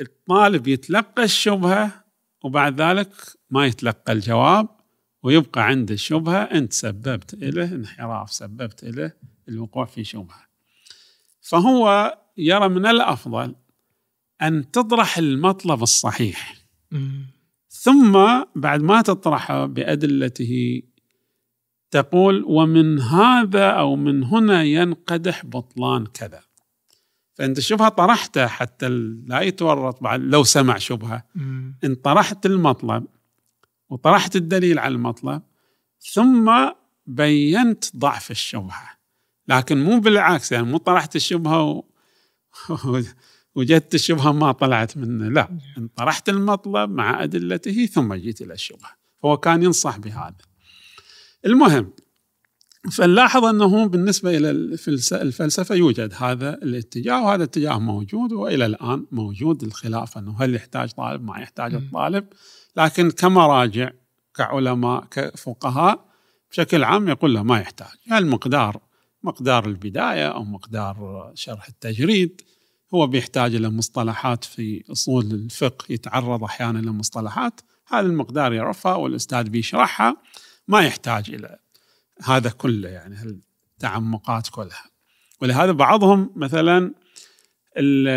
الطالب 0.00 0.68
يتلقى 0.68 1.24
الشبهة 1.24 2.04
وبعد 2.44 2.80
ذلك 2.80 3.12
ما 3.50 3.66
يتلقى 3.66 4.12
الجواب 4.12 4.68
ويبقى 5.22 5.66
عنده 5.66 5.94
الشبهه 5.94 6.42
أنت 6.42 6.72
سببت 6.72 7.34
له 7.34 7.74
انحراف 7.74 8.32
سببت 8.32 8.84
له 8.84 9.12
الوقوع 9.48 9.84
في 9.84 10.04
شبهة. 10.04 10.46
فهو 11.40 12.18
يرى 12.36 12.68
من 12.68 12.86
الأفضل 12.86 13.54
أن 14.42 14.70
تطرح 14.70 15.18
المطلب 15.18 15.82
الصحيح. 15.82 16.54
ثم 17.68 18.12
بعد 18.56 18.80
ما 18.82 19.02
تطرحه 19.02 19.66
بأدلته 19.66 20.82
تقول 21.90 22.44
ومن 22.46 23.00
هذا 23.00 23.70
أو 23.70 23.96
من 23.96 24.24
هنا 24.24 24.62
ينقدح 24.62 25.46
بطلان 25.46 26.06
كذا. 26.06 26.40
فأنت 27.34 27.58
الشبهه 27.58 27.88
طرحته 27.88 28.46
حتى 28.46 28.88
لا 29.26 29.40
يتورط 29.40 30.02
بعد 30.02 30.20
لو 30.20 30.44
سمع 30.44 30.78
شبهة. 30.78 31.24
مم. 31.34 31.78
إن 31.84 31.94
طرحت 31.94 32.46
المطلب 32.46 33.06
وطرحت 33.88 34.36
الدليل 34.36 34.78
على 34.78 34.94
المطلب 34.94 35.42
ثم 36.12 36.52
بينت 37.06 37.96
ضعف 37.96 38.30
الشبهة. 38.30 38.96
لكن 39.48 39.84
مو 39.84 40.00
بالعكس 40.00 40.52
يعني 40.52 40.66
مو 40.66 40.76
طرحت 40.78 41.16
الشبهة 41.16 41.62
و... 41.62 41.84
وجدت 43.54 43.94
الشبهة 43.94 44.32
ما 44.32 44.52
طلعت 44.52 44.96
منه 44.96 45.28
لا. 45.28 45.58
إن 45.78 45.88
طرحت 45.88 46.28
المطلب 46.28 46.90
مع 46.90 47.22
أدلته 47.22 47.86
ثم 47.86 48.14
جيت 48.14 48.42
إلى 48.42 48.54
الشبهة. 48.54 48.90
فهو 49.22 49.36
كان 49.36 49.62
ينصح 49.62 49.98
بهذا. 49.98 50.45
المهم 51.46 51.92
فنلاحظ 52.92 53.44
أنه 53.44 53.86
بالنسبة 53.88 54.36
إلى 54.36 54.50
الفلس- 54.50 55.12
الفلسفة 55.12 55.74
يوجد 55.74 56.14
هذا 56.18 56.54
الاتجاه 56.54 57.24
وهذا 57.24 57.36
الاتجاه 57.36 57.78
موجود 57.78 58.32
وإلى 58.32 58.66
الآن 58.66 59.06
موجود 59.12 59.62
الخلاف 59.62 60.18
أنه 60.18 60.36
هل 60.42 60.54
يحتاج 60.54 60.90
طالب؟ 60.92 61.24
ما 61.24 61.38
يحتاج. 61.38 61.74
الطالب. 61.74 62.26
لكن 62.76 63.10
كمراجع 63.10 63.90
كعلماء 64.34 65.04
كفقهاء 65.10 66.06
بشكل 66.50 66.84
عام 66.84 67.08
يقول 67.08 67.34
له 67.34 67.42
ما 67.42 67.58
يحتاج. 67.60 67.88
يعني 68.06 68.24
المقدار 68.24 68.80
مقدار 69.22 69.66
البداية 69.66 70.28
أو 70.28 70.44
مقدار 70.44 71.30
شرح 71.34 71.68
التجريد 71.68 72.40
هو 72.94 73.06
بيحتاج 73.06 73.54
إلى 73.54 73.70
مصطلحات 73.70 74.44
في 74.44 74.84
أصول 74.92 75.24
الفقه 75.24 75.84
يتعرض 75.90 76.44
أحيانا 76.44 76.78
لمصطلحات 76.78 77.60
هذا 77.88 78.06
المقدار 78.06 78.52
يعرفها 78.52 78.94
والأستاذ 78.94 79.48
بيشرحها. 79.48 80.16
ما 80.68 80.80
يحتاج 80.80 81.30
إلى 81.30 81.58
هذا 82.22 82.50
كله 82.50 82.88
يعني 82.88 83.40
التعمقات 83.76 84.48
كلها 84.48 84.90
ولهذا 85.40 85.72
بعضهم 85.72 86.32
مثلا 86.36 86.94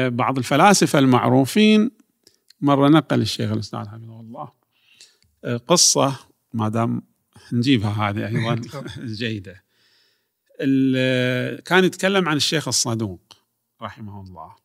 بعض 0.10 0.38
الفلاسفة 0.38 1.00
المعروفين 1.00 1.92
مرة 2.62 2.90
نقل 2.90 3.22
الشيخ 3.22 3.52
الاستاذ 3.52 3.80
حفظه 3.80 4.20
الله 4.20 4.52
آه، 5.44 5.58
قصة 5.58 6.20
ما 6.54 6.70
دام 6.70 7.02
نجيبها 7.54 8.10
هذه 8.10 8.28
أيضا 8.28 8.62
جيدة. 9.22 9.64
كان 11.66 11.84
يتكلم 11.84 12.30
عن 12.30 12.36
الشيخ 12.36 12.68
الصدوق 12.68 13.34
رحمه 13.82 14.22
الله. 14.22 14.56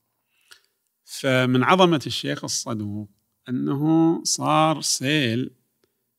فمن 1.04 1.64
عظمة 1.64 2.02
الشيخ 2.06 2.44
الصدوق 2.44 3.08
أنه 3.48 4.20
صار 4.24 4.80
سيل 4.80 5.50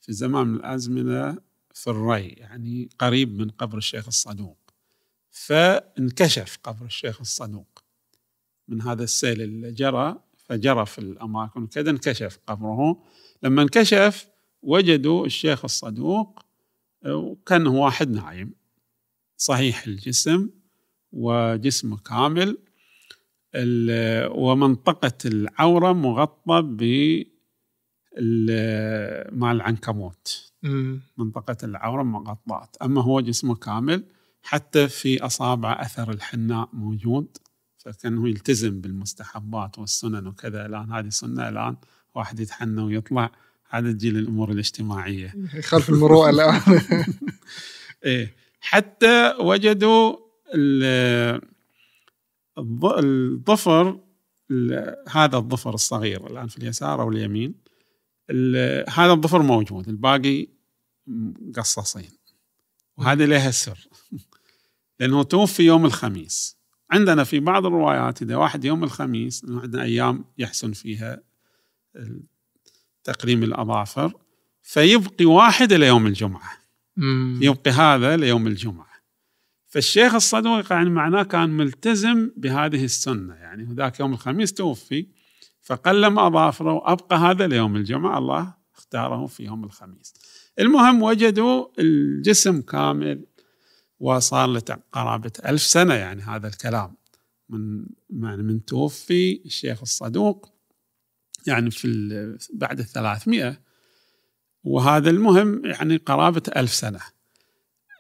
في 0.02 0.14
زمان 0.14 0.48
من 0.48 0.56
الأزمنة 0.56 1.38
في 1.76 1.90
الري 1.90 2.28
يعني 2.28 2.90
قريب 3.00 3.40
من 3.42 3.50
قبر 3.50 3.78
الشيخ 3.78 4.08
الصدوق. 4.08 4.58
فانكشف 5.32 6.58
قبر 6.64 6.86
الشيخ 6.86 7.20
الصدوق. 7.22 7.84
من 8.68 8.82
هذا 8.82 9.04
السيل 9.04 9.42
اللي 9.42 9.72
جرى 9.72 10.20
فجرى 10.38 10.86
في 10.86 11.00
الأماكن 11.00 11.68
كذا 11.68 11.90
انكشف 11.90 12.40
قبره. 12.48 13.04
لما 13.44 13.62
انكشف 13.62 14.28
وجدوا 14.62 15.26
الشيخ 15.26 15.66
الصدوق 15.66 16.40
وكان 17.06 17.68
واحد 17.68 18.10
نايم. 18.12 18.54
صحيح 19.38 19.88
الجسم 19.88 20.50
وجسمه 21.12 21.98
كامل. 21.98 22.58
ومنطقة 24.30 25.18
العورة 25.26 25.94
مغطى 25.94 26.62
ب 26.62 26.82
العنكبوت. 29.44 30.52
مم. 30.66 31.02
منطقة 31.18 31.58
العورة 31.64 32.04
مغطاة. 32.04 32.70
أما 32.82 33.02
هو 33.04 33.22
جسمه 33.22 33.56
كامل 33.56 34.04
حتى 34.44 34.88
في 34.88 35.26
أصابع 35.26 35.82
أثر 35.82 36.12
الحناء 36.12 36.70
موجود 36.74 37.38
فكأنه 37.78 38.30
يلتزم 38.30 38.82
بالمستحبات 38.82 39.80
والسنن 39.80 40.28
وكذا. 40.28 40.66
الآن 40.66 40.92
هذه 40.92 41.10
سنة 41.10 41.50
الآن 41.50 41.76
واحد 42.16 42.40
يتحنى 42.40 42.82
ويطلع. 42.82 43.32
هذا 43.70 43.92
تجي 43.92 44.12
للامور 44.12 44.52
الاجتماعية. 44.52 45.34
يخالف 45.54 45.90
المروءة 45.90 46.30
الآن. 46.30 46.62
إيه. 48.06 48.34
حتى 48.60 49.34
وجدوا 49.40 50.16
الظفر 52.58 54.00
ال- 54.52 54.96
هذا 55.10 55.38
الظفر 55.38 55.74
الصغير 55.74 56.28
الآن 56.28 56.48
في 56.48 56.58
اليسار 56.58 57.02
أو 57.02 57.10
اليمين 57.10 57.56
ال- 58.30 58.90
هذا 58.90 59.12
الظفر 59.12 59.42
موجود. 59.42 59.90
الباقي 59.90 60.48
مقصصين. 61.08 62.12
وهذا 62.98 63.26
لها 63.26 63.52
سر. 63.52 63.88
لأنه 65.00 65.24
توفي 65.24 65.64
يوم 65.64 65.86
الخميس. 65.86 66.58
عندنا 66.92 67.24
في 67.24 67.40
بعض 67.40 67.66
الروايات 67.66 68.22
إذا 68.22 68.36
واحد 68.36 68.66
يوم 68.66 68.84
الخميس 68.84 69.46
عندنا 69.50 69.84
أيام 69.84 70.26
يحسن 70.38 70.72
فيها 70.72 71.22
تقليم 73.04 73.44
الأظافر 73.44 74.14
فيبقي 74.62 75.26
واحد 75.26 75.74
إلى 75.74 75.88
يوم 75.88 76.08
الجمعة. 76.08 76.52
مم. 76.98 77.40
يبقي 77.42 77.72
هذا 77.72 78.18
ليوم 78.18 78.48
الجمعة. 78.48 78.96
فالشيخ 79.68 80.14
الصدوق 80.16 80.72
يعني 80.72 80.90
معناه 80.90 81.24
كان 81.24 81.50
ملتزم 81.50 82.32
بهذه 82.38 82.84
السنة. 82.86 83.34
يعني 83.34 83.74
ذاك 83.74 84.00
يوم 84.00 84.14
الخميس 84.14 84.54
توفي 84.54 85.08
فقلم 85.62 86.20
أظافره 86.20 86.74
وأبقى 86.74 87.18
هذا 87.18 87.48
ليوم 87.48 87.76
الجمعة. 87.76 88.18
الله 88.18 88.54
اختاره 88.76 89.26
في 89.28 89.44
يوم 89.44 89.64
الخميس. 89.64 90.14
المهم 90.60 91.04
وجدوا 91.04 91.68
الجسم 91.80 92.62
كامل 92.62 93.26
وصار 94.00 94.48
له 94.48 94.62
قرابة 94.92 95.32
ألف 95.46 95.62
سنة 95.62 95.94
يعني 95.94 96.22
هذا 96.22 96.48
الكلام. 96.48 96.96
من 97.50 97.86
يعني 98.10 98.44
من 98.44 98.66
توفي 98.66 99.42
الشيخ 99.46 99.82
الصدوق 99.82 100.54
يعني 101.48 101.72
في 101.72 102.38
بعد 102.54 102.80
الثلاثمائة. 102.80 103.62
وهذا 104.64 105.10
المهم 105.10 105.66
يعني 105.66 105.98
قرابة 105.98 106.42
ألف 106.56 106.74
سنة. 106.74 107.00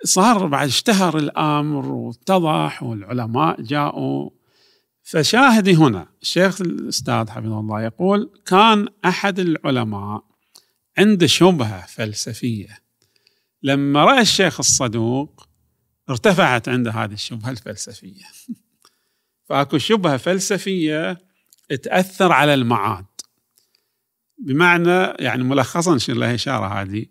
صار 0.03 0.47
بعد 0.47 0.67
اشتهر 0.67 1.17
الأمر 1.17 1.91
واتضح 1.91 2.83
والعلماء 2.83 3.61
جاءوا. 3.61 4.29
فشاهدي 5.03 5.75
هنا 5.75 6.07
الشيخ 6.21 6.61
الأستاذ 6.61 7.29
حفظه 7.29 7.59
الله 7.59 7.81
يقول 7.81 8.31
كان 8.45 8.87
أحد 9.05 9.39
العلماء 9.39 10.24
عنده 10.97 11.27
شبهة 11.27 11.85
فلسفية. 11.85 12.79
لما 13.63 14.05
رأى 14.05 14.21
الشيخ 14.21 14.59
الصدوق 14.59 15.47
ارتفعت 16.09 16.69
عنده 16.69 16.91
هذه 16.91 17.13
الشبهة 17.13 17.49
الفلسفية. 17.49 18.23
فأكو 19.49 19.77
شبهة 19.77 20.17
فلسفية 20.17 21.17
تأثر 21.83 22.31
على 22.31 22.53
المعاد. 22.53 23.05
بمعنى 24.37 25.13
يعني 25.19 25.43
ملخصا 25.43 25.95
نشير 25.95 26.15
لها 26.15 26.35
إشارة 26.35 26.81
هذه 26.81 27.05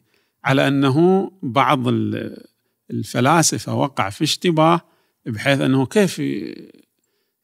على 0.44 0.68
أنه 0.68 1.30
بعض 1.42 1.88
ال- 1.88 2.44
الفلاسفة 2.90 3.74
وقع 3.74 4.10
في 4.10 4.24
اشتباه 4.24 4.80
بحيث 5.26 5.60
أنه 5.60 5.86
كيف 5.86 6.22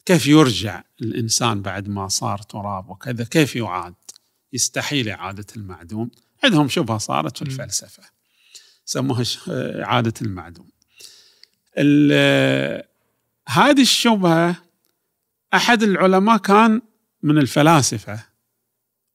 كيف 0.07 0.27
يرجع 0.27 0.83
الإنسان 1.03 1.63
بعد 1.63 1.89
ما 1.89 2.09
صار 2.09 2.39
تراب 2.39 2.91
وكذا 2.91 3.25
كيف 3.25 3.57
يعاد؟ 3.57 3.95
يستحيل 4.53 5.09
إعادة 5.09 5.47
المعدوم. 5.57 6.11
عندهم 6.45 6.69
شبهة 6.69 6.99
صارت 6.99 7.37
في. 7.37 7.43
الفلسفة. 7.43 8.03
سموها 8.85 9.25
إعادة 9.85 10.15
المعدوم. 10.23 10.69
ال- 11.79 12.83
هذه 13.49 13.81
الشبهة 13.83 14.57
أحد 15.55 15.83
العلماء 15.83 16.37
كان 16.37 16.83
من 17.23 17.39
الفلاسفة. 17.39 18.25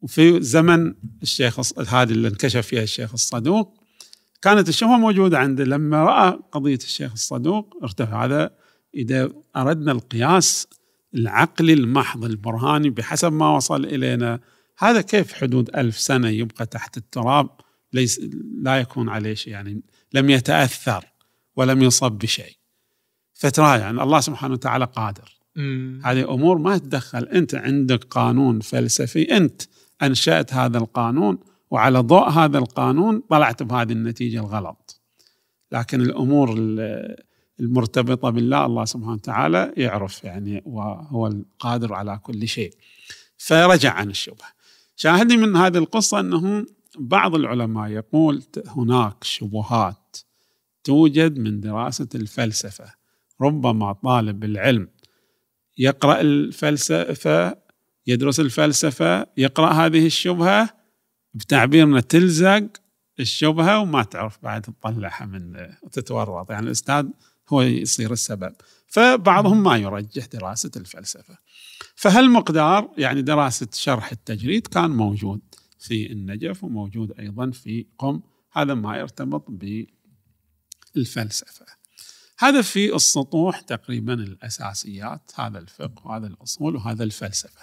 وفي 0.01 0.41
زمن 0.41 0.93
الشيخ 1.21 1.79
هذه 1.79 2.11
اللي 2.11 2.27
انكشف 2.27 2.67
فيها 2.67 2.83
الشيخ 2.83 3.13
الصدوق. 3.13 3.83
كانت 4.41 4.69
الشبهة 4.69 4.97
موجودة 4.97 5.39
عنده 5.39 5.63
لما 5.63 6.03
رأى 6.03 6.39
قضية 6.51 6.75
الشيخ 6.75 7.11
الصدوق 7.11 7.77
ارتفع 7.83 8.25
هذا 8.25 8.55
إذا 8.95 9.31
أردنا 9.55 9.91
القياس 9.91 10.67
العقلي 11.15 11.73
المحض 11.73 12.25
البرهاني 12.25 12.89
بحسب 12.89 13.33
ما 13.33 13.55
وصل 13.55 13.85
إلينا 13.85 14.39
هذا 14.77 15.01
كيف 15.01 15.33
حدود 15.33 15.75
ألف 15.75 15.99
سنة 15.99 16.29
يبقى 16.29 16.65
تحت 16.65 16.97
التراب؟ 16.97 17.49
ليس 17.93 18.21
لا 18.61 18.79
يكون 18.79 19.09
عليه 19.09 19.33
شيء 19.33 19.53
يعني 19.53 19.81
لم 20.13 20.29
يتأثر 20.29 21.05
ولم 21.55 21.83
يصب 21.83 22.11
بشيء. 22.11 22.55
فترى 23.33 23.79
يعني 23.79 24.03
الله 24.03 24.19
سبحانه 24.19 24.53
وتعالى 24.53 24.85
قادر. 24.85 25.37
مم. 25.55 26.01
هذه 26.05 26.33
أمور 26.33 26.57
ما 26.57 26.77
تدخل 26.77 27.23
أنت 27.23 27.55
عندك 27.55 28.03
قانون 28.03 28.59
فلسفي. 28.59 29.37
أنت 29.37 29.61
أنشأت 30.01 30.53
هذا 30.53 30.77
القانون 30.77 31.37
وعلى 31.71 31.99
ضوء 31.99 32.29
هذا 32.29 32.57
القانون 32.57 33.19
طلعت 33.29 33.63
بهذه 33.63 33.91
النتيجة 33.91 34.39
الغلط. 34.39 35.01
لكن 35.71 36.01
الأمور 36.01 36.53
ال- 36.57 37.15
المرتبطة 37.59 38.29
بالله 38.29 38.65
الله 38.65 38.85
سبحانه 38.85 39.13
وتعالى 39.13 39.73
يعرف 39.77 40.23
يعني 40.23 40.61
وهو 40.65 41.27
القادر 41.27 41.93
على 41.93 42.19
كل 42.23 42.47
شيء. 42.47 42.73
فرجع 43.37 43.93
عن 43.93 44.09
الشبهة. 44.09 44.54
شاهدي 44.95 45.37
من 45.37 45.55
هذه 45.55 45.77
القصة 45.77 46.19
انه 46.19 46.65
بعض 46.99 47.35
العلماء 47.35 47.89
يقول 47.89 48.43
هناك 48.67 49.23
شبهات 49.23 50.17
توجد 50.83 51.37
من 51.37 51.59
دراسة 51.59 52.07
الفلسفة. 52.15 52.93
ربما 53.41 53.93
طالب 53.93 54.43
العلم 54.43 54.87
يقرأ 55.77 56.21
الفلسفة 56.21 57.57
يدرس 58.07 58.39
الفلسفة 58.39 59.27
يقرأ 59.37 59.73
هذه 59.73 60.05
الشبهة 60.05 60.69
بتعبيرنا 61.33 61.99
تلزق 61.99 62.67
الشبهة 63.19 63.79
وما 63.79 64.03
تعرف 64.03 64.39
بعد 64.43 64.61
تطلعها 64.61 65.25
من 65.25 65.67
وتتورط 65.83 66.51
يعني 66.51 66.65
الأستاذ 66.65 67.05
هو 67.49 67.61
يصير 67.61 68.11
السبب. 68.11 68.53
فبعضهم 68.87 69.63
ما 69.63 69.77
يرجح 69.77 70.25
دراسة 70.25 70.71
الفلسفة. 70.75 71.37
فهالمقدار 71.95 72.91
يعني 72.97 73.21
دراسة 73.21 73.67
شرح 73.73 74.11
التجريد 74.11 74.67
كان 74.67 74.91
موجود 74.91 75.41
في 75.79 76.11
النجف 76.11 76.63
وموجود 76.63 77.19
أيضا 77.19 77.51
في 77.51 77.85
قم. 77.97 78.21
هذا 78.51 78.73
ما 78.73 78.97
يرتبط 78.97 79.45
بالفلسفة. 80.95 81.65
هذا 82.39 82.61
في 82.61 82.95
السطوح 82.95 83.59
تقريبا 83.61 84.13
الأساسيات 84.13 85.31
هذا 85.35 85.59
الفقه 85.59 86.07
وهذا 86.07 86.27
الأصول 86.27 86.75
وهذا 86.75 87.03
الفلسفة. 87.03 87.61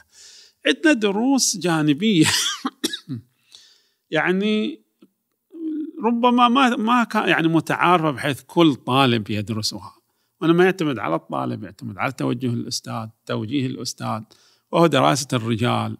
عندنا 0.66 0.92
دروس 0.92 1.56
جانبية. 1.56 2.26
يعني 4.10 4.82
ربما 6.04 6.48
ما 6.48 6.76
ما 6.76 7.04
كان 7.04 7.28
يعني 7.28 7.48
متعارفة 7.48 8.10
بحيث 8.10 8.42
كل 8.42 8.74
طالب 8.74 9.30
يدرسها. 9.30 10.01
وأنا 10.42 10.52
ما 10.52 10.64
يعتمد 10.64 10.98
على 10.98 11.14
الطالب 11.14 11.64
يعتمد 11.64 11.98
على 11.98 12.12
توجه 12.12 12.46
الأستاذ 12.46 13.06
توجيه 13.26 13.66
الأستاذ. 13.66 14.20
وهو 14.72 14.86
دراسة 14.86 15.28
الرجال 15.32 15.96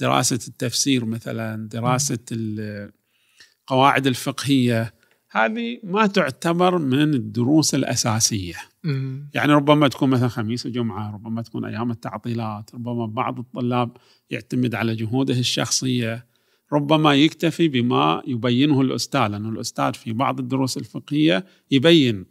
دراسة 0.00 0.38
التفسير 0.48 1.04
مثلا 1.04 1.68
دراسة 1.68 2.18
القواعد 2.32 4.06
الفقهية. 4.06 4.94
هذه 5.30 5.80
ما 5.84 6.06
تعتبر 6.06 6.78
من 6.78 7.14
الدروس 7.14 7.74
الأساسية. 7.74 8.56
مم. 8.84 9.30
يعني 9.34 9.52
ربما 9.52 9.88
تكون 9.88 10.10
مثلا 10.10 10.28
خميس 10.28 10.66
وجمعة 10.66 11.14
ربما 11.14 11.42
تكون 11.42 11.64
أيام 11.64 11.90
التعطيلات 11.90 12.74
ربما 12.74 13.06
بعض 13.06 13.38
الطلاب 13.38 13.96
يعتمد 14.30 14.74
على 14.74 14.94
جهوده 14.94 15.38
الشخصية. 15.38 16.26
ربما 16.72 17.14
يكتفي 17.14 17.68
بما 17.68 18.22
يبينه 18.26 18.80
الأستاذ 18.80 19.26
لأنه 19.26 19.48
الأستاذ 19.48 19.92
في 19.92 20.12
بعض 20.12 20.40
الدروس 20.40 20.76
الفقهية 20.76 21.46
يبين 21.70 22.24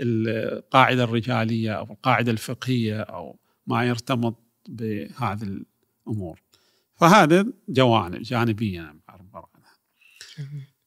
القاعدة 0.00 1.04
الرجالية 1.04 1.72
أو 1.72 1.84
القاعدة 1.84 2.32
الفقهية 2.32 3.00
أو 3.00 3.38
ما 3.66 3.84
يرتبط 3.84 4.36
بهذه 4.68 5.62
الأمور 6.06 6.40
فهذا 6.94 7.46
جوانب 7.68 8.22
جانبية 8.22 8.80
أنا 8.80 9.00
بعبر 9.08 9.46
عنها. 9.54 9.76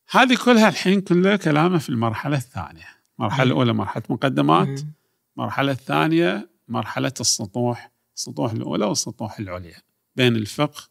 هذه 0.10 0.38
كلها 0.46 0.70
الحين 0.70 1.02
كلها 1.02 1.36
كلامه 1.36 1.78
في 1.78 1.90
المرحلة 1.90 2.38
الثانية 2.38 2.88
المرحلة. 3.20 3.44
الأولى 3.44 3.74
مرحلة 3.74 4.04
مقدمات 4.10 4.68
مم. 4.68 4.94
المرحلة 5.38 5.72
الثانية 5.72 6.50
مرحلة 6.68 7.14
السطوح 7.20 7.92
السطوح 8.16 8.52
الأولى 8.52 8.86
والسطوح 8.86 9.40
العليا 9.40 9.82
بين 10.16 10.36
الفقه 10.36 10.84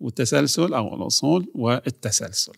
والتسلسل 0.00 0.74
أو 0.74 0.94
الأصول 0.94 1.52
والتسلسل 1.54 2.52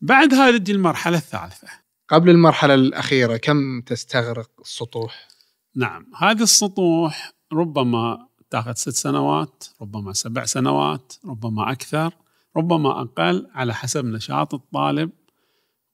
بعد 0.00 0.34
هذه 0.34 0.56
تجي 0.56 0.72
المرحلة 0.72 1.16
الثالثة 1.16 1.68
قبل 2.08 2.30
المرحلة 2.30 2.74
الأخيرة 2.74 3.36
كم 3.36 3.80
تستغرق 3.80 4.50
السطوح؟ 4.60 5.28
نعم 5.74 6.06
هذه 6.18 6.42
السطوح 6.42 7.32
ربما 7.52 8.28
تاخذ 8.50 8.72
ست 8.74 8.88
سنوات 8.90 9.64
ربما 9.82 10.12
سبع 10.12 10.44
سنوات 10.44 11.12
ربما 11.26 11.72
أكثر 11.72 12.12
ربما 12.56 13.00
أقل 13.02 13.46
على 13.54 13.74
حسب 13.74 14.04
نشاط 14.04 14.54
الطالب 14.54 15.10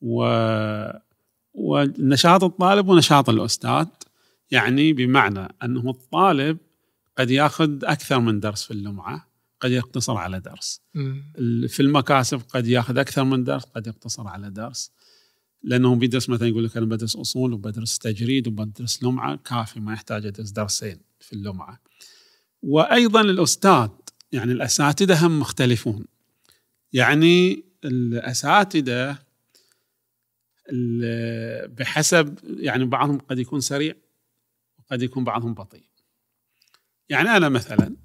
و... 0.00 0.24
ونشاط 1.54 2.44
الطالب 2.44 2.88
ونشاط 2.88 3.28
الأستاذ 3.28 3.86
يعني 4.50 4.92
بمعنى 4.92 5.48
أنه 5.62 5.90
الطالب 5.90 6.58
قد 7.18 7.30
ياخذ 7.30 7.84
أكثر 7.84 8.20
من 8.20 8.40
درس 8.40 8.64
في 8.64 8.70
اللمعة 8.70 9.26
قد 9.60 9.70
يقتصر 9.70 10.16
على 10.16 10.40
درس. 10.40 10.80
ال- 11.38 11.68
في 11.68 11.80
المكاسب 11.80 12.40
قد 12.48 12.66
ياخذ 12.66 12.98
أكثر 12.98 13.24
من 13.24 13.44
درس 13.44 13.64
قد 13.64 13.86
يقتصر 13.86 14.28
على 14.28 14.50
درس 14.50 14.92
لأنه 15.66 15.94
بيدرس 15.94 16.28
مثلا 16.28 16.48
يقول 16.48 16.64
لك 16.64 16.76
أنا 16.76 16.86
بدرس 16.86 17.16
أصول 17.16 17.52
وبدرس 17.52 17.98
تجريد 17.98 18.48
وبدرس 18.48 19.02
لمعة 19.02 19.36
كافي 19.36 19.80
ما 19.80 19.92
يحتاج 19.92 20.26
أدرس 20.26 20.50
درسين 20.50 21.00
في 21.20 21.32
اللمعة. 21.32 21.80
وأيضا 22.62 23.20
الأستاذ 23.20 23.88
يعني 24.32 24.52
الأساتذة 24.52 25.26
هم 25.26 25.40
مختلفون. 25.40 26.04
يعني 26.92 27.64
الأساتذة 27.84 29.18
ال- 30.72 31.68
بحسب 31.68 32.38
يعني 32.44 32.84
بعضهم 32.84 33.18
قد 33.18 33.38
يكون 33.38 33.60
سريع 33.60 33.94
وقد 34.78 35.02
يكون 35.02 35.24
بعضهم 35.24 35.54
بطيء. 35.54 35.84
يعني 37.08 37.28
أنا 37.28 37.48
مثلا 37.48 37.96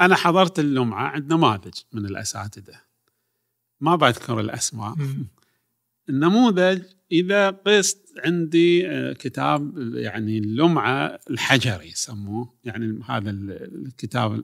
أنا 0.00 0.16
حضرت 0.16 0.58
اللمعة 0.58 1.06
عند 1.08 1.32
نماذج 1.32 1.74
من 1.92 2.06
الأساتذة. 2.06 2.80
ما 3.80 3.96
بذكر 3.96 4.40
الأسماء. 4.40 4.94
النموذج 6.10 6.82
إذا 7.12 7.50
قست 7.50 8.12
عندي 8.24 8.88
آه، 8.88 9.12
كتاب 9.12 9.78
يعني 9.94 10.38
اللمعة 10.38 11.18
الحجري 11.30 11.88
يسموه. 11.88 12.54
يعني 12.64 13.00
هذا 13.08 13.30
ال- 13.30 13.86
الكتاب 13.86 14.42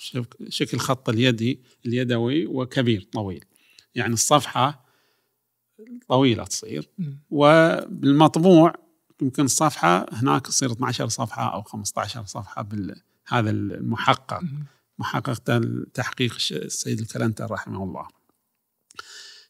شك- 0.00 0.36
شكل 0.48 0.78
خط 0.78 1.08
اليدي 1.08 1.60
اليدوي 1.86 2.46
وكبير 2.46 3.02
طويل. 3.12 3.44
يعني 3.94 4.12
الصفحة 4.14 4.86
طويلة 6.08 6.44
تصير. 6.44 6.88
وبالمطبوع 7.30 8.74
يمكن 9.22 9.44
الصفحة 9.44 10.06
هناك 10.12 10.46
تصير 10.46 10.72
12 10.72 11.08
صفحة 11.08 11.54
أو 11.54 11.62
15 11.62 12.24
صفحة 12.24 12.62
بهذا 12.62 13.50
المحقق. 13.50 14.40
محقق 14.98 15.60
تحقيق 15.94 16.34
السيد 16.50 17.00
الكلنتر 17.00 17.50
رحمه 17.50 17.84
الله. 17.84 18.08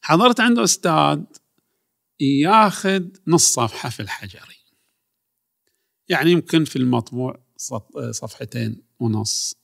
حضرت 0.01 0.41
عنده 0.41 0.65
أستاذ 0.65 1.20
ياخذ 2.21 3.03
نص 3.27 3.53
صفحة 3.53 3.89
في 3.91 4.01
الحجري. 4.01 4.57
يعني 6.09 6.31
يمكن 6.31 6.65
في 6.65 6.77
المطبوع 6.77 7.45
صف- 7.57 7.99
صفحتين 8.11 8.83
ونص 9.01 9.55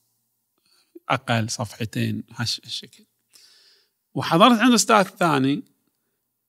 أقل 1.09 1.49
صفحتين 1.49 2.23
هالشكل. 2.31 3.05
وحضرت 4.13 4.59
عنده 4.59 4.75
أستاذ 4.75 5.03
ثاني 5.03 5.63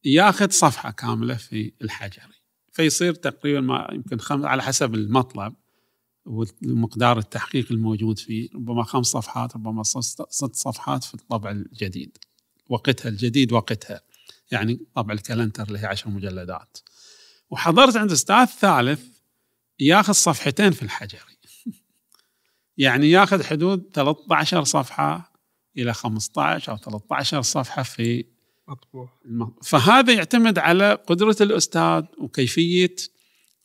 ياخذ 0.05 0.51
صفحة 0.51 0.91
كاملة 0.91 1.35
في 1.35 1.73
الحجري. 1.83 2.35
فيصير 2.73 3.15
تقريبا 3.15 3.61
ما 3.61 3.89
يمكن 3.93 4.19
خمس 4.19 4.45
على 4.45 4.63
حسب 4.63 4.95
المطلب 4.95 5.55
ومقدار 6.27 7.19
التحقيق 7.19 7.73
الموجود 7.73 8.19
فيه 8.19 8.49
ربما 8.55 8.83
خمس 8.85 9.07
صفحات 9.07 9.55
ربما 9.57 9.83
ست 9.83 10.55
صفحات 10.55 11.05
في 11.05 11.15
الطبع 11.15 11.51
الجديد. 11.51 12.19
وقتها 12.69 13.09
الجديد 13.09 13.53
وقتها. 13.53 14.01
يعني 14.51 14.87
طبع 14.95 15.15
الكلنتر 15.15 15.63
اللي 15.63 15.79
هي 15.79 15.87
عشر 15.87 16.11
مجلدات. 16.11 16.79
وحضرت 17.51 17.97
عند 17.97 18.13
أستاذ 18.13 18.45
ثالث 18.45 19.05
ياخذ 19.81 20.13
صفحتين 20.13 20.71
في 20.71 20.83
الحجري. 20.83 21.21
يعني 22.77 23.11
ياخذ 23.11 23.45
حدود 23.45 23.91
13 23.95 24.65
صفحة 24.65 25.33
إلى 25.79 25.95
15 25.95 26.73
أو 26.73 26.77
13 26.77 27.43
صفحة 27.43 27.83
في 27.83 28.25
مطبوع. 28.69 29.09
فهذا 29.63 30.13
يعتمد 30.13 30.59
على 30.59 30.95
قدرة 30.95 31.37
الأستاذ 31.41 32.05
وكيفية 32.19 32.95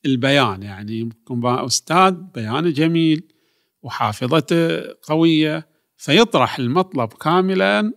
البيان. 0.05 0.63
يعني 0.63 0.99
يكون 0.99 1.39
بقى 1.39 1.65
أستاذ 1.65 2.11
بيانه 2.11 2.69
جميل 2.69 3.33
وحافظته 3.81 4.81
قوية 5.03 5.67
فيطرح 5.97 6.59
المطلب 6.59 7.13
كاملا 7.13 7.93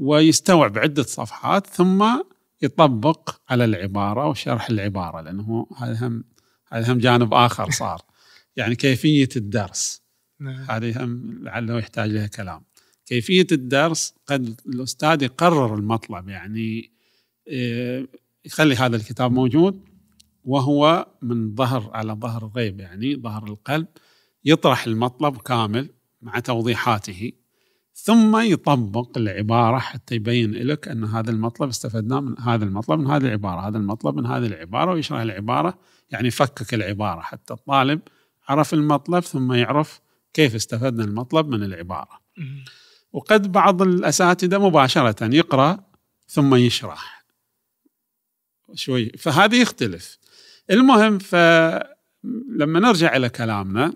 ويستوعب 0.00 0.78
عدة 0.78 1.02
صفحات 1.02 1.66
ثم 1.66 2.22
يطبق 2.62 3.40
على 3.48 3.64
العبارة 3.64 4.28
وشرح 4.28 4.70
العبارة 4.70 5.20
لأنه 5.20 5.66
هذا 5.76 6.06
هم 6.06 6.24
هذا 6.72 6.92
هم 6.92 6.98
جانب 6.98 7.34
آخر 7.34 7.70
صار. 7.70 8.02
يعني 8.56 8.74
كيفية 8.74 9.28
الدرس. 9.36 10.02
نعم. 10.40 10.66
هذه 10.70 11.04
هم 11.04 11.38
لعله 11.42 11.78
يحتاج 11.78 12.10
لها 12.10 12.26
كلام. 12.26 12.62
كيفية 13.06 13.46
الدرس 13.52 14.14
قد 14.26 14.60
الأستاذ 14.66 15.22
يقرر 15.22 15.74
المطلب 15.74 16.28
يعني 16.28 16.90
إيه، 17.46 18.08
يخلي 18.44 18.74
هذا 18.74 18.96
الكتاب 18.96 19.32
موجود 19.32 19.88
وهو 20.44 21.06
من 21.22 21.54
ظهر 21.54 21.90
على 21.94 22.12
ظهر 22.12 22.44
الغيب 22.44 22.80
يعني 22.80 23.16
ظهر 23.16 23.44
القلب 23.48 23.86
يطرح 24.44 24.86
المطلب 24.86 25.36
كامل 25.36 25.88
مع 26.22 26.38
توضيحاته. 26.38 27.32
ثم 27.94 28.40
يطبق 28.40 29.18
العبارة 29.18 29.78
حتى 29.78 30.14
يبين 30.14 30.52
لك 30.52 30.88
أن 30.88 31.04
هذا 31.04 31.30
المطلب 31.30 31.68
استفدناه 31.68 32.20
من 32.20 32.38
هذا 32.40 32.64
المطلب 32.64 33.00
من 33.00 33.06
هذه 33.06 33.26
العبارة 33.26 33.68
هذا 33.68 33.78
المطلب 33.78 34.16
من 34.16 34.26
هذه 34.26 34.46
العبارة 34.46 34.92
ويشرح 34.92 35.20
العبارة 35.20 35.78
يعني 36.10 36.30
فكك 36.30 36.74
العبارة 36.74 37.20
حتى 37.20 37.54
الطالب 37.54 38.00
عرف 38.48 38.74
المطلب 38.74 39.22
ثم 39.22 39.52
يعرف 39.52 40.00
كيف 40.34 40.54
استفدنا 40.54 41.04
المطلب 41.04 41.48
من 41.48 41.62
العبارة. 41.62 42.20
وقد 43.12 43.52
بعض 43.52 43.82
الأساتذة 43.82 44.58
مباشرة 44.58 45.34
يقرأ 45.34 45.84
ثم 46.28 46.54
يشرح. 46.54 47.24
شوي. 48.74 49.08
فهذا 49.08 49.56
يختلف. 49.56 50.18
المهم 50.70 51.18
فلما 51.18 52.80
نرجع 52.80 53.16
إلى 53.16 53.28
كلامنا 53.28 53.92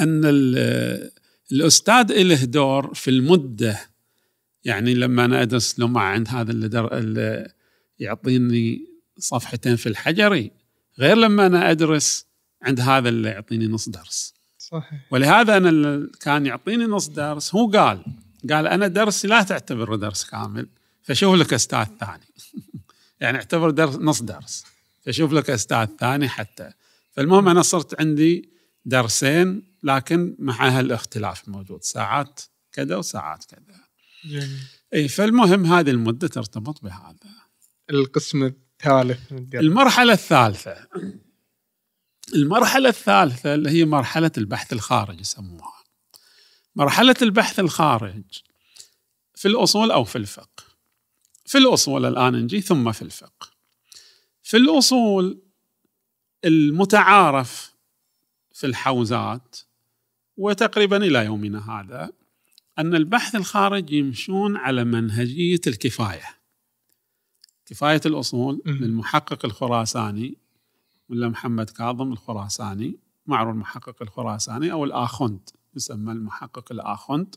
أن 0.00 0.20
ال- 1.52 1.60
الأستاذ 1.60 2.22
له 2.22 2.44
دور 2.44 2.94
في 2.94 3.10
المدة 3.10 3.80
يعني 4.64 4.94
لما 4.94 5.24
أنا 5.24 5.42
أدرس 5.42 5.78
لمعة 5.80 6.04
عند 6.04 6.28
هذا 6.28 6.50
اللي, 6.50 6.68
در... 6.68 6.98
اللي 6.98 7.52
يعطيني 7.98 8.86
صفحتين 9.18 9.76
في 9.76 9.88
الحجري 9.88 10.50
غير 10.98 11.16
لما 11.16 11.46
أنا 11.46 11.70
أدرس 11.70 12.26
عند 12.62 12.80
هذا 12.80 13.08
اللي 13.08 13.28
يعطيني 13.28 13.66
نص 13.66 13.88
درس. 13.88 14.34
صحيح. 14.58 15.06
ولهذا 15.10 15.56
أنا 15.56 15.68
اللي 15.68 16.10
كان 16.20 16.46
يعطيني 16.46 16.84
نص 16.84 17.08
درس 17.08 17.54
هو 17.54 17.70
قال 17.70 18.04
قال 18.50 18.66
أنا 18.66 18.86
درسي 18.88 19.28
لا 19.28 19.42
تعتبره 19.42 19.96
درس 19.96 20.24
كامل 20.24 20.68
فشوف 21.02 21.34
لك 21.34 21.54
أستاذ 21.54 21.84
ثاني. 22.00 22.24
يعني 23.20 23.38
اعتبر 23.38 23.70
درس 23.70 23.96
نص 23.96 24.22
درس 24.22 24.64
فشوف 25.06 25.32
لك 25.32 25.50
أستاذ 25.50 25.86
ثاني 26.00 26.28
حتى. 26.28 26.70
فالمهم 27.12 27.48
أنا 27.48 27.62
صرت 27.62 28.00
عندي 28.00 28.52
درسين 28.84 29.76
لكن 29.82 30.36
مع 30.38 30.68
هالاختلاف 30.68 31.48
موجود. 31.48 31.82
ساعات 31.82 32.40
كذا 32.72 32.96
وساعات 32.96 33.44
كذا. 33.44 33.80
جميل. 34.24 34.58
اي 34.94 35.08
فالمهم 35.08 35.66
هذه 35.66 35.90
المدة 35.90 36.28
ترتبط 36.28 36.82
بهذا. 36.82 37.16
القسم 37.90 38.42
الثالث. 38.42 39.32
المرحلة 39.54 40.12
الثالثة. 40.12 40.88
المرحلة 42.34 42.88
الثالثة 42.88 43.54
اللي 43.54 43.70
هي 43.70 43.84
مرحلة 43.84 44.30
البحث 44.38 44.72
الخارج 44.72 45.20
يسموها. 45.20 45.82
مرحلة 46.76 47.16
البحث 47.22 47.60
الخارج 47.60 48.24
في 49.34 49.48
الأصول 49.48 49.90
أو 49.90 50.04
في 50.04 50.16
الفقه. 50.16 50.64
في 51.46 51.58
الأصول 51.58 52.06
الآن 52.06 52.34
نجي 52.34 52.60
ثم 52.60 52.92
في 52.92 53.02
الفقه. 53.02 53.50
في 54.42 54.56
الأصول 54.56 55.42
المتعارف 56.44 57.71
في 58.54 58.66
الحوزات 58.66 59.56
وتقريبا 60.36 60.96
إلى 60.96 61.24
يومنا 61.24 61.70
هذا 61.80 62.12
أن 62.78 62.94
البحث 62.94 63.34
الخارج 63.34 63.90
يمشون 63.90 64.56
على 64.56 64.84
منهجية 64.84 65.60
الكفاية 65.66 66.24
كفاية 67.66 68.00
الأصول 68.06 68.62
مم. 68.66 68.72
للمحقق 68.72 69.44
الخراساني 69.44 70.36
ولا 71.08 71.28
محمد 71.28 71.70
كاظم 71.70 72.12
الخراساني 72.12 72.98
معروف 73.26 73.54
المحقق 73.54 74.02
الخراساني 74.02 74.72
أو 74.72 74.84
الآخند 74.84 75.50
يسمى 75.76 76.12
المحقق 76.12 76.72
الآخند 76.72 77.34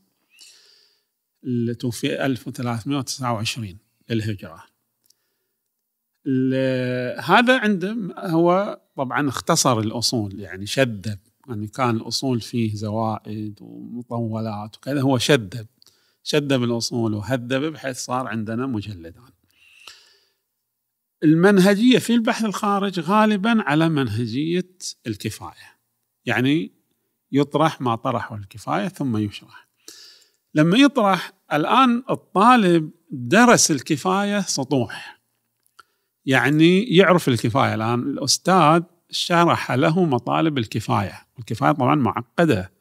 اللي 1.43 1.75
توفي 1.75 2.25
1329 2.25 3.77
للهجرة 4.09 4.63
ال- 4.63 4.74
هذا 7.19 7.59
عنده 7.59 7.97
هو 8.17 8.79
طبعا 8.97 9.29
اختصر 9.29 9.79
الأصول 9.79 10.39
يعني 10.39 10.65
شذب 10.65 11.19
يعني 11.47 11.67
كان 11.67 11.89
الأصول 11.89 12.41
فيه 12.41 12.75
زوائد 12.75 13.59
ومطولات 13.61 14.77
وكذا 14.77 15.01
هو 15.01 15.17
شذب 15.17 15.67
شذب 16.23 16.63
الأصول 16.63 17.13
وهذب 17.13 17.63
بحيث 17.63 17.97
صار 17.97 18.27
عندنا 18.27 18.65
مجلدان. 18.65 19.23
المنهجية 21.23 21.99
في 21.99 22.15
البحث 22.15 22.45
الخارج 22.45 22.99
غالبا 22.99 23.61
على 23.61 23.89
منهجية 23.89 24.69
الكفاية 25.07 25.75
يعني 26.25 26.71
يطرح 27.31 27.81
ما 27.81 27.95
طرحه 27.95 28.35
الكفاية 28.35 28.87
ثم 28.87 29.17
يشرح. 29.17 29.67
لما 30.53 30.77
يطرح 30.77 31.31
الآن 31.53 32.03
الطالب 32.09 32.91
درس 33.11 33.71
الكفاية 33.71 34.39
سطوح. 34.39 35.14
يعني 36.25 36.83
يعرف 36.83 37.27
الكفاية 37.27 37.75
الآن. 37.75 37.99
الأستاذ 37.99 38.81
شرح 39.09 39.71
له 39.71 40.05
مطالب 40.05 40.57
الكفاية. 40.57 41.21
الكفاية 41.39 41.71
طبعا 41.71 41.95
معقدة. 41.95 42.71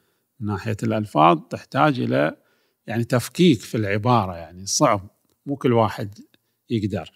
من 0.40 0.46
ناحية 0.46 0.76
الألفاظ 0.82 1.38
تحتاج 1.50 2.00
إلى 2.00 2.36
يعني 2.86 3.04
تفكيك 3.04 3.60
في 3.60 3.76
العبارة. 3.76 4.36
يعني 4.36 4.66
صعب. 4.66 5.10
مو 5.46 5.56
كل 5.56 5.72
واحد 5.72 6.18
يقدر. 6.70 7.10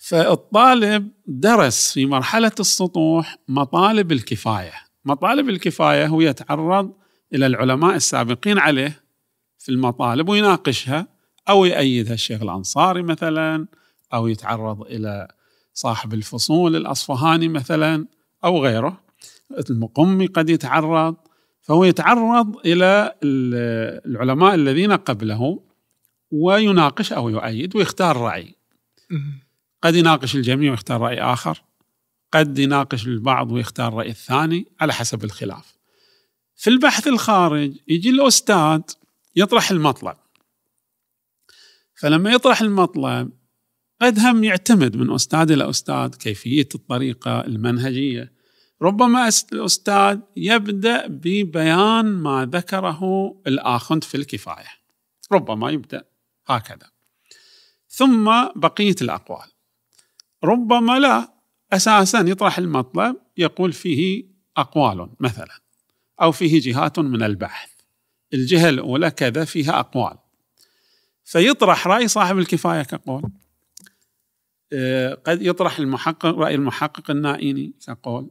فالطالب 0.00 1.10
درس 1.26 1.92
في 1.92 2.06
مرحلة 2.06 2.52
السطوح 2.60 3.38
مطالب 3.48 4.12
الكفاية. 4.12 4.72
مطالب 5.04 5.48
الكفاية 5.48 6.06
هو 6.06 6.20
يتعرض 6.20 6.92
إلى 7.34 7.46
العلماء 7.46 7.96
السابقين 7.96 8.58
عليه 8.58 9.02
في 9.58 9.68
المطالب 9.68 10.28
ويناقشها 10.28 11.06
أو 11.48 11.64
يأيدها 11.64 12.14
الشيخ 12.14 12.42
الأنصاري 12.42 13.02
مثلا 13.02 13.66
أو 14.14 14.28
يتعرض 14.28 14.82
إلى 14.82 15.28
صاحب 15.72 16.14
الفصول 16.14 16.76
الأصفهاني 16.76 17.48
مثلا 17.48 18.06
أو 18.44 18.64
غيره. 18.64 19.00
المقمي 19.70 20.26
قد 20.26 20.50
يتعرض 20.50 21.16
فهو 21.62 21.84
يتعرض 21.84 22.56
إلى 22.66 23.14
العلماء 24.06 24.54
الذين 24.54 24.92
قبله 24.92 25.62
ويناقش 26.30 27.12
أو 27.12 27.28
يؤيد 27.28 27.76
ويختار 27.76 28.16
رأي. 28.16 28.54
قد 29.82 29.94
يناقش 29.94 30.36
الجميع 30.36 30.70
ويختار 30.70 31.00
رأي 31.00 31.20
آخر 31.20 31.62
قد 32.32 32.58
يناقش 32.58 33.06
البعض 33.06 33.52
ويختار 33.52 33.88
الرأي 33.88 34.10
الثاني 34.10 34.66
على 34.80 34.92
حسب 34.92 35.24
الخلاف. 35.24 35.78
في 36.56 36.70
البحث 36.70 37.06
الخارج 37.06 37.76
يجي 37.88 38.10
الأستاذ 38.10 38.80
يطرح 39.36 39.70
المطلب. 39.70 40.16
فلما 41.94 42.30
يطرح 42.30 42.60
المطلب 42.60 43.30
قد 44.00 44.18
هم 44.18 44.44
يعتمد 44.44 44.96
من 44.96 45.14
أستاذ 45.14 45.50
إلى 45.50 45.70
أستاذ 45.70 46.08
كيفية 46.08 46.68
الطريقة 46.74 47.40
المنهجية. 47.40 48.32
ربما 48.82 49.30
الأستاذ 49.52 50.18
يبدأ 50.36 51.06
ببيان 51.06 52.06
ما 52.06 52.50
ذكره 52.52 53.02
الآخند 53.46 54.04
في 54.04 54.16
الكفاية. 54.16 54.68
ربما 55.32 55.70
يبدأ 55.70 56.04
هكذا. 56.46 56.90
ثم 57.88 58.24
بقية 58.56 58.96
الأقوال. 59.02 59.46
ربما 60.44 60.98
لا 60.98 61.34
أساسا 61.72 62.20
يطرح 62.20 62.58
المطلب 62.58 63.16
يقول 63.36 63.72
فيه 63.72 64.24
أقوال 64.56 65.08
مثلا 65.20 65.60
أو 66.22 66.32
فيه 66.32 66.60
جهات 66.60 66.98
من 66.98 67.22
البحث. 67.22 67.70
الجهة 68.34 68.68
الأولى 68.68 69.10
كذا 69.10 69.44
فيها 69.44 69.80
أقوال. 69.80 70.18
فيطرح 71.24 71.86
رأي 71.86 72.08
صاحب 72.08 72.38
الكفاية 72.38 72.82
كقول. 72.82 73.30
قد 75.26 75.42
يطرح 75.42 75.78
المحقق 75.78 76.26
رأي 76.26 76.54
المحقق 76.54 77.10
النائيني 77.10 77.72
كقول 77.86 78.30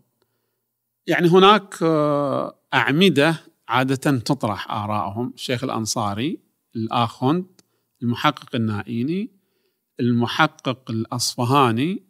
يعني 1.07 1.27
هناك 1.27 1.75
آه، 1.83 2.59
أعمدة 2.73 3.35
عادة 3.67 4.19
تطرح 4.19 4.71
آراءهم. 4.71 5.33
الشيخ 5.35 5.63
الأنصاري 5.63 6.39
الآخوند 6.75 7.45
المحقق 8.03 8.55
النائيني 8.55 9.31
المحقق 9.99 10.91
الأصفهاني 10.91 12.03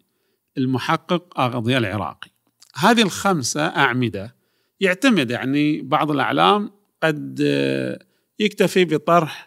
المحقق 0.57 1.39
أغضية 1.39 1.77
العراقي. 1.77 2.29
هذه 2.75 3.01
الخمسة 3.01 3.65
أعمدة 3.65 4.35
يعتمد 4.79 5.31
يعني 5.31 5.81
بعض 5.81 6.11
الأعلام 6.11 6.71
قد 7.03 7.39
آه، 7.45 7.99
يكتفي 8.39 8.85
بطرح 8.85 9.47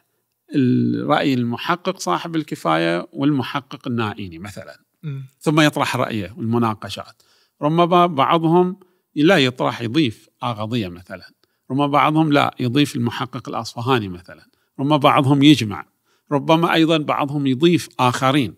الرأي 0.55 1.35
المحقق 1.35 1.99
صاحب 1.99 2.37
الكفاية 2.37 3.09
والمحقق 3.13 3.89
النائيني 3.89 4.39
مثلا. 4.39 4.81
م. 5.03 5.21
ثم 5.39 5.61
يطرح 5.61 5.97
رأيه 5.97 6.35
والمناقشات. 6.37 7.23
ربما 7.63 8.07
بعضهم 8.07 8.81
لا 9.15 9.39
يطرح 9.39 9.81
يضيف 9.81 10.29
آغضية 10.43 10.89
مثلا. 10.89 11.31
ربما 11.71 11.87
بعضهم 11.87 12.33
لا 12.33 12.55
يضيف 12.61 12.97
المحقق 12.97 13.49
الأصفهاني 13.49 14.09
مثلا. 14.09 14.47
ربما 14.81 14.97
بعضهم 14.97 15.43
يجمع. 15.43 15.87
ربما 16.33 16.75
أيضا 16.75 16.99
بعضهم 16.99 17.47
يضيف 17.47 17.89
آخرين. 18.01 18.55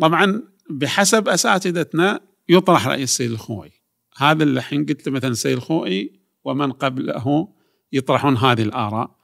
طبعا 0.00 0.42
بحسب 0.70 1.28
أساتذتنا 1.28 2.20
يطرح 2.48 2.86
رأي 2.86 3.02
السيد 3.02 3.30
الخوئي. 3.30 3.72
هذا 4.16 4.42
اللي 4.42 4.58
الحين 4.58 4.86
قلت 4.86 5.08
مثلا 5.08 5.30
السيد 5.30 5.56
الخوئي 5.56 6.20
ومن 6.44 6.72
قبله 6.72 7.48
يطرحون 7.92 8.36
هذه 8.36 8.62
الآراء. 8.62 9.16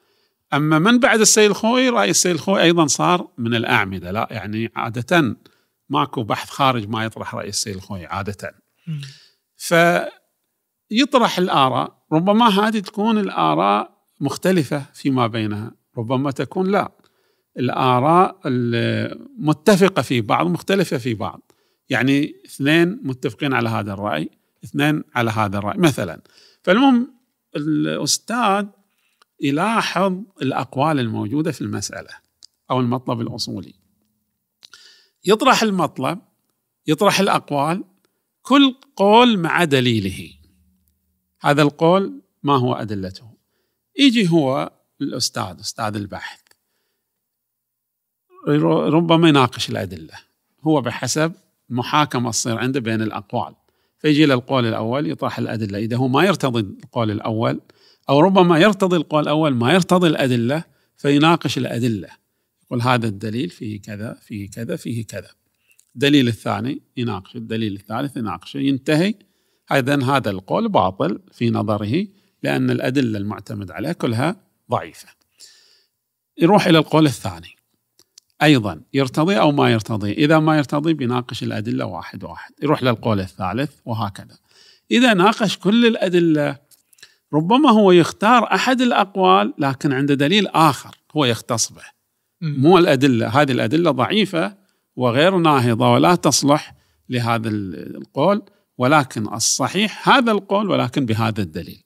أما 0.55 0.78
من 0.78 0.98
بعد 0.98 1.20
السيد 1.20 1.51
الخوئي 1.51 1.89
رأي 1.89 2.10
السيد 2.10 2.32
الخوئي 2.32 2.62
أيضا 2.62 2.86
صار 2.86 3.28
من 3.39 3.55
الأعمدة. 3.55 4.10
لا 4.10 4.28
يعني 4.31 4.70
عادة 4.77 5.36
ماكو 5.89 6.22
بحث 6.22 6.51
خارج 6.51 6.89
ما 6.89 7.05
يطرح 7.05 7.35
رأي 7.35 7.48
السيد 7.48 7.77
الخوئي 7.77 8.06
عادة. 8.06 8.55
فيطرح 9.56 11.39
الآراء 11.39 12.05
ربما 12.12 12.48
هذه 12.48 12.78
تكون 12.78 13.18
الآراء 13.18 14.01
مختلفة 14.20 14.85
فيما 14.94 15.27
بينها 15.27 15.72
ربما 15.98 16.31
تكون 16.31 16.70
لا. 16.70 16.93
الآراء 17.59 18.40
المتفقة 18.47 20.02
في 20.02 20.20
بعض 20.20 20.47
مختلفة 20.47 20.98
في 20.98 21.14
بعض. 21.14 21.52
يعني 21.89 22.35
اثنين 22.47 23.01
متفقين 23.02 23.52
على 23.52 23.68
هذا 23.68 23.93
الرأي 23.93 24.31
اثنين 24.64 25.05
على 25.14 25.31
هذا 25.31 25.59
الرأي 25.59 25.78
مثلا. 25.78 26.20
فالمهم 26.62 27.14
الأستاذ 27.56 28.66
يلاحظ 29.41 30.19
الأقوال 30.43 31.01
الموجودة 31.01 31.53
في 31.53 31.61
المسألة 31.61 32.11
أو 32.71 32.81
المطلب 32.81 33.21
الأصولي. 33.21 33.75
يطرح 35.25 35.62
المطلب 35.62 36.19
يطرح 36.87 37.21
الأقوال 37.21 37.85
كل 38.43 38.75
قول 38.97 39.39
مع 39.39 39.65
دليله. 39.65 40.31
هذا 41.41 41.62
القول 41.62 42.23
ما 42.43 42.57
هو 42.57 42.75
أدلته؟ 42.75 43.31
يجي 43.99 44.31
هو 44.31 44.73
الأستاذ 45.01 45.61
أستاذ 45.61 45.97
البحث. 45.97 46.41
ربما 48.69 49.29
يناقش 49.29 49.71
الأدلة. 49.71 50.15
هو 50.61 50.81
بحسب 50.81 51.33
محاكمة 51.69 52.31
تصير 52.31 52.59
عنده 52.59 52.81
بين 52.81 53.03
الأقوال. 53.03 53.55
فيجي 53.99 54.27
للقول 54.27 54.67
الأول 54.67 55.11
يطرح 55.11 55.39
الأدلة. 55.39 55.79
إذا 55.79 55.97
هو 55.97 56.09
ما 56.09 56.25
يرتضي 56.25 56.61
القول 56.61 57.11
الأول 57.11 57.61
أو 58.09 58.20
ربما 58.20 58.59
يرتضي 58.59 58.97
القول 58.97 59.22
الأول 59.22 59.55
ما 59.55 59.72
يرتضي 59.72 60.09
الأدلة 60.09 60.64
فيناقش 60.97 61.59
الأدلة. 61.59 62.09
يقول 62.64 62.82
هذا 62.82 63.06
الدليل 63.06 63.51
فيه 63.51 63.81
كذا 63.81 64.18
فيه 64.22 64.51
كذا 64.51 64.77
فيه 64.77 65.06
كذا. 65.06 65.31
الدليل 65.94 66.28
الثاني 66.28 66.82
يناقش 66.97 67.36
الدليل 67.36 67.74
الثالث 67.74 68.16
يناقشه 68.16 68.59
ينتهي. 68.59 69.14
إذا 69.72 70.05
هذا 70.05 70.31
القول 70.31 70.68
باطل 70.68 71.18
في 71.32 71.51
نظره 71.51 72.06
لأن 72.43 72.70
الأدلة 72.70 73.18
المعتمد 73.18 73.70
عليها 73.70 73.93
كلها 73.93 74.36
ضعيفة. 74.70 75.09
يروح 76.39 76.66
إلى 76.66 76.78
القول 76.78 77.06
الثاني. 77.06 77.56
أيضا 78.43 78.81
يرتضي 78.94 79.39
أو 79.39 79.52
ما 79.52 79.72
يرتضي. 79.72 80.12
إذا 80.12 80.39
ما 80.39 80.56
يرتضي 80.56 80.94
بيناقش 80.94 81.43
الأدلة 81.43 81.85
واحد 81.85 82.24
واحد. 82.24 82.52
يروح 82.62 82.82
للقول 82.82 83.20
الثالث 83.20 83.70
وهكذا. 83.85 84.39
إذا 84.90 85.14
ناقش 85.14 85.59
كل 85.59 85.86
الأدلة 85.86 86.59
ربما 87.35 87.70
هو 87.70 87.93
يختار 87.93 88.55
أحد 88.55 88.81
الأقوال 88.81 89.55
لكن 89.59 89.93
عنده 89.93 90.15
دليل 90.15 90.47
آخر 90.47 90.97
هو 91.16 91.24
يختص 91.24 91.73
به. 91.73 91.82
مو 92.40 92.78
الأدلة 92.78 93.28
هذه 93.28 93.52
الأدلة 93.52 93.90
ضعيفة 93.90 94.57
وغير 94.97 95.36
ناهضة 95.36 95.93
ولا 95.93 96.15
تصلح 96.15 96.74
لهذا 97.09 97.48
القول 97.48 98.43
ولكن 98.78 99.35
الصحيح 99.35 100.09
هذا 100.09 100.32
القول 100.32 100.70
ولكن 100.70 101.07
بهذا 101.07 101.43
الدليل. 101.43 101.82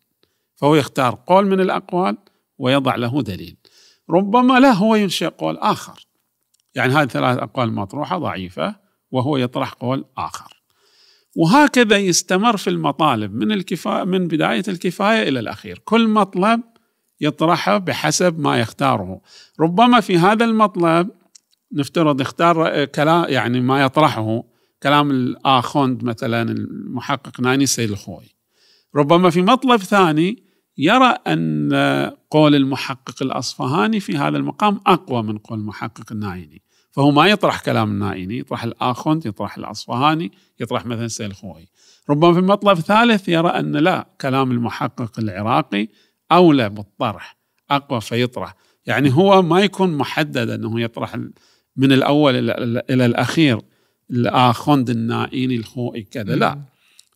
فهو 0.56 0.74
يختار 0.74 1.18
قول 1.26 1.46
من 1.46 1.60
الأقوال 1.60 2.16
ويضع 2.58 2.94
له 2.94 3.22
دليل. 3.22 3.56
ربما 4.10 4.60
لا 4.60 4.72
هو 4.72 4.94
ينشئ 4.94 5.28
قول 5.28 5.56
آخر. 5.56 6.06
يعني 6.74 6.92
هذه 6.92 7.08
ثلاث 7.08 7.38
أقوال 7.38 7.72
مطروحة 7.72 8.18
ضعيفة 8.18 8.76
وهو 9.10 9.36
يطرح 9.36 9.72
قول 9.72 10.04
آخر. 10.16 10.53
وهكذا 11.36 11.96
يستمر 11.96 12.56
في 12.56 12.70
المطالب 12.70 13.34
من 13.34 13.52
الكفاية 13.52 14.04
من 14.04 14.28
بداية 14.28 14.62
الكفاية 14.68 15.28
إلى 15.28 15.40
الأخير. 15.40 15.78
كل 15.84 16.08
مطلب 16.08 16.60
يطرحه 17.20 17.78
بحسب 17.78 18.38
ما 18.38 18.60
يختاره. 18.60 19.20
ربما 19.60 20.00
في 20.00 20.18
هذا 20.18 20.44
المطلب 20.44 21.10
نفترض 21.72 22.20
اختار 22.20 22.84
كلام 22.84 23.24
يعني 23.28 23.60
ما 23.60 23.82
يطرحه 23.82 24.42
كلام 24.82 25.10
الآخوند 25.10 26.04
مثلا 26.04 26.42
المحقق 26.42 27.40
ناني 27.40 27.66
سيد 27.66 27.90
الخوي 27.90 28.34
ربما 28.94 29.30
في 29.30 29.42
مطلب 29.42 29.80
ثاني 29.80 30.44
يرى 30.78 31.16
أن 31.26 31.72
قول 32.30 32.54
المحقق 32.54 33.22
الأصفهاني 33.22 34.00
في 34.00 34.16
هذا 34.16 34.36
المقام 34.36 34.80
أقوى 34.86 35.22
من 35.22 35.38
قول 35.38 35.58
المحقق 35.58 36.12
النايني. 36.12 36.62
فهو 36.94 37.10
ما 37.10 37.26
يطرح 37.26 37.60
كلام 37.60 37.90
النائني 37.90 38.38
يطرح 38.38 38.64
الآخوند 38.64 39.26
يطرح 39.26 39.56
الأصفهاني 39.56 40.32
يطرح 40.60 40.86
مثلا 40.86 41.08
سيد 41.08 41.30
الخوي 41.30 41.68
ربما 42.10 42.34
في 42.34 42.40
مطلب 42.40 42.78
ثالث 42.78 43.28
يرى 43.28 43.48
أن 43.48 43.76
لا 43.76 44.08
كلام 44.20 44.50
المحقق 44.50 45.18
العراقي 45.18 45.88
أولى 46.32 46.68
بالطرح 46.68 47.36
أقوى 47.70 48.00
فيطرح. 48.00 48.54
يعني 48.86 49.14
هو 49.14 49.42
ما 49.42 49.60
يكون 49.60 49.96
محدد 49.96 50.50
أنه 50.50 50.80
يطرح 50.80 51.16
من 51.76 51.92
الأول 51.92 52.50
إلى 52.90 53.06
الأخير 53.06 53.60
الآخوند 54.10 54.90
النائيني 54.90 55.56
الخوئي 55.56 56.02
كذا 56.02 56.36
لا. 56.36 56.60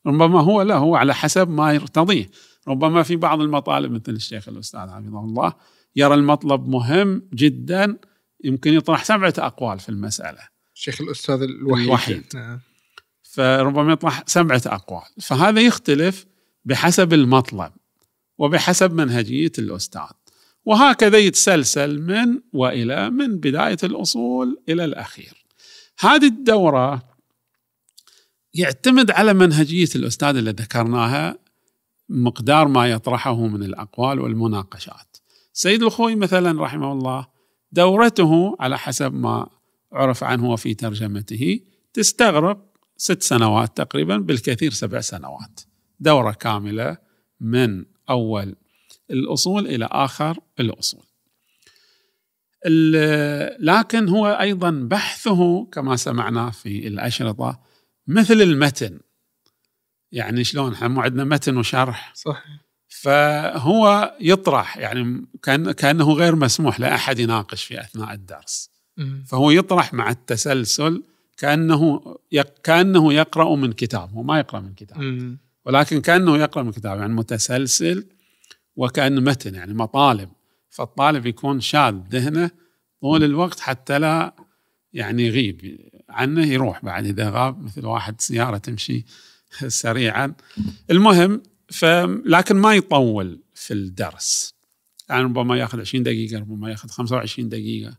ربما 0.07 0.41
هو 0.41 0.63
لا 0.63 0.77
هو 0.77 0.97
على 0.97 1.15
حسب 1.15 1.51
ما 1.51 1.73
يرتضيه. 1.73 2.31
ربما 2.69 3.03
في 3.03 3.17
بعض 3.17 3.41
المطالب 3.41 3.93
مثل 3.93 4.13
الشيخ 4.13 4.49
الأستاذ 4.49 4.81
حفظه 4.81 5.25
الله 5.25 5.53
يرى 5.97 6.15
المطلب 6.15 6.69
مهم 6.69 7.23
جدا 7.35 7.97
يمكن 8.45 8.73
يطرح 8.75 9.05
سبعة 9.05 9.35
أقوال 9.39 9.81
في 9.81 9.89
المسألة. 9.89 10.49
الشيخ 10.75 11.01
الأستاذ 11.01 11.43
الوحيد. 11.43 11.85
الوحيد. 11.85 12.25
نعم. 12.35 12.61
فربما 13.23 13.93
يطرح 13.93 14.23
سبعة 14.27 14.63
أقوال. 14.67 15.07
فهذا 15.21 15.61
يختلف 15.61 16.27
بحسب 16.65 17.13
المطلب 17.13 17.73
وبحسب 18.39 18.93
منهجية 18.93 19.53
الأستاذ. 19.59 20.11
وهكذا 20.65 21.19
يتسلسل 21.19 22.01
من 22.01 22.41
وإلى 22.53 23.11
من 23.11 23.37
بداية 23.37 23.79
الأصول 23.83 24.63
إلى 24.69 24.85
الأخير. 24.85 25.45
هذه 26.01 26.27
الدورة 26.27 27.09
يعتمد 28.55 29.11
على 29.11 29.35
منهجية 29.35 29.89
الأستاذ 29.97 30.37
اللي 30.37 30.51
ذكرناها 30.51 31.39
مقدار 32.09 32.69
ما 32.69 32.91
يطرحه 32.91 33.47
من 33.47 33.63
الأقوال 33.63 34.21
والمناقشات. 34.21 35.17
سيد 35.53 35.83
الخوي 35.83 36.17
مثلا 36.17 36.63
رحمه 36.63 36.93
الله 36.93 37.27
دورته 37.73 38.57
على 38.61 38.79
حسب 38.79 39.15
ما 39.15 39.51
عرف 39.93 40.25
عنه 40.25 40.51
وفي 40.51 40.75
ترجمته 40.75 41.61
تستغرق 41.93 42.65
ست 42.97 43.23
سنوات 43.23 43.77
تقريبا 43.77 44.17
بالكثير 44.17 44.73
سبع 44.73 45.01
سنوات. 45.01 45.61
دورة 46.01 46.33
كاملة 46.33 46.97
من 47.41 47.85
أول 48.11 48.57
الأصول 49.11 49.67
إلى 49.67 49.89
آخر 49.93 50.39
الأصول. 50.61 51.05
ال- 52.67 53.67
لكن 53.67 54.09
هو 54.09 54.27
أيضا 54.27 54.71
بحثه 54.71 55.65
كما 55.65 55.97
سمعنا 55.97 56.51
في 56.51 56.87
الأشرطة 56.89 57.61
مثل 58.07 58.35
المتن. 58.35 59.01
يعني 60.13 60.45
شلون؟ 60.45 60.73
إحنا 60.73 61.03
عندنا 61.03 61.25
متن 61.25 61.57
وشرح. 61.57 62.13
صح 62.15 62.45
فهو 63.01 64.15
يطرح 64.21 64.77
يعني 64.77 65.27
كان 65.43 65.73
كأنه 65.73 66.13
غير 66.13 66.37
مسموح 66.37 66.81
لأحد 66.81 67.19
يناقش 67.19 67.65
في 67.65 67.81
أثناء 67.81 68.13
الدرس. 68.13 68.71
فهو 69.27 69.51
يطرح 69.51 69.95
مع 69.95 70.11
التسلسل 70.11 71.03
كأنه 71.37 72.03
كأنه 72.65 73.13
يقرأ 73.13 73.57
من 73.57 73.73
كتاب 73.73 74.13
هو 74.13 74.23
ما 74.23 74.39
يقرأ 74.39 74.61
من 74.61 74.75
كتاب. 74.75 74.99
ولكن 75.65 76.01
كأنه 76.01 76.39
يقرأ 76.39 76.63
من 76.63 76.73
كتاب 76.73 76.99
يعني 76.99 77.13
متسلسل 77.13 78.07
وكانه 78.77 79.21
متن 79.21 79.55
يعني 79.55 79.75
مطالب 79.75 80.29
فالطالب 80.71 81.27
يكون 81.27 81.61
شاذ 81.61 81.95
ذهنه 82.11 82.51
طول 83.01 83.25
الوقت 83.25 83.61
حتى 83.61 83.99
لا 83.99 84.35
يعني 84.93 85.27
يغيب 85.27 85.79
عنه 86.09 86.47
يروح 86.47 86.85
بعد 86.85 87.07
إذا 87.07 87.31
غاب 87.31 87.63
مثل 87.63 87.87
واحد 87.87 88.21
سيارة 88.21 88.59
تمشي 88.59 89.05
سريعا 89.83 90.35
المهم 90.91 91.43
ف 91.71 91.85
لكن 92.25 92.57
ما 92.57 92.75
يطول 92.75 93.43
في 93.55 93.75
الدرس. 93.75 94.55
يعني 95.09 95.23
ربما 95.23 95.59
ياخذ 95.59 95.81
20 95.81 96.03
دقيقة 96.03 96.39
ربما 96.41 96.71
ياخذ 96.71 96.89
25 96.89 97.49
دقيقة. 97.49 97.97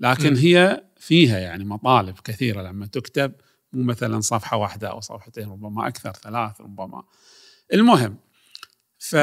لكن 0.00 0.32
م. 0.32 0.36
هي 0.36 0.84
فيها 0.96 1.38
يعني 1.38 1.64
مطالب 1.64 2.18
كثيرة. 2.24 2.62
لما 2.62 2.86
تكتب 2.86 3.32
مو 3.72 3.82
مثلا 3.82 4.20
صفحة 4.20 4.56
واحدة 4.56 4.88
أو 4.88 5.00
صفحتين 5.00 5.50
ربما 5.50 5.88
أكثر 5.88 6.12
ثلاث 6.12 6.60
ربما. 6.60 7.02
المهم 7.72 8.16
ف 8.98 9.16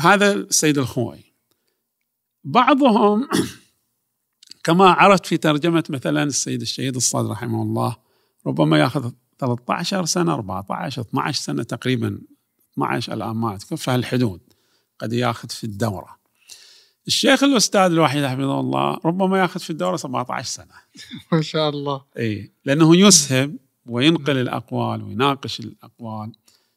هذا 0.00 0.32
السيد 0.32 0.78
الخوي. 0.78 1.28
بعضهم 2.44 3.28
كما 4.64 4.90
عرفت 4.90 5.26
في 5.26 5.36
ترجمة 5.36 5.84
مثلا 5.88 6.22
السيد 6.22 6.60
الشهيد 6.60 6.96
الصدر 6.96 7.30
رحمه 7.30 7.62
الله 7.62 7.96
ربما 8.46 8.78
ياخذ 8.78 9.12
13 9.38 10.04
سنة 10.04 10.34
14 10.34 11.02
12 11.02 11.42
سنة 11.42 11.62
تقريبا 11.62 12.20
12 12.72 13.12
الآن 13.12 13.36
ما 13.36 13.58
في 13.58 13.90
هالحدود 13.90 14.40
قد 14.98 15.12
ياخذ 15.12 15.48
في 15.48 15.64
الدورة. 15.64 16.18
الشيخ 17.06 17.44
الأستاذ 17.44 17.80
الوحيد 17.80 18.24
حفظه 18.24 18.60
الله 18.60 19.00
ربما 19.04 19.38
ياخذ 19.40 19.60
في 19.60 19.70
الدورة 19.70 19.96
17 19.96 20.48
سنة. 20.48 20.74
ما 21.32 21.42
شاء 21.42 21.68
الله. 21.68 22.04
إي 22.18 22.52
لأنه 22.64 22.96
يسهب 22.96 23.56
وينقل 23.86 24.36
الأقوال 24.36 25.02
ويناقش 25.02 25.60
الأقوال 25.60 26.32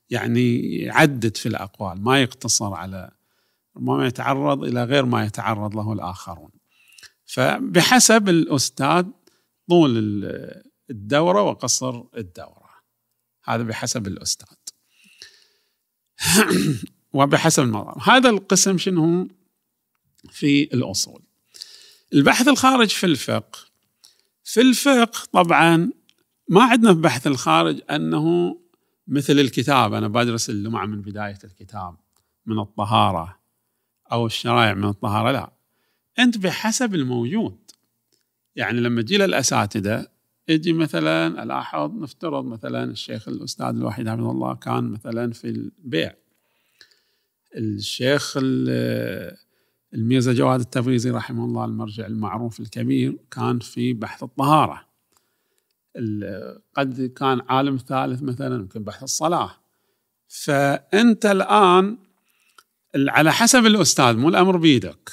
يعني 0.10 0.76
يعدد 0.76 1.38
في 1.38 1.46
الأقوال 1.46 2.04
ما 2.04 2.22
يقتصر 2.22 2.74
على 2.74 3.12
ما 3.76 4.08
يتعرض 4.08 4.64
إلى 4.64 4.84
غير 4.84 5.06
ما 5.06 5.26
يتعرض 5.26 5.76
له 5.76 5.94
الآخرون. 5.94 6.50
فبحسب 7.26 8.30
الأستاذ 8.30 9.06
طول 9.70 9.98
ال- 10.92 10.96
الدورة 10.96 11.42
وقصر 11.42 12.04
الدورة. 12.18 12.70
هذا 13.44 13.64
بحسب 13.64 14.08
الأستاذ. 14.08 14.58
وبحسب 17.14 17.64
الموضوع 17.64 17.98
هذا 18.04 18.30
القسم 18.30 18.78
شنو؟ 18.78 19.28
في 20.30 20.64
الأصول. 20.64 21.24
البحث 22.14 22.48
الخارج 22.48 22.90
في 22.90 23.06
الفقه. 23.06 23.60
في 24.44 24.62
الفقه 24.62 25.28
طبعا 25.34 25.92
ما 26.50 26.64
عندنا 26.64 26.94
في 26.94 27.00
بحث 27.00 27.28
الخارج 27.28 27.82
أنه 27.90 28.58
مثل 29.08 29.40
الكتاب. 29.40 29.94
أنا 29.94 30.08
بدرس 30.08 30.50
اللمعه 30.50 30.86
من 30.86 31.02
بداية 31.02 31.40
الكتاب. 31.44 31.96
من 32.46 32.60
الطهارة. 32.60 33.40
أو 34.12 34.26
الشرائع 34.26 34.74
من 34.74 34.90
الطهارة. 34.90 35.32
لا. 35.32 35.52
أنت 36.20 36.38
بحسب 36.38 36.96
الموجود. 36.96 37.72
يعني 38.56 38.80
لما 38.80 39.02
تجي 39.02 39.18
للأساتذة 39.18 40.08
يجي 40.52 40.74
مثلا 40.74 41.44
الاحظ 41.44 41.92
نفترض 41.96 42.46
مثلا 42.46 42.84
الشيخ 42.84 43.28
الأستاذ 43.28 43.66
الوحيد 43.66 44.10
حفظه 44.10 44.32
الله 44.32 44.56
كان 44.56 44.84
مثلا 44.84 45.32
في 45.34 45.48
البيع. 45.50 46.14
الشيخ 47.58 48.38
ال- 48.42 49.38
الميرزا 49.94 50.34
جواد 50.34 50.60
التبريزي 50.60 51.10
رحمه 51.10 51.46
الله 51.46 51.66
المرجع 51.66 52.06
المعروف 52.06 52.60
الكبير 52.60 53.18
كان 53.32 53.60
في 53.60 53.94
بحث 53.94 54.24
الطهارة. 54.24 54.86
ال- 55.96 56.62
قد 56.78 57.02
كان 57.02 57.42
عالم 57.50 57.78
ثالث 57.78 58.24
مثلا 58.24 58.56
يمكن 58.56 58.84
بحث 58.84 59.04
الصلاة. 59.04 59.52
فأنت 60.28 61.26
الآن 61.26 61.98
ال- 62.96 63.10
على 63.10 63.32
حسب 63.34 63.66
الأستاذ 63.66 64.18
مو 64.18 64.30
الأمر 64.30 64.58
بيدك. 64.58 65.12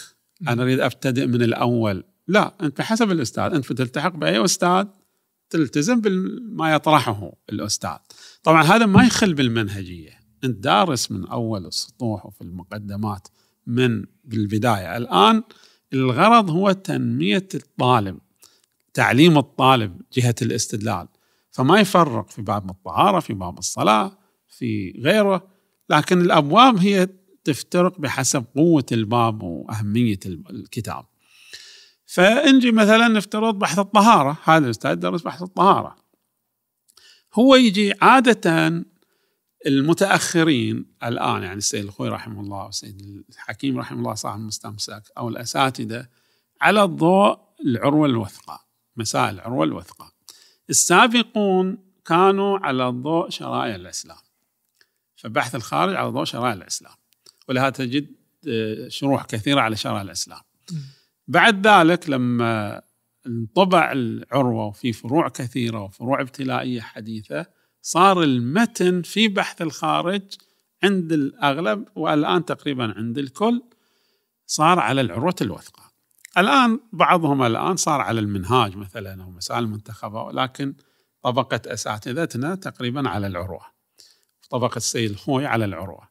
أنا 0.48 0.62
أريد 0.62 0.80
أبتدئ 0.80 1.26
من 1.26 1.42
الأول. 1.42 2.04
لا 2.28 2.54
أنت 2.62 2.78
بحسب 2.78 3.10
الأستاذ. 3.10 3.54
أنت 3.54 3.72
بتلتحق 3.72 4.16
بأي 4.16 4.44
أستاذ؟ 4.44 4.86
تلتزم 5.50 6.00
بما 6.00 6.74
يطرحه 6.74 7.32
الأستاذ. 7.52 7.96
طبعا 8.42 8.62
هذا 8.62 8.86
ما 8.86 9.06
يخل 9.06 9.34
بالمنهجية. 9.34 10.18
أنت 10.44 10.64
دارس 10.64 11.10
من 11.10 11.26
أول 11.26 11.66
السطوح 11.66 12.26
وفي 12.26 12.40
المقدمات 12.40 13.28
من 13.66 14.04
بالبداية 14.24 14.96
الآن 14.96 15.42
الغرض 15.92 16.50
هو 16.50 16.72
تنمية 16.72 17.48
الطالب 17.54 18.18
تعليم 18.94 19.38
الطالب 19.38 20.00
جهة 20.12 20.34
الاستدلال. 20.42 21.08
فما 21.50 21.80
يفرق 21.80 22.30
في 22.30 22.42
باب 22.42 22.70
الطهارة 22.70 23.20
في 23.20 23.34
باب 23.34 23.58
الصلاة 23.58 24.18
في 24.48 25.00
غيره. 25.04 25.48
لكن 25.90 26.20
الأبواب 26.20 26.76
هي 26.76 27.08
تفترق 27.44 28.00
بحسب 28.00 28.44
قوة 28.56 28.86
الباب 28.92 29.42
وأهمية 29.42 30.18
الكتاب. 30.26 31.04
فنجي 32.08 32.72
مثلا 32.72 33.08
نفترض 33.08 33.58
بحث 33.58 33.78
الطهارة. 33.78 34.38
هذا 34.44 34.64
الأستاذ 34.64 34.94
درس 34.94 35.22
بحث 35.22 35.42
الطهارة. 35.42 35.96
هو 37.34 37.56
يجي 37.56 37.94
عادة 38.02 38.84
المتأخرين 39.66 40.86
الآن 41.04 41.42
يعني 41.42 41.58
السيد 41.58 41.84
الخوي 41.84 42.08
رحمه 42.08 42.40
الله 42.40 42.64
والسيد 42.64 43.24
الحكيم 43.30 43.78
رحمه 43.78 43.98
الله 43.98 44.14
صاحب 44.14 44.38
المستمسك 44.38 45.02
أو 45.18 45.28
الأساتذة 45.28 46.06
على 46.60 46.82
الضوء 46.82 47.38
العروة 47.64 48.06
الوثقى 48.06 48.60
مسائل 48.96 49.34
العروة 49.34 49.64
الوثقى 49.64 50.10
السابقون 50.70 51.78
كانوا 52.04 52.58
على 52.58 52.84
ضوء 52.84 53.30
شرائع 53.30 53.74
الإسلام. 53.74 54.18
فبحث 55.16 55.54
الخارج 55.54 55.94
على 55.94 56.08
ضوء 56.08 56.24
شرائع 56.24 56.52
الإسلام. 56.52 56.94
ولهذا 57.48 57.70
تجد 57.70 58.06
آه، 58.48 58.88
شروح 58.88 59.24
كثيرة 59.24 59.60
على 59.60 59.76
شرائع 59.76 60.02
الإسلام. 60.02 60.40
بعد 61.28 61.66
ذلك 61.66 62.10
لما 62.10 62.82
انطبع 63.26 63.92
العروة 63.92 64.66
وفي 64.66 64.92
فروع 64.92 65.28
كثيرة 65.28 65.82
وفروع 65.82 66.20
ابتلائية 66.20 66.80
حديثة 66.80 67.46
صار 67.82 68.22
المتن 68.22 69.02
في 69.02 69.28
بحث 69.28 69.62
الخارج 69.62 70.22
عند 70.82 71.12
الأغلب 71.12 71.84
والآن 71.96 72.44
تقريبا 72.44 72.94
عند 72.96 73.18
الكل 73.18 73.62
صار 74.46 74.78
على 74.78 75.00
العروة 75.00 75.36
الوثقى 75.42 75.82
الآن 76.38 76.80
بعضهم 76.92 77.42
الآن 77.42 77.76
صار 77.76 78.00
على 78.00 78.20
المنهاج 78.20 78.76
مثلا 78.76 79.22
أو 79.22 79.30
مسائل 79.30 79.64
المنتخبة 79.64 80.22
ولكن 80.22 80.74
طبقة 81.22 81.60
أساتذتنا 81.66 82.54
تقريبا 82.54 83.08
على 83.08 83.26
العروة. 83.26 83.66
طبقة 84.50 84.76
السيد 84.76 85.10
الخوي 85.10 85.46
على 85.46 85.64
العروة. 85.64 86.08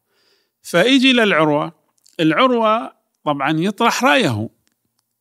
فيجي 0.61 1.13
للعروة 1.13 1.71
العروة 2.19 2.93
طبعا 3.23 3.51
يطرح 3.51 4.03
رأيه. 4.03 4.49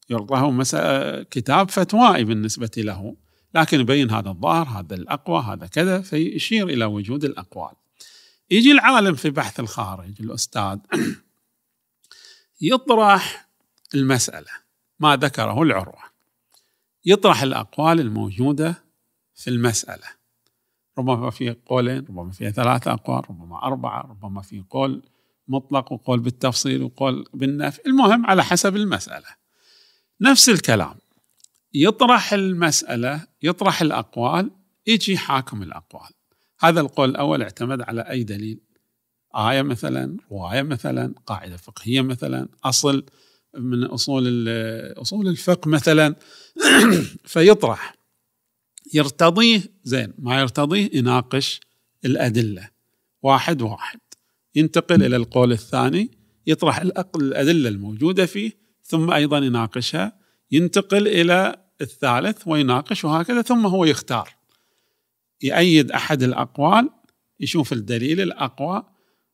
يعطاه 0.09 0.51
مسألة 0.51 1.23
كتاب 1.23 1.71
فتوائي 1.71 2.25
بالنسبة 2.25 2.71
له. 2.77 3.17
لكن 3.55 3.81
يبين 3.81 4.11
هذا 4.11 4.29
الظاهر 4.29 4.69
هذا 4.69 4.95
الأقوى 4.95 5.43
هذا 5.43 5.67
كذا 5.67 6.01
فيشير 6.01 6.69
إلى 6.69 6.85
وجود 6.85 7.25
الأقوال. 7.25 7.73
يجي 8.51 8.73
العالم 8.73 9.15
في 9.15 9.31
بحث 9.31 9.61
الخارج 9.61 10.15
الأستاذ 10.21 10.79
يطرح 12.61 13.49
المسألة. 13.95 14.51
ما 15.01 15.17
ذكره 15.17 15.63
العروة. 15.63 16.03
يطرح 17.05 17.43
الأقوال 17.43 18.01
الموجودة 18.01 18.85
في 19.35 19.51
المسألة. 19.51 20.07
ربما 20.99 21.31
في 21.31 21.57
قولين 21.67 21.99
ربما 21.99 22.31
في 22.31 22.53
ثلاثة 22.53 22.93
أقوال 22.93 23.31
ربما 23.31 23.63
أربعة 23.63 24.01
ربما 24.01 24.43
في 24.43 24.65
قول 24.71 25.03
مطلق 25.49 25.93
وقول 25.93 26.21
بالتفصيل 26.21 26.83
وقول 26.83 27.29
بالنفي. 27.35 27.81
المهم 27.87 28.27
على 28.27 28.45
حسب 28.45 28.77
المسألة. 28.77 29.46
نفس 30.21 30.49
الكلام. 30.49 30.95
يطرح 31.75 32.33
المسألة 32.33 33.27
يطرح 33.43 33.83
الأقوال 33.83 34.51
يجي 34.87 35.17
حاكم 35.17 35.63
الأقوال. 35.63 36.11
هذا 36.61 36.81
القول 36.81 37.11
الأول 37.11 37.43
اعتمد 37.43 37.83
على 37.83 38.01
أي 38.01 38.25
دليل؟ 38.25 38.61
آية 39.37 39.63
مثلا 39.63 40.17
رواية 40.31 40.63
مثلا 40.63 41.15
قاعدة 41.27 41.57
فقهية 41.57 42.01
مثلا 42.01 42.49
أصل 42.65 43.07
من 43.59 43.85
أصول 43.85 44.49
أصول 44.97 45.29
الفقه 45.29 45.69
مثلا. 45.69 46.15
فيطرح. 47.25 47.97
يرتضيه 48.95 49.63
زين 49.85 50.13
ما 50.19 50.41
يرتضيه 50.41 50.91
يناقش 50.93 51.61
الأدلة. 52.05 52.71
واحد 53.23 53.63
واحد. 53.63 54.01
ينتقل 54.55 55.03
إلى 55.03 55.17
القول 55.17 55.53
الثاني 55.53 56.11
يطرح 56.47 56.79
الأدلة 57.17 57.69
الموجودة 57.69 58.27
فيه 58.27 58.66
ثم 58.87 59.11
أيضا 59.11 59.39
يناقشها. 59.39 60.13
ينتقل 60.53 61.09
إلى 61.09 61.57
الثالث 61.81 62.43
ويناقش 62.47 63.05
وهكذا 63.05 63.43
ثم 63.43 63.67
هو 63.67 63.85
يختار. 63.85 64.29
يأيد 65.43 65.91
أحد 65.91 66.23
الأقوال 66.23 66.91
يشوف 67.41 67.73
الدليل 67.73 68.21
الأقوى 68.21 68.83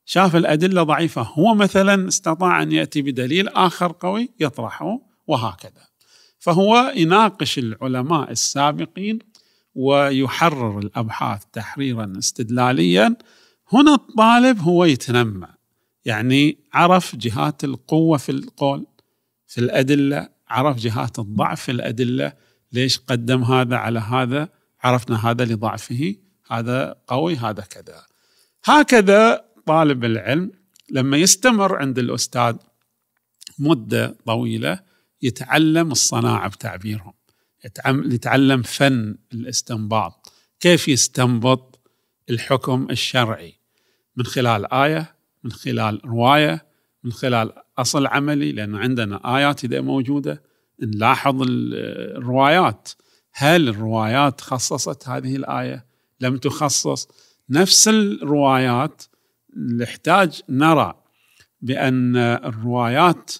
شاف 0.05 0.37
الأدلة 0.37 0.83
ضعيفة. 0.83 1.23
هو 1.23 1.55
مثلا 1.55 2.09
استطاع 2.09 2.62
أن 2.62 2.73
يأتي 2.73 3.03
بدليل 3.03 3.49
آخر 3.49 3.95
قوي 4.01 4.31
يطرحه 4.41 4.99
وهكذا. 5.27 5.87
فهو 6.39 6.93
يناقش 6.97 7.59
العلماء 7.59 8.31
السابقين 8.31 9.19
ويحرر 9.74 10.79
الأبحاث 10.79 11.43
تحريرا 11.53 12.12
استدلاليا. 12.19 13.16
هنا 13.73 13.95
الطالب 13.95 14.61
هو 14.61 14.85
يتنمى 14.85 15.49
يعني 16.05 16.59
عرف 16.73 17.16
جهات 17.16 17.65
القوة 17.65 18.19
في 18.19 18.33
القول. 18.33 18.87
في 19.53 19.59
الأدلة 19.59 20.29
عرف 20.49 20.77
جهات 20.77 21.19
الضعف 21.19 21.61
في 21.62 21.73
الأدلة 21.73 22.33
ليش 22.73 22.99
قدم 22.99 23.45
هذا 23.45 23.77
على 23.77 23.99
هذا 23.99 24.49
عرفنا 24.81 25.31
هذا 25.31 25.45
لضعفه 25.45 26.15
هذا 26.51 26.95
قوي 27.07 27.37
هذا 27.37 27.62
كذا. 27.62 28.03
هكذا 28.65 29.45
طالب 29.66 30.05
العلم 30.05 30.53
لما 30.91 31.16
يستمر 31.16 31.77
عند 31.77 31.99
الأستاذ 31.99 32.57
مدة 33.59 34.16
طويلة 34.27 34.81
يتعلم 35.23 35.93
الصناعة 35.93 36.49
بتعبيرهم 36.49 37.15
يتعلم 37.87 38.62
فن 38.62 39.16
الاستنباط. 39.33 40.33
كيف 40.61 40.89
يستنبط 40.89 41.81
الحكم 42.31 42.87
الشرعي؟ 42.91 43.55
من 44.16 44.24
خلال 44.24 44.73
آية 44.73 45.15
من 45.45 45.53
خلال 45.53 46.01
رواية 46.05 46.66
من 47.05 47.12
خلال 47.12 47.53
أصل 47.82 48.06
عملي 48.06 48.52
لأن 48.52 48.74
عندنا 48.74 49.36
آيات 49.36 49.64
إذا 49.64 49.80
موجودة 49.80 50.42
نلاحظ 50.82 51.42
الروايات. 51.48 52.88
هل 53.32 53.68
الروايات 53.68 54.40
خصصت 54.40 55.09
هذه 55.09 55.36
الآية؟ 55.36 55.86
لم 56.20 56.36
تخصص. 56.36 57.09
نفس 57.50 57.88
الروايات 57.88 59.02
نحتاج 59.78 60.40
نرى 60.48 60.94
بأن 61.60 62.16
الروايات 62.16 63.32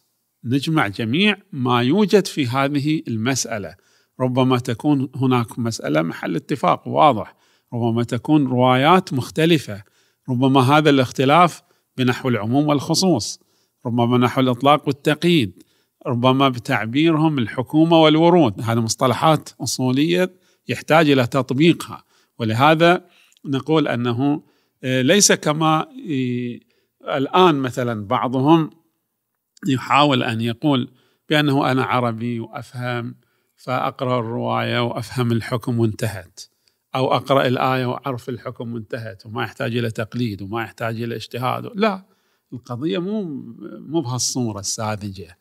نجمع 0.44 0.89
جميع 0.89 1.36
ما 1.52 1.82
يوجد 1.82 2.27
في 2.27 2.47
هذه 2.47 3.02
المسألة. 3.09 3.74
ربما 4.20 4.59
تكون 4.59 5.09
هناك 5.16 5.59
مسألة 5.59 6.02
محل 6.02 6.36
اتفاق 6.36 6.89
واضح. 6.89 7.35
ربما 7.74 8.02
تكون 8.02 8.47
روايات 8.47 9.12
مختلفة. 9.12 9.82
ربما 10.28 10.60
هذا 10.60 10.90
الاختلاف 10.90 11.62
بنحو 11.97 12.28
العموم 12.28 12.69
والخصوص. 12.69 13.41
ربما 13.87 14.19
نحو 14.19 14.41
الإطلاق 14.41 14.87
والتقييد 14.87 15.63
ربما 16.07 16.49
بتعبيرهم 16.49 17.39
الحكومة 17.39 18.03
والورود. 18.03 18.61
هذه 18.61 18.81
مصطلحات 18.81 19.49
أصولية 19.61 20.33
يحتاج 20.69 21.11
إلى 21.11 21.27
تطبيقها. 21.27 22.05
ولهذا 22.39 23.05
نقول 23.45 23.89
أنه 23.89 24.43
آه، 24.85 25.03
ليس 25.03 25.33
كما 25.33 25.87
الآن 27.09 27.55
مثلا 27.55 28.07
بعضهم 28.07 28.71
يحاول 29.69 30.23
أن 30.23 30.41
يقول 30.41 30.91
بأنه 31.29 31.71
أنا 31.71 31.85
عربي 31.85 32.41
وأفهم 32.41 33.15
فأقرأ 33.57 34.21
الرواية 34.21 34.85
وأفهم 34.85 35.33
الحكم 35.33 35.81
وانتهت 35.81 36.41
أو 36.95 37.15
أقرأ 37.15 37.47
الآية 37.47 37.87
وأعرف 37.87 38.29
الحكم 38.29 38.75
وانتهت 38.75 39.27
وما 39.27 39.43
يحتاج 39.43 39.77
إلى 39.77 39.91
تقليد 39.91 40.43
وما 40.43 40.63
يحتاج 40.63 41.03
إلى 41.03 41.17
اجتهاد. 41.17 41.71
لا 41.75 42.12
القضية 42.53 42.99
مو 42.99 43.23
مو 43.79 44.01
بهالصورة 44.01 44.61
الساذجة. 44.61 45.39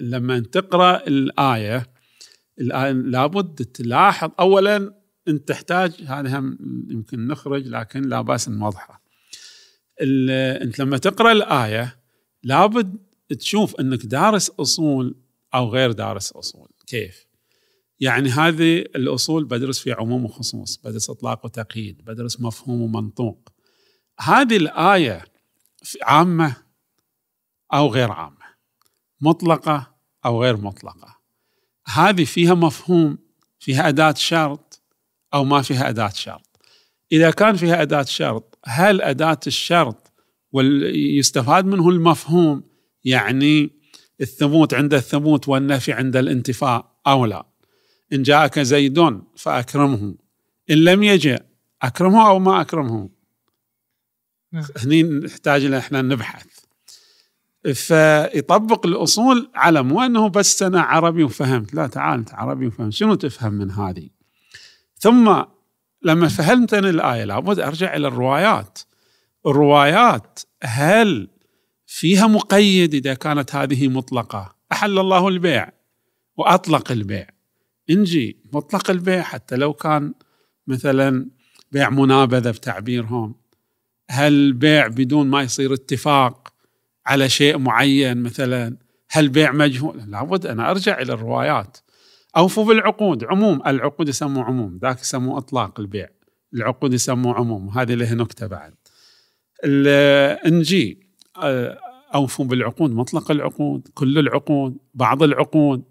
لما 0.00 0.40
تقرأ 0.40 1.06
الآية 1.06 1.86
الآية 2.60 2.92
لابد 2.92 3.64
تلاحظ 3.64 4.30
أولا 4.40 4.94
أنت 5.28 5.48
تحتاج 5.48 5.92
هذا 6.06 6.38
هم 6.38 6.58
يمكن 6.90 7.26
نخرج 7.26 7.68
لكن 7.68 8.02
لا 8.02 8.20
بأس 8.20 8.48
نوضحه 8.48 9.02
أنت 10.62 10.78
لما 10.78 10.98
تقرأ 10.98 11.32
الآية 11.32 11.98
لابد 12.42 12.96
تشوف 13.38 13.80
أنك 13.80 14.06
دارس 14.06 14.50
أصول 14.50 15.16
أو 15.54 15.68
غير 15.68 15.92
دارس 15.92 16.32
أصول. 16.32 16.68
كيف؟ 16.86 17.26
يعني 18.00 18.28
هذه 18.28 18.78
الأصول 18.78 19.44
بدرس 19.44 19.78
في 19.78 19.92
عموم 19.92 20.24
وخصوص 20.24 20.76
بدرس 20.76 21.10
إطلاق 21.10 21.44
وتقييد 21.44 22.04
بدرس 22.04 22.40
مفهوم 22.40 22.82
ومنطوق. 22.82 23.48
هذه 24.20 24.56
الآية 24.56 25.24
عامة 26.02 26.56
أو 27.72 27.88
غير 27.88 28.12
عامة 28.12 28.36
مطلقة 29.20 29.94
أو 30.24 30.42
غير 30.42 30.56
مطلقة. 30.56 31.18
هذه 31.86 32.24
فيها 32.24 32.54
مفهوم 32.54 33.18
فيها 33.58 33.88
أداة 33.88 34.14
شرط 34.14 34.82
أو 35.34 35.44
ما 35.44 35.62
فيها 35.62 35.88
أداة 35.88 36.08
شرط. 36.08 36.60
إذا 37.12 37.30
كان 37.30 37.56
فيها 37.56 37.82
أداة 37.82 38.02
شرط 38.02 38.58
هل 38.64 39.02
أداة 39.02 39.40
الشرط 39.46 40.12
ويستفاد 40.52 41.64
منه 41.64 41.88
المفهوم؟ 41.88 42.62
يعني 43.04 43.70
الثبوت 44.20 44.74
عند 44.74 44.94
الثبوت 44.94 45.48
والنفي 45.48 45.92
عند 45.92 46.16
الانتفاء 46.16 46.92
أو 47.06 47.26
لا؟ 47.26 47.46
إن 48.12 48.22
جاءك 48.22 48.58
زيد 48.58 49.20
فأكرمه. 49.36 50.14
إن 50.70 50.76
لم 50.76 51.02
يجئ 51.02 51.42
أكرمه 51.82 52.28
أو 52.28 52.38
ما 52.38 52.60
أكرمه. 52.60 53.08
هني 54.54 55.02
نحتاج 55.02 55.64
إلى 55.64 55.78
إحنا 55.78 56.02
نبحث. 56.02 56.46
فيطبق 57.74 58.86
الأصول 58.86 59.50
على 59.54 59.82
مو 59.82 60.00
أنه 60.00 60.28
بس 60.28 60.62
أنا 60.62 60.80
عربي 60.80 61.24
وفهمت 61.24 61.74
لا 61.74 61.86
تعال 61.86 62.18
أنت 62.18 62.34
عربي 62.34 62.66
وفهمت. 62.66 62.92
شنو 62.92 63.14
تفهم 63.14 63.52
من 63.52 63.70
هذه؟ 63.70 64.08
ثم 64.98 65.42
لما 66.02 66.28
فهمت 66.28 66.74
أنا 66.74 66.90
الآية 66.90 67.24
لابد 67.24 67.60
أرجع 67.60 67.96
إلى 67.96 68.08
الروايات. 68.08 68.78
الروايات 69.46 70.40
هل 70.62 71.28
فيها 71.86 72.26
مقيد 72.26 72.94
إذا 72.94 73.14
كانت 73.14 73.54
هذه 73.54 73.88
مطلقة؟ 73.88 74.56
أحل 74.72 74.98
الله 74.98 75.28
البيع 75.28 75.72
وأطلق 76.36 76.92
البيع. 76.92 77.26
إنجي 77.90 78.36
مطلق 78.52 78.90
البيع 78.90 79.22
حتى 79.22 79.56
لو 79.56 79.72
كان 79.72 80.14
مثلا 80.66 81.30
بيع 81.72 81.90
منابذة 81.90 82.50
بتعبيرهم. 82.50 83.41
هل 84.12 84.52
بيع 84.52 84.86
بدون 84.86 85.26
ما 85.26 85.42
يصير 85.42 85.74
اتفاق 85.74 86.52
على 87.06 87.28
شيء 87.28 87.58
معين 87.58 88.22
مثلا؟ 88.22 88.76
هل 89.10 89.28
بيع 89.28 89.52
مجهول؟ 89.52 90.10
لابد 90.10 90.46
أنا 90.46 90.70
أرجع 90.70 91.00
إلى 91.00 91.12
الروايات. 91.12 91.78
أوفوا 92.36 92.64
بالعقود. 92.64 93.24
عموم 93.24 93.62
العقود 93.66 94.08
يسموا 94.08 94.44
عموم. 94.44 94.78
ذاك 94.82 95.00
يسموه 95.00 95.38
إطلاق 95.38 95.80
البيع. 95.80 96.08
العقود 96.54 96.94
يسموه 96.94 97.34
عموم. 97.34 97.68
هذه 97.68 97.94
له 97.94 98.14
نكتة 98.14 98.46
بعد. 98.46 98.74
نجي 100.46 101.06
آه، 101.42 101.78
أوفوا 102.14 102.44
بالعقود. 102.44 102.90
مطلق 102.90 103.30
العقود 103.30 103.88
كل 103.94 104.18
العقود 104.18 104.76
بعض 104.94 105.22
العقود. 105.22 105.84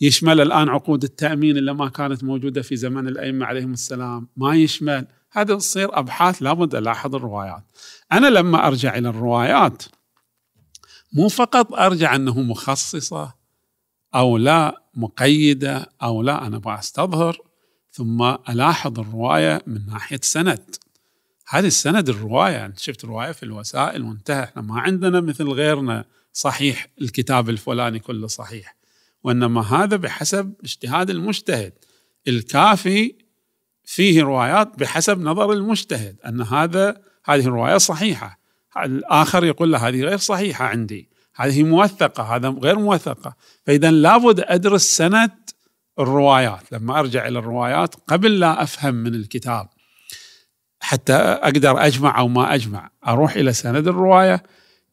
يشمل 0.00 0.40
الآن 0.40 0.68
عقود 0.68 1.02
التأمين 1.02 1.56
اللي 1.56 1.74
ما 1.74 1.88
كانت 1.88 2.24
موجودة 2.24 2.62
في 2.62 2.76
زمن 2.76 3.08
الأئمة 3.08 3.46
عليهم 3.46 3.72
السلام. 3.72 4.28
ما 4.36 4.54
يشمل. 4.54 5.06
هذا 5.34 5.54
تصير 5.54 5.98
أبحاث 5.98 6.42
لابد 6.42 6.74
ألاحظ 6.74 7.14
الروايات. 7.14 7.62
أنا 8.12 8.26
لما 8.26 8.66
أرجع 8.66 8.98
إلى 8.98 9.08
الروايات 9.08 9.82
مو 11.12 11.28
فقط 11.28 11.74
أرجع 11.74 12.14
أنه 12.14 12.40
مخصصة 12.40 13.34
أو 14.14 14.36
لا 14.36 14.82
مقيدة 14.94 15.92
أو 16.02 16.22
لا 16.22 16.46
أنا 16.46 16.56
أبغى 16.56 16.78
أستظهر 16.78 17.38
ثم 17.90 18.22
ألاحظ 18.22 19.00
الرواية 19.00 19.62
من 19.66 19.86
ناحية 19.86 20.20
سند. 20.22 20.76
هذه 21.48 21.66
السند 21.66 22.08
الرواية 22.08 22.52
يعني 22.52 22.74
شفت 22.76 23.04
الرواية 23.04 23.32
في 23.32 23.42
الوسائل 23.42 24.02
وانتهى 24.02 24.44
إحنا 24.44 24.62
ما 24.62 24.80
عندنا 24.80 25.20
مثل 25.20 25.48
غيرنا 25.48 26.04
صحيح 26.32 26.88
الكتاب 27.00 27.50
الفلاني 27.50 27.98
كله 27.98 28.26
صحيح. 28.26 28.76
وإنما 29.24 29.60
هذا 29.60 29.96
بحسب 29.96 30.54
اجتهاد 30.64 31.10
المجتهد. 31.10 31.72
الكافي 32.28 33.23
فيه 33.84 34.22
روايات 34.22 34.78
بحسب 34.78 35.20
نظر 35.20 35.52
المجتهد 35.52 36.16
أن 36.26 36.42
هذا 36.42 36.96
هذه 37.24 37.40
الرواية 37.40 37.78
صحيحة. 37.78 38.38
الآخر 38.84 39.44
يقول 39.44 39.72
له 39.72 39.88
هذه 39.88 40.02
غير 40.02 40.16
صحيحة 40.16 40.64
عندي. 40.64 41.08
هذه 41.36 41.62
موثقة 41.62 42.36
هذا 42.36 42.48
غير 42.48 42.78
موثقة. 42.78 43.36
فاذا 43.66 43.90
لابد 43.90 44.40
أدرس 44.40 44.82
سند 44.82 45.30
الروايات. 45.98 46.72
لما 46.72 46.98
أرجع 46.98 47.28
إلى 47.28 47.38
الروايات 47.38 47.94
قبل 48.08 48.38
لا 48.38 48.62
أفهم 48.62 48.94
من 48.94 49.14
الكتاب 49.14 49.68
حتى 50.80 51.14
أقدر 51.14 51.86
أجمع 51.86 52.18
أو 52.18 52.28
ما 52.28 52.54
أجمع 52.54 52.90
أروح 53.06 53.36
إلى 53.36 53.52
سند 53.52 53.88
الرواية. 53.88 54.42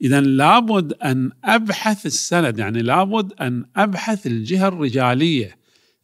اذا 0.02 0.22
لابد 0.22 0.94
أن 0.94 1.32
أبحث 1.44 2.06
السند 2.06 2.60
يعني 2.60 2.82
لابد 2.82 3.34
أن 3.42 3.66
أبحث 3.76 4.28
الجهة 4.28 4.68
الرجالية. 4.68 5.58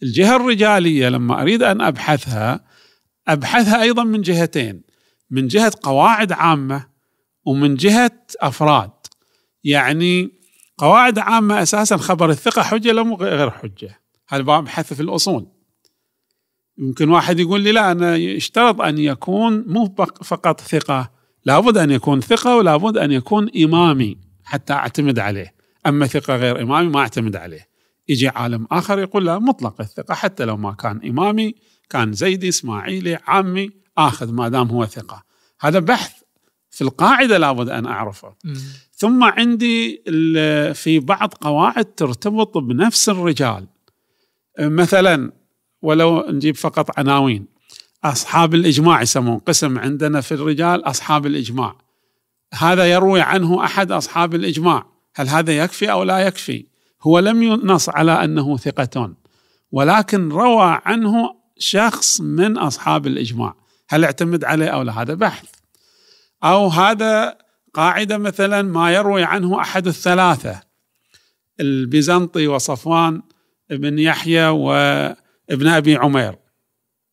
الجهة 0.03 0.35
الرجالية 0.35 1.09
لما 1.09 1.41
أريد 1.41 1.63
أن 1.63 1.81
أبحثها 1.81 2.67
أبحثها 3.27 3.81
أيضا 3.81 4.03
من 4.03 4.21
جهتين 4.21 4.81
من 5.29 5.47
جهة 5.47 5.73
قواعد 5.83 6.31
عامة 6.31 6.87
ومن 7.45 7.75
جهة 7.75 8.19
أفراد. 8.41 8.91
يعني 9.63 10.31
قواعد 10.77 11.19
عامة 11.19 11.61
أساسا 11.61 11.97
خبر 11.97 12.29
الثقة 12.29 12.61
حجة 12.61 12.91
لا 12.91 13.01
غير 13.01 13.49
حجة. 13.49 13.99
هذا 14.29 14.41
بحث 14.41 14.93
في 14.93 15.01
الأصول؟ 15.01 15.47
يمكن 16.77 17.09
واحد 17.09 17.39
يقول 17.39 17.61
لي 17.61 17.71
لا 17.71 17.91
أنا 17.91 18.15
يشترط 18.15 18.81
أن 18.81 18.97
يكون 18.97 19.63
مو 19.67 19.95
فقط 20.23 20.61
ثقة. 20.61 21.11
لابد 21.45 21.77
أن 21.77 21.91
يكون 21.91 22.21
ثقة 22.21 22.55
ولابد 22.55 22.97
أن 22.97 23.11
يكون 23.11 23.49
إمامي 23.63 24.17
حتى 24.43 24.73
أعتمد 24.73 25.19
عليه. 25.19 25.55
أما 25.85 26.07
ثقة 26.07 26.35
غير 26.35 26.61
إمامي 26.61 26.89
ما 26.89 26.99
أعتمد 26.99 27.35
عليه. 27.35 27.67
يجي 28.09 28.27
عالم 28.27 28.67
آخر 28.71 28.99
يقول 28.99 29.25
لا 29.25 29.39
مطلق 29.39 29.81
الثقة 29.81 30.13
حتى 30.13 30.45
لو 30.45 30.57
ما 30.57 30.73
كان 30.73 31.01
إمامي 31.05 31.55
كان 31.89 32.13
زيدي 32.13 32.49
إسماعيلي 32.49 33.19
عمي 33.27 33.69
آخذ 33.97 34.33
ما 34.33 34.49
دام 34.49 34.67
هو 34.67 34.85
ثقة. 34.85 35.23
هذا 35.59 35.79
بحث 35.79 36.13
في 36.69 36.81
القاعدة 36.83 37.37
لابد 37.37 37.69
أن 37.69 37.85
أعرفه. 37.85 38.35
ثم 38.93 39.23
عندي 39.23 40.03
في 40.73 40.99
بعض 40.99 41.33
قواعد 41.33 41.85
ترتبط 41.85 42.57
بنفس 42.57 43.09
الرجال. 43.09 43.67
مثلا 44.59 45.31
ولو 45.81 46.25
نجيب 46.29 46.55
فقط 46.55 46.99
عناوين. 46.99 47.45
أصحاب 48.03 48.55
الإجماع 48.55 49.01
يسمون 49.01 49.37
قسم 49.37 49.79
عندنا 49.79 50.21
في 50.21 50.33
الرجال 50.33 50.85
أصحاب 50.85 51.25
الإجماع. 51.25 51.75
هذا 52.53 52.85
يروي 52.85 53.21
عنه 53.21 53.63
أحد 53.63 53.91
أصحاب 53.91 54.35
الإجماع. 54.35 54.85
هل 55.15 55.27
هذا 55.27 55.57
يكفي 55.57 55.91
أو 55.91 56.03
لا 56.03 56.19
يكفي؟ 56.19 56.65
هو 57.01 57.19
لم 57.19 57.43
ينص 57.43 57.89
على 57.89 58.11
أنه 58.23 58.57
ثقة. 58.57 59.13
ولكن 59.71 60.29
روى 60.29 60.81
عنه 60.85 61.36
شخص 61.59 62.21
من 62.21 62.57
أصحاب 62.57 63.07
الإجماع. 63.07 63.55
هل 63.89 64.03
اعتمد 64.03 64.43
عليه 64.43 64.67
أو 64.67 64.81
لا؟ 64.81 65.01
هذا 65.01 65.13
بحث. 65.13 65.49
أو 66.43 66.67
هذا 66.67 67.37
قاعدة 67.73 68.17
مثلا 68.17 68.61
ما 68.61 68.93
يروي 68.93 69.23
عنه 69.23 69.61
أحد 69.61 69.87
الثلاثة. 69.87 70.61
البيزنطي 71.59 72.47
وصفوان 72.47 73.21
بن 73.69 73.99
يحيى 73.99 74.47
وابن 74.47 75.67
أبي 75.67 75.95
عمير. 75.95 76.35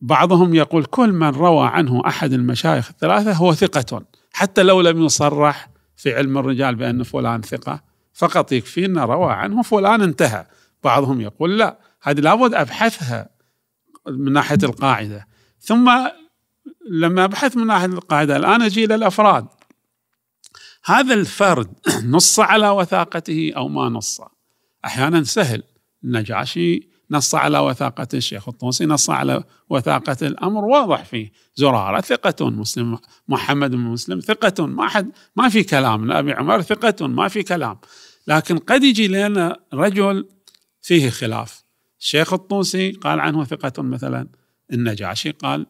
بعضهم 0.00 0.54
يقول 0.54 0.84
كل 0.84 1.12
من 1.12 1.28
روى 1.28 1.66
عنه 1.66 2.02
أحد 2.06 2.32
المشايخ 2.32 2.90
الثلاثة 2.90 3.32
هو 3.32 3.54
ثقة. 3.54 4.04
حتى 4.32 4.62
لو 4.62 4.80
لم 4.80 5.04
يصرح 5.04 5.68
في 5.96 6.14
علم 6.14 6.38
الرجال 6.38 6.74
بأن 6.74 7.02
فلان 7.02 7.42
ثقة 7.42 7.82
فقط 8.14 8.52
يكفي 8.52 8.86
روى 8.86 9.32
عنه 9.32 9.62
فلان 9.62 10.02
انتهى. 10.02 10.46
بعضهم 10.84 11.20
يقول 11.20 11.58
لا 11.58 11.78
هذه 12.02 12.20
لابد 12.20 12.54
أبحثها. 12.54 13.33
من 14.08 14.32
ناحية 14.32 14.58
القاعدة. 14.62 15.26
ثم 15.60 15.90
لما 16.90 17.24
أبحث 17.24 17.56
من 17.56 17.66
ناحية 17.66 17.86
القاعدة 17.86 18.36
الآن 18.36 18.62
أجي 18.62 18.84
إلى 18.84 18.94
الأفراد. 18.94 19.46
هذا 20.84 21.14
الفرد 21.14 21.68
نص 22.04 22.40
على 22.40 22.68
وثاقته 22.68 23.52
أو 23.56 23.68
ما 23.68 23.88
نص. 23.88 24.20
أحيانا 24.84 25.24
سهل. 25.24 25.62
النجاشي 26.04 26.88
نص 27.10 27.34
على 27.34 27.58
وثاقة 27.58 28.08
الشيخ 28.14 28.48
الطوسي 28.48 28.86
نص 28.86 29.10
على 29.10 29.44
وثاقة 29.70 30.16
الأمر. 30.22 30.64
واضح 30.64 31.04
فيه. 31.04 31.32
زرارة 31.54 32.00
ثقة 32.00 32.50
مسلم 32.50 32.98
محمد 33.28 33.70
بن 33.70 33.78
مسلم 33.78 34.20
ثقة. 34.20 34.66
ما 34.66 34.88
حد 34.88 35.10
ما 35.36 35.48
في 35.48 35.62
كلام. 35.62 36.12
أبي 36.12 36.32
عمر 36.32 36.62
ثقة. 36.62 37.06
ما 37.06 37.28
في 37.28 37.42
كلام. 37.42 37.78
لكن 38.26 38.58
قد 38.58 38.84
يجي 38.84 39.08
لنا 39.08 39.56
رجل 39.74 40.28
فيه 40.82 41.10
خلاف. 41.10 41.63
الشيخ 42.04 42.32
الطوسي 42.32 42.92
قال 42.92 43.20
عنه 43.20 43.44
ثقة 43.44 43.82
مثلا 43.82 44.28
النجاشي 44.72 45.30
قال 45.30 45.66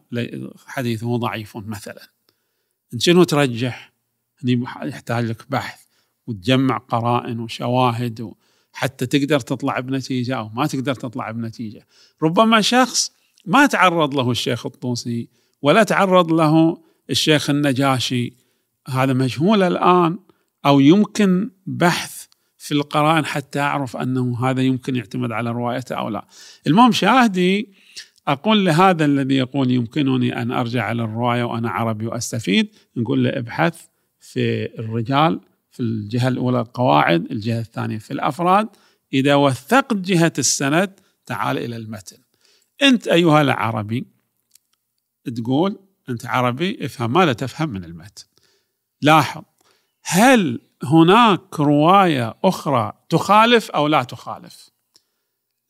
حديثه 0.67 1.17
ضعيف 1.17 1.57
مثلا. 1.57 2.09
شنو 2.99 3.25
ترجح؟ 3.25 3.93
يحتاج 4.83 5.25
لك 5.25 5.51
بحث 5.51 5.81
وتجمع 6.27 6.79
قرائن 6.79 7.41
وشواهد 7.41 8.33
حتى 8.73 9.07
تقدر 9.07 9.41
تطلع 9.41 9.81
بنتيجة 9.81 10.37
أو 10.37 10.49
ما 10.49 10.67
تقدر 10.67 10.95
تطلع 10.95 11.31
بنتيجة. 11.31 11.87
ربما 12.23 12.61
شخص 12.61 13.13
ما 13.47 13.67
تعرض 13.67 14.15
له 14.15 14.31
الشيخ 14.31 14.67
الطوسي 14.67 15.29
ولا 15.63 15.83
تعرض 15.83 16.33
له 16.33 16.83
الشيخ 17.11 17.51
النجاشي. 17.51 18.37
هذا 18.89 19.13
مجهول 19.13 19.63
الآن 19.63 20.19
أو 20.67 20.81
يمكن 20.81 21.51
بحث 21.67 22.14
في 22.65 22.73
القرائن 22.73 23.25
حتى 23.25 23.61
أعرف 23.61 23.97
أنه 23.97 24.51
هذا 24.51 24.63
يمكن 24.63 24.97
يعتمد 24.97 25.33
على 25.33 25.51
روايته 25.51 25.95
أو 25.95 26.09
لا. 26.09 26.27
المهم 26.67 26.93
شاهدي 26.93 27.69
أقول 28.29 28.67
لهذا 28.67 29.05
الذي 29.05 29.35
يقول 29.35 29.71
يمكنني 29.71 30.43
أن 30.43 30.51
أرجع 30.51 30.93
إلى 30.93 31.05
الرواية 31.05 31.45
وأنا 31.45 31.71
عربي 31.71 32.07
وأستفيد 32.07 32.69
نقول 32.97 33.25
له 33.25 33.31
ابحث 33.31 33.87
في 34.21 34.65
الرجال 34.79 35.41
في 35.71 35.81
الجهة 35.81 36.29
الأولى 36.29 36.61
القواعد 36.61 37.31
الجهة 37.31 37.61
الثانية 37.61 37.99
في 37.99 38.11
الأفراد. 38.11 38.69
إذا 39.13 39.35
وثقت 39.35 39.97
جهة 39.97 40.33
السند 40.39 41.01
تعال 41.27 41.59
إلى 41.59 41.77
المتن. 41.77 42.19
أنت 42.83 43.09
أيها 43.09 43.43
العربي 43.43 44.07
تقول 45.37 45.79
أنت 46.09 46.27
عربي 46.27 46.85
افهم 46.85 47.13
ما 47.13 47.25
لا 47.25 47.33
تفهم 47.33 47.69
من 47.69 47.85
المتن. 47.85 48.25
لاحظ 49.03 49.43
هل 50.05 50.61
هناك 50.85 51.61
رواية 51.61 52.35
أخرى 52.45 52.93
تخالف 53.09 53.71
أو 53.71 53.87
لا 53.87 54.03
تخالف. 54.03 54.71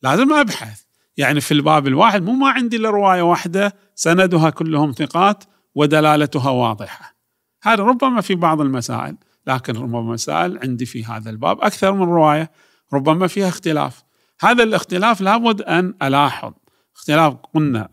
لازم 0.01 0.33
أبحث. 0.33 0.81
يعني 1.17 1.41
في 1.41 1.53
الباب 1.53 1.87
الواحد 1.87 2.23
مو 2.23 2.31
ما 2.31 2.49
عندي 2.49 2.77
إلا 2.77 2.89
رواية 2.89 3.21
واحدة 3.21 3.75
سندها 3.95 4.49
كلهم 4.49 4.91
ثقات 4.91 5.43
ودلالتها 5.75 6.49
واضحة. 6.49 7.15
هذا 7.63 7.83
ربما 7.83 8.21
في 8.21 8.35
بعض 8.35 8.61
المسائل 8.61 9.17
لكن 9.47 9.77
ربما 9.77 10.01
مسائل 10.01 10.59
عندي 10.63 10.85
في 10.85 11.05
هذا 11.05 11.29
الباب 11.29 11.61
أكثر 11.61 11.91
من 11.91 12.03
رواية 12.03 12.51
ربما 12.93 13.27
فيها 13.27 13.47
اختلاف. 13.47 14.03
هذا 14.39 14.63
الاختلاف 14.63 15.21
لابد 15.21 15.61
أن 15.61 15.93
ألاحظ. 16.03 16.53
اختلاف 16.95 17.33
قلنا 17.53 17.89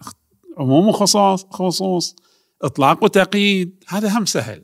عموم 0.59 0.89
وخصوص 0.89 1.47
خصوص 1.51 2.16
إطلاق 2.62 3.05
وتقييد 3.05 3.85
هذا 3.89 4.19
هم 4.19 4.24
سهل. 4.24 4.62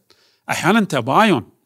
أحيانا 0.51 0.81
تباين. 0.81 1.58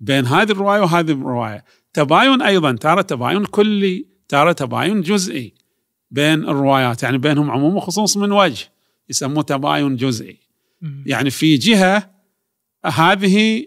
بين 0.00 0.26
هذه 0.26 0.52
الرواية 0.52 0.80
وهذه 0.80 1.10
الرواية. 1.10 1.64
تباين 1.92 2.42
أيضا 2.42 2.72
ترى 2.72 3.02
تباين 3.02 3.44
كلي 3.44 4.06
ترى 4.28 4.54
تباين 4.54 5.00
جزئي 5.00 5.54
بين 6.10 6.48
الروايات 6.48 7.02
يعني 7.02 7.18
بينهم 7.18 7.50
عموم 7.50 7.76
وخصوص 7.76 8.16
من 8.16 8.32
وجه 8.32 8.68
يسموه 9.08 9.42
تباين 9.42 9.96
جزئي. 9.96 10.38
يعني 11.06 11.30
في 11.30 11.56
جهة 11.56 12.10
هذه 12.86 13.66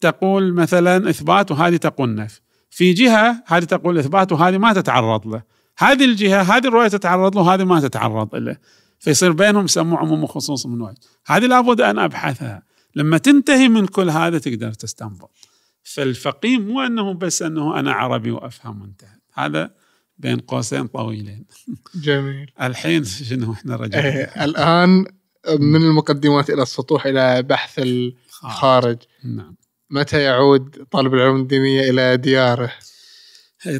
تقول 0.00 0.52
مثلا 0.52 1.10
إثبات 1.10 1.50
وهذه 1.50 1.76
تقول 1.76 2.14
نفي. 2.14 2.40
في 2.70 2.92
جهة 2.92 3.42
هذه 3.46 3.64
تقول 3.64 3.98
إثبات 3.98 4.32
وهذه 4.32 4.58
ما 4.58 4.72
تتعرض 4.72 5.26
له. 5.26 5.42
هذه 5.78 6.04
الجهة 6.04 6.42
هذه 6.42 6.66
الرواية 6.66 6.88
تتعرض 6.88 7.36
له 7.36 7.42
وهذه 7.42 7.64
ما 7.64 7.80
تتعرض 7.80 8.34
له. 8.34 8.56
فيصير 8.98 9.32
بينهم 9.32 9.64
يسموه 9.64 9.98
عموم 9.98 10.24
وخصوص 10.24 10.66
من 10.66 10.80
وجه. 10.80 10.96
هذه 11.26 11.46
لابد 11.46 11.80
أن 11.80 11.98
أبحثها. 11.98 12.62
لما 12.94 13.18
تنتهي 13.18 13.68
من 13.68 13.86
كل 13.86 14.10
هذا 14.10 14.38
تقدر 14.38 14.72
تستنبط. 14.72 15.30
فالفقيه 15.88 16.58
مو 16.58 16.80
أنه 16.80 17.14
بس 17.14 17.42
أنه 17.42 17.80
أنا 17.80 17.92
عربي 17.92 18.30
وأفهم 18.30 18.82
وانتهى 18.82 19.18
هذا 19.34 19.74
بين 20.18 20.38
قوسين 20.38 20.86
طويلين. 20.86 21.46
جميل. 21.94 22.50
الحين 22.62 23.04
شنو 23.04 23.52
إحنا 23.52 23.76
رجعنا 23.76 24.06
إيه 24.06 24.44
الآن 24.44 25.04
من 25.60 25.82
المقدمات 25.82 26.50
إلى 26.50 26.62
السطوح 26.62 27.06
إلى 27.06 27.42
بحث 27.42 27.78
الخارج. 27.78 28.98
نعم. 29.24 29.56
متى 29.90 30.22
يعود 30.22 30.86
طالب 30.90 31.14
العلوم 31.14 31.40
الدينية 31.40 31.90
إلى 31.90 32.16
دياره؟ 32.16 32.72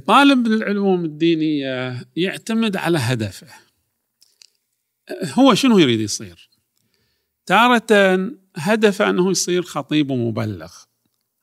طالب 0.07 0.47
العلوم 0.47 1.05
الدينية 1.05 2.03
يعتمد 2.17 2.77
على 2.77 2.99
هدفه. 2.99 3.49
هو 5.23 5.55
شنو 5.55 5.79
يريد 5.79 6.01
يصير؟ 6.01 6.51
تارة 7.47 7.87
هدفه 8.57 9.11
أنه 9.11 9.31
يصير 9.31 9.63
خطيب 9.63 10.11
ومبلغ. 10.11 10.88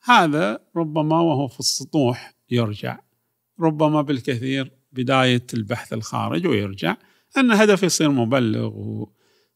هذا 0.05 0.59
ربما 0.75 1.21
وهو 1.21 1.47
في 1.47 1.59
السطوح 1.59 2.35
يرجع. 2.49 2.99
ربما 3.59 4.01
بالكثير 4.01 4.71
بداية 4.91 5.45
البحث 5.53 5.93
الخارج 5.93 6.47
ويرجع. 6.47 6.95
أن 7.37 7.51
هدفه 7.51 7.85
يصير 7.85 8.11
مبلغ 8.11 8.67
و... 8.67 9.11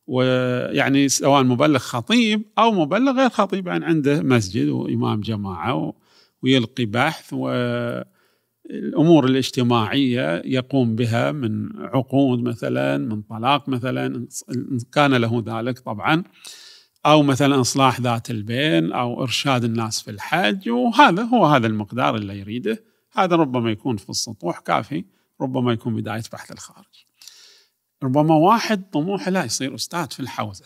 ويعني 0.07 1.09
سواء 1.09 1.43
مبلغ 1.43 1.77
خطيب 1.79 2.41
أو 2.57 2.71
مبلغ 2.71 3.11
غير 3.11 3.29
خطيب 3.29 3.67
يعني 3.67 3.85
عنده 3.85 4.21
مسجد 4.21 4.67
وإمام 4.67 5.21
جماعة 5.21 5.75
و... 5.75 5.93
ويلقي 6.43 6.85
بحث 6.85 7.29
و 7.33 7.49
الأمور 8.69 9.25
الاجتماعية 9.25 10.41
يقوم 10.45 10.95
بها 10.95 11.31
من 11.31 11.69
عقود 11.77 12.39
مثلا 12.39 12.97
من 12.97 13.21
طلاق 13.21 13.69
مثلا 13.69 14.05
ان 14.49 14.79
كان 14.93 15.13
له 15.13 15.43
ذلك 15.47 15.79
طبعا. 15.79 16.23
أو 17.05 17.23
مثلا 17.23 17.61
إصلاح 17.61 18.01
ذات 18.01 18.29
البين 18.29 18.91
أو 18.91 19.23
إرشاد 19.23 19.63
الناس 19.63 20.01
في 20.01 20.11
الحج 20.11 20.69
وهذا 20.69 21.23
هو 21.23 21.45
هذا 21.45 21.67
المقدار 21.67 22.15
اللي 22.15 22.39
يريده. 22.39 22.83
هذا 23.11 23.35
ربما 23.35 23.71
يكون 23.71 23.97
في 23.97 24.09
السطوح 24.09 24.59
كافي 24.59 25.05
ربما 25.41 25.73
يكون 25.73 25.95
بداية 25.95 26.23
بحث 26.33 26.51
الخارج. 26.51 27.05
ربما 28.03 28.35
واحد 28.35 28.89
طموحه 28.89 29.31
لا 29.31 29.43
يصير 29.43 29.75
أستاذ 29.75 30.07
في 30.09 30.19
الحوزة. 30.19 30.65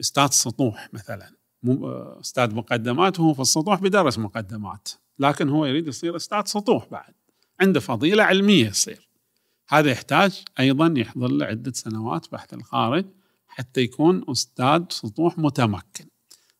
أستاذ 0.00 0.26
سطوح 0.26 0.88
مثلا. 0.92 1.30
أستاذ 2.20 2.54
مقدمات 2.54 3.20
وهو 3.20 3.34
في 3.34 3.40
السطوح 3.40 3.80
بدرس 3.80 4.18
مقدمات. 4.18 4.88
لكن 5.18 5.48
هو 5.48 5.66
يريد 5.66 5.86
يصير 5.86 6.16
أستاذ 6.16 6.42
سطوح 6.44 6.88
بعد. 6.90 7.14
عنده 7.60 7.80
فضيلة 7.80 8.22
علمية 8.22 8.68
يصير. 8.68 9.08
هذا 9.68 9.90
يحتاج 9.90 10.44
أيضا 10.60 10.94
يحضر 10.96 11.28
له 11.28 11.46
عده 11.46 11.72
سنوات 11.72 12.32
بحث 12.32 12.54
الخارج. 12.54 13.06
حتى 13.50 13.80
يكون 13.80 14.24
أستاذ 14.28 14.82
سطوح 14.90 15.38
متمكن. 15.38 16.06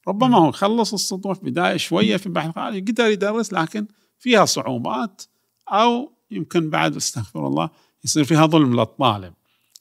ربما 0.09 0.39
هو 0.39 0.53
خلص 0.53 0.93
السطوح 0.93 1.39
بداية 1.39 1.77
شوية 1.77 2.17
في 2.17 2.27
البحث 2.27 2.49
الخارجي 2.49 2.79
يقدر 2.79 3.07
يدرس 3.07 3.53
لكن 3.53 3.87
فيها 4.19 4.45
صعوبات 4.45 5.23
أو 5.69 6.13
يمكن 6.31 6.71
بعد 6.71 6.97
استغفر 6.97 7.47
الله 7.47 7.71
يصير 8.05 8.25
فيها 8.25 8.47
ظلم 8.47 8.81
للطالب. 8.81 9.35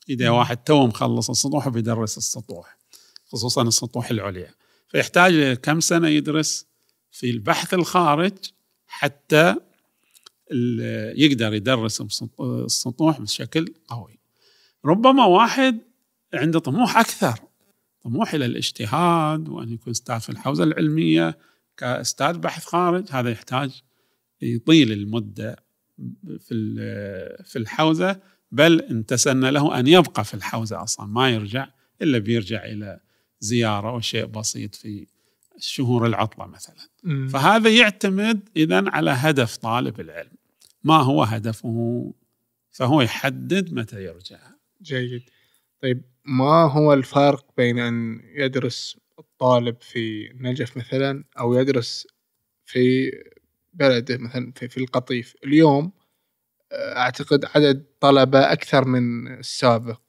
إذا 0.10 0.30
واحد 0.30 0.58
تو 0.58 0.88
مخلص 0.88 1.30
السطوح 1.30 1.70
بيدرس 1.70 2.18
السطوح 2.18 2.78
خصوصا 3.26 3.62
السطوح 3.62 4.10
العليا. 4.10 4.54
فيحتاج 4.88 5.54
كم 5.54 5.80
سنة 5.80 6.08
يدرس 6.08 6.66
في 7.12 7.30
البحث 7.30 7.74
الخارج 7.74 8.38
حتى 8.88 9.56
يقدر 11.16 11.54
يدرس 11.54 12.04
السطوح 12.42 13.22
بشكل 13.22 13.74
قوي. 13.88 14.20
ربما 14.86 15.26
واحد 15.26 15.80
عنده 16.34 16.60
طموح 16.60 16.98
أكثر. 16.98 17.40
طموح 18.02 18.34
إلى 18.34 18.46
الاجتهاد 18.46 19.50
وأن 19.50 19.74
يكون 19.74 19.92
أستاذ 19.92 20.20
في 20.20 20.30
الحوزة 20.30 20.64
العلمية. 20.64 21.38
كأستاذ 21.78 22.38
بحث 22.38 22.66
خارج 22.66 23.06
هذا 23.12 23.30
يحتاج 23.30 23.82
يطيل 24.42 24.92
المدة 24.92 25.56
في 26.40 26.76
في 27.46 27.60
الحوزة 27.60 28.20
بل 28.52 28.82
إن 28.82 29.06
تسن 29.06 29.46
له 29.46 29.80
أن 29.80 29.88
يبقى 29.88 30.26
في 30.26 30.34
الحوزة 30.34 30.84
أصلا. 30.84 31.06
ما 31.06 31.30
يرجع 31.30 31.68
إلا 32.02 32.18
بيرجع 32.18 32.66
إلى 32.66 33.00
زيارة 33.40 33.90
أو 33.90 34.00
شيء 34.00 34.26
بسيط 34.26 34.76
في 34.76 35.08
شهور 35.58 36.06
العطلة 36.06 36.46
مثلا. 36.46 36.90
مم. 37.04 37.28
فهذا 37.28 37.70
يعتمد 37.70 38.50
إذا 38.56 38.90
على 38.90 39.12
هدف 39.12 39.58
طالب 39.58 40.00
العلم. 40.00 40.32
ما 40.84 40.98
هو 40.98 41.24
هدفه؟ 41.24 42.14
فهو 42.72 43.02
يحدد 43.02 43.74
متى 43.74 44.04
يرجع. 44.04 44.40
جيد. 44.82 45.22
طيب 45.82 46.02
ما 46.26 46.72
هو 46.72 46.94
الفرق 46.94 47.46
بين 47.58 47.80
أن 47.80 48.22
يدرس 48.24 48.98
الطالب 49.20 49.82
في 49.82 50.30
نجف 50.36 50.78
مثلا 50.78 51.24
أو 51.40 51.54
يدرس 51.54 52.08
في 52.66 53.12
بلده 53.74 54.18
مثلا 54.18 54.52
في, 54.56 54.68
في 54.68 54.78
القطيف؟ 54.78 55.36
اليوم 55.44 55.92
آه، 56.72 56.98
أعتقد 56.98 57.46
عدد 57.46 57.86
طلبة 58.00 58.52
أكثر 58.52 58.86
من 58.86 59.28
السابق 59.28 60.02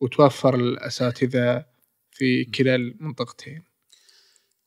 وتوفر 0.00 0.54
الأساتذة 0.54 1.64
في 2.10 2.44
كلا 2.44 2.74
المنطقتين. 2.74 3.64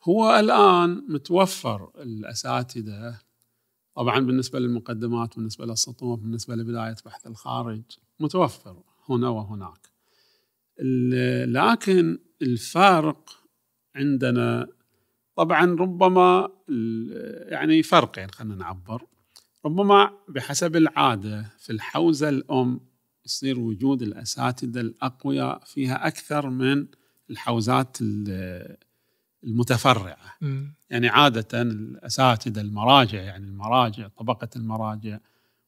هو 0.04 0.40
الآن 0.40 1.06
متوفر 1.10 1.92
الأساتذة 1.96 3.20
طبعا 3.96 4.20
بالنسبة 4.20 4.60
للمقدمات 4.60 5.36
بالنسبة 5.36 5.66
للسطوح 5.66 6.20
بالنسبة 6.20 6.56
لبداية 6.56 6.96
بحث 7.06 7.28
الخارج 7.28 7.82
متوفر 8.20 8.84
هنا 9.10 9.30
وهناك. 9.30 9.89
لكن 11.46 12.20
الفارق 12.42 13.30
عندنا 13.96 14.68
طبعا 15.36 15.66
ربما 15.66 16.50
يعني 17.50 17.84
فرقين 17.84 18.30
خلينا 18.32 18.56
نعبر 18.56 19.04
ربما 19.66 20.12
بحسب 20.30 20.76
العادة 20.76 21.46
في 21.60 21.70
الحوزة 21.72 22.30
الأم 22.30 22.80
يصير 23.26 23.60
وجود 23.60 24.02
الأساتذة 24.02 24.82
الأقوياء 24.82 25.62
فيها 25.66 26.08
أكثر 26.08 26.50
من 26.50 26.88
الحوزات 27.30 27.98
ال- 28.02 28.78
المتفرعة 29.44 30.18
مم. 30.42 30.74
يعني 30.90 31.08
عادة 31.10 31.62
الأساتذة 31.62 32.62
المراجع 32.62 33.22
يعني 33.22 33.46
المراجع 33.48 34.08
طبقة 34.08 34.50
المراجع 34.56 35.20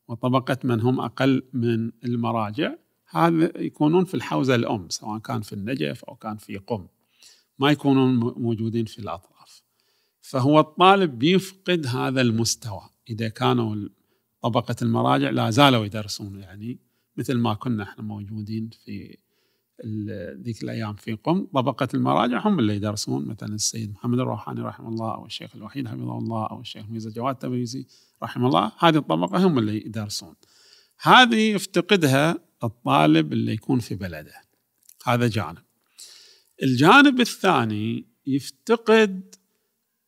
وطبقة 0.07 0.57
من 0.63 0.81
هم 0.81 0.99
أقل 0.99 1.43
من 1.53 1.91
المراجع 2.05 2.73
هذا 3.11 3.51
يكونون 3.61 4.05
في 4.05 4.13
الحوزة 4.13 4.55
الأم 4.55 4.89
سواء 4.89 5.19
كان 5.19 5.41
في 5.41 5.53
النجف 5.53 6.03
أو 6.03 6.15
كان 6.15 6.37
في 6.37 6.57
قم. 6.57 6.87
ما 7.59 7.71
يكونون 7.71 8.15
موجودين 8.19 8.85
في 8.85 8.99
الأطراف. 8.99 9.63
فهو 10.21 10.59
الطالب 10.59 11.19
بيفقد 11.19 11.87
هذا 11.87 12.21
المستوى. 12.21 12.81
إذا 13.09 13.29
كانوا 13.29 13.89
طبقة 14.41 14.75
المراجع 14.81 15.29
لا 15.29 15.49
زالوا 15.49 15.85
يدرسون 15.85 16.39
يعني 16.39 16.79
مثل 17.17 17.37
ما 17.37 17.53
كنا 17.53 17.83
إحنا 17.83 18.03
موجودين 18.03 18.69
في 18.85 19.17
ذيك 20.43 20.63
الأيام 20.63 20.93
في 20.93 21.13
قم 21.13 21.45
طبقة 21.45 21.87
المراجع 21.93 22.47
هم 22.47 22.59
اللي 22.59 22.75
يدرسون. 22.75 23.25
مثلا 23.25 23.55
السيد 23.55 23.91
محمد 23.91 24.19
الروحاني 24.19 24.61
رحمه 24.61 24.89
الله 24.89 25.15
أو 25.15 25.25
الشيخ 25.25 25.55
الوحيد 25.55 25.87
حفظه 25.87 26.17
الله 26.17 26.47
أو 26.47 26.61
الشيخ 26.61 26.85
ميزه 26.89 27.11
جواد 27.11 27.35
تبريزي 27.35 27.85
رحمه 28.23 28.47
الله. 28.47 28.71
هذه 28.79 28.97
الطبقة 28.97 29.47
هم 29.47 29.59
اللي 29.59 29.85
يدرسون. 29.85 30.35
هذه 31.01 31.51
يفتقدها 31.51 32.50
الطالب 32.63 33.33
اللي 33.33 33.53
يكون 33.53 33.79
في 33.79 33.95
بلده. 33.95 34.33
هذا 35.05 35.27
جانب. 35.27 35.57
الجانب 36.63 37.19
الثاني 37.19 38.05
يفتقد 38.25 39.35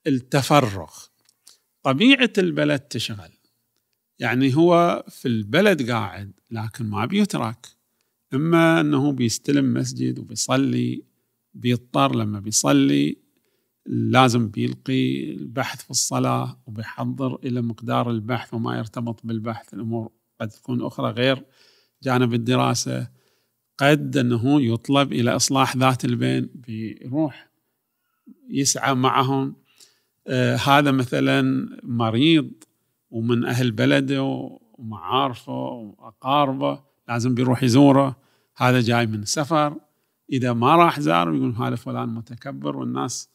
التفرغ. 0.07 0.91
طبيعة 1.83 2.33
البلد 2.37 2.79
تشغل. 2.79 3.31
يعني 4.19 4.55
هو 4.55 5.03
في 5.09 5.27
البلد 5.27 5.91
قاعد 5.91 6.31
لكن 6.51 6.85
ما 6.85 7.05
بيترك. 7.05 7.67
إما 8.33 8.81
إنه 8.81 9.11
بيستلم 9.11 9.73
مسجد 9.73 10.19
وبيصلي 10.19 11.03
بيضطر 11.53 12.15
لما 12.15 12.39
بيصلي 12.39 13.17
لازم 13.85 14.49
بيلقي 14.49 15.31
البحث 15.31 15.83
في 15.83 15.91
الصلاة 15.91 16.61
وبيحضر 16.65 17.35
إلى 17.35 17.61
مقدار 17.61 18.11
البحث 18.11 18.53
وما 18.53 18.77
يرتبط 18.77 19.19
بالبحث. 19.23 19.73
الأمور 19.73 20.11
قد 20.41 20.49
تكون 20.49 20.85
أخرى 20.85 21.11
غير 21.11 21.45
جانب 22.03 22.33
الدراسة 22.33 23.07
قد 23.77 24.17
أنه 24.17 24.61
يطلب 24.61 25.13
إلى 25.13 25.35
إصلاح 25.35 25.77
ذات 25.77 26.05
البين 26.05 26.49
بيروح 26.55 27.49
يسعى 28.49 28.95
معهم. 28.95 29.55
آه 30.27 30.55
هذا 30.55 30.91
مثلا 30.91 31.69
مريض 31.83 32.51
ومن 33.11 33.45
أهل 33.45 33.71
بلده 33.71 34.49
ومعارفه 34.73 35.53
وأقاربه 35.53 36.83
لازم 37.09 37.35
بيروح 37.35 37.63
يزوره. 37.63 38.15
هذا 38.57 38.81
جاي 38.81 39.05
من 39.05 39.25
سفر. 39.25 39.75
إذا 40.31 40.53
ما 40.53 40.75
راح 40.75 40.99
زار 40.99 41.35
يقول 41.35 41.51
هذا 41.51 41.75
فلان 41.75 42.09
متكبر 42.09 42.77
والناس 42.77 43.29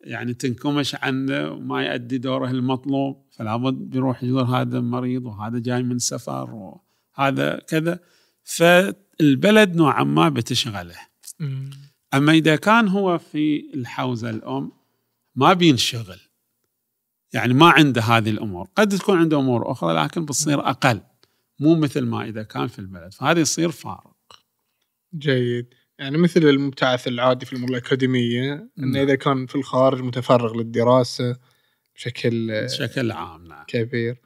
يعني 0.00 0.34
تنكمش 0.34 0.94
عنه 0.94 1.50
وما 1.50 1.84
يؤدي 1.86 2.18
دوره 2.18 2.50
المطلوب 2.50 3.26
فلا 3.30 3.56
بد 3.56 3.74
بيروح 3.74 4.22
يزور 4.22 4.42
هذا 4.42 4.80
مريض 4.80 5.26
وهذا 5.26 5.58
جاي 5.58 5.82
من 5.82 5.98
سفر 5.98 6.78
وهذا 7.18 7.60
كذا. 7.68 8.00
فالبلد 8.44 9.76
نوعا 9.76 10.04
ما 10.04 10.28
بتشغله. 10.28 10.96
مم. 11.40 11.70
أما 12.14 12.32
إذا 12.32 12.56
كان 12.56 12.88
هو 12.88 13.18
في 13.18 13.70
الحوزة 13.74 14.30
الأم 14.30 14.72
ما 15.34 15.52
بينشغل. 15.52 16.20
يعني 17.32 17.54
ما 17.54 17.70
عنده 17.70 18.02
هذه 18.02 18.30
الأمور. 18.30 18.68
قد 18.76 18.88
تكون 18.88 19.18
عنده 19.18 19.38
أمور 19.38 19.72
أخرى 19.72 20.04
لكن 20.04 20.24
بتصير 20.24 20.60
أقل. 20.60 21.00
مو 21.60 21.74
مثل 21.74 22.04
ما 22.04 22.24
إذا 22.24 22.42
كان 22.42 22.66
في 22.66 22.78
البلد. 22.78 23.12
فهذا 23.12 23.40
يصير 23.40 23.70
فارق. 23.70 24.16
جيد. 25.18 25.74
يعني 25.98 26.18
مثل 26.18 26.40
المبتعث 26.40 27.08
العادي 27.08 27.46
في 27.46 27.52
الأمور 27.52 27.70
الأكاديمية 27.70 28.70
إنه. 28.78 29.02
إذا 29.02 29.14
كان 29.14 29.46
في 29.46 29.54
الخارج 29.54 30.02
متفرغ 30.02 30.56
للدراسة 30.56 31.36
بشكل 31.94 32.64
بشكل 32.64 33.12
عام 33.12 33.44
نعم. 33.44 33.64
كبير. 33.68 34.20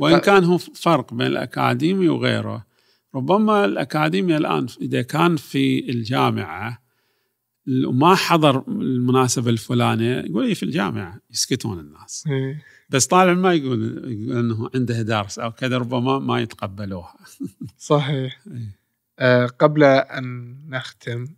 وإن 0.00 0.18
كان 0.18 0.44
هو 0.44 0.58
فرق 0.58 1.14
بين 1.14 1.26
الأكاديمي 1.26 2.08
وغيره 2.08 2.66
ربما 3.14 3.64
الأكاديمي 3.64 4.36
الآن 4.36 4.66
إذا 4.80 5.02
كان 5.02 5.36
في 5.36 5.90
الجامعة 5.90 6.88
وما 7.86 8.14
حضر 8.14 8.64
المناسبة 8.68 9.50
الفلانية 9.50 10.20
يقول 10.20 10.44
إيه 10.46 10.54
في 10.54 10.62
الجامعة 10.62 11.20
يسكتون 11.30 11.80
الناس 11.80 12.24
إيه. 12.30 12.62
بس 12.90 13.06
طالع 13.06 13.34
ما 13.34 13.54
يقول, 13.54 14.04
إنه 14.38 14.70
عنده 14.74 15.02
درس 15.02 15.38
أو 15.38 15.52
كذا 15.52 15.78
ربما 15.78 16.18
ما 16.18 16.40
يتقبلوها 16.40 17.14
صحيح 17.78 18.40
إيه. 18.46 18.78
آه 19.18 19.46
قبل 19.46 19.84
أن 19.84 20.56
نختم 20.68 21.28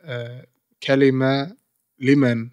آه 0.00 0.46
كلمة 0.82 1.56
لمن 1.98 2.50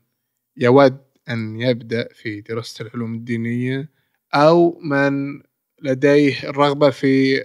يود 0.57 0.97
أن 1.29 1.61
يبدأ 1.61 2.07
في 2.13 2.41
دراسة 2.41 2.85
العلوم 2.85 3.13
الدينية 3.15 3.89
أو 4.33 4.79
من 4.79 5.41
لديه 5.81 6.49
الرغبة 6.49 6.89
في 6.89 7.43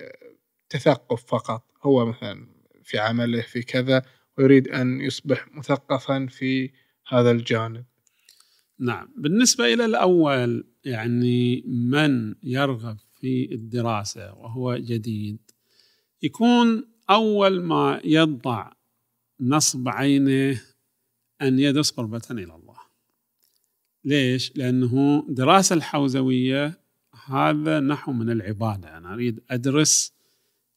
تثقف 0.69 1.24
فقط. 1.27 1.65
هو 1.82 2.06
مثلا 2.06 2.47
في 2.82 2.98
عمله 2.98 3.43
في 3.43 3.62
كذا 3.62 4.02
ويريد 4.39 4.69
أن 4.69 5.01
يصبح 5.01 5.48
مثقفا 5.55 6.27
في 6.27 6.70
هذا 7.09 7.31
الجانب. 7.31 7.85
نعم. 8.78 9.09
بالنسبة 9.16 9.74
إلى 9.74 9.85
الأول 9.85 10.66
يعني 10.85 11.62
من 11.66 12.35
يرغب 12.43 12.97
في 13.20 13.55
الدراسة 13.55 14.35
وهو 14.35 14.77
جديد؟ 14.77 15.39
يكون 16.23 16.89
أول 17.11 17.62
ما 17.62 18.01
يضع 18.05 18.73
نصب 19.40 19.89
عينه 19.89 20.61
أن 21.43 21.59
يدرس 21.59 21.90
قربة 21.90 22.23
إلى 22.31 22.43
الله. 22.55 22.64
ليش؟ 24.05 24.53
لأنه 24.57 25.25
دراسة 25.29 25.75
الحوزوية 25.75 26.81
هذا 27.27 27.81
نحو 27.81 28.13
من 28.13 28.31
العبادة. 28.31 28.97
أنا 28.97 29.15
أريد 29.15 29.41
أدرس 29.51 30.15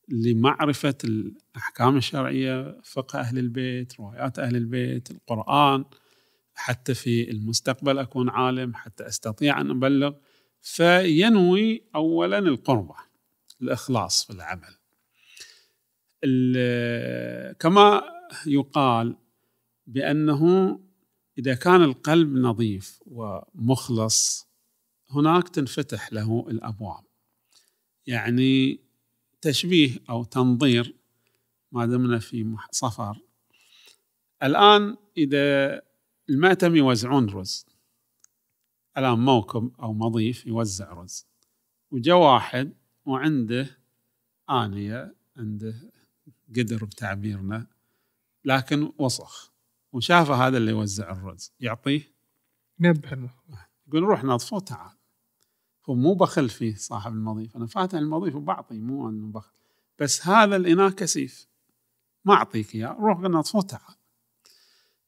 لمعرفة 0.10 0.98
الأحكام 1.04 1.98
الشرعية 1.98 2.82
فقه 2.84 3.20
أهل 3.20 3.38
البيت 3.38 4.00
روايات 4.00 4.40
أهل 4.40 4.56
البيت 4.56 5.12
القرآن 5.12 5.86
حتى 6.56 6.94
في 6.94 7.32
المستقبل 7.32 7.98
أكون 7.98 8.30
عالم 8.30 8.74
حتى 8.74 9.08
أستطيع 9.08 9.62
أن 9.62 9.72
أبلغ. 9.72 10.14
فينوي 10.62 11.84
أولا 11.96 12.38
القربة 12.38 12.96
الإخلاص 13.62 14.26
في 14.26 14.34
العمل. 14.34 14.78
كما 17.60 18.04
يقال 18.48 19.16
بأنه 19.88 20.80
إذا 21.38 21.56
كان 21.56 21.82
القلب 21.82 22.34
نظيف 22.34 23.00
ومخلص 23.06 24.48
هناك 25.10 25.50
تنفتح 25.50 26.14
له 26.14 26.46
الأبواب. 26.50 27.04
يعني 28.08 28.80
تشبيه 29.42 30.00
أو 30.10 30.24
تنظير 30.24 30.96
ما 31.72 31.86
دمنا 31.86 32.20
في 32.20 32.56
صفر. 32.72 33.20
الآن 34.44 34.98
إذا 35.18 35.82
المأتم 36.30 36.76
يوزعون 36.76 37.30
رز 37.30 37.66
الآن 38.98 39.20
موكب 39.20 39.72
أو 39.80 39.94
مضيف 39.94 40.46
يوزع 40.46 40.94
رز. 40.94 41.26
وجاء 41.92 42.18
واحد 42.18 42.74
وعنده 43.06 43.78
آنية 44.50 45.16
عنده 45.38 45.92
قدر 46.58 46.86
بتعبيرنا 46.86 47.68
لكن 48.46 48.92
وسخ. 48.98 49.57
وشافه 49.92 50.48
هذا 50.48 50.58
اللي 50.58 50.72
يوزع 50.72 51.12
الرز. 51.12 51.52
يعطيه. 51.60 52.14
نبه 52.80 53.30
يقول 53.88 54.04
روح 54.04 54.24
نظفه 54.24 54.60
تعال. 54.60 54.98
هو 55.90 55.96
مو 55.96 56.14
بخل 56.14 56.50
فيه 56.50 56.76
صاحب 56.76 57.14
المضيف. 57.14 57.58
أنا 57.58 57.68
فاتح 57.68 57.98
المضيف 57.98 58.36
وبعطي 58.36 58.80
مو 58.80 59.10
أنه 59.10 59.28
بخل. 59.28 59.52
بس 60.00 60.28
هذا 60.28 60.56
الاناء 60.56 60.90
كثيف. 60.90 61.48
ما 62.26 62.34
أعطيك 62.34 62.76
إياه. 62.76 62.98
روح 63.00 63.20
نظفه 63.20 63.62
تعال. 63.62 63.96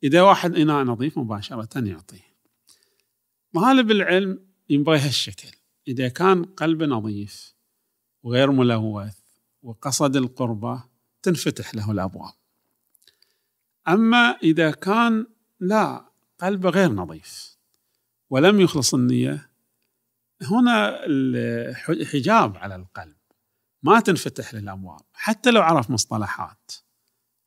إذا 0.04 0.22
واحد 0.22 0.56
إناء 0.56 0.84
نظيف 0.84 1.20
مباشرة 1.20 1.88
يعطيه. 1.88 2.30
طالب 3.54 3.92
العلم 3.92 4.40
ينبغي 4.70 5.00
هالشكل. 5.00 5.58
إذا 5.88 6.08
كان 6.08 6.46
قلبه 6.46 6.86
نظيف 6.86 7.56
وغير 8.24 8.52
ملوث 8.52 9.20
وقصد 9.64 10.16
القربة 10.16 10.84
تنفتح 11.22 11.76
له 11.76 11.92
الأبواب. 11.92 12.34
أما 13.90 14.38
إذا 14.44 14.72
كان 14.72 15.26
لا 15.60 16.06
قلبه 16.40 16.70
غير 16.70 16.92
نظيف 16.92 17.58
ولم 18.30 18.62
يخلص 18.62 18.94
النية 18.94 19.50
هنا 20.42 21.06
الحجاب 21.90 22.58
على 22.58 22.76
القلب 22.76 23.16
ما 23.84 24.00
تنفتح 24.00 24.54
للأبواب 24.54 25.02
حتى 25.14 25.52
لو 25.52 25.62
عرف 25.62 25.90
مصطلحات 25.90 26.72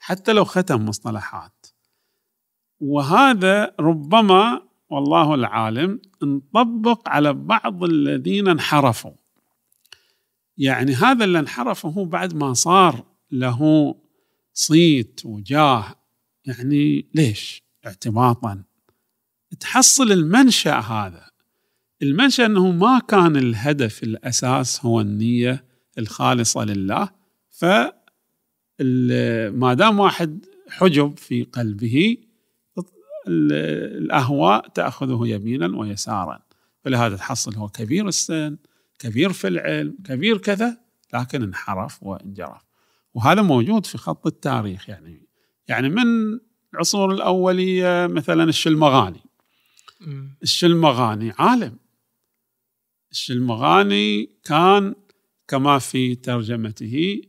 حتى 0.02 0.32
لو 0.32 0.44
ختم 0.44 0.84
مصطلحات. 0.84 1.66
وهذا 2.80 3.74
ربما 3.80 4.62
والله 4.90 5.34
العالم 5.34 6.00
نطبق 6.22 7.08
على 7.08 7.32
بعض 7.32 7.84
الذين 7.84 8.48
انحرفوا. 8.48 9.12
يعني 10.56 10.94
هذا 10.94 11.24
اللي 11.24 11.38
انحرف 11.38 11.86
هو 11.86 12.04
بعد 12.04 12.34
ما 12.34 12.54
صار 12.54 13.04
له 13.30 13.94
صيت 14.52 15.20
وجاه 15.24 15.94
يعني 16.44 17.06
ليش؟ 17.14 17.62
اعتباطا 17.86 18.62
تحصل 19.60 20.12
المنشأ 20.12 20.74
هذا. 20.78 21.30
المنشأ 22.02 22.46
أنه 22.46 22.70
ما 22.70 22.98
كان 23.08 23.36
الهدف 23.36 24.02
الأساس 24.02 24.84
هو 24.84 25.00
النية 25.00 25.64
الخالصة 25.98 26.64
لله 26.64 27.08
ف 27.50 27.64
ما 29.54 29.74
دام 29.74 30.00
واحد 30.00 30.46
حجب 30.68 31.18
في 31.18 31.42
قلبه 31.42 32.16
الأهواء 33.28 34.68
تأخذه 34.68 35.20
يمينا 35.24 35.78
ويسارا. 35.78 36.42
فلهذا 36.84 37.16
تحصل 37.16 37.54
هو 37.54 37.68
كبير 37.68 38.08
السن 38.08 38.56
كبير 38.98 39.32
في 39.32 39.48
العلم 39.48 39.96
كبير 40.04 40.38
كذا 40.38 40.80
لكن 41.14 41.42
انحرف 41.42 42.02
وانجرف. 42.02 42.62
وهذا 43.14 43.42
موجود 43.42 43.86
في 43.86 43.98
خط 43.98 44.26
التاريخ 44.26 44.88
يعني. 44.88 45.21
يعني 45.68 45.88
من 45.88 46.38
العصور 46.74 47.14
الأولية 47.14 48.06
مثلا 48.06 48.44
الشلمغاني 48.44 49.20
الشلمغاني 50.42 51.32
عالم. 51.38 51.78
الشلمغاني 53.12 54.30
كان 54.44 54.94
كما 55.48 55.78
في 55.78 56.14
ترجمته 56.14 57.22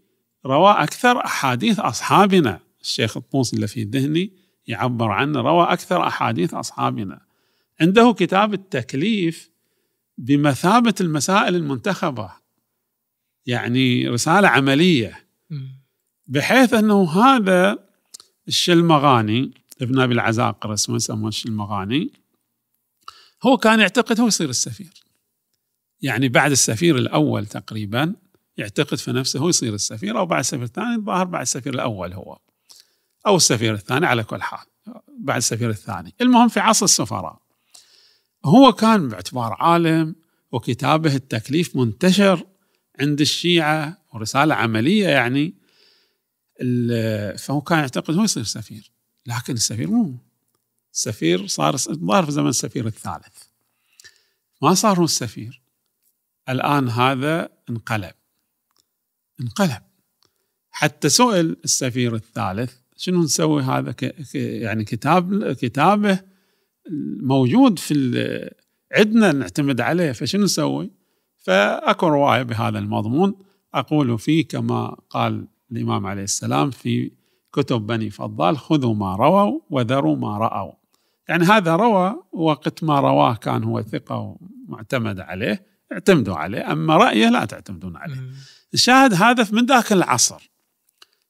روى 0.46 0.72
أكثر 0.72 1.26
أحاديث 1.26 1.80
أصحابنا. 1.80 2.60
الشيخ 2.82 3.18
الطوسي 3.18 3.56
اللي 3.56 3.68
في 3.68 3.84
ذهني 3.84 4.34
يعبر 4.68 5.12
عنه 5.12 5.42
روى 5.42 5.64
أكثر 5.64 6.08
أحاديث 6.08 6.54
أصحابنا. 6.54 7.22
عنده 7.82 8.16
كتاب 8.18 8.54
التكليف 8.54 9.50
بمثابة 10.18 10.94
المسائل 11.02 11.56
المنتخبة 11.56 12.32
يعني 13.46 14.08
رسالة 14.08 14.48
عملية. 14.48 15.28
بحيث 16.28 16.74
أنه 16.74 17.12
هذا 17.12 17.93
الشلمغاني 18.48 19.52
ابن 19.82 20.00
أبي 20.00 20.14
العزاقر 20.14 20.74
اسمه 20.74 20.96
يسموه 20.96 21.30
الشلمغاني 21.30 22.12
هو 23.44 23.58
كان 23.58 23.80
يعتقد 23.80 24.20
هو 24.20 24.28
يصير 24.28 24.50
السفير. 24.50 25.04
يعني 26.02 26.30
بعد 26.30 26.52
السفير 26.52 26.98
الأول 26.98 27.46
تقريبا 27.46 28.16
يعتقد 28.58 28.98
في 28.98 29.12
نفسه 29.12 29.40
هو 29.40 29.50
يصير 29.50 29.74
السفير 29.74 30.18
أو 30.18 30.26
بعد 30.26 30.40
السفير 30.40 30.64
الثاني 30.64 30.96
الظاهر 30.96 31.26
بعد 31.26 31.42
السفير 31.42 31.74
الأول 31.74 32.14
هو 32.14 32.38
أو 33.28 33.36
السفير 33.36 33.74
الثاني 33.74 34.06
على 34.06 34.24
كل 34.24 34.42
حال 34.42 34.66
بعد 35.20 35.38
السفير 35.38 35.70
الثاني. 35.70 36.14
المهم 36.22 36.48
في 36.48 36.60
عصر 36.60 36.86
السفراء 36.86 37.40
هو 38.46 38.74
كان 38.74 39.08
باعتبار 39.08 39.54
عالم 39.60 40.16
وكتابه 40.52 41.16
التكليف 41.16 41.76
منتشر 41.76 42.44
عند 43.00 43.22
الشيعة 43.22 43.98
ورسالة 44.14 44.56
عملية 44.56 45.08
يعني 45.08 45.54
فهو 47.38 47.62
كان 47.62 47.80
يعتقد 47.80 48.16
هو 48.16 48.24
يصير 48.24 48.44
سفير 48.44 48.92
لكن 49.26 49.54
السفير 49.54 49.90
مو 49.90 50.18
السفير 50.94 51.48
صار 51.48 51.78
ظهر 51.78 52.26
في 52.26 52.32
زمن 52.32 52.48
السفير 52.48 52.88
الثالث. 52.88 53.44
ما 54.62 54.74
صار 54.74 55.00
هو 55.00 55.04
السفير. 55.04 55.62
الآن 56.50 56.90
هذا 56.90 57.50
انقلب. 57.70 58.14
انقلب. 59.42 59.82
حتى 60.72 61.10
سئل 61.10 61.58
السفير 61.64 62.16
الثالث 62.16 62.74
شنو 62.98 63.24
نسوي 63.24 63.62
هذا 63.62 63.92
ك... 63.92 64.36
يعني 64.36 64.84
كتاب 64.84 65.52
كتابه 65.52 66.20
موجود 67.22 67.80
في 67.80 68.52
عندنا 68.92 69.32
نعتمد 69.32 69.82
عليه 69.82 70.12
فشنو 70.12 70.44
نسوي؟ 70.44 70.92
فأكو 71.38 72.08
رواية 72.08 72.44
بهذا 72.44 72.80
المضمون. 72.80 73.36
أقول 73.74 74.20
فيه 74.20 74.48
كما 74.48 74.98
قال 75.10 75.48
الإمام 75.78 76.06
عليه 76.06 76.24
السلام 76.24 76.72
في 76.72 77.12
كتب 77.54 77.88
بني 77.88 78.10
فضال 78.10 78.58
خذوا 78.58 78.94
ما 78.94 79.16
رووا 79.16 79.60
وذروا 79.70 80.16
ما 80.16 80.38
رأوا. 80.38 80.74
يعني 81.30 81.46
هذا 81.46 81.76
روى 81.76 82.24
وقت 82.32 82.84
ما 82.84 83.00
رواه 83.00 83.36
كان 83.36 83.64
هو 83.64 83.82
ثقة 83.82 84.38
ومعتمد 84.68 85.20
عليه 85.20 85.66
اعتمدوا 85.92 86.36
عليه 86.36 86.72
أما 86.72 86.98
رأيه 86.98 87.30
لا 87.30 87.46
تعتمدون 87.46 87.98
عليه. 87.98 88.22
الشاهد 88.74 89.14
هذا 89.14 89.48
من 89.52 89.66
ذاك 89.66 89.92
العصر. 89.92 90.50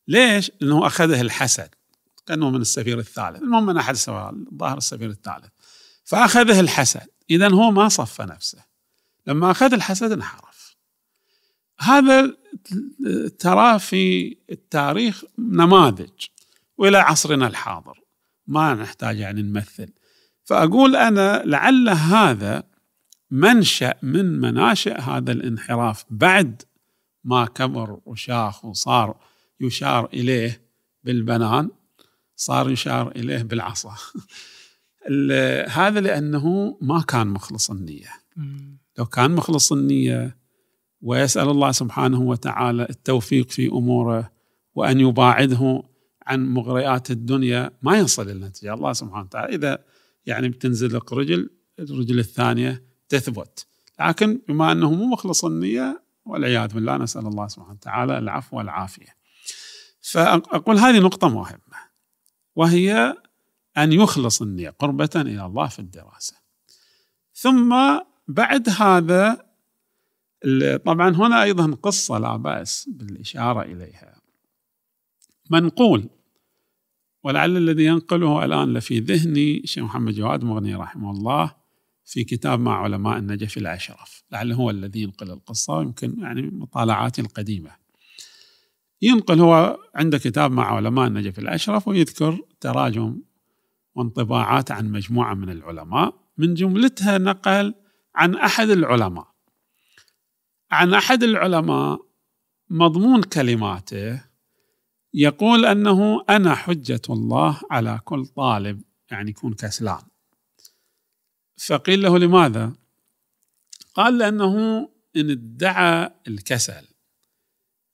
ليش؟ 0.08 0.52
لأنه 0.62 0.88
أخذه 0.88 1.22
الحسد 1.22 1.70
كأنه 2.28 2.50
من 2.50 2.62
السفير 2.62 3.00
الثالث. 3.00 3.42
المهم 3.42 3.66
من 3.66 3.78
أحد 3.78 3.94
السفراء 3.94 4.34
الظاهر 4.34 4.78
السفير 4.78 5.10
الثالث. 5.10 5.50
فأخذه 6.04 6.60
الحسد. 6.60 7.08
اذا 7.30 7.50
هو 7.50 7.72
ما 7.72 7.90
صفى 7.90 8.24
نفسه. 8.24 8.64
لما 9.28 9.52
أخذ 9.52 9.74
الحسد 9.74 10.12
انحرف. 10.12 10.53
هذا 11.84 12.38
ترى 13.40 13.80
في 13.80 14.36
التاريخ 14.52 15.24
نماذج 15.40 16.10
وإلى 16.78 16.98
عصرنا 16.98 17.48
الحاضر. 17.48 18.00
ما 18.48 18.74
نحتاج 18.74 19.18
يعني 19.20 19.42
نمثل. 19.42 19.90
فأقول 20.44 20.96
أنا 20.96 21.44
لعل 21.46 21.90
هذا 21.90 22.64
منشأ 23.32 23.94
من 24.02 24.40
مناشئ 24.40 25.02
هذا 25.02 25.32
الانحراف 25.32 26.06
بعد 26.10 26.62
ما 27.24 27.46
كبر 27.46 28.00
وشاخ 28.06 28.66
وصار 28.66 29.16
يشار 29.60 30.10
إليه 30.14 30.62
بالبنان 31.04 31.70
صار 32.36 32.72
يشار 32.72 33.12
إليه 33.12 33.44
بالعصا. 33.44 33.96
هذا 35.70 36.00
لأنه 36.00 36.78
ما 36.82 37.02
كان 37.02 37.28
مخلص 37.28 37.72
النية. 37.72 38.10
لو 38.98 39.06
كان 39.06 39.32
مخلص 39.32 39.72
النية 39.72 40.43
ويسأل 41.04 41.50
الله 41.50 41.72
سبحانه 41.72 42.22
وتعالى 42.22 42.88
التوفيق 42.90 43.52
في 43.52 43.68
أموره 43.68 44.32
وأن 44.76 45.00
يباعده 45.00 45.84
عن 46.28 46.48
مغريات 46.48 47.12
الدنيا 47.12 47.72
ما 47.82 47.98
يصل 47.98 48.30
النتيجة 48.30 48.74
الله 48.74 48.94
سبحانه 48.94 49.26
وتعالى 49.26 49.56
إذا 49.56 49.84
يعني 50.26 50.50
بتنزل 50.50 50.96
لك 50.96 51.14
رجل 51.14 51.50
الرجل 51.80 52.20
الثانية 52.20 52.84
تثبت 53.10 53.68
لكن 54.00 54.42
بما 54.48 54.72
أنه 54.72 54.92
مو 54.92 55.06
مخلص 55.06 55.46
النية 55.46 56.04
والعياذ 56.26 56.74
بالله 56.74 56.98
نسأل 56.98 57.28
الله 57.28 57.48
سبحانه 57.48 57.74
وتعالى 57.74 58.18
العفو 58.18 58.58
والعافية. 58.58 59.16
فأقول 60.02 60.78
هذه 60.78 61.00
نقطة 61.00 61.30
مهمة 61.30 61.78
وهي 62.56 63.18
أن 63.78 63.94
يخلص 63.94 64.42
النية 64.42 64.70
قربة 64.70 65.10
إلى 65.16 65.46
الله 65.46 65.68
في 65.68 65.80
الدراسة. 65.80 66.36
ثم 67.34 67.76
بعد 68.28 68.70
هذا 68.70 69.53
طبعا 70.86 71.10
هنا 71.10 71.44
أيضا 71.44 71.78
قصة 71.82 72.18
لا 72.18 72.36
بأس 72.36 72.90
بالإشارة 72.90 73.62
إليها. 73.62 74.22
منقول 75.52 76.10
ولعل 77.24 77.58
الذي 77.58 77.86
ينقله 77.86 78.46
الآن 78.46 78.74
لفي 78.74 79.00
ذهني 79.00 79.58
الشيخ 79.58 79.84
محمد 79.84 80.14
جواد 80.14 80.44
مغني 80.44 80.76
رحمه 80.76 81.12
الله 81.12 81.56
في 82.06 82.24
كتاب 82.24 82.60
مع 82.60 82.84
علماء 82.84 83.18
النجف 83.18 83.58
الأشرف. 83.58 84.24
لعله 84.32 84.56
هو 84.56 84.70
الذي 84.70 85.02
ينقل 85.02 85.32
القصة 85.32 85.82
يمكن 85.82 86.20
يعني 86.20 86.42
مطالعاتي 86.42 87.22
القديمة. 87.22 87.72
ينقل 89.02 89.40
هو 89.40 89.80
عنده 89.96 90.18
كتاب 90.18 90.52
مع 90.52 90.76
علماء 90.76 91.08
النجف 91.08 91.40
الأشرف 91.40 91.88
ويذكر 91.88 92.40
تراجم 92.60 93.22
وانطباعات 93.96 94.72
عن 94.72 94.92
مجموعة 94.92 95.34
من 95.34 95.50
العلماء. 95.50 96.16
من 96.38 96.54
جملتها 96.54 97.18
نقل 97.18 97.74
عن 98.16 98.36
أحد 98.36 98.70
العلماء. 98.70 99.33
عن 100.72 100.94
أحد 100.94 101.24
العلماء 101.24 102.06
مضمون 102.70 103.24
كلماته 103.24 104.22
يقول 105.14 105.66
أنه 105.66 106.26
أنا 106.30 106.56
حجة 106.56 107.02
الله 107.10 107.62
على 107.72 108.00
كل 108.06 108.26
طالب 108.26 108.84
يعني 109.12 109.30
يكون 109.30 109.54
كسلان. 109.54 110.02
فقيل 111.58 112.02
له 112.02 112.18
لماذا؟ 112.20 112.74
قال 113.94 114.18
لأنه 114.18 114.90
إن 115.16 115.30
ادعى 115.30 116.10
الكسل 116.28 116.88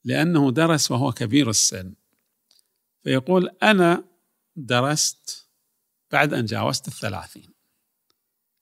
لأنه 0.04 0.50
درس 0.50 0.90
وهو 0.90 1.12
كبير 1.12 1.50
السن. 1.50 1.94
فيقول 3.02 3.50
أنا 3.62 4.04
درست 4.56 5.48
بعد 6.12 6.34
أن 6.34 6.44
جاوزت 6.44 6.88
الثلاثين. 6.88 7.50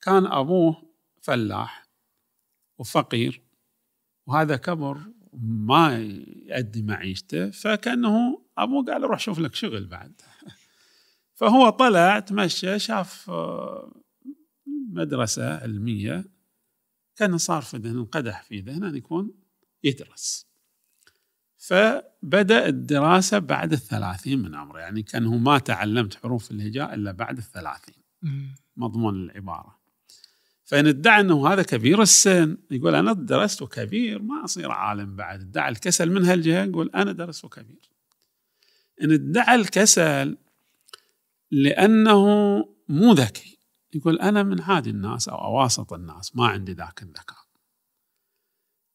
كان 0.01 0.25
أبوه 0.25 0.89
فلاح 1.21 1.87
وفقير 2.77 3.48
وهذا 4.29 4.55
كبر 4.55 4.97
ما 5.43 5.97
يؤدي 5.97 6.81
معيشته 6.81 7.49
فكأنه 7.49 8.45
أبوه 8.57 8.85
قال 8.85 9.03
روح 9.03 9.19
شوف 9.19 9.39
لك 9.39 9.55
شغل 9.55 9.85
بعد. 9.85 10.21
فهو 11.33 11.69
طلع 11.69 12.19
تمشى 12.19 12.79
شاف 12.79 13.31
مدرسة 14.91 15.57
علمية 15.57 16.25
كان 17.15 17.37
صار 17.37 17.61
في 17.61 17.77
ذهن 17.77 17.97
انقدح 17.97 18.43
في 18.43 18.59
ذهنه 18.59 18.89
أن 18.89 18.95
يكون 18.95 19.33
يدرس. 19.83 20.49
فبدأ 21.57 22.67
الدراسة 22.67 23.39
بعد 23.39 23.71
الثلاثين 23.73 24.39
من 24.39 24.55
عمره 24.55 24.79
يعني 24.79 25.03
كأنه 25.03 25.37
ما 25.37 25.57
تعلمت 25.59 26.15
حروف 26.15 26.51
الهجاء 26.51 26.93
إلا 26.93 27.11
بعد 27.11 27.37
الثلاثين. 27.37 28.03
مضمون 28.77 29.15
العبارة. 29.15 29.78
فإن 30.69 30.87
ادعى 30.87 31.21
أنه 31.21 31.47
هذا 31.47 31.63
كبير 31.63 32.01
السن 32.01 32.57
يقول 32.71 32.95
أنا 32.95 33.13
درست 33.13 33.63
كبير 33.63 34.21
ما 34.21 34.43
أصير 34.43 34.71
عالم 34.71 35.15
بعد. 35.15 35.41
ادعى 35.41 35.69
الكسل 35.71 36.11
من 36.11 36.25
هالجهة 36.25 36.65
يقول 36.65 36.91
أنا 36.95 37.11
درست 37.11 37.45
كبير. 37.45 37.89
إن 39.03 39.11
ادعى 39.11 39.55
الكسل 39.55 40.37
لأنه 41.51 42.25
مو 42.89 43.13
ذكي 43.13 43.57
يقول 43.93 44.19
أنا 44.19 44.43
من 44.43 44.61
عادي 44.61 44.89
الناس 44.89 45.29
أو 45.29 45.35
أواسط 45.35 45.93
الناس 45.93 46.35
ما 46.35 46.47
عندي 46.47 46.73
ذاك 46.73 47.01
الذكاء. 47.03 47.45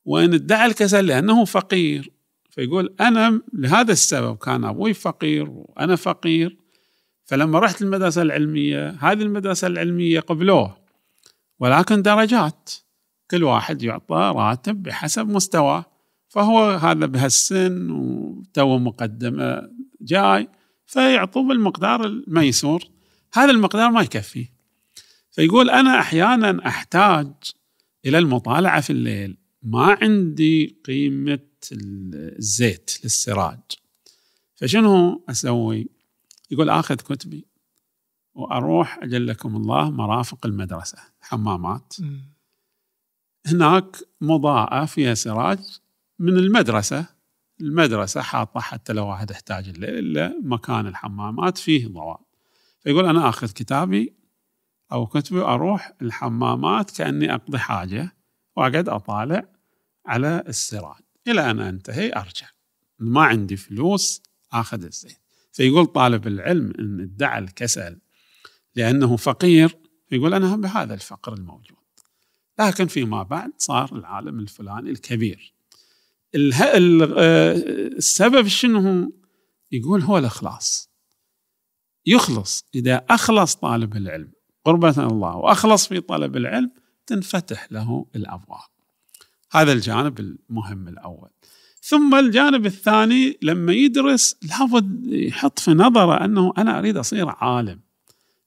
وإن 0.05 0.35
ادعى 0.35 0.67
الكسل 0.67 1.07
لأنه 1.07 1.45
فقير 1.45 2.13
فيقول 2.51 2.95
أنا 3.01 3.43
لهذا 3.53 3.93
السبب 3.93 4.37
كان 4.37 4.65
أبوي 4.65 4.95
فقير 4.95 5.51
وأنا 5.51 5.97
فقير 5.97 6.57
فلما 7.25 7.59
رحت 7.59 7.83
المدرسة 7.83 8.23
العلمية 8.23 8.91
هذه 8.91 9.23
المدرسة 9.23 9.67
العلمية 9.67 10.21
قبلوه. 10.21 10.84
ولكن 11.61 12.03
درجات. 12.03 12.71
كل 13.31 13.45
واحد 13.45 13.83
يعطى 13.83 14.33
راتب 14.37 14.83
بحسب 14.83 15.29
مستواه. 15.29 15.85
فهو 16.29 16.71
هذا 16.71 17.07
بهالسن 17.07 17.91
وتو 17.91 18.79
مقدمة 18.79 19.71
جاي 20.01 20.49
فيعطوه 20.87 21.49
بالمقدار 21.49 22.05
الميسور. 22.05 22.85
هذا 23.35 23.51
المقدار 23.51 23.91
ما 23.91 24.03
يكفي. 24.03 24.49
فيقول 25.31 25.71
أنا 25.71 26.01
أحيانا 26.01 26.67
أحتاج 26.67 27.33
إلى 28.07 28.19
المطالعة 28.19 28.81
في 28.81 28.91
الليل. 28.91 29.37
ما 29.63 29.99
عندي 30.03 30.81
قيمة 30.85 31.39
الزيت 31.73 32.91
للسراج. 33.05 33.61
فشنو 34.55 35.25
أسوي؟ 35.29 35.89
يقول 36.51 36.71
آخذ 36.71 36.95
كتبي. 36.95 37.47
وأروح 38.35 38.99
أجلكم 39.03 39.57
الله 39.57 39.91
مرافق 39.91 40.47
المدرسة 40.47 40.99
حمامات. 41.21 41.95
هناك 43.47 43.97
مضاءة 44.21 44.85
فيها 44.85 45.15
سراج 45.15 45.59
من 46.19 46.37
المدرسة 46.37 47.07
المدرسة 47.61 48.21
حاطة 48.21 48.61
حتى 48.61 48.93
لو 48.93 49.07
واحد 49.07 49.31
احتاج 49.31 49.69
الليل 49.69 49.99
إلا 49.99 50.41
مكان 50.43 50.87
الحمامات 50.87 51.59
فيه 51.59 51.89
ضوء 51.89 52.17
فيقول 52.81 53.07
أنا 53.07 53.29
أخذ 53.29 53.51
كتابي 53.51 54.17
أو 54.93 55.07
كتبي 55.07 55.41
أروح 55.41 55.93
الحمامات 56.03 56.91
كأني 56.91 57.35
أقضي 57.35 57.59
حاجة 57.59 58.17
وأقعد 58.57 58.89
أطالع 58.89 59.49
على 60.07 60.45
السراج. 60.49 61.01
إلى 61.29 61.51
أن 61.51 61.61
أنتهي 61.61 62.13
أرجع. 62.13 62.47
ما 62.99 63.23
عندي 63.23 63.57
فلوس 63.57 64.23
آخذ 64.53 64.85
الزيت. 64.85 65.19
فيقول 65.53 65.87
طالب 65.87 66.27
العلم 66.27 66.73
إن 66.79 67.01
ادعى 67.01 67.39
الكسل 67.39 68.01
لأنه 68.77 69.17
فقير 69.17 69.77
فيقول 70.09 70.35
أنا 70.35 70.57
بهذا 70.57 70.95
الفقر 70.95 71.35
الموجود. 71.35 71.79
لكن 72.59 72.87
فيما 72.87 73.23
بعد 73.23 73.53
صار 73.59 73.97
العالم 73.97 74.39
الفلاني 74.39 74.91
الكبير. 74.91 75.55
السبب 77.97 78.47
شنو 78.47 79.13
يقول 79.73 80.03
هو 80.03 80.19
الإخلاص. 80.19 80.91
يخلص. 82.07 82.65
إذا 82.75 83.05
أخلص 83.11 83.55
طالب 83.55 83.97
العلم 83.97 84.33
قربة 84.65 85.07
الله 85.07 85.37
وأخلص 85.37 85.87
في 85.87 86.01
طلب 86.01 86.37
العلم 86.37 86.71
تنفتح 87.07 87.73
له 87.73 88.07
الأبواب. 88.17 88.69
هذا 89.53 89.73
الجانب 89.73 90.21
المهم 90.21 90.89
الأول. 90.89 91.31
ثم 91.81 92.15
الجانب 92.15 92.67
الثاني 92.67 93.39
لما 93.43 93.73
يدرس 93.73 94.37
لابد 94.43 95.07
يحط 95.07 95.59
في 95.59 95.71
نظره 95.71 96.25
أنه 96.25 96.53
أنا 96.59 96.79
أريد 96.79 96.97
أصير 96.97 97.29
عالم. 97.29 97.81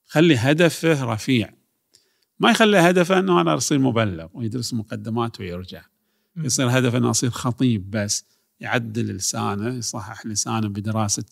خلي 0.07 0.35
هدفه 0.35 1.13
رفيع. 1.13 1.53
ما 2.39 2.51
يخلي 2.51 2.77
هدفه 2.77 3.19
أنه 3.19 3.41
أنا 3.41 3.55
أصير 3.55 3.79
مبلغ 3.79 4.27
ويدرس 4.33 4.73
مقدمات 4.73 5.39
ويرجع. 5.39 5.81
يصير 6.37 6.79
هدفه 6.79 6.97
أنه 6.97 7.09
أصير 7.09 7.29
خطيب 7.29 7.91
بس 7.91 8.25
يعدل 8.59 9.15
لسانه 9.15 9.77
يصحح 9.77 10.25
لسانه 10.25 10.67
بدراسة 10.67 11.25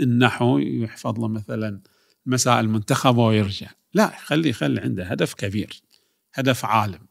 النحو 0.00 0.58
يحفظ 0.58 1.20
له 1.20 1.28
مثلا 1.28 1.80
مسائل 2.26 2.68
منتخبة 2.68 3.26
ويرجع. 3.26 3.70
لا 3.94 4.12
خلي 4.24 4.52
خلي 4.52 4.80
عنده 4.80 5.04
هدف 5.04 5.34
كبير 5.34 5.82
هدف 6.34 6.64
عالم. 6.64 7.06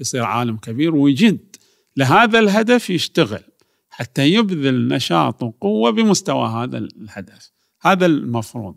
يصير 0.00 0.24
عالم 0.24 0.56
كبير 0.56 0.94
ويجد 0.94 1.56
لهذا 1.96 2.38
الهدف 2.38 2.90
يشتغل 2.90 3.42
حتى 3.90 4.32
يبذل 4.32 4.88
نشاط 4.88 5.42
وقوة 5.42 5.90
بمستوى 5.90 6.48
هذا 6.48 6.78
الهدف. 6.78 7.52
هذا 7.80 8.06
المفروض. 8.06 8.76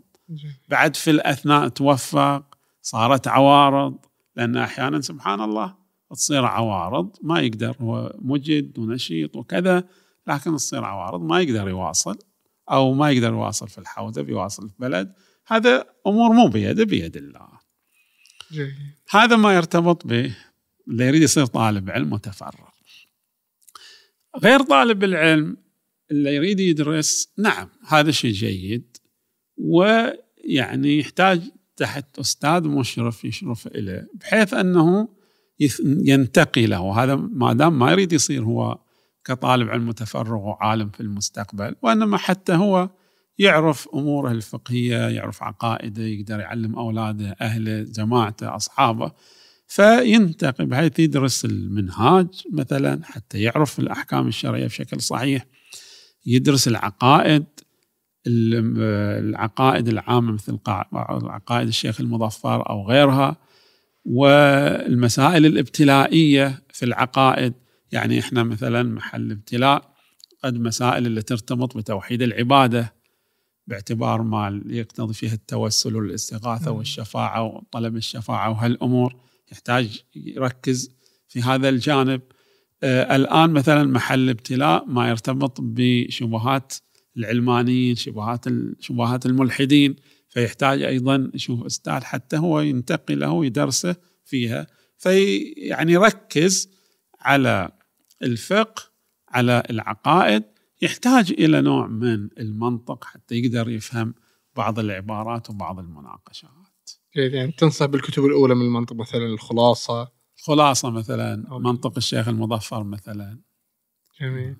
بعد 0.68 0.96
في 0.96 1.10
الأثناء 1.10 1.68
توفق 1.68 2.58
صارت 2.82 3.28
عوارض 3.28 3.98
لأن 4.36 4.56
أحيانا 4.56 5.00
سبحان 5.00 5.40
الله 5.40 5.74
تصير 6.10 6.44
عوارض 6.44 7.16
ما 7.22 7.40
يقدر 7.40 7.76
هو 7.80 8.16
مجد 8.18 8.78
ونشيط 8.78 9.36
وكذا 9.36 9.84
لكن 10.26 10.56
تصير 10.56 10.84
عوارض 10.84 11.22
ما 11.22 11.40
يقدر 11.40 11.68
يواصل 11.68 12.18
أو 12.70 12.94
ما 12.94 13.10
يقدر 13.10 13.28
يواصل 13.28 13.68
في 13.68 13.78
الحوزة 13.78 14.22
بيواصل 14.22 14.68
في 14.68 14.74
بلد. 14.78 15.12
هذا 15.46 15.86
أمور 16.06 16.32
مو 16.32 16.48
بيده 16.48 16.84
بيد 16.84 17.16
الله. 17.16 17.48
جيد. 18.52 18.74
هذا 19.10 19.36
ما 19.36 19.54
يرتبط 19.54 20.06
به 20.06 20.36
اللي 20.88 21.06
يريد 21.06 21.22
يصير 21.22 21.46
طالب 21.46 21.90
علم 21.90 22.10
متفرغ. 22.10 22.68
غير 24.42 24.62
طالب 24.62 25.04
العلم 25.04 25.56
اللي 26.10 26.34
يريد 26.34 26.60
يدرس 26.60 27.32
نعم 27.38 27.68
هذا 27.88 28.10
شيء 28.10 28.32
جيد. 28.32 28.91
ويعني 29.62 30.98
يحتاج 30.98 31.42
تحت 31.76 32.18
أستاذ 32.18 32.68
مشرف 32.68 33.24
يشرف 33.24 33.66
إليه 33.66 34.08
بحيث 34.14 34.54
أنه 34.54 35.08
ينتقي 35.84 36.66
له. 36.66 37.02
هذا 37.04 37.14
ما 37.14 37.52
دام 37.52 37.78
ما 37.78 37.90
يريد 37.90 38.12
يصير 38.12 38.44
هو 38.44 38.78
كطالب 39.24 39.68
علم 39.68 39.88
متفرغ 39.88 40.40
وعالم 40.40 40.90
في 40.90 41.00
المستقبل 41.00 41.74
وإنما 41.82 42.16
حتى 42.16 42.52
هو 42.52 42.90
يعرف 43.38 43.88
أموره 43.94 44.30
الفقهية 44.32 45.08
يعرف 45.08 45.42
عقائده 45.42 46.02
يقدر 46.02 46.40
يعلم 46.40 46.76
أولاده 46.76 47.36
أهله 47.40 47.82
جماعته 47.82 48.56
أصحابه. 48.56 49.12
فينتقي 49.66 50.66
بحيث 50.66 50.98
يدرس 50.98 51.44
المنهاج 51.44 52.26
مثلا 52.52 53.00
حتى 53.04 53.42
يعرف 53.42 53.78
الأحكام 53.78 54.28
الشرعية 54.28 54.66
بشكل 54.66 55.00
صحيح 55.00 55.46
يدرس 56.26 56.68
العقائد 56.68 57.44
العقائد 58.26 59.88
العامة 59.88 60.32
مثل 60.32 60.58
عقائد 60.66 61.68
الشيخ 61.68 62.00
المظفر 62.00 62.70
أو 62.70 62.88
غيرها 62.88 63.36
والمسائل 64.04 65.46
الابتلائية 65.46 66.62
في 66.72 66.84
العقائد. 66.84 67.54
يعني 67.92 68.18
إحنا 68.18 68.42
مثلا 68.42 68.82
محل 68.82 69.30
ابتلاء 69.30 69.92
قد 70.44 70.58
مسائل 70.60 71.06
اللي 71.06 71.22
ترتبط 71.22 71.76
بتوحيد 71.76 72.22
العبادة 72.22 72.94
باعتبار 73.66 74.22
ما 74.22 74.62
يقتضي 74.66 75.14
فيها 75.14 75.32
التوسل 75.34 75.96
والاستغاثة 75.96 76.70
والشفاعة 76.70 77.42
وطلب 77.42 77.96
الشفاعة 77.96 78.50
وهالأمور 78.50 79.16
يحتاج 79.52 80.02
يركز 80.16 80.90
في 81.28 81.42
هذا 81.42 81.68
الجانب. 81.68 82.20
آه 82.82 83.16
الآن 83.16 83.50
مثلا 83.50 83.84
محل 83.84 84.28
ابتلاء 84.28 84.84
ما 84.86 85.08
يرتبط 85.08 85.58
بشبهات 85.60 86.72
العلمانيين 87.16 87.96
شبهات 87.96 88.44
شبهات 88.80 89.26
الملحدين 89.26 89.96
فيحتاج 90.28 90.82
أيضا 90.82 91.30
يشوف 91.34 91.64
أستاذ 91.64 92.00
حتى 92.04 92.36
هو 92.36 92.60
ينتقي 92.60 93.14
له 93.14 93.30
ويدرسه 93.30 93.96
فيها 94.24 94.66
في 94.98 95.38
يعني 95.56 95.92
يركز 95.92 96.70
على 97.20 97.72
الفقه 98.22 98.82
على 99.28 99.62
العقائد 99.70 100.42
يحتاج 100.82 101.32
إلى 101.32 101.60
نوع 101.60 101.86
من 101.86 102.28
المنطق 102.38 103.04
حتى 103.04 103.34
يقدر 103.34 103.68
يفهم 103.68 104.14
بعض 104.56 104.78
العبارات 104.78 105.50
وبعض 105.50 105.78
المناقشات. 105.78 106.50
يعني 107.14 107.52
تنصح 107.52 107.86
بالكتب 107.86 108.24
الأولى 108.24 108.54
من 108.54 108.62
المنطق 108.62 108.96
مثلا 108.96 109.26
الخلاصة 109.26 110.12
خلاصه 110.36 110.90
مثلا 110.90 111.48
أوكي. 111.48 111.64
منطق 111.64 111.92
الشيخ 111.96 112.28
المظفر 112.28 112.84
مثلا. 112.84 113.40
جميل. 114.20 114.56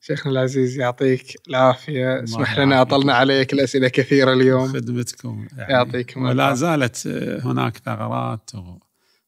شيخنا 0.00 0.32
العزيز 0.32 0.78
يعطيك 0.78 1.40
العافية. 1.48 2.24
اسمح 2.24 2.58
لنا 2.58 2.82
أطلنا 2.82 3.14
عليك 3.14 3.52
الأسئلة 3.52 3.88
كثيرة 3.88 4.32
اليوم. 4.32 4.68
خدمتكم 4.68 5.48
يعني. 5.56 5.72
يعطيكم 5.72 6.22
ولا 6.22 6.54
زالت 6.54 7.06
هناك 7.44 7.76
ثغرات 7.76 8.50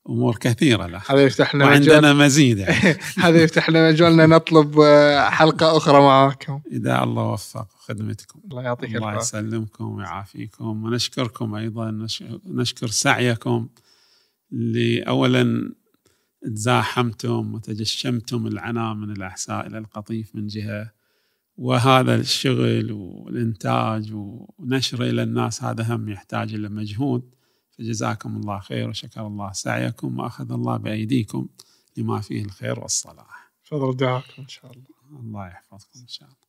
امور 0.09 0.37
كثيرة 0.37 0.87
له 0.87 1.03
هذا 1.09 1.23
يفتح 1.23 1.55
لنا 1.55 1.65
وعندنا 1.65 2.13
مزيد 2.13 2.59
يعني. 2.59 2.97
هذا 3.25 3.43
يفتح 3.43 3.71
لنا 3.71 3.91
مجالنا 3.91 4.27
نطلب 4.27 4.83
حلقة 5.29 5.77
أخرى 5.77 6.01
معاكم. 6.01 6.61
إذا 6.73 7.03
الله 7.03 7.23
وفق 7.23 7.69
خدمتكم. 7.79 8.41
الله 8.51 8.63
يعطيك 8.63 8.97
الله 8.97 9.17
يسلمكم 9.17 9.97
ويعافيكم. 9.97 10.85
ونشكركم 10.85 11.55
أيضا 11.55 12.07
نشكر 12.47 12.87
سعيكم 12.87 13.69
اللي 14.53 15.03
اولا 15.03 15.73
تزاحمتم 16.43 17.55
وتجشمتم 17.55 18.47
العناء 18.47 18.95
من 18.95 19.11
الأحساء 19.11 19.67
إلى 19.67 19.79
القطيف 19.79 20.35
من 20.35 20.47
جهة. 20.47 20.93
وهذا 21.57 22.15
الشغل 22.15 22.93
والإنتاج 22.93 24.13
ونشره 24.13 25.05
إلى 25.11 25.23
الناس 25.23 25.63
هذا 25.63 25.95
هم 25.95 26.09
يحتاج 26.09 26.55
إلى 26.55 26.69
مجهود. 26.69 27.35
فجزاكم 27.71 28.37
الله 28.37 28.59
خير 28.59 28.89
وشكر 28.89 29.27
الله 29.27 29.53
سعيكم 29.53 30.19
وأخذ 30.19 30.53
الله 30.53 30.77
بأيديكم 30.77 31.49
لما 31.97 32.21
فيه 32.21 32.45
الخير 32.45 32.81
والصلاح. 32.81 33.53
فضل 33.63 33.97
دعاكم 33.97 34.43
إن 34.43 34.49
شاء 34.49 34.73
الله. 34.73 35.21
الله 35.21 35.47
يحفظكم 35.47 36.01
إن 36.01 36.09
شاء 36.09 36.29
الله. 36.29 36.46